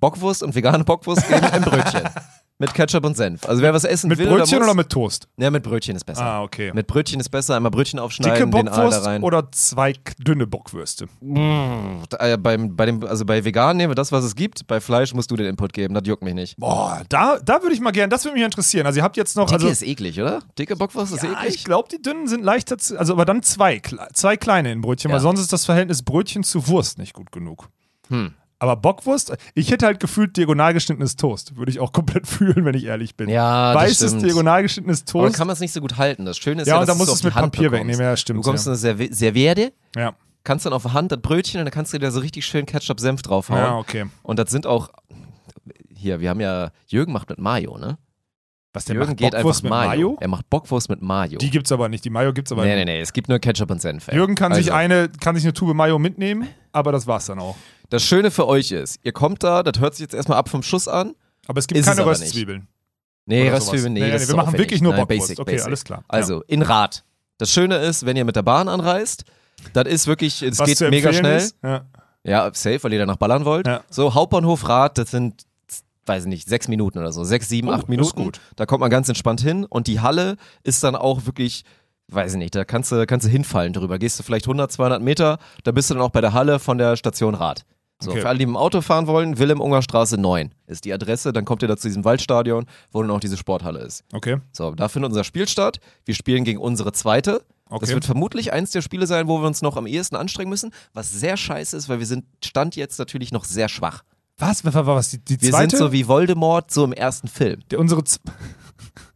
Bockwurst 0.00 0.42
und 0.42 0.54
vegane 0.54 0.84
Bockwurst 0.84 1.28
geben 1.28 1.46
im 1.54 1.62
Brötchen. 1.62 2.08
Mit 2.58 2.72
Ketchup 2.72 3.04
und 3.04 3.16
Senf. 3.16 3.48
Also 3.48 3.62
wer 3.62 3.74
was 3.74 3.82
essen 3.82 4.08
mit 4.08 4.18
will, 4.18 4.28
Brötchen 4.28 4.50
der 4.50 4.58
muss, 4.60 4.68
oder 4.68 4.76
mit 4.76 4.88
Toast? 4.88 5.26
Ja, 5.36 5.50
mit 5.50 5.64
Brötchen 5.64 5.96
ist 5.96 6.04
besser. 6.04 6.24
Ah, 6.24 6.42
okay. 6.42 6.70
Mit 6.72 6.86
Brötchen 6.86 7.18
ist 7.18 7.28
besser, 7.28 7.56
einmal 7.56 7.72
Brötchen 7.72 7.96
Dicke 7.96 8.04
aufschneiden, 8.04 8.50
den 8.52 8.68
Aal 8.68 8.74
da 8.76 8.80
Bockwurst 8.82 9.06
rein. 9.06 9.22
oder 9.24 9.50
zwei 9.50 9.94
dünne 10.24 10.46
Bockwürste? 10.46 11.06
Äh, 11.20 12.36
beim, 12.38 12.76
bei 12.76 12.86
dem, 12.86 13.04
also 13.04 13.24
bei 13.24 13.44
vegan 13.44 13.76
nehmen 13.76 13.90
wir 13.90 13.96
das, 13.96 14.12
was 14.12 14.22
es 14.24 14.36
gibt. 14.36 14.68
Bei 14.68 14.80
Fleisch 14.80 15.12
musst 15.14 15.32
du 15.32 15.36
den 15.36 15.46
Input 15.46 15.72
geben, 15.72 15.94
das 15.94 16.04
juckt 16.06 16.22
mich 16.22 16.34
nicht. 16.34 16.56
Boah, 16.56 17.02
da, 17.08 17.38
da 17.44 17.60
würde 17.60 17.74
ich 17.74 17.80
mal 17.80 17.90
gerne, 17.90 18.08
das 18.10 18.24
würde 18.24 18.36
mich 18.36 18.44
interessieren. 18.44 18.86
Also 18.86 18.98
ihr 19.00 19.02
habt 19.02 19.16
jetzt 19.16 19.36
noch, 19.36 19.46
Dicke 19.46 19.54
also 19.56 19.68
ist 19.68 19.82
eklig, 19.82 20.20
oder? 20.20 20.40
Dicke 20.56 20.76
Bockwurst 20.76 21.12
ist 21.12 21.24
ja, 21.24 21.32
eklig? 21.32 21.56
ich 21.56 21.64
glaube, 21.64 21.88
die 21.90 22.00
dünnen 22.00 22.28
sind 22.28 22.44
leichter 22.44 22.78
zu, 22.78 22.96
also 22.96 23.14
aber 23.14 23.24
dann 23.24 23.42
zwei, 23.42 23.82
zwei 24.12 24.36
kleine 24.36 24.70
in 24.70 24.80
Brötchen, 24.80 25.10
Ja. 25.10 25.16
weil 25.16 25.22
sonst 25.22 25.40
ist 25.40 25.52
das 25.52 25.64
Verhältnis 25.64 26.02
Brötchen 26.04 26.44
zu 26.44 26.68
Wurst 26.68 26.98
nicht 26.98 27.14
gut 27.14 27.32
genug. 27.32 27.68
Hm. 28.10 28.32
Aber 28.60 28.76
Bockwurst, 28.76 29.36
ich 29.54 29.70
hätte 29.70 29.84
halt 29.84 30.00
gefühlt 30.00 30.36
diagonal 30.36 30.72
geschnittenes 30.72 31.16
Toast. 31.16 31.56
Würde 31.56 31.70
ich 31.70 31.80
auch 31.80 31.92
komplett 31.92 32.26
fühlen, 32.28 32.64
wenn 32.64 32.74
ich 32.74 32.84
ehrlich 32.84 33.16
bin. 33.16 33.28
Ja, 33.28 33.74
Weißes 33.74 34.10
stimmt. 34.12 34.24
diagonal 34.26 34.62
geschnittenes 34.62 35.02
Aber 35.02 35.12
dann 35.12 35.26
Toast. 35.28 35.36
kann 35.36 35.46
man 35.48 35.54
es 35.54 35.60
nicht 35.60 35.72
so 35.72 35.80
gut 35.80 35.96
halten. 35.98 36.24
Das 36.24 36.38
Schöne 36.38 36.62
ist 36.62 36.68
ja, 36.68 36.74
ja, 36.74 36.80
und 36.80 36.88
dass 36.88 36.96
dann 36.96 36.98
musst 36.98 37.08
du 37.10 37.12
du 37.14 37.18
es 37.18 37.24
mit 37.24 37.34
Hand 37.34 37.52
Papier 37.52 37.70
bekommst. 37.70 37.88
wegnehmen. 37.88 38.04
Ja, 38.06 38.10
Du 38.12 38.16
stimmt. 38.16 38.42
bekommst 38.42 38.66
ja. 38.66 38.72
eine 38.72 38.78
Servi 38.78 39.08
Serviette, 39.12 39.72
Ja. 39.96 40.14
kannst 40.44 40.64
dann 40.66 40.72
auf 40.72 40.82
der 40.82 40.92
Hand 40.92 41.12
das 41.12 41.20
Brötchen 41.20 41.60
und 41.60 41.66
dann 41.66 41.72
kannst 41.72 41.92
du 41.92 41.98
dir 41.98 42.06
da 42.06 42.10
so 42.10 42.20
richtig 42.20 42.46
schön 42.46 42.64
Ketchup-Senf 42.64 43.22
draufhauen. 43.22 43.58
ja, 43.58 43.76
okay. 43.76 44.06
Und 44.22 44.38
das 44.38 44.50
sind 44.50 44.66
auch, 44.66 44.88
hier, 45.94 46.20
wir 46.20 46.30
haben 46.30 46.40
ja, 46.40 46.70
Jürgen 46.86 47.12
macht 47.12 47.28
mit 47.28 47.38
Mayo, 47.38 47.76
ne? 47.78 47.98
Was 48.72 48.86
der 48.86 48.96
Jürgen 48.96 49.10
macht 49.10 49.18
geht 49.18 49.26
einfach 49.36 49.38
Bockwurst 49.42 49.62
mit 49.62 49.70
Mayo. 49.70 49.88
Mayo? 49.88 50.16
Er 50.20 50.28
macht 50.28 50.50
Bockwurst 50.50 50.88
mit 50.88 51.00
Mayo. 51.00 51.38
Die 51.38 51.50
gibt's 51.50 51.70
aber 51.70 51.88
nicht. 51.88 52.04
Die 52.04 52.10
Mayo 52.10 52.32
gibt's 52.32 52.50
aber 52.50 52.64
nee, 52.64 52.74
nicht. 52.74 52.86
nee, 52.86 52.92
nee, 52.94 53.00
es 53.00 53.12
gibt 53.12 53.28
nur 53.28 53.38
Ketchup 53.38 53.70
und 53.70 53.80
Senf. 53.80 54.08
ey. 54.08 54.16
Jürgen 54.16 54.34
kann 54.34 54.50
also, 54.52 54.62
sich 54.64 54.72
eine, 54.72 55.08
kann 55.20 55.36
sich 55.36 55.44
eine 55.44 55.52
Tube 55.52 55.74
Mayo 55.74 55.98
mitnehmen, 56.00 56.48
aber 56.72 56.90
das 56.90 57.06
war's 57.06 57.26
dann 57.26 57.38
auch. 57.38 57.56
Das 57.94 58.02
Schöne 58.02 58.32
für 58.32 58.48
euch 58.48 58.72
ist, 58.72 58.98
ihr 59.04 59.12
kommt 59.12 59.44
da, 59.44 59.62
das 59.62 59.80
hört 59.80 59.94
sich 59.94 60.02
jetzt 60.02 60.14
erstmal 60.14 60.36
ab 60.36 60.48
vom 60.48 60.64
Schuss 60.64 60.88
an. 60.88 61.14
Aber 61.46 61.60
es 61.60 61.68
gibt 61.68 61.78
Ist 61.78 61.86
es 61.86 61.90
keine 61.92 62.02
aber 62.02 62.10
Röstzwiebeln. 62.10 62.66
Nee, 63.26 63.48
Röstzwiebeln, 63.48 63.92
nee, 63.92 64.00
nee, 64.00 64.06
nee, 64.06 64.12
wir 64.18 64.26
machen 64.34 64.38
aufwendig. 64.48 64.58
wirklich 64.58 64.82
nur 64.82 64.94
Nein, 64.94 65.02
Bockwurst. 65.02 65.20
Basic, 65.28 65.38
okay, 65.38 65.52
basic. 65.52 65.66
alles 65.68 65.84
klar. 65.84 66.02
Also, 66.08 66.42
in 66.48 66.62
Rad. 66.62 67.04
Das 67.38 67.52
Schöne 67.52 67.76
ist, 67.76 68.04
wenn 68.04 68.16
ihr 68.16 68.24
mit 68.24 68.34
der 68.34 68.42
Bahn 68.42 68.68
anreist, 68.68 69.22
das 69.74 69.86
ist 69.86 70.08
wirklich, 70.08 70.42
es 70.42 70.58
Was 70.58 70.66
geht 70.66 70.80
mega 70.90 71.12
schnell. 71.12 71.36
Ist, 71.36 71.56
ja. 71.62 71.84
Ja, 72.24 72.50
safe, 72.52 72.82
weil 72.82 72.92
ihr 72.94 72.98
danach 72.98 73.16
ballern 73.16 73.44
wollt. 73.44 73.68
Ja. 73.68 73.82
So, 73.90 74.12
Hauptbahnhof 74.12 74.68
Rad, 74.68 74.98
das 74.98 75.12
sind, 75.12 75.44
weiß 76.06 76.24
ich 76.24 76.28
nicht, 76.28 76.48
sechs 76.48 76.66
Minuten 76.66 76.98
oder 76.98 77.12
so. 77.12 77.22
Sechs, 77.22 77.48
sieben, 77.48 77.68
Oh, 77.68 77.72
acht 77.74 77.88
Minuten. 77.88 78.20
gut. 78.24 78.40
Da 78.56 78.66
kommt 78.66 78.80
man 78.80 78.90
ganz 78.90 79.08
entspannt 79.08 79.40
hin. 79.40 79.64
Und 79.64 79.86
die 79.86 80.00
Halle 80.00 80.36
ist 80.64 80.82
dann 80.82 80.96
auch 80.96 81.26
wirklich, 81.26 81.62
weiß 82.08 82.32
ich 82.32 82.38
nicht, 82.38 82.56
da 82.56 82.64
kannst 82.64 82.90
du, 82.90 83.06
kannst 83.06 83.24
du 83.26 83.30
hinfallen 83.30 83.72
drüber. 83.72 84.00
Gehst 84.00 84.18
du 84.18 84.24
vielleicht 84.24 84.46
100, 84.46 84.72
200 84.72 85.00
Meter, 85.00 85.38
da 85.62 85.70
bist 85.70 85.90
du 85.90 85.94
dann 85.94 86.02
auch 86.02 86.10
bei 86.10 86.20
der 86.22 86.32
Halle 86.32 86.58
von 86.58 86.76
der 86.78 86.96
Station 86.96 87.34
Rad. 87.36 87.64
So, 88.02 88.10
Okay. 88.10 88.20
für 88.22 88.28
alle, 88.28 88.38
die 88.38 88.44
dem 88.44 88.56
Auto 88.56 88.80
fahren 88.80 89.06
wollen, 89.06 89.38
Wilhelm-Unger-Straße 89.38 90.18
9 90.18 90.52
ist 90.66 90.84
die 90.84 90.92
Adresse. 90.92 91.32
Dann 91.32 91.44
kommt 91.44 91.62
ihr 91.62 91.68
da 91.68 91.76
zu 91.76 91.88
diesem 91.88 92.04
Waldstadion, 92.04 92.66
wo 92.92 93.00
dann 93.00 93.10
auch 93.10 93.20
diese 93.20 93.36
Sporthalle 93.36 93.80
ist. 93.80 94.04
Okay. 94.12 94.38
So, 94.52 94.72
da 94.74 94.88
findet 94.88 95.10
unser 95.10 95.24
Spiel 95.24 95.48
statt. 95.48 95.80
Wir 96.04 96.14
spielen 96.14 96.44
gegen 96.44 96.58
unsere 96.58 96.92
zweite. 96.92 97.42
Das 97.70 97.82
Okay. 97.82 97.94
wird 97.94 98.04
vermutlich 98.04 98.52
eins 98.52 98.72
der 98.72 98.82
Spiele 98.82 99.06
sein, 99.06 99.26
wo 99.26 99.40
wir 99.40 99.46
uns 99.46 99.62
noch 99.62 99.76
am 99.76 99.86
ehesten 99.86 100.16
anstrengen 100.16 100.50
müssen, 100.50 100.70
was 100.92 101.12
sehr 101.12 101.36
scheiße 101.36 101.76
ist, 101.76 101.88
weil 101.88 101.98
wir 101.98 102.06
sind 102.06 102.24
Stand 102.44 102.76
jetzt 102.76 102.98
natürlich 102.98 103.32
noch 103.32 103.44
sehr 103.44 103.68
schwach. 103.68 104.02
Was? 104.38 104.64
Was 104.64 104.74
was? 104.74 105.10
Die, 105.10 105.18
die 105.24 105.40
Wir 105.40 105.50
zweite? 105.52 105.70
sind 105.76 105.78
so 105.78 105.92
wie 105.92 106.06
Voldemort 106.06 106.70
so 106.70 106.84
im 106.84 106.92
ersten 106.92 107.28
Film. 107.28 107.60
der, 107.70 107.78
unsere 107.78 108.02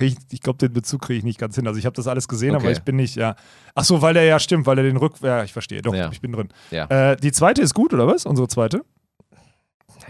ich 0.00 0.16
ich 0.30 0.40
glaube, 0.40 0.58
den 0.58 0.72
Bezug 0.72 1.02
kriege 1.02 1.18
ich 1.18 1.24
nicht 1.24 1.38
ganz 1.38 1.54
hin. 1.54 1.66
Also 1.66 1.78
ich 1.78 1.86
habe 1.86 1.94
das 1.94 2.06
alles 2.06 2.28
gesehen, 2.28 2.54
aber 2.54 2.64
Okay. 2.64 2.72
ich 2.72 2.82
bin 2.82 2.96
nicht, 2.96 3.16
ja. 3.16 3.36
Ach 3.74 3.84
so, 3.84 4.02
weil 4.02 4.14
der 4.14 4.24
ja 4.24 4.38
stimmt, 4.38 4.66
weil 4.66 4.78
er 4.78 4.84
den 4.84 4.96
Rück... 4.96 5.14
Ja, 5.22 5.44
ich 5.44 5.52
verstehe. 5.52 5.82
Doch, 5.82 5.94
Ja. 5.94 6.10
ich 6.12 6.20
bin 6.20 6.32
drin. 6.32 6.48
Ja. 6.70 6.86
Äh, 7.12 7.16
die 7.16 7.32
zweite 7.32 7.62
ist 7.62 7.74
gut, 7.74 7.92
oder 7.94 8.06
was? 8.06 8.26
Unsere 8.26 8.48
zweite? 8.48 8.82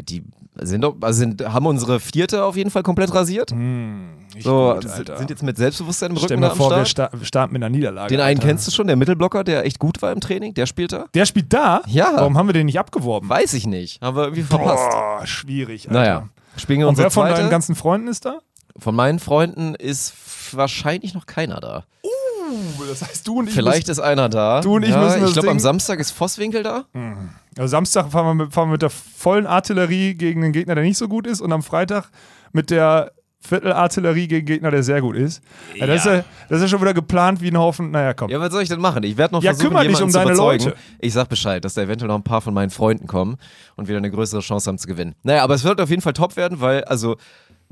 Die 0.09 0.23
sind 0.57 0.81
doch, 0.83 0.97
also 1.03 1.19
sind, 1.19 1.43
haben 1.47 1.67
unsere 1.67 2.01
vierte 2.01 2.45
auf 2.45 2.57
jeden 2.57 2.71
Fall 2.71 2.83
komplett 2.83 3.13
rasiert. 3.15 3.53
Nicht 3.55 4.43
So, 4.45 4.75
gut, 4.75 4.89
sind- 4.89 5.29
jetzt 5.31 5.43
mit 5.43 5.59
Selbstbewusstsein 5.59 6.11
im 6.13 6.17
Stell 6.17 6.29
Rücken 6.31 6.41
mir 6.41 6.47
da 6.47 6.53
am 6.53 6.57
vor, 6.59 6.71
wir 6.71 6.85
Start. 6.87 7.13
sta 7.13 7.25
starten 7.25 7.53
mit 7.53 7.63
einer 7.63 7.69
Niederlage. 7.75 8.09
Den 8.09 8.21
einen 8.21 8.39
Alter. 8.39 8.49
kennst 8.49 8.67
du 8.67 8.71
schon, 8.71 8.87
der 8.87 8.97
Mittelblocker, 8.97 9.45
der 9.45 9.67
echt 9.67 9.79
gut 9.79 10.01
war 10.01 10.11
im 10.13 10.21
Training, 10.21 10.55
der 10.55 10.65
spielt 10.67 10.93
da? 10.93 11.07
Der 11.15 11.27
spielt 11.27 11.53
da? 11.53 11.83
Ja. 11.87 12.11
Warum 12.17 12.39
haben 12.39 12.49
wir 12.49 12.55
den 12.55 12.67
nicht 12.67 12.79
abgeworben? 12.79 13.29
Weiß 13.29 13.53
ich 13.53 13.67
nicht. 13.67 14.01
Haben 14.01 14.17
wir 14.17 14.25
irgendwie 14.25 14.43
verpasst. 14.43 14.91
Boah, 14.91 15.27
schwierig, 15.27 15.89
Alter. 15.89 16.01
Naja, 16.01 16.29
spielen 16.57 16.81
wir 16.81 16.89
Und 16.89 16.97
wer 16.97 17.11
von 17.11 17.29
deinen 17.29 17.51
ganzen 17.51 17.75
Freunden 17.75 18.09
ist 18.09 18.25
da? 18.25 18.39
Von 18.83 18.97
meinen 18.97 19.20
Freunden 19.20 19.74
ist 19.76 20.12
wahrscheinlich 20.53 21.14
noch 21.14 21.26
keiner 21.26 21.61
da. 21.61 21.85
Uh, 22.05 22.85
das 22.89 23.03
heißt, 23.03 23.26
du 23.26 23.39
und 23.39 23.49
ich 23.49 23.55
Vielleicht 23.55 23.89
ist 23.89 24.01
einer 24.01 24.28
da. 24.28 24.61
Du 24.61 24.74
und 24.74 24.83
ich 24.83 24.91
ja, 24.91 25.01
müssen 25.01 25.20
das 25.20 25.30
Ich 25.30 25.35
glaube, 25.35 25.51
am 25.51 25.61
Samstag 25.61 26.01
ist 26.01 26.11
Vosswinkel 26.11 26.64
da. 26.64 26.85
müssen, 26.93 27.30
also 27.57 27.68
Samstag 27.68 28.11
fahren 28.11 28.26
wir, 28.26 28.45
mit, 28.45 28.53
fahren 28.53 28.68
wir 28.68 28.72
mit 28.72 28.83
der 28.83 28.91
vollen 28.91 29.47
Artillerie 29.47 30.14
gegen 30.14 30.43
einen 30.43 30.53
Gegner, 30.53 30.74
der 30.74 30.83
nicht 30.83 30.99
so 30.99 31.07
gut 31.07 31.28
ist 31.28 31.41
und 31.41 31.53
am 31.53 31.62
Freitag 31.62 32.11
mit 32.53 32.70
der 32.70 33.12
Viertelartillerie 33.41 34.26
gegen 34.26 34.41
einen 34.41 34.47
Gegner, 34.47 34.70
der 34.70 34.83
sehr 34.83 35.01
gut 35.01 35.16
ist. 35.16 35.43
Ja. 35.74 35.87
das, 35.87 36.01
ist 36.01 36.07
ja, 36.07 36.24
das 36.49 36.59
ist 36.59 36.62
ja 36.62 36.68
schon 36.68 36.80
wieder 36.80 36.95
geplant 36.95 37.41
wie 37.41 37.49
ein 37.49 37.59
Haufen, 37.59 37.91
naja, 37.91 38.14
komm. 38.14 38.30
Ja, 38.30 38.41
was 38.41 38.53
soll 38.53 38.62
ich 38.62 38.68
denn 38.68 38.80
machen? 38.80 39.03
Ich 39.05 39.16
werde 39.16 39.35
noch 39.35 39.43
Ja, 39.43 39.51
versuchen, 39.51 39.68
kümmere 39.68 39.89
dich 39.89 40.03
um 40.03 40.12
deine 40.12 40.33
überzeugen. 40.33 40.64
Leute. 40.64 40.76
Ich 41.01 41.12
sag 41.12 41.28
Bescheid, 41.28 41.64
dass 41.64 41.74
da 41.74 41.83
eventuell 41.83 42.09
noch 42.09 42.16
ein 42.16 42.24
paar 42.24 42.41
von 42.41 42.55
meinen 42.55 42.70
Freunden 42.70 43.07
kommen 43.07 43.37
und 43.76 43.89
wieder 43.89 43.99
eine 43.99 44.11
größere 44.11 44.41
Chance 44.41 44.68
haben 44.68 44.78
zu 44.78 44.87
gewinnen. 44.87 45.14
Naja, 45.22 45.43
aber 45.43 45.55
es 45.55 45.64
wird 45.64 45.80
auf 45.80 45.91
jeden 45.91 46.03
Fall 46.03 46.12
top 46.12 46.37
werden, 46.37 46.61
weil, 46.61 46.85
also, 46.85 47.16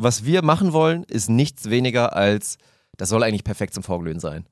was 0.03 0.24
wir 0.24 0.42
machen 0.42 0.72
wollen, 0.72 1.05
ist 1.05 1.28
nichts 1.28 1.68
weniger 1.68 2.16
als, 2.16 2.59
das 2.96 3.09
soll 3.09 3.22
eigentlich 3.22 3.44
perfekt 3.44 3.74
zum 3.74 3.82
Vorglühen 3.82 4.20
sein. 4.20 4.46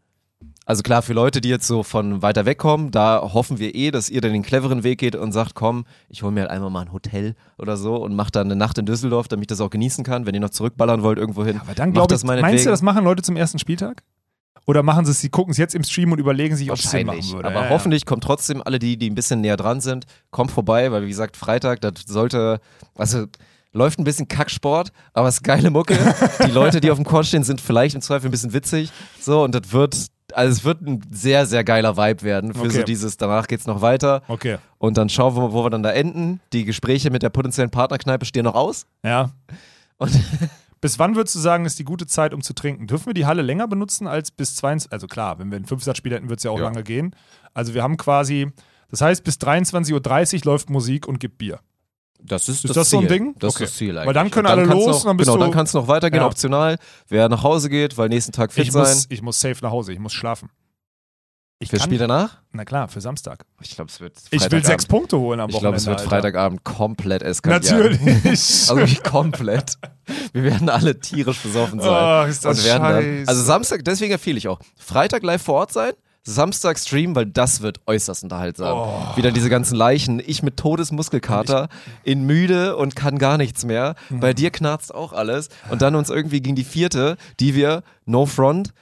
Also 0.66 0.82
klar, 0.82 1.01
für 1.01 1.14
Leute, 1.14 1.40
die 1.40 1.49
jetzt 1.49 1.66
so 1.66 1.82
von 1.82 2.20
weiter 2.20 2.44
weg 2.44 2.59
kommen, 2.59 2.90
da 2.90 3.22
hoffen 3.32 3.59
wir 3.59 3.74
eh, 3.74 3.90
dass 3.90 4.11
ihr 4.11 4.20
dann 4.20 4.34
den 4.34 4.42
cleveren 4.42 4.84
Weg 4.84 4.99
geht 4.99 5.16
und 5.16 5.32
sagt, 5.32 5.55
komm, 5.55 5.86
ich 6.11 6.22
hole 6.22 6.30
mir 6.30 6.42
halt 6.42 6.51
einmal 6.51 6.70
mal 6.70 6.82
ein 6.82 6.92
Hotel 6.92 7.34
oder 7.57 7.76
so 7.78 7.96
und 7.96 8.14
mach 8.14 8.30
dann 8.30 8.49
eine 8.49 8.57
Nacht 8.57 8.76
in 8.76 8.84
Düsseldorf, 8.84 9.28
damit 9.28 9.44
ich 9.44 9.46
das 9.49 9.62
auch 9.62 9.70
genießen 9.70 10.05
kann. 10.05 10.26
Wenn 10.26 10.34
ihr 10.34 10.40
noch 10.40 10.51
zurückballern 10.51 11.03
wollt 11.03 11.18
irgendwo 11.18 11.44
hin, 11.44 11.59
Aber 11.61 11.74
dann 11.74 11.92
glaube 11.92 12.09
das 12.09 12.22
ich, 12.22 12.28
meinst 12.28 12.66
du, 12.66 12.70
das 12.70 12.82
machen 12.82 13.05
Leute 13.05 13.22
zum 13.22 13.36
ersten 13.36 13.59
Spieltag? 13.59 14.03
Oder 14.66 14.82
machen 14.82 15.07
sie 15.07 15.12
es, 15.12 15.20
sie 15.22 15.30
gucken 15.30 15.53
es 15.53 15.57
jetzt 15.57 15.74
im 15.74 15.82
Stream 15.82 16.12
und 16.12 16.18
überlegen 16.18 16.55
sich, 16.55 16.70
ob 16.70 16.76
es 16.76 16.90
Sinn 16.90 17.07
machen 17.07 17.26
würde. 17.32 17.49
Aber 17.49 17.64
Ja, 17.64 17.70
hoffentlich 17.70 18.05
kommen 18.05 18.20
trotzdem 18.20 18.62
alle 18.62 18.78
die, 18.78 18.99
die 18.99 19.09
ein 19.09 19.14
bisschen 19.14 19.40
näher 19.40 19.57
dran 19.57 19.80
sind, 19.80 20.05
kommt 20.30 20.51
vorbei, 20.51 20.92
weil 20.92 21.05
wie 21.05 21.09
gesagt, 21.09 21.38
Freitag, 21.38 21.80
das 21.80 21.94
sollte, 22.07 22.61
also 22.94 23.24
läuft 23.72 23.98
ein 23.98 24.04
bisschen 24.04 24.28
Kacksport, 24.28 24.92
aber 25.12 25.28
es 25.28 25.36
ist 25.36 25.42
geile 25.44 25.70
Mucke. 25.70 25.96
die 26.46 26.50
Leute, 26.50 26.80
die 26.80 26.90
auf 26.90 26.98
dem 26.98 27.04
Court 27.04 27.26
stehen, 27.26 27.44
sind 27.44 27.60
vielleicht 27.60 27.94
im 27.94 28.00
Zweifel 28.00 28.28
ein 28.28 28.30
bisschen 28.30 28.52
witzig. 28.52 28.90
So, 29.20 29.42
und 29.44 29.54
das 29.54 29.72
wird, 29.72 30.06
also 30.32 30.52
es 30.52 30.64
wird 30.64 30.80
ein 30.82 31.00
sehr, 31.10 31.46
sehr 31.46 31.64
geiler 31.64 31.96
Vibe 31.96 32.22
werden 32.22 32.54
für 32.54 32.60
Okay. 32.60 32.70
so 32.70 32.82
dieses, 32.82 33.16
danach 33.16 33.46
geht's 33.46 33.66
noch 33.66 33.80
weiter. 33.82 34.22
Okay. 34.28 34.58
Und 34.78 34.96
dann 34.96 35.08
schauen 35.08 35.34
wir 35.36 35.42
mal, 35.42 35.52
wo 35.52 35.64
wir 35.64 35.70
dann 35.70 35.82
da 35.82 35.90
enden. 35.90 36.40
Die 36.52 36.64
Gespräche 36.64 37.10
mit 37.10 37.22
der 37.22 37.30
potenziellen 37.30 37.70
Partnerkneipe 37.70 38.24
stehen 38.24 38.44
noch 38.44 38.54
aus. 38.54 38.86
Ja. 39.04 39.30
Und 39.98 40.10
Bis 40.80 40.96
wann 41.00 41.16
würdest 41.16 41.34
du 41.34 41.40
sagen, 41.40 41.64
ist 41.66 41.80
die 41.80 41.84
gute 41.84 42.06
Zeit, 42.06 42.32
um 42.32 42.40
zu 42.40 42.52
trinken? 42.54 42.86
Dürfen 42.86 43.06
wir 43.06 43.14
die 43.14 43.26
Halle 43.26 43.42
länger 43.42 43.66
benutzen 43.66 44.06
als 44.06 44.30
bis 44.30 44.54
22? 44.54 44.92
Also 44.92 45.08
klar, 45.08 45.40
wenn 45.40 45.50
wir 45.50 45.58
ein 45.58 45.64
Fünfsatzspiel 45.64 46.12
hätten, 46.12 46.28
wird 46.28 46.38
es 46.38 46.44
ja 46.44 46.52
auch 46.52 46.58
Ja. 46.58 46.66
lange 46.66 46.84
gehen. 46.84 47.16
Also 47.52 47.74
wir 47.74 47.82
haben 47.82 47.96
quasi, 47.96 48.52
das 48.88 49.00
heißt, 49.00 49.24
bis 49.24 49.38
23.30 49.38 50.36
Uhr 50.36 50.52
läuft 50.52 50.70
Musik 50.70 51.08
und 51.08 51.18
gibt 51.18 51.38
Bier. 51.38 51.58
Das 52.20 52.48
ist, 52.48 52.64
Ist 52.64 52.76
das 52.76 52.90
so 52.90 52.98
ein 52.98 53.08
Ziel. 53.08 53.08
Ding? 53.08 53.34
Das 53.38 53.54
Okay. 53.54 53.64
ist 53.64 53.70
das 53.72 53.78
Ziel 53.78 53.90
eigentlich. 53.96 54.06
Weil 54.08 54.14
dann 54.14 54.30
können 54.30 54.46
Und 54.46 54.52
alle 54.52 54.64
los 54.64 54.86
noch, 54.86 55.00
und 55.00 55.06
dann 55.06 55.16
bist 55.16 55.28
Genau, 55.28 55.36
du- 55.38 55.44
dann 55.44 55.52
kannst 55.52 55.74
du 55.74 55.78
noch 55.78 55.88
weitergehen, 55.88 56.20
Ja. 56.22 56.26
optional. 56.26 56.76
Wer 57.08 57.28
nach 57.28 57.42
Hause 57.42 57.68
geht, 57.70 57.96
weil 57.96 58.08
nächsten 58.08 58.32
Tag 58.32 58.52
fit 58.52 58.64
Ich 58.66 58.72
sein. 58.72 58.82
muss, 58.82 59.06
ich 59.08 59.22
muss 59.22 59.38
safe 59.40 59.56
nach 59.62 59.70
Hause, 59.70 59.92
ich 59.92 59.98
muss 59.98 60.12
schlafen. 60.12 60.50
Ich 61.60 61.70
kann- 61.70 61.80
Spiel 61.80 61.98
danach? 61.98 62.38
Na 62.52 62.64
klar, 62.64 62.86
für 62.86 63.00
Samstag. 63.00 63.44
Ich 63.60 63.74
glaube, 63.74 63.90
es 63.90 63.98
wird 64.00 64.16
Ich 64.26 64.30
will 64.32 64.38
Freitagabend. 64.40 64.66
sechs 64.66 64.86
Punkte 64.86 65.18
holen 65.18 65.40
am 65.40 65.48
Ich 65.50 65.56
Wochenende. 65.56 65.60
glaube, 65.62 65.76
es 65.76 65.86
wird 65.86 65.98
Alter. 65.98 66.08
Freitagabend 66.10 66.64
komplett 66.64 67.22
eskalieren. 67.22 67.62
Natürlich. 67.98 68.00
Also 68.70 69.00
komplett. 69.10 69.72
Wir 70.32 70.44
werden 70.44 70.68
alle 70.68 70.98
tierisch 71.00 71.38
besoffen 71.40 71.80
sein. 71.80 72.24
Oh, 72.26 72.28
ist 72.28 72.44
das 72.44 72.58
und 72.58 72.64
werden 72.64 72.82
dann, 72.84 73.02
scheiße. 73.02 73.28
also 73.28 73.42
Samstag, 73.42 73.84
deswegen 73.84 74.12
empfehle 74.12 74.38
ich 74.38 74.46
auch. 74.46 74.60
Freitag 74.76 75.22
live 75.24 75.42
vor 75.42 75.54
Ort 75.56 75.72
sein, 75.72 75.92
Samstag 76.22 76.78
Stream, 76.78 77.14
weil 77.14 77.26
das 77.26 77.62
wird 77.62 77.80
äußerst 77.86 78.22
unterhaltsam. 78.22 78.76
Oh. 78.76 79.16
Wieder 79.16 79.32
diese 79.32 79.48
ganzen 79.48 79.76
Leichen. 79.76 80.20
Ich 80.24 80.42
mit 80.42 80.56
Todesmuskelkater, 80.56 81.68
in 82.04 82.24
müde 82.24 82.76
und 82.76 82.96
kann 82.96 83.18
gar 83.18 83.38
nichts 83.38 83.64
mehr. 83.64 83.94
Mhm. 84.10 84.20
Bei 84.20 84.34
dir 84.34 84.50
knarzt 84.50 84.94
auch 84.94 85.12
alles. 85.12 85.48
Und 85.70 85.82
dann 85.82 85.94
uns 85.94 86.10
irgendwie 86.10 86.40
gegen 86.40 86.56
die 86.56 86.64
vierte, 86.64 87.16
die 87.40 87.54
wir, 87.54 87.82
no 88.04 88.26
front, 88.26 88.72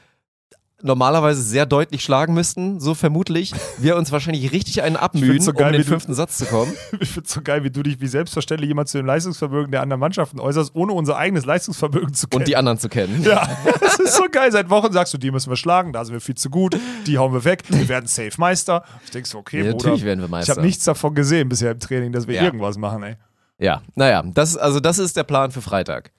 normalerweise 0.86 1.42
sehr 1.42 1.66
deutlich 1.66 2.02
schlagen 2.02 2.32
müssten, 2.34 2.80
so 2.80 2.94
vermutlich, 2.94 3.52
wir 3.78 3.96
uns 3.96 4.10
wahrscheinlich 4.12 4.52
richtig 4.52 4.82
einen 4.82 4.96
abmühen, 4.96 5.40
so 5.40 5.52
geil, 5.52 5.66
um 5.66 5.72
den 5.72 5.82
du- 5.82 5.88
fünften 5.88 6.14
Satz 6.14 6.38
zu 6.38 6.46
kommen. 6.46 6.72
Ich 7.00 7.10
finde 7.10 7.26
es 7.26 7.32
so 7.34 7.42
geil, 7.42 7.62
wie 7.64 7.70
du 7.70 7.82
dich 7.82 8.00
wie 8.00 8.06
selbstverständlich 8.06 8.68
jemand 8.68 8.88
zu 8.88 8.96
dem 8.98 9.06
Leistungsvermögen 9.06 9.70
der 9.72 9.82
anderen 9.82 10.00
Mannschaften 10.00 10.40
äußerst, 10.40 10.74
ohne 10.74 10.92
unser 10.92 11.16
eigenes 11.16 11.44
Leistungsvermögen 11.44 12.14
zu 12.14 12.28
kennen. 12.28 12.42
Und 12.42 12.48
die 12.48 12.56
anderen 12.56 12.78
zu 12.78 12.88
kennen. 12.88 13.22
ja, 13.24 13.46
das 13.80 13.98
ist 13.98 14.14
so 14.16 14.24
geil. 14.30 14.50
Seit 14.52 14.70
Wochen 14.70 14.92
sagst 14.92 15.12
du, 15.14 15.18
die 15.18 15.30
müssen 15.30 15.50
wir 15.50 15.56
schlagen, 15.56 15.92
da 15.92 16.04
sind 16.04 16.14
wir 16.14 16.20
viel 16.20 16.36
zu 16.36 16.48
gut, 16.50 16.76
die 17.06 17.18
hauen 17.18 17.32
wir 17.32 17.44
weg, 17.44 17.64
wir 17.68 17.88
werden 17.88 18.06
safe 18.06 18.32
Meister. 18.38 18.84
Ich 19.04 19.10
denke 19.10 19.28
so, 19.28 19.38
okay, 19.38 19.58
Ja, 19.58 19.72
Bruder, 19.72 19.76
natürlich 19.88 20.04
werden 20.04 20.20
wir 20.20 20.24
ich 20.26 20.30
Meister. 20.30 20.52
habe 20.52 20.62
nichts 20.62 20.84
davon 20.84 21.14
gesehen 21.14 21.48
bisher 21.48 21.72
im 21.72 21.80
Training, 21.80 22.12
dass 22.12 22.26
wir 22.26 22.36
Ja. 22.36 22.44
irgendwas 22.44 22.78
machen, 22.78 23.02
ey. 23.02 23.16
Ja, 23.58 23.82
naja, 23.94 24.22
das, 24.34 24.56
also 24.56 24.80
das 24.80 24.98
ist 24.98 25.16
der 25.16 25.24
Plan 25.24 25.50
für 25.50 25.62
Freitag. 25.62 26.12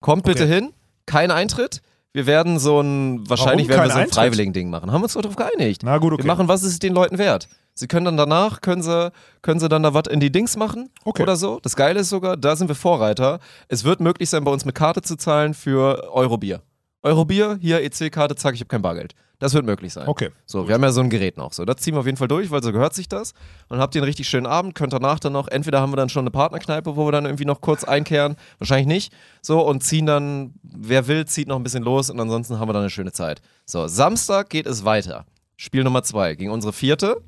Kommt 0.00 0.24
bitte 0.24 0.44
Okay. 0.44 0.54
hin, 0.54 0.72
kein 1.06 1.30
Eintritt. 1.30 1.80
Wir 2.14 2.26
werden 2.26 2.60
so 2.60 2.80
ein, 2.80 3.28
wahrscheinlich 3.28 3.68
Warum 3.68 3.80
werden 3.80 3.88
wir 3.88 3.90
so 3.90 3.96
ein 3.98 4.02
Eintritt? 4.04 4.14
freiwilligen 4.14 4.52
Ding 4.52 4.70
machen. 4.70 4.92
Haben 4.92 5.00
wir 5.00 5.04
uns 5.06 5.14
darauf 5.14 5.34
geeinigt. 5.34 5.82
Na 5.84 5.98
gut, 5.98 6.12
okay. 6.12 6.22
Wir 6.22 6.28
machen, 6.28 6.46
was 6.46 6.62
ist 6.62 6.70
es 6.72 6.78
den 6.78 6.94
Leuten 6.94 7.18
wert. 7.18 7.48
Sie 7.74 7.88
können 7.88 8.04
dann 8.06 8.16
danach, 8.16 8.60
können 8.60 8.82
sie, 8.82 9.10
können 9.42 9.58
sie 9.58 9.68
dann 9.68 9.82
da 9.82 9.94
was 9.94 10.04
in 10.08 10.20
die 10.20 10.30
Dings 10.30 10.56
machen 10.56 10.90
Okay. 11.04 11.24
oder 11.24 11.34
so. 11.34 11.58
Das 11.60 11.74
Geile 11.74 11.98
ist 12.00 12.10
sogar, 12.10 12.36
da 12.36 12.54
sind 12.54 12.68
wir 12.68 12.76
Vorreiter. 12.76 13.40
Es 13.66 13.82
wird 13.82 13.98
möglich 13.98 14.30
sein, 14.30 14.44
bei 14.44 14.52
uns 14.52 14.64
mit 14.64 14.76
Karte 14.76 15.02
zu 15.02 15.16
zahlen 15.16 15.54
für 15.54 16.08
Eurobier. 16.12 16.62
Eurobier, 17.04 17.58
hier 17.60 17.82
EC-Karte, 17.82 18.34
zack, 18.34 18.54
ich 18.54 18.60
habe 18.60 18.68
kein 18.68 18.82
Bargeld. 18.82 19.14
Das 19.38 19.52
wird 19.52 19.66
möglich 19.66 19.92
sein. 19.92 20.08
Okay. 20.08 20.30
So, 20.46 20.68
wir 20.68 20.74
haben 20.74 20.82
ja 20.82 20.90
so 20.90 21.02
ein 21.02 21.10
Gerät 21.10 21.36
noch. 21.36 21.52
So, 21.52 21.66
das 21.66 21.76
ziehen 21.76 21.94
wir 21.94 22.00
auf 22.00 22.06
jeden 22.06 22.16
Fall 22.16 22.28
durch, 22.28 22.50
weil 22.50 22.62
so 22.62 22.72
gehört 22.72 22.94
sich 22.94 23.08
das. 23.08 23.34
Und 23.68 23.78
habt 23.78 23.94
ihr 23.94 24.00
einen 24.00 24.06
richtig 24.06 24.26
schönen 24.26 24.46
Abend, 24.46 24.74
könnt 24.74 24.94
danach 24.94 25.20
dann 25.20 25.34
noch, 25.34 25.48
entweder 25.48 25.82
haben 25.82 25.92
wir 25.92 25.96
dann 25.96 26.08
schon 26.08 26.22
eine 26.22 26.30
Partnerkneipe, 26.30 26.96
wo 26.96 27.06
wir 27.06 27.12
dann 27.12 27.26
irgendwie 27.26 27.44
noch 27.44 27.60
kurz 27.60 27.84
einkehren, 27.84 28.36
wahrscheinlich 28.58 28.86
nicht. 28.86 29.12
So, 29.42 29.60
und 29.60 29.82
ziehen 29.82 30.06
dann, 30.06 30.54
wer 30.62 31.06
will, 31.06 31.26
zieht 31.26 31.46
noch 31.46 31.56
ein 31.56 31.62
bisschen 31.62 31.82
los 31.82 32.08
und 32.08 32.18
ansonsten 32.18 32.58
haben 32.58 32.68
wir 32.68 32.72
dann 32.72 32.82
eine 32.82 32.90
schöne 32.90 33.12
Zeit. 33.12 33.42
So, 33.66 33.86
Samstag 33.86 34.48
geht 34.48 34.66
es 34.66 34.86
weiter. 34.86 35.26
Spiel 35.56 35.84
Nummer 35.84 36.02
zwei 36.04 36.34
gegen 36.36 36.50
unsere 36.50 36.72
vierte. 36.72 37.20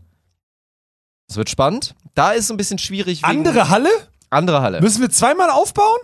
Es 1.29 1.37
wird 1.37 1.51
spannend. 1.51 1.95
Da 2.15 2.33
ist 2.33 2.45
es 2.45 2.51
ein 2.51 2.57
bisschen 2.57 2.79
schwierig. 2.79 3.25
Andere 3.25 3.69
Halle? 3.69 3.91
Andere 4.31 4.63
Halle. 4.63 4.81
Müssen 4.81 5.03
wir 5.03 5.11
zweimal 5.11 5.51
aufbauen? 5.51 5.99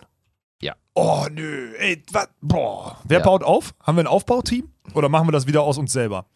Oh, 0.94 1.26
nö. 1.30 1.72
Ey, 1.78 2.02
was? 2.12 2.28
Boah. 2.40 2.98
Wer 3.04 3.18
Ja. 3.20 3.24
baut 3.24 3.42
auf? 3.42 3.74
Haben 3.82 3.96
wir 3.96 4.04
ein 4.04 4.06
Aufbauteam? 4.08 4.68
Oder 4.94 5.08
machen 5.08 5.26
wir 5.28 5.32
das 5.32 5.46
wieder 5.46 5.62
aus 5.62 5.78
uns 5.78 5.92
selber? 5.92 6.26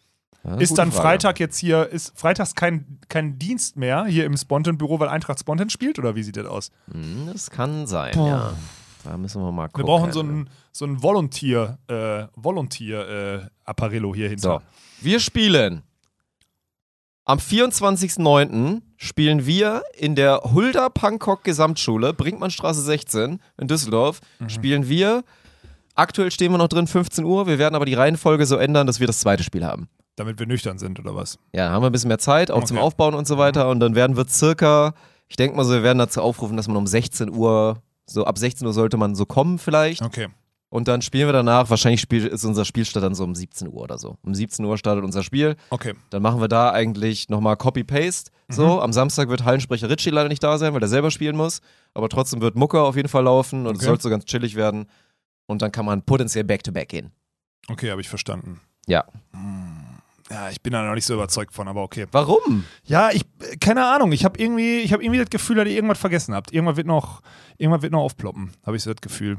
Ja, 0.43 0.55
ist 0.55 0.77
dann 0.77 0.91
Frage. 0.91 1.03
Freitag 1.03 1.39
jetzt 1.39 1.57
hier, 1.57 1.87
ist 1.89 2.17
freitags 2.17 2.55
kein, 2.55 2.99
kein 3.09 3.37
Dienst 3.37 3.75
mehr 3.75 4.05
hier 4.05 4.25
im 4.25 4.37
Spontan-Büro, 4.37 4.99
weil 4.99 5.09
Eintracht 5.09 5.39
Spontan 5.39 5.69
spielt? 5.69 5.99
Oder 5.99 6.15
wie 6.15 6.23
sieht 6.23 6.37
das 6.37 6.45
aus? 6.47 6.71
Hm, 6.91 7.29
Das 7.31 7.49
kann 7.51 7.85
sein, 7.85 8.13
Boah. 8.15 8.27
ja. 8.27 8.53
Da 9.03 9.17
müssen 9.17 9.41
wir 9.41 9.51
mal 9.51 9.63
Wir 9.65 9.69
gucken. 9.69 9.85
brauchen 9.85 10.11
so 10.11 10.21
ein, 10.21 10.49
so 10.71 10.85
ein 10.85 11.01
Volunteer, 11.03 11.77
äh, 11.87 12.25
Volunteer 12.35 13.07
äh, 13.43 13.47
Apparillo 13.65 14.13
hier 14.15 14.29
hinter. 14.29 14.61
So, 14.99 15.05
wir 15.05 15.19
spielen. 15.19 15.83
Am 17.29 17.39
24.09. 17.39 18.81
spielen 18.95 19.45
wir 19.45 19.83
in 19.97 20.15
der 20.15 20.39
Hulda 20.53 20.87
Pankok 20.87 21.43
Gesamtschule, 21.43 22.13
Brinkmannstraße 22.13 22.81
16 22.81 23.41
in 23.57 23.67
Düsseldorf, 23.67 24.21
Mhm. 24.39 24.47
spielen 24.49 24.87
wir. 24.87 25.25
Aktuell 25.93 26.31
stehen 26.31 26.53
wir 26.53 26.57
noch 26.57 26.69
drin, 26.69 26.87
15 26.87 27.25
Uhr. 27.25 27.45
Wir 27.45 27.59
werden 27.59 27.75
aber 27.75 27.83
die 27.85 27.95
Reihenfolge 27.95 28.45
so 28.45 28.55
ändern, 28.55 28.87
dass 28.87 29.01
wir 29.01 29.07
das 29.07 29.19
zweite 29.19 29.43
Spiel 29.43 29.65
haben. 29.65 29.89
Damit 30.15 30.39
wir 30.39 30.47
nüchtern 30.47 30.77
sind, 30.79 30.99
oder 31.01 31.15
was? 31.17 31.37
Ja, 31.51 31.69
haben 31.69 31.81
wir 31.83 31.87
ein 31.89 31.91
bisschen 31.91 32.07
mehr 32.07 32.17
Zeit, 32.17 32.49
auch 32.49 32.63
zum 32.63 32.77
Okay. 32.77 32.85
Aufbauen 32.85 33.13
und 33.13 33.27
so 33.27 33.37
weiter. 33.37 33.67
Und 33.69 33.81
dann 33.81 33.93
werden 33.93 34.15
wir 34.15 34.25
circa, 34.29 34.93
ich 35.27 35.35
denke 35.35 35.57
mal 35.57 35.65
so, 35.65 35.73
wir 35.73 35.83
werden 35.83 35.99
dazu 35.99 36.21
aufrufen, 36.21 36.55
dass 36.55 36.69
man 36.69 36.77
um 36.77 36.87
16 36.87 37.29
Uhr, 37.29 37.81
so 38.05 38.23
ab 38.23 38.37
16 38.37 38.65
Uhr 38.65 38.71
sollte 38.73 38.95
man 38.95 39.15
so 39.15 39.25
kommen 39.25 39.59
vielleicht. 39.59 40.01
Okay. 40.01 40.27
Und 40.69 40.89
dann 40.89 41.01
spielen 41.01 41.27
wir 41.29 41.33
danach, 41.33 41.69
wahrscheinlich 41.69 42.01
spiel, 42.01 42.25
ist 42.27 42.43
unser 42.43 42.65
Spielstart 42.65 43.03
dann 43.03 43.15
so 43.15 43.23
um 43.23 43.33
17 43.35 43.69
Uhr 43.69 43.81
oder 43.83 43.97
so. 43.97 44.17
Um 44.23 44.35
17 44.35 44.65
Uhr 44.65 44.77
startet 44.77 45.05
unser 45.05 45.23
Spiel. 45.23 45.55
Okay. 45.69 45.93
Dann 46.09 46.21
machen 46.21 46.41
wir 46.41 46.49
da 46.49 46.71
eigentlich 46.71 47.29
nochmal 47.29 47.55
Copy-Paste. 47.55 48.31
Mhm. 48.49 48.53
So, 48.53 48.81
am 48.81 48.91
Samstag 48.91 49.29
wird 49.29 49.45
Hallensprecher 49.45 49.89
Ritchie 49.89 50.09
leider 50.09 50.27
nicht 50.27 50.43
da 50.43 50.57
sein, 50.57 50.73
weil 50.73 50.81
er 50.81 50.89
selber 50.89 51.09
spielen 51.09 51.37
muss. 51.37 51.61
Aber 51.93 52.09
trotzdem 52.09 52.41
wird 52.41 52.55
Mucke 52.55 52.81
auf 52.81 52.97
jeden 52.97 53.07
Fall 53.07 53.23
laufen 53.23 53.65
und 53.65 53.75
es 53.75 53.79
Okay. 53.79 53.85
soll 53.87 54.01
so 54.01 54.09
ganz 54.09 54.25
chillig 54.25 54.55
werden. 54.55 54.87
Und 55.45 55.61
dann 55.61 55.71
kann 55.71 55.85
man 55.85 56.01
potenziell 56.01 56.43
Back-to-Back 56.43 56.89
gehen. 56.89 57.11
Okay, 57.69 57.89
habe 57.89 58.01
ich 58.01 58.09
verstanden. 58.09 58.59
Ja. 58.87 59.05
Hm. 59.31 59.77
Ja, 60.29 60.49
ich 60.49 60.61
bin 60.61 60.73
da 60.73 60.83
noch 60.83 60.93
nicht 60.95 61.05
so 61.05 61.13
überzeugt 61.13 61.53
von, 61.53 61.69
aber 61.69 61.81
okay. 61.83 62.05
Warum? 62.11 62.65
Ja, 62.83 63.11
ich, 63.13 63.23
keine 63.61 63.85
Ahnung. 63.85 64.11
Ich 64.11 64.25
habe 64.25 64.37
irgendwie, 64.37 64.79
ich 64.79 64.91
habe 64.91 65.01
irgendwie 65.01 65.19
das 65.21 65.29
Gefühl, 65.29 65.55
dass 65.55 65.67
ihr 65.69 65.75
irgendwas 65.75 65.97
vergessen 65.99 66.35
habt. 66.35 66.51
Irgendwas 66.51 66.75
wird 66.75 66.87
noch, 66.87 67.21
irgendwas 67.57 67.81
wird 67.81 67.93
noch 67.93 68.01
aufploppen, 68.01 68.51
habe 68.65 68.75
ich 68.75 68.83
so 68.83 68.91
das 68.93 68.99
Gefühl. 68.99 69.37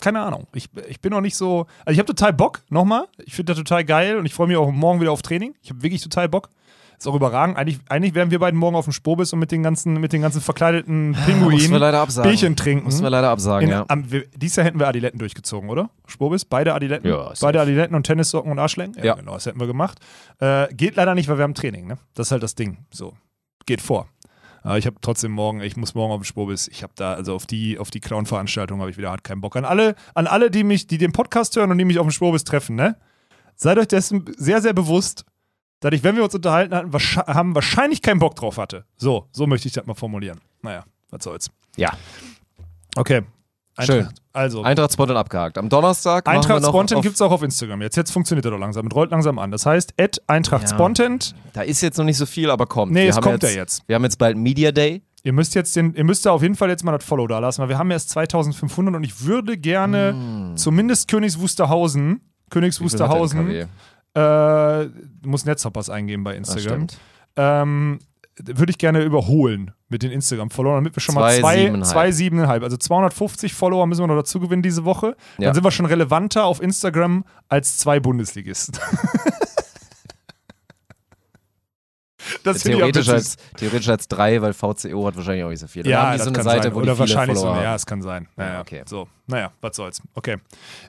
Keine 0.00 0.20
Ahnung. 0.20 0.46
Ich, 0.54 0.68
ich 0.88 1.00
bin 1.00 1.10
noch 1.12 1.20
nicht 1.20 1.36
so. 1.36 1.66
Also 1.84 1.92
ich 1.92 1.98
habe 1.98 2.06
total 2.06 2.32
Bock, 2.32 2.60
nochmal. 2.70 3.06
Ich 3.24 3.34
finde 3.34 3.52
das 3.52 3.58
total 3.58 3.84
geil 3.84 4.16
und 4.16 4.26
ich 4.26 4.34
freue 4.34 4.46
mich 4.48 4.56
auch 4.56 4.70
morgen 4.70 5.00
wieder 5.00 5.12
auf 5.12 5.22
Training. 5.22 5.54
Ich 5.62 5.70
habe 5.70 5.82
wirklich 5.82 6.02
total 6.02 6.28
Bock. 6.28 6.50
Ist 6.98 7.06
auch 7.06 7.14
überragend. 7.14 7.56
Eigentlich, 7.56 7.78
eigentlich 7.88 8.12
wären 8.14 8.30
wir 8.30 8.38
beiden 8.38 8.60
morgen 8.60 8.76
auf 8.76 8.84
dem 8.84 8.92
Spobis 8.92 9.32
und 9.32 9.38
mit 9.38 9.50
den 9.52 9.62
ganzen, 9.62 9.94
mit 10.00 10.12
den 10.12 10.20
ganzen 10.20 10.42
verkleideten 10.42 11.16
wir 11.16 11.24
Pinguinen 11.24 11.72
leider 11.76 11.98
absagen. 12.00 12.30
Bierchen 12.30 12.56
trinken. 12.56 12.84
Mussten 12.84 13.02
wir 13.02 13.08
leider 13.08 13.30
absagen, 13.30 13.64
In, 13.68 13.72
ja. 13.72 13.84
am, 13.88 14.10
wir, 14.12 14.26
dieses 14.36 14.56
Jahr 14.56 14.66
hätten 14.66 14.78
wir 14.78 14.86
Adiletten 14.86 15.18
durchgezogen, 15.18 15.70
oder? 15.70 15.88
Spobis? 16.06 16.44
Beide 16.44 16.74
Adiletten? 16.74 17.08
Ja, 17.08 17.28
safe. 17.28 17.38
Beide 17.40 17.60
Adiletten 17.62 17.96
und 17.96 18.02
Tennissocken 18.04 18.52
und 18.52 18.58
Arschlenken? 18.58 18.98
Ja, 19.02 19.04
Ja. 19.10 19.14
genau, 19.14 19.32
das 19.32 19.46
hätten 19.46 19.58
wir 19.60 19.66
gemacht. 19.66 19.98
Äh, 20.40 20.66
geht 20.74 20.96
leider 20.96 21.14
nicht, 21.14 21.28
weil 21.30 21.38
wir 21.38 21.44
haben 21.44 21.54
Training, 21.54 21.86
ne? 21.86 21.96
Das 22.14 22.26
ist 22.28 22.32
halt 22.32 22.42
das 22.42 22.54
Ding. 22.54 22.84
So. 22.90 23.14
Geht 23.64 23.80
vor. 23.80 24.06
Aber 24.62 24.78
ich 24.78 24.86
habe 24.86 24.96
trotzdem 25.00 25.32
morgen, 25.32 25.60
ich 25.62 25.76
muss 25.76 25.94
morgen 25.94 26.12
auf 26.12 26.20
den 26.20 26.24
Spobis. 26.24 26.68
Ich 26.68 26.82
habe 26.82 26.92
da, 26.96 27.14
also 27.14 27.34
auf 27.34 27.46
die, 27.46 27.78
auf 27.78 27.90
die 27.90 28.00
Clown-Veranstaltung 28.00 28.80
habe 28.80 28.90
ich 28.90 28.98
wieder 28.98 29.10
hart 29.10 29.24
keinen 29.24 29.40
Bock. 29.40 29.56
An 29.56 29.64
alle, 29.64 29.94
an 30.14 30.26
alle, 30.26 30.50
die 30.50 30.64
mich, 30.64 30.86
die 30.86 30.98
den 30.98 31.12
Podcast 31.12 31.56
hören 31.56 31.70
und 31.70 31.78
die 31.78 31.84
mich 31.84 31.98
auf 31.98 32.06
dem 32.06 32.10
Spobis 32.10 32.44
treffen, 32.44 32.76
ne? 32.76 32.96
Seid 33.56 33.78
euch 33.78 33.88
dessen 33.88 34.24
sehr, 34.36 34.60
sehr 34.62 34.72
bewusst, 34.72 35.24
dass 35.80 35.92
ich, 35.92 36.02
wenn 36.02 36.16
wir 36.16 36.24
uns 36.24 36.34
unterhalten 36.34 36.74
hatten, 36.74 36.92
haben 36.92 37.54
wahrscheinlich 37.54 38.02
keinen 38.02 38.18
Bock 38.18 38.34
drauf 38.36 38.58
hatte. 38.58 38.84
So, 38.96 39.28
so 39.32 39.46
möchte 39.46 39.68
ich 39.68 39.74
das 39.74 39.86
mal 39.86 39.94
formulieren. 39.94 40.40
Naja, 40.62 40.84
was 41.10 41.24
soll's. 41.24 41.50
Ja. 41.76 41.92
Okay. 42.96 43.22
Schön. 43.82 43.96
Eintracht- 44.00 44.22
Also, 44.32 44.62
Eintracht 44.62 44.92
Spontan 44.92 45.16
abgehakt. 45.16 45.58
Am 45.58 45.68
Donnerstag 45.68 46.28
Eintracht 46.28 46.64
Spontan 46.64 47.00
gibt 47.02 47.14
es 47.16 47.22
auch 47.22 47.32
auf 47.32 47.42
Instagram. 47.42 47.82
Jetzt, 47.82 47.96
jetzt 47.96 48.10
funktioniert 48.12 48.44
er 48.44 48.52
doch 48.52 48.58
langsam. 48.58 48.86
Es 48.86 48.94
rollt 48.94 49.10
langsam 49.10 49.38
an. 49.38 49.50
Das 49.50 49.66
heißt, 49.66 49.94
at 50.00 50.20
Eintracht 50.26 50.62
Ja. 50.62 50.68
Spontan. 50.68 51.18
Da 51.52 51.62
ist 51.62 51.80
jetzt 51.80 51.98
noch 51.98 52.04
nicht 52.04 52.16
so 52.18 52.26
viel, 52.26 52.50
aber 52.50 52.66
kommt. 52.66 52.92
Nee, 52.92 53.04
Wir 53.04 53.10
es 53.10 53.20
kommt 53.20 53.42
jetzt, 53.42 53.54
ja 53.54 53.60
jetzt. 53.60 53.82
Wir 53.88 53.96
haben 53.96 54.04
jetzt 54.04 54.18
bald 54.18 54.36
Media 54.36 54.70
Day. 54.72 55.02
Ihr 55.22 55.32
müsst 55.34 55.54
jetzt 55.54 55.76
den, 55.76 55.92
ihr 55.94 56.04
müsst 56.04 56.24
da 56.24 56.30
auf 56.30 56.40
jeden 56.42 56.54
Fall 56.54 56.70
jetzt 56.70 56.82
mal 56.84 56.92
das 56.96 57.04
Follow 57.04 57.26
da 57.26 57.38
lassen, 57.40 57.60
weil 57.60 57.68
wir 57.68 57.76
haben 57.78 57.90
erst 57.90 58.08
2500 58.10 58.94
und 58.94 59.04
ich 59.04 59.24
würde 59.26 59.58
gerne 59.58 60.12
Hm. 60.12 60.56
zumindest 60.56 61.08
Königs 61.08 61.38
Wusterhausen, 61.38 62.20
Königs 62.48 62.80
Wusterhausen, 62.80 63.48
äh, 63.50 63.66
du 64.14 65.28
musst 65.28 65.44
Netzhoppers 65.46 65.90
eingeben 65.90 66.24
bei 66.24 66.36
Das 66.38 66.54
Instagram. 66.54 66.88
stimmt. 66.88 66.98
Ähm, 67.36 67.98
würde 68.44 68.70
ich 68.70 68.78
gerne 68.78 69.02
überholen 69.04 69.72
mit 69.88 70.02
den 70.02 70.10
Instagram-Followern, 70.12 70.76
damit 70.84 70.96
wir 70.96 71.00
schon 71.00 71.14
mal 71.14 71.30
Zwei, 71.32 71.40
zwei, 71.40 71.56
siebeneinhalb. 71.58 71.86
zwei, 71.92 72.12
siebeneinhalb, 72.12 72.62
also 72.62 72.76
250 72.76 73.54
Follower 73.54 73.86
müssen 73.86 74.02
wir 74.02 74.06
noch 74.06 74.16
dazu 74.16 74.40
gewinnen 74.40 74.62
diese 74.62 74.84
Woche. 74.84 75.16
Dann 75.36 75.46
Ja. 75.46 75.54
sind 75.54 75.64
wir 75.64 75.70
schon 75.70 75.86
relevanter 75.86 76.44
auf 76.44 76.62
Instagram 76.62 77.24
als 77.48 77.78
zwei 77.78 78.00
Bundesligisten. 78.00 78.74
das 82.42 82.62
Theoretisch 82.62 83.08
als, 83.08 83.36
theoretisch 83.56 83.88
als 83.88 84.08
drei, 84.08 84.40
weil 84.42 84.52
VCO 84.52 85.06
hat 85.06 85.16
wahrscheinlich 85.16 85.44
auch 85.44 85.50
nicht 85.50 85.60
so 85.60 85.66
viel. 85.66 85.82
Dann 85.82 85.92
Ja, 85.92 86.12
das 86.12 86.22
so 86.22 86.28
eine 86.28 86.36
kann 86.36 86.44
Seite, 86.44 86.62
sein. 86.68 86.72
Oder 86.74 86.98
wahrscheinlich 86.98 87.38
Follower 87.38 87.54
so. 87.56 87.60
Ja, 87.60 87.68
haben. 87.68 87.76
es 87.76 87.86
kann 87.86 88.02
sein. 88.02 88.28
Naja, 88.36 88.52
Ja, 88.54 88.60
okay. 88.60 88.82
So, 88.86 89.08
naja, 89.26 89.52
was 89.60 89.76
soll's. 89.76 90.02
Okay. 90.14 90.36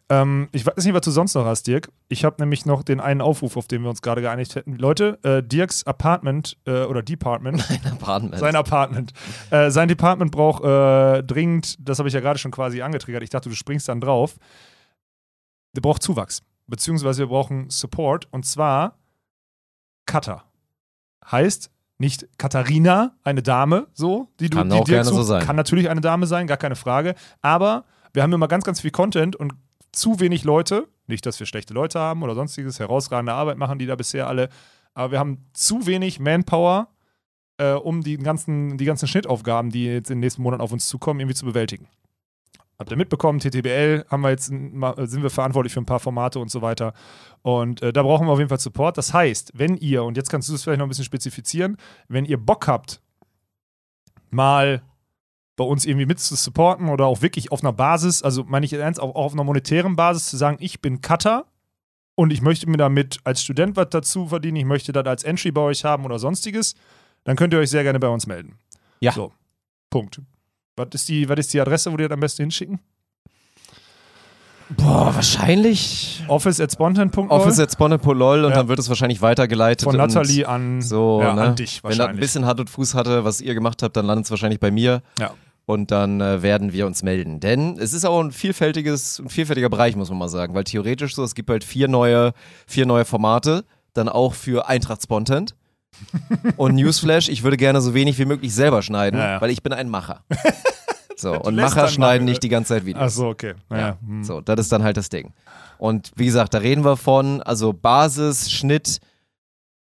Ähm, 0.09 0.49
ich 0.51 0.65
weiß 0.65 0.83
nicht, 0.83 0.93
was 0.93 1.01
du 1.01 1.11
sonst 1.11 1.33
noch 1.35 1.45
hast, 1.45 1.67
Dirk. 1.67 1.89
Ich 2.09 2.25
habe 2.25 2.35
nämlich 2.39 2.65
noch 2.65 2.83
den 2.83 2.99
einen 2.99 3.21
Aufruf, 3.21 3.57
auf 3.57 3.67
den 3.67 3.83
wir 3.83 3.89
uns 3.89 4.01
gerade 4.01 4.21
geeinigt 4.21 4.55
hätten. 4.55 4.75
Leute, 4.77 5.19
äh, 5.23 5.41
Dirks 5.43 5.85
Apartment 5.85 6.57
äh, 6.65 6.83
oder 6.83 7.01
Department, 7.01 7.63
Apartment. 7.91 8.37
sein 8.39 8.55
Apartment, 8.55 9.13
äh, 9.51 9.69
sein 9.71 9.87
Department 9.87 10.31
braucht 10.31 10.63
äh, 10.63 11.23
dringend, 11.23 11.75
das 11.79 11.99
habe 11.99 12.07
ich 12.09 12.13
ja 12.13 12.19
gerade 12.19 12.39
schon 12.39 12.51
quasi 12.51 12.81
angetriggert. 12.81 13.23
Ich 13.23 13.29
dachte, 13.29 13.49
du 13.49 13.55
springst 13.55 13.87
dann 13.89 14.01
drauf. 14.01 14.35
Der 15.73 15.81
braucht 15.81 16.03
Zuwachs. 16.03 16.41
Beziehungsweise 16.67 17.23
wir 17.23 17.27
brauchen 17.27 17.69
Support 17.69 18.27
und 18.31 18.45
zwar 18.45 18.97
Cutter. 20.05 20.43
Heißt 21.29 21.71
nicht 21.97 22.27
Katharina, 22.37 23.15
eine 23.23 23.43
Dame, 23.43 23.87
so, 23.93 24.27
die 24.39 24.49
du 24.49 24.57
Kann 24.57 24.69
die 24.69 24.77
auch 24.79 24.83
dir 24.85 24.93
gerne 24.95 25.09
zu- 25.09 25.15
so 25.15 25.23
sein. 25.23 25.43
Kann 25.45 25.55
natürlich 25.55 25.89
eine 25.89 26.01
Dame 26.01 26.25
sein, 26.25 26.47
gar 26.47 26.57
keine 26.57 26.75
Frage. 26.75 27.13
Aber 27.41 27.85
wir 28.13 28.23
haben 28.23 28.33
immer 28.33 28.47
ganz, 28.47 28.63
ganz 28.63 28.81
viel 28.81 28.91
Content 28.91 29.35
und 29.35 29.53
zu 29.91 30.19
wenig 30.19 30.43
Leute. 30.43 30.87
Nicht, 31.07 31.25
dass 31.25 31.39
wir 31.39 31.45
schlechte 31.45 31.73
Leute 31.73 31.99
haben 31.99 32.23
oder 32.23 32.33
sonstiges, 32.33 32.79
herausragende 32.79 33.33
Arbeit 33.33 33.57
machen 33.57 33.77
die 33.77 33.85
da 33.85 33.95
bisher 33.95 34.27
alle. 34.27 34.49
Aber 34.93 35.11
wir 35.11 35.19
haben 35.19 35.45
zu 35.53 35.85
wenig 35.85 36.19
Manpower, 36.19 36.87
äh, 37.57 37.73
um 37.73 38.01
die 38.01 38.17
ganzen, 38.17 38.77
die 38.77 38.85
ganzen 38.85 39.07
Schnittaufgaben, 39.07 39.69
die 39.69 39.85
jetzt 39.85 40.09
in 40.09 40.15
den 40.17 40.21
nächsten 40.21 40.41
Monaten 40.41 40.61
auf 40.61 40.71
uns 40.71 40.87
zukommen, 40.87 41.19
irgendwie 41.19 41.35
zu 41.35 41.45
bewältigen. 41.45 41.87
Habt 42.81 42.89
ihr 42.89 42.97
mitbekommen, 42.97 43.37
TTBL 43.37 44.05
haben 44.09 44.21
wir 44.21 44.31
jetzt, 44.31 44.45
sind 44.45 45.21
wir 45.21 45.29
verantwortlich 45.29 45.71
für 45.71 45.81
ein 45.81 45.85
paar 45.85 45.99
Formate 45.99 46.39
und 46.39 46.49
so 46.49 46.63
weiter. 46.63 46.93
Und 47.43 47.83
äh, 47.83 47.93
da 47.93 48.01
brauchen 48.01 48.25
wir 48.25 48.31
auf 48.31 48.39
jeden 48.39 48.49
Fall 48.49 48.59
Support. 48.59 48.97
Das 48.97 49.13
heißt, 49.13 49.51
wenn 49.53 49.77
ihr, 49.77 50.03
und 50.03 50.17
jetzt 50.17 50.31
kannst 50.31 50.49
du 50.49 50.55
es 50.55 50.63
vielleicht 50.63 50.79
noch 50.79 50.87
ein 50.87 50.89
bisschen 50.89 51.05
spezifizieren, 51.05 51.77
wenn 52.07 52.25
ihr 52.25 52.37
Bock 52.37 52.67
habt, 52.67 52.99
mal 54.31 54.81
bei 55.57 55.63
uns 55.63 55.85
irgendwie 55.85 56.07
mit 56.07 56.19
zu 56.19 56.35
supporten 56.35 56.89
oder 56.89 57.05
auch 57.05 57.21
wirklich 57.21 57.51
auf 57.51 57.61
einer 57.61 57.71
Basis, 57.71 58.23
also 58.23 58.45
meine 58.45 58.65
ich 58.65 58.73
ernst, 58.73 58.99
auch, 58.99 59.13
auch 59.13 59.25
auf 59.25 59.33
einer 59.33 59.43
monetären 59.43 59.95
Basis 59.95 60.25
zu 60.25 60.37
sagen, 60.37 60.57
ich 60.59 60.81
bin 60.81 61.01
Cutter 61.01 61.45
und 62.15 62.33
ich 62.33 62.41
möchte 62.41 62.67
mir 62.67 62.77
damit 62.77 63.19
als 63.25 63.43
Student 63.43 63.75
was 63.75 63.89
dazu 63.91 64.25
verdienen, 64.25 64.55
ich 64.57 64.65
möchte 64.65 64.91
das 64.91 65.05
als 65.05 65.23
Entry 65.23 65.51
bei 65.51 65.61
euch 65.61 65.85
haben 65.85 66.03
oder 66.03 66.17
sonstiges, 66.17 66.73
dann 67.25 67.35
könnt 67.35 67.53
ihr 67.53 67.59
euch 67.59 67.69
sehr 67.69 67.83
gerne 67.83 67.99
bei 67.99 68.09
uns 68.09 68.25
melden. 68.25 68.57
Ja. 69.01 69.11
So, 69.11 69.33
Punkt. 69.91 70.19
Was 70.77 70.87
ist 70.93 71.09
die, 71.09 71.27
was 71.27 71.37
ist 71.39 71.53
die 71.53 71.59
Adresse, 71.61 71.91
wo 71.91 71.97
die 71.97 72.03
das 72.03 72.11
am 72.11 72.19
besten 72.19 72.43
hinschicken? 72.43 72.79
Boah, 74.77 75.13
wahrscheinlich 75.13 76.23
Office 76.29 76.61
at 76.61 76.71
spontan.lol 76.71 77.27
Office 77.29 77.59
at 77.59 77.71
Spawner.lol 77.73 78.45
und 78.45 78.51
Ja. 78.51 78.57
dann 78.57 78.67
wird 78.69 78.79
es 78.79 78.87
wahrscheinlich 78.87 79.21
weitergeleitet. 79.21 79.83
von 79.83 79.97
Nathalie 79.97 80.47
an, 80.47 80.81
So, 80.81 81.19
ja, 81.21 81.33
ne? 81.33 81.41
an 81.41 81.55
dich 81.57 81.83
Wenn 81.83 81.97
das 81.97 82.07
ein 82.07 82.15
bisschen 82.15 82.45
Hand 82.45 82.61
und 82.61 82.69
Fuß 82.69 82.95
hatte, 82.95 83.25
was 83.25 83.41
ihr 83.41 83.53
gemacht 83.53 83.83
habt, 83.83 83.97
dann 83.97 84.05
landet 84.05 84.25
es 84.25 84.31
wahrscheinlich 84.31 84.61
bei 84.61 84.71
mir. 84.71 85.01
Ja. 85.19 85.31
Und 85.65 85.91
dann 85.91 86.21
äh, 86.21 86.41
werden 86.41 86.71
wir 86.73 86.87
uns 86.87 87.03
melden. 87.03 87.39
Denn 87.41 87.77
es 87.79 87.91
ist 87.93 88.05
auch 88.05 88.19
ein 88.21 88.31
vielfältiges, 88.31 89.19
ein 89.19 89.29
vielfältiger 89.29 89.69
Bereich, 89.69 89.95
muss 89.97 90.09
man 90.09 90.17
mal 90.19 90.29
sagen. 90.29 90.53
Weil 90.55 90.63
theoretisch 90.63 91.15
so, 91.15 91.23
es 91.23 91.35
gibt 91.35 91.49
halt 91.49 91.63
vier 91.65 91.87
neue, 91.89 92.31
vier 92.65 92.85
neue 92.85 93.03
Formate, 93.05 93.65
dann 93.93 94.07
auch 94.09 94.33
für 94.33 94.67
Eintracht 94.69 95.03
Spontent. 95.03 95.53
Und 96.57 96.75
Newsflash, 96.75 97.29
ich 97.29 97.43
würde 97.43 97.57
gerne 97.57 97.81
so 97.81 97.93
wenig 97.93 98.17
wie 98.17 98.25
möglich 98.25 98.53
selber 98.53 98.81
schneiden, 98.81 99.19
Ja, 99.19 99.33
ja. 99.33 99.41
weil 99.41 99.49
ich 99.49 99.63
bin 99.63 99.73
ein 99.73 99.89
Macher. 99.89 100.23
So, 101.17 101.39
und 101.39 101.55
Macher 101.55 101.87
schneiden 101.87 102.25
nicht 102.25 102.41
die 102.41 102.49
ganze 102.49 102.69
Zeit 102.73 102.85
Videos. 102.85 103.03
Ach 103.05 103.09
so, 103.11 103.27
okay. 103.27 103.53
Ja, 103.69 103.95
hm. 104.03 104.23
so, 104.23 104.41
das 104.41 104.59
ist 104.61 104.71
dann 104.71 104.81
halt 104.81 104.97
das 104.97 105.09
Ding. 105.09 105.33
Und 105.77 106.11
wie 106.15 106.25
gesagt, 106.25 106.55
da 106.55 106.57
reden 106.57 106.83
wir 106.83 106.97
von, 106.97 107.43
also 107.43 107.73
Basis, 107.73 108.49
Schnitt 108.49 108.99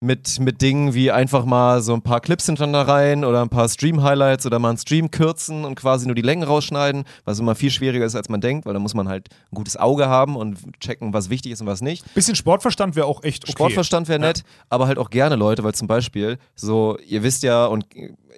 mit, 0.03 0.39
mit 0.39 0.61
Dingen 0.61 0.93
wie 0.93 1.11
einfach 1.11 1.45
mal 1.45 1.81
so 1.81 1.93
ein 1.93 2.01
paar 2.01 2.19
Clips 2.19 2.45
hintereinander 2.45 2.87
rein 2.91 3.23
oder 3.25 3.41
ein 3.41 3.49
paar 3.49 3.67
Stream-Highlights 3.69 4.45
oder 4.45 4.59
mal 4.59 4.69
einen 4.69 4.77
Stream 4.77 5.09
kürzen 5.09 5.63
und 5.65 5.75
quasi 5.75 6.05
nur 6.05 6.15
die 6.15 6.21
Längen 6.21 6.43
rausschneiden, 6.43 7.05
was 7.25 7.39
immer 7.39 7.55
viel 7.55 7.71
schwieriger 7.71 8.05
ist, 8.05 8.15
als 8.15 8.29
man 8.29 8.41
denkt, 8.41 8.65
weil 8.65 8.73
da 8.73 8.79
muss 8.79 8.93
man 8.93 9.07
halt 9.07 9.29
ein 9.51 9.55
gutes 9.55 9.77
Auge 9.77 10.07
haben 10.07 10.35
und 10.35 10.59
checken, 10.79 11.13
was 11.13 11.29
wichtig 11.29 11.53
ist 11.53 11.61
und 11.61 11.67
was 11.67 11.81
nicht. 11.81 12.03
Bisschen 12.13 12.35
Sportverstand 12.35 12.95
wäre 12.95 13.05
auch 13.07 13.23
echt 13.23 13.43
okay. 13.45 13.53
Sportverstand 13.53 14.07
wäre 14.09 14.19
Ja. 14.21 14.27
nett, 14.27 14.43
aber 14.69 14.87
halt 14.87 14.97
auch 14.97 15.09
gerne 15.09 15.35
Leute, 15.37 15.63
weil 15.63 15.73
zum 15.73 15.87
Beispiel, 15.87 16.37
so, 16.55 16.97
ihr 17.07 17.23
wisst 17.23 17.43
ja 17.43 17.65
und 17.65 17.85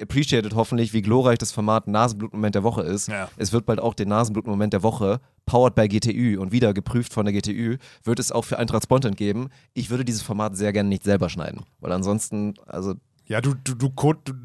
appreciated 0.01 0.55
hoffentlich, 0.55 0.93
wie 0.93 1.01
glorreich 1.01 1.37
das 1.37 1.51
Format 1.51 1.87
Nasenblutmoment 1.87 2.55
der 2.55 2.63
Woche 2.63 2.81
ist. 2.81 3.07
Ja. 3.07 3.29
Es 3.37 3.51
wird 3.53 3.65
bald 3.65 3.79
auch 3.79 3.93
den 3.93 4.09
Nasenblutmoment 4.09 4.73
der 4.73 4.83
Woche, 4.83 5.19
powered 5.45 5.75
by 5.75 5.87
GTÜ 5.87 6.37
und 6.39 6.51
wieder 6.51 6.73
geprüft 6.73 7.13
von 7.13 7.25
der 7.25 7.33
GTÜ, 7.33 7.77
wird 8.03 8.19
es 8.19 8.31
auch 8.31 8.43
für 8.43 8.57
Eintracht 8.59 8.83
Spontan 8.83 9.15
geben. 9.15 9.49
Ich 9.73 9.89
würde 9.89 10.05
dieses 10.05 10.21
Format 10.21 10.55
sehr 10.57 10.73
gerne 10.73 10.89
nicht 10.89 11.03
selber 11.03 11.29
schneiden, 11.29 11.61
weil 11.79 11.91
ansonsten, 11.91 12.53
also 12.67 12.95
Ja, 13.27 13.41
du, 13.41 13.53
du, 13.55 13.73
du, 13.75 13.89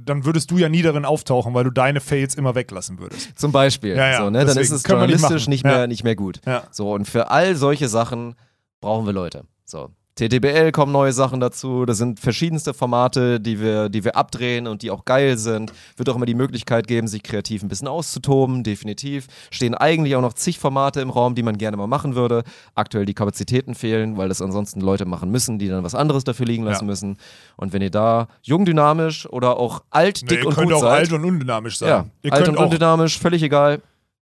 dann 0.04 0.24
würdest 0.24 0.50
du 0.50 0.58
ja 0.58 0.68
nie 0.68 0.82
darin 0.82 1.04
auftauchen, 1.04 1.52
weil 1.54 1.64
du 1.64 1.70
deine 1.70 2.00
Fails 2.00 2.34
immer 2.34 2.54
weglassen 2.54 2.98
würdest. 2.98 3.38
zum 3.38 3.52
Beispiel, 3.52 3.96
Ja, 3.96 4.10
ja, 4.10 4.18
so, 4.18 4.30
ne, 4.30 4.44
dann 4.44 4.56
ist 4.56 4.70
es 4.70 4.82
nicht 4.82 4.88
journalistisch 4.88 5.30
machen. 5.42 5.50
nicht, 5.50 5.64
mehr, 5.64 5.78
Ja. 5.80 5.86
nicht 5.86 6.04
mehr 6.04 6.16
gut. 6.16 6.40
So, 6.70 6.92
und 6.94 7.06
für 7.06 7.30
all 7.30 7.56
solche 7.56 7.88
Sachen 7.88 8.34
brauchen 8.80 9.04
wir 9.06 9.12
Leute. 9.12 9.44
So. 9.64 9.90
TTBL 10.28 10.70
kommen 10.72 10.92
neue 10.92 11.12
Sachen 11.12 11.40
dazu. 11.40 11.86
Das 11.86 11.98
sind 11.98 12.20
verschiedenste 12.20 12.74
Formate, 12.74 13.40
die 13.40 13.60
wir, 13.60 13.88
die 13.88 14.04
wir 14.04 14.16
abdrehen 14.16 14.66
und 14.66 14.82
die 14.82 14.90
auch 14.90 15.04
geil 15.04 15.38
sind. 15.38 15.72
Wird 15.96 16.08
auch 16.08 16.16
immer 16.16 16.26
die 16.26 16.34
Möglichkeit 16.34 16.86
geben, 16.86 17.08
sich 17.08 17.22
kreativ 17.22 17.62
ein 17.62 17.68
bisschen 17.68 17.88
auszutoben, 17.88 18.62
definitiv. 18.62 19.26
Stehen 19.50 19.74
eigentlich 19.74 20.14
auch 20.16 20.20
noch 20.20 20.34
zig 20.34 20.58
Formate 20.58 21.00
im 21.00 21.10
Raum, 21.10 21.34
die 21.34 21.42
man 21.42 21.56
gerne 21.58 21.76
mal 21.76 21.86
machen 21.86 22.14
würde. 22.14 22.44
Aktuell 22.74 23.06
die 23.06 23.14
Kapazitäten 23.14 23.74
fehlen, 23.74 24.16
weil 24.16 24.28
das 24.28 24.42
ansonsten 24.42 24.80
Leute 24.80 25.06
machen 25.06 25.30
müssen, 25.30 25.58
die 25.58 25.68
dann 25.68 25.84
was 25.84 25.94
anderes 25.94 26.24
dafür 26.24 26.46
liegen 26.46 26.64
lassen 26.64 26.84
Ja. 26.84 26.90
müssen. 26.90 27.16
Und 27.56 27.72
wenn 27.72 27.82
ihr 27.82 27.90
da 27.90 28.28
jung, 28.42 28.64
dynamisch 28.64 29.26
oder 29.26 29.56
auch 29.56 29.82
alt, 29.90 30.30
dick 30.30 30.40
ihr 30.40 30.46
und 30.48 30.54
könnt 30.54 30.66
gut 30.68 30.76
auch 30.76 30.80
seid, 30.82 30.98
alt 30.98 31.12
und 31.12 31.24
undynamisch 31.24 31.78
sein. 31.78 31.88
ja, 31.88 32.06
ihr, 32.22 32.32
alt 32.32 32.44
könnt 32.44 32.56
und 32.56 32.62
auch, 32.62 32.66
undynamisch, 32.66 33.18
völlig 33.18 33.42
egal. 33.42 33.80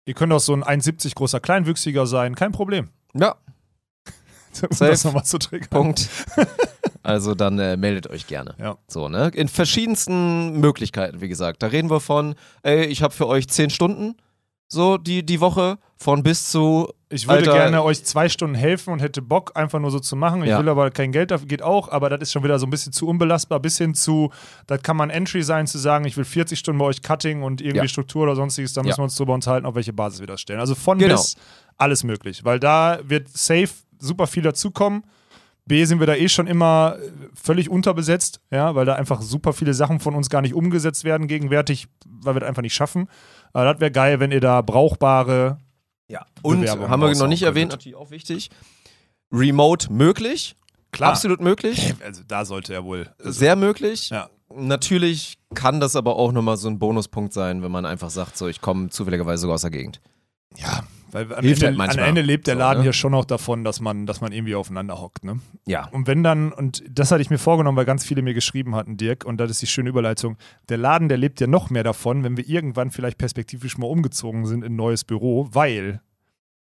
ihr 0.05 0.13
könnt 0.13 0.31
auch 0.33 0.39
so 0.39 0.53
ein 0.53 0.63
1,70 0.63 1.15
großer 1.15 1.39
Kleinwüchsiger 1.39 2.05
sein, 2.05 2.35
kein 2.35 2.51
Problem. 2.51 2.89
Ja, 3.13 3.35
Um 4.70 4.76
Safe. 4.76 4.91
das 4.91 5.03
nochmal 5.03 5.26
zu 5.26 5.38
triggern. 5.38 5.70
Punkt. 5.70 6.10
Also 7.01 7.34
dann 7.34 7.57
äh, 7.60 7.78
meldet 7.78 8.07
euch 8.10 8.28
gerne. 8.28 8.53
Ja. 8.60 8.78
So, 8.88 9.07
ne? 9.07 9.32
In 9.34 9.47
verschiedensten 9.47 10.60
Möglichkeiten, 10.60 11.22
wie 11.22 11.30
gesagt. 11.30 11.64
Da 11.64 11.68
reden 11.68 11.89
wir 11.89 12.01
von, 12.01 12.36
ey, 12.62 12.86
ich 12.86 13.01
habe 13.01 13.14
für 13.14 13.26
euch 13.26 13.47
zehn 13.47 13.70
Stunden, 13.70 14.16
so 14.68 14.97
die, 14.97 15.26
die 15.26 15.39
Woche, 15.39 15.78
von 15.97 16.22
bis 16.24 16.51
zu. 16.51 16.89
Ich 17.12 17.26
würde 17.28 17.39
Alter, 17.49 17.53
gerne 17.53 17.84
euch 17.84 18.03
zwei 18.03 18.30
Stunden 18.30 18.53
helfen 18.53 18.93
und 18.93 18.99
hätte 18.99 19.22
Bock, 19.24 19.53
einfach 19.55 19.80
nur 19.80 19.89
so 19.89 19.99
zu 19.99 20.16
machen. 20.16 20.43
Ich 20.43 20.49
Ja. 20.49 20.60
will 20.60 20.70
aber 20.70 20.91
kein 20.91 21.12
Geld 21.12 21.32
dafür, 21.32 21.47
geht 21.47 21.64
auch, 21.64 21.89
aber 21.89 22.10
das 22.10 22.20
ist 22.22 22.32
schon 22.34 22.43
wieder 22.43 22.60
so 22.60 22.68
ein 22.68 22.70
bisschen 22.70 22.91
zu 22.93 23.07
unbelastbar, 23.07 23.60
bis 23.60 23.78
hin 23.80 23.95
zu, 23.95 24.30
das 24.68 24.84
kann 24.84 24.95
man 24.97 25.10
Entry 25.10 25.41
sein, 25.41 25.66
zu 25.66 25.80
sagen, 25.80 26.05
ich 26.05 26.16
will 26.18 26.26
40 26.26 26.60
Stunden 26.60 26.78
bei 26.78 26.86
euch 26.86 27.01
Cutting 27.01 27.41
und 27.41 27.62
irgendwie 27.62 27.78
Ja. 27.78 27.88
Struktur 27.88 28.24
oder 28.24 28.36
sonstiges, 28.36 28.74
da 28.74 28.84
müssen 28.84 28.99
wir 28.99 29.05
uns 29.05 29.16
drüber 29.16 29.34
unterhalten, 29.34 29.66
auf 29.66 29.74
welche 29.74 29.93
Basis 29.93 30.20
wir 30.20 30.28
das 30.28 30.41
stellen. 30.41 30.60
Also 30.60 30.76
von 30.76 30.99
Genau. 30.99 31.16
bis 31.16 31.36
alles 31.78 32.03
möglich, 32.03 32.43
weil 32.45 32.60
da 32.60 32.99
wird 33.03 33.30
safe 33.30 33.70
super 34.00 34.28
viel 34.28 34.43
dazukommen. 34.43 35.04
B 35.66 35.86
sind 35.86 36.00
wir 36.00 36.08
da 36.08 36.16
eh 36.16 36.28
schon 36.30 36.47
immer 36.47 36.95
äh, 36.97 37.12
völlig 37.36 37.70
unterbesetzt, 37.70 38.41
ja, 38.50 38.74
weil 38.74 38.86
da 38.86 38.95
einfach 38.95 39.22
super 39.22 39.54
viele 39.54 39.76
Sachen 39.76 40.00
von 40.00 40.16
uns 40.16 40.30
gar 40.30 40.41
nicht 40.41 40.56
umgesetzt 40.56 41.04
werden 41.04 41.28
gegenwärtig, 41.28 41.88
weil 42.06 42.36
wir 42.36 42.39
das 42.39 42.50
einfach 42.50 42.64
nicht 42.64 42.74
schaffen. 42.74 43.08
Aber 43.54 43.66
das 43.74 43.80
wäre 43.80 43.91
geil, 43.91 44.20
wenn 44.20 44.32
ihr 44.32 44.41
da 44.41 44.62
brauchbare 44.62 45.60
Ja. 46.08 46.26
Und 46.41 46.62
Bewerbungen 46.62 46.89
haben 46.89 47.02
wir 47.02 47.16
noch 47.16 47.28
nicht 47.28 47.43
erwähnt, 47.43 47.72
natürlich 47.72 47.95
auch 47.95 48.10
wichtig. 48.10 48.50
Remote 49.32 49.93
möglich. 49.93 50.56
Klar. 50.91 51.12
Absolut 51.12 51.39
möglich. 51.39 51.93
Also 52.04 52.24
da 52.28 52.45
sollte 52.45 52.74
er 52.74 52.84
wohl. 52.84 53.14
Also, 53.20 53.32
Sehr 53.32 53.56
möglich. 53.56 54.10
Ja. 54.10 54.30
Natürlich 54.52 55.38
kann 55.54 55.80
das 55.80 55.95
aber 55.95 56.16
auch 56.16 56.32
nochmal 56.32 56.58
so 56.58 56.68
ein 56.68 56.80
Bonuspunkt 56.80 57.32
sein, 57.34 57.62
wenn 57.62 57.72
man 57.72 57.86
einfach 57.86 58.10
sagt, 58.10 58.36
so, 58.38 58.47
ich 58.47 58.62
komme 58.62 58.89
zufälligerweise 58.89 59.41
sogar 59.41 59.54
aus 59.54 59.62
der 59.62 59.70
Gegend. 59.70 60.02
ja, 60.58 60.84
weil 61.12 61.34
am 61.34 61.43
Hilft 61.43 61.64
Ende, 61.64 61.82
halt 61.82 61.97
am 61.97 62.03
Ende 62.03 62.22
lebt 62.22 62.47
der 62.47 62.55
So, 62.55 62.60
Laden 62.60 62.80
ne? 62.82 62.88
ja 62.88 62.93
schon 62.93 63.14
auch 63.14 63.26
davon, 63.26 63.64
dass 63.64 63.80
man, 63.80 64.05
dass 64.05 64.22
man 64.22 64.32
irgendwie 64.32 64.55
aufeinander 64.55 64.99
hockt. 64.99 65.24
Ne? 65.24 65.39
Ja. 65.66 65.88
Und 65.89 66.07
wenn 66.07 66.24
dann, 66.24 66.51
und 66.51 66.84
das 66.89 67.12
hatte 67.12 67.22
ich 67.22 67.30
mir 67.30 67.38
vorgenommen, 67.38 67.78
weil 67.78 67.86
ganz 67.86 68.05
viele 68.05 68.22
mir 68.22 68.34
geschrieben 68.34 68.76
hatten, 68.76 68.97
Dirk, 68.97 69.26
und 69.26 69.38
das 69.38 69.51
ist 69.51 69.62
die 69.62 69.68
schöne 69.68 69.89
Überleitung, 69.89 70.38
der 70.70 70.78
Laden, 70.78 71.10
der 71.10 71.18
lebt 71.18 71.39
ja 71.41 71.47
noch 71.47 71.70
mehr 71.70 71.84
davon, 71.84 72.24
wenn 72.24 72.38
wir 72.38 72.47
irgendwann 72.47 72.91
vielleicht 72.91 73.18
perspektivisch 73.18 73.78
mal 73.78 73.88
umgezogen 73.88 74.45
sind 74.45 74.64
in 74.64 74.74
ein 74.74 74.76
neues 74.76 75.03
Büro, 75.03 75.47
weil 75.51 76.01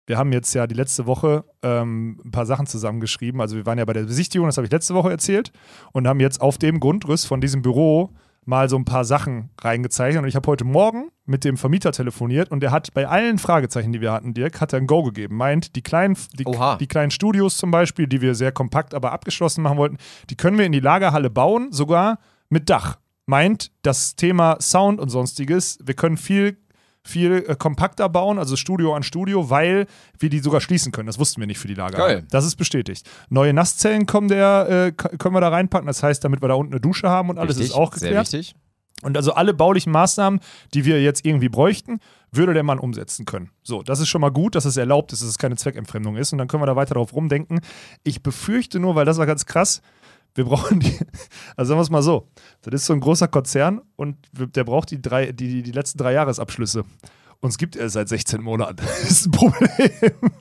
wir 0.07 0.17
haben 0.17 0.33
jetzt 0.33 0.55
ja 0.55 0.67
die 0.67 0.75
letzte 0.75 1.07
Woche 1.07 1.45
ähm, 1.63 2.19
ein 2.25 2.31
paar 2.31 2.47
Sachen 2.47 2.67
zusammengeschrieben. 2.67 3.43
Also 3.43 3.57
wir 3.57 3.67
waren 3.67 3.79
ja 3.79 3.85
bei 3.85 3.93
der 3.93 4.05
Besichtigung, 4.05 4.49
das 4.49 4.57
habe 4.57 4.67
ich 4.67 4.73
letzte 4.73 4.95
Woche 4.95 5.11
erzählt, 5.11 5.53
und 5.93 6.09
haben 6.09 6.19
jetzt 6.19 6.41
auf 6.41 6.57
dem 6.57 6.81
Grundriss 6.81 7.27
von 7.27 7.43
diesem 7.43 7.61
Büro 7.61 8.15
mal 8.49 8.71
so 8.71 8.77
ein 8.77 8.87
paar 8.87 9.05
Sachen 9.05 9.51
reingezeichnet. 9.61 10.23
Und 10.23 10.29
ich 10.29 10.35
habe 10.35 10.47
heute 10.49 10.65
Morgen 10.65 11.11
mit 11.27 11.45
dem 11.45 11.59
Vermieter 11.59 11.93
telefoniert 11.93 12.51
und 12.51 12.61
der 12.61 12.71
hat 12.71 12.95
bei 12.95 13.07
allen 13.07 13.37
Fragezeichen, 13.37 13.93
die 13.93 14.01
wir 14.01 14.11
hatten, 14.11 14.33
Dirk, 14.33 14.63
hat 14.63 14.73
er 14.73 14.79
ein 14.79 14.87
Go 14.87 15.03
gegeben. 15.03 15.37
Meint, 15.37 15.77
die 15.77 15.83
kleinen, 15.83 16.17
die, 16.39 16.47
die 16.81 16.87
kleinen 16.87 17.11
Studios 17.11 17.59
zum 17.59 17.71
Beispiel, 17.71 18.07
die 18.07 18.23
wir 18.23 18.35
sehr 18.35 18.51
kompakt, 18.51 18.95
aber 18.95 19.13
abgeschlossen 19.13 19.63
machen 19.63 19.77
wollten, 19.77 19.99
die 20.31 20.35
können 20.35 20.57
wir 20.57 20.65
in 20.65 20.73
die 20.73 20.81
Lagerhalle 20.81 21.29
bauen, 21.29 21.73
sogar 21.73 22.21
mit 22.49 22.71
Dach. 22.71 22.99
meint 23.27 23.71
das 23.83 24.17
Thema 24.17 24.57
Sound 24.63 24.99
und 24.99 25.11
sonstiges, 25.11 25.79
wir 25.85 25.93
können 25.93 26.17
viel 26.17 26.57
viel 27.09 27.45
äh, 27.49 27.57
kompakter 27.57 28.09
bauen, 28.09 28.39
also 28.39 28.57
Studio 28.57 28.95
an 28.95 29.03
Studio, 29.03 29.51
weil 29.51 29.87
wir 30.19 30.29
die 30.31 30.39
sogar 30.41 30.61
schließen 30.61 30.93
können. 30.93 31.07
Das 31.07 31.19
wussten 31.19 31.41
wir 31.41 31.47
nicht 31.47 31.59
für 31.59 31.69
die 31.69 31.75
Lagerhalle. 31.75 32.15
Geil. 32.17 32.27
Das 32.31 32.45
ist 32.45 32.57
bestätigt. 32.57 33.09
Neue 33.29 33.53
Nasszellen 33.53 34.07
kommen 34.07 34.29
der, 34.29 34.69
äh, 34.89 34.93
können 34.93 35.35
wir 35.35 35.41
da 35.41 35.49
reinpacken. 35.49 35.87
Das 35.87 36.03
heißt, 36.03 36.23
damit 36.23 36.43
wir 36.43 36.49
da 36.49 36.55
unten 36.55 36.73
eine 36.73 36.81
Dusche 36.81 37.09
haben 37.09 37.31
und 37.31 37.39
alles 37.39 37.57
Wichtig, 37.57 37.71
ist 37.73 37.77
auch 37.77 37.93
Sehr 37.95 38.11
geklärt. 38.11 38.33
wichtig. 38.33 38.55
Und 39.03 39.17
also 39.17 39.33
alle 39.33 39.55
baulichen 39.55 39.93
Maßnahmen, 39.93 40.41
die 40.75 40.85
wir 40.85 41.01
jetzt 41.01 41.25
irgendwie 41.25 41.49
bräuchten, 41.49 42.01
würde 42.33 42.53
der 42.53 42.65
Mann 42.65 42.81
umsetzen 42.81 43.27
können. 43.27 43.51
So, 43.63 43.83
das 43.85 44.01
ist 44.01 44.09
schon 44.09 44.21
mal 44.21 44.31
gut, 44.33 44.57
dass 44.57 44.65
es 44.65 44.77
erlaubt 44.77 45.13
ist, 45.13 45.23
dass 45.23 45.29
es 45.29 45.39
keine 45.39 45.55
Zweckentfremdung 45.55 46.17
ist. 46.17 46.33
Und 46.33 46.39
dann 46.39 46.49
können 46.49 46.63
wir 46.63 46.67
da 46.67 46.75
weiter 46.75 46.95
drauf 46.95 47.13
rumdenken. 47.15 47.61
Ich 48.03 48.23
befürchte 48.25 48.81
nur, 48.81 48.97
weil 48.97 49.05
das 49.05 49.19
war 49.19 49.27
ganz 49.27 49.47
krass, 49.47 49.83
wir 50.35 50.45
brauchen 50.45 50.81
die, 50.81 50.99
also 51.57 51.71
sagen 51.71 51.79
wir 51.79 51.83
es 51.83 51.91
mal 51.91 52.03
so, 52.03 52.29
das 52.63 52.75
ist 52.75 52.87
so 52.87 52.93
ein 52.93 53.01
großer 53.01 53.29
Konzern 53.29 53.81
und 53.97 54.17
der 54.33 54.65
braucht 54.65 54.91
die, 54.91 55.01
drei, 55.01 55.33
die, 55.33 55.63
die, 55.63 55.73
letzten 55.73 55.99
drei 55.99 56.13
Jahresabschlüsse. 56.13 56.85
Uns 57.41 57.57
gibt 57.59 57.77
er 57.77 57.89
seit 57.89 58.09
16 58.09 58.43
Monaten. 58.43 58.77
Das 58.87 59.11
ist 59.11 59.27
ein 59.27 59.33
Problem. 59.33 60.13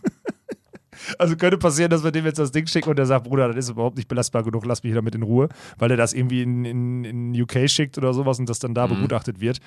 Also 1.19 1.37
könnte 1.37 1.59
passieren, 1.59 1.91
dass 1.91 2.03
wir 2.03 2.11
dem 2.11 2.25
jetzt 2.25 2.39
das 2.39 2.51
Ding 2.51 2.65
schicken 2.65 2.89
und 2.89 2.97
der 2.97 3.05
sagt, 3.05 3.25
Bruder, 3.25 3.47
das 3.47 3.55
ist 3.55 3.69
überhaupt 3.69 3.95
nicht 3.95 4.09
belastbar 4.09 4.43
genug, 4.43 4.65
lass 4.65 4.83
mich 4.83 4.93
damit 4.93 5.13
in 5.13 5.21
Ruhe, 5.21 5.47
weil 5.77 5.91
er 5.91 5.95
das 5.95 6.11
irgendwie 6.11 6.41
in, 6.41 6.65
in, 6.65 7.03
in 7.05 7.41
UK 7.41 7.69
schickt 7.69 7.99
oder 7.99 8.13
sowas 8.13 8.39
und 8.39 8.49
das 8.49 8.59
dann 8.59 8.73
da 8.73 8.87
begutachtet 8.87 9.39
wird. 9.39 9.59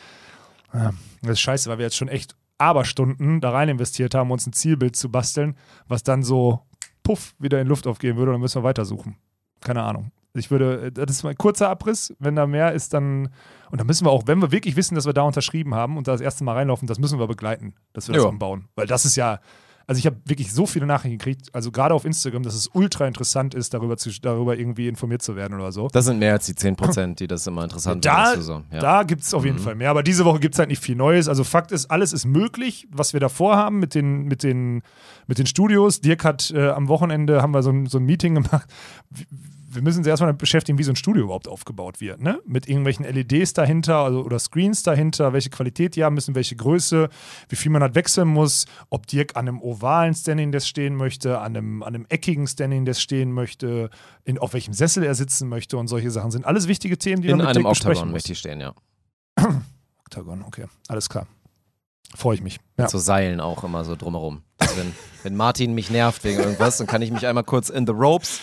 Das 0.72 0.92
ist 1.30 1.40
scheiße, 1.40 1.70
weil 1.70 1.78
wir 1.78 1.84
jetzt 1.84 1.96
schon 1.96 2.08
echt 2.08 2.34
Aberstunden 2.58 3.40
da 3.40 3.50
rein 3.50 3.68
investiert 3.68 4.14
haben, 4.14 4.30
uns 4.30 4.46
ein 4.46 4.52
Zielbild 4.52 4.96
zu 4.96 5.10
basteln, 5.10 5.56
was 5.88 6.02
dann 6.02 6.22
so 6.22 6.60
puff 7.02 7.34
wieder 7.38 7.60
in 7.60 7.66
Luft 7.66 7.86
aufgehen 7.86 8.16
würde 8.16 8.30
und 8.30 8.34
dann 8.34 8.40
müssen 8.42 8.60
wir 8.60 8.64
weitersuchen. 8.64 9.16
Keine 9.60 9.82
Ahnung. 9.82 10.10
Ich 10.32 10.50
würde, 10.50 10.92
das 10.92 11.10
ist 11.10 11.22
mal 11.24 11.30
ein 11.30 11.36
kurzer 11.38 11.68
Abriss, 11.68 12.14
wenn 12.20 12.36
da 12.36 12.46
mehr 12.46 12.72
ist, 12.72 12.94
dann, 12.94 13.30
und 13.70 13.80
dann 13.80 13.86
müssen 13.86 14.06
wir 14.06 14.10
auch, 14.12 14.26
wenn 14.26 14.38
wir 14.40 14.52
wirklich 14.52 14.76
wissen, 14.76 14.94
dass 14.94 15.04
wir 15.06 15.12
da 15.12 15.22
unterschrieben 15.22 15.74
haben 15.74 15.96
und 15.96 16.06
da 16.06 16.12
das 16.12 16.20
erste 16.20 16.44
Mal 16.44 16.52
reinlaufen, 16.54 16.86
das 16.86 17.00
müssen 17.00 17.18
wir 17.18 17.26
begleiten, 17.26 17.74
dass 17.92 18.06
wir 18.08 18.14
das 18.14 18.22
Ja. 18.22 18.28
umbauen. 18.28 18.68
Weil 18.76 18.86
das 18.86 19.04
ist 19.04 19.16
ja, 19.16 19.40
also 19.86 19.98
ich 19.98 20.06
habe 20.06 20.16
wirklich 20.24 20.52
so 20.52 20.66
viele 20.66 20.86
Nachrichten 20.86 21.18
gekriegt, 21.18 21.48
also 21.52 21.70
gerade 21.72 21.94
auf 21.94 22.04
Instagram, 22.04 22.42
dass 22.42 22.54
es 22.54 22.68
ultra 22.72 23.06
interessant 23.06 23.54
ist, 23.54 23.74
darüber, 23.74 23.96
zu, 23.96 24.10
darüber 24.22 24.56
irgendwie 24.56 24.86
informiert 24.88 25.22
zu 25.22 25.34
werden 25.36 25.54
oder 25.58 25.72
so. 25.72 25.88
Das 25.92 26.04
sind 26.04 26.18
mehr 26.18 26.32
als 26.34 26.46
die 26.46 26.54
10%, 26.54 27.16
die 27.16 27.26
das 27.26 27.46
immer 27.46 27.64
interessant 27.64 28.04
Da, 28.04 28.32
finden. 28.32 28.64
Ja. 28.72 28.78
da 28.80 29.02
gibt 29.02 29.22
es 29.22 29.34
auf 29.34 29.44
jeden 29.44 29.58
Fall 29.58 29.74
mehr. 29.74 29.90
Aber 29.90 30.02
diese 30.02 30.24
Woche 30.24 30.38
gibt 30.40 30.54
es 30.54 30.58
halt 30.58 30.68
nicht 30.68 30.82
viel 30.82 30.96
Neues. 30.96 31.28
Also 31.28 31.42
Fakt 31.44 31.72
ist, 31.72 31.90
alles 31.90 32.12
ist 32.12 32.24
möglich, 32.26 32.86
was 32.92 33.12
wir 33.12 33.20
da 33.20 33.28
vorhaben 33.28 33.78
mit 33.80 33.94
den, 33.94 34.24
mit 34.24 34.42
den, 34.42 34.82
mit 35.26 35.38
den 35.38 35.46
Studios. 35.46 36.00
Dirk 36.00 36.24
hat 36.24 36.50
äh, 36.52 36.68
am 36.68 36.88
Wochenende 36.88 37.42
haben 37.42 37.52
wir 37.52 37.62
so 37.62 37.70
ein, 37.70 37.86
so 37.86 37.98
ein 37.98 38.04
Meeting 38.04 38.34
gemacht. 38.36 38.66
Wir- 39.10 39.26
Wir 39.72 39.82
müssen 39.82 39.98
uns 39.98 40.06
erstmal 40.08 40.34
beschäftigen, 40.34 40.78
wie 40.78 40.82
so 40.82 40.90
ein 40.90 40.96
Studio 40.96 41.24
überhaupt 41.24 41.46
aufgebaut 41.46 42.00
wird. 42.00 42.20
Ne? 42.20 42.40
Mit 42.44 42.68
irgendwelchen 42.68 43.04
LEDs 43.04 43.52
dahinter 43.52 43.98
also, 43.98 44.24
oder 44.24 44.40
Screens 44.40 44.82
dahinter, 44.82 45.32
welche 45.32 45.48
Qualität 45.48 45.94
die 45.94 46.02
haben 46.02 46.14
müssen, 46.14 46.34
welche 46.34 46.56
Größe, 46.56 47.08
wie 47.48 47.56
viel 47.56 47.70
man 47.70 47.80
halt 47.80 47.94
wechseln 47.94 48.26
muss, 48.26 48.66
ob 48.88 49.06
Dirk 49.06 49.36
an 49.36 49.46
einem 49.46 49.62
ovalen 49.62 50.12
Standing 50.12 50.50
Desk 50.50 50.66
stehen 50.66 50.96
möchte, 50.96 51.38
an 51.38 51.56
einem, 51.56 51.82
an 51.84 51.94
einem 51.94 52.06
eckigen 52.08 52.48
Standing 52.48 52.84
Desk 52.84 53.00
stehen 53.00 53.30
möchte, 53.30 53.90
in, 54.24 54.38
auf 54.38 54.54
welchem 54.54 54.74
Sessel 54.74 55.04
er 55.04 55.14
sitzen 55.14 55.48
möchte 55.48 55.76
und 55.76 55.86
solche 55.86 56.10
Sachen 56.10 56.32
sind 56.32 56.44
alles 56.44 56.66
wichtige 56.66 56.98
Themen, 56.98 57.22
die 57.22 57.28
In 57.28 57.36
man 57.36 57.46
mit 57.46 57.56
einem 57.56 57.64
Dirk 57.64 57.76
Oktagon 57.76 58.10
möchte 58.10 58.32
ich 58.32 58.40
stehen, 58.40 58.60
ja. 58.60 58.74
Oktagon, 60.00 60.42
okay. 60.42 60.64
Alles 60.88 61.08
klar. 61.08 61.28
Freue 62.16 62.34
ich 62.34 62.42
mich. 62.42 62.56
Ja. 62.76 62.84
Mit 62.84 62.90
so 62.90 62.98
Seilen 62.98 63.40
auch 63.40 63.62
immer 63.62 63.84
so 63.84 63.94
drumherum. 63.94 64.42
Also 64.58 64.76
wenn, 64.76 64.92
wenn 65.22 65.36
Martin 65.36 65.74
mich 65.74 65.90
nervt 65.90 66.24
wegen 66.24 66.40
irgendwas, 66.40 66.78
dann 66.78 66.88
kann 66.88 67.02
ich 67.02 67.12
mich 67.12 67.24
einmal 67.28 67.44
kurz 67.44 67.68
in 67.68 67.86
the 67.86 67.92
ropes 67.92 68.40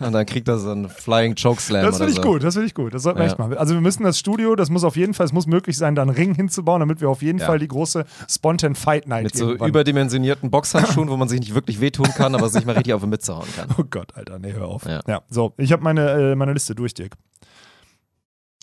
und 0.00 0.12
dann 0.12 0.26
kriegt 0.26 0.48
er 0.48 0.58
so 0.58 0.70
einen 0.70 0.88
Flying 0.88 1.34
Chokeslam 1.34 1.84
Das 1.84 1.96
finde 1.98 2.10
ich 2.12 2.16
so. 2.16 2.22
gut, 2.22 2.42
das 2.42 2.54
finde 2.54 2.66
ich 2.66 2.74
gut. 2.74 2.92
Das 2.94 3.02
sollten 3.02 3.18
wir 3.18 3.24
Ja. 3.26 3.30
echt 3.30 3.38
machen. 3.38 3.56
Also 3.56 3.74
wir 3.74 3.80
müssen 3.80 4.02
das 4.02 4.18
Studio, 4.18 4.56
das 4.56 4.70
muss 4.70 4.82
auf 4.84 4.96
jeden 4.96 5.14
Fall, 5.14 5.26
es 5.26 5.32
muss 5.32 5.46
möglich 5.46 5.76
sein, 5.76 5.94
da 5.94 6.02
einen 6.02 6.10
Ring 6.10 6.34
hinzubauen, 6.34 6.80
damit 6.80 7.00
wir 7.00 7.08
auf 7.08 7.22
jeden 7.22 7.38
Ja. 7.38 7.46
Fall 7.46 7.58
die 7.58 7.68
große 7.68 8.04
Spontan 8.28 8.74
Fight 8.74 9.06
Night 9.06 9.24
Mit 9.24 9.36
so 9.36 9.46
irgendwann- 9.48 9.68
überdimensionierten 9.68 10.50
Boxhandschuhen, 10.50 11.08
wo 11.10 11.16
man 11.16 11.28
sich 11.28 11.40
nicht 11.40 11.54
wirklich 11.54 11.80
wehtun 11.80 12.06
kann, 12.14 12.34
aber 12.34 12.48
sich 12.48 12.64
mal 12.64 12.72
richtig 12.72 12.94
auf 12.94 13.00
den 13.02 13.10
Mütze 13.10 13.36
hauen 13.36 13.48
kann. 13.56 13.68
Oh 13.78 13.84
Gott, 13.88 14.14
Alter, 14.16 14.38
nee, 14.38 14.52
hör 14.52 14.66
auf. 14.68 14.84
Ja, 14.86 15.00
Ja. 15.06 15.22
so, 15.28 15.52
ich 15.56 15.72
habe 15.72 15.82
meine, 15.82 16.32
äh, 16.32 16.34
meine 16.34 16.52
Liste 16.52 16.74
durch, 16.74 16.94
Dirk. 16.94 17.14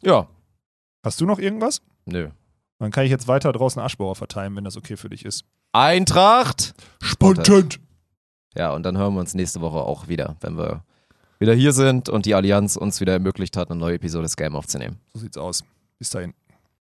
Ja, 0.03 0.27
Hast 1.03 1.21
du 1.21 1.25
noch 1.25 1.39
irgendwas? 1.39 1.81
nö. 2.05 2.29
Dann 2.79 2.91
kann 2.91 3.05
ich 3.05 3.09
jetzt 3.09 3.27
weiter 3.27 3.51
draußen 3.53 3.81
Aschbauer 3.81 4.15
verteilen, 4.15 4.55
wenn 4.55 4.63
das 4.63 4.77
okay 4.77 4.97
für 4.97 5.09
dich 5.09 5.25
ist. 5.25 5.45
Eintracht! 5.71 6.75
Spontan! 7.01 7.69
Ja, 8.55 8.71
und 8.73 8.83
dann 8.83 8.97
hören 8.99 9.15
wir 9.15 9.19
uns 9.19 9.33
nächste 9.33 9.61
Woche 9.61 9.77
auch 9.77 10.07
wieder, 10.07 10.35
wenn 10.41 10.57
wir 10.57 10.83
wieder 11.39 11.53
hier 11.53 11.73
sind 11.73 12.09
und 12.09 12.25
die 12.25 12.35
Allianz 12.35 12.75
uns 12.75 12.99
wieder 13.01 13.13
ermöglicht 13.13 13.57
hat, 13.57 13.69
eine 13.69 13.79
neue 13.79 13.95
Episode 13.95 14.23
des 14.23 14.35
Game 14.35 14.55
aufzunehmen. 14.55 14.97
So 15.13 15.19
sieht's 15.19 15.37
aus. 15.37 15.63
Bis 15.99 16.09
dahin. 16.09 16.33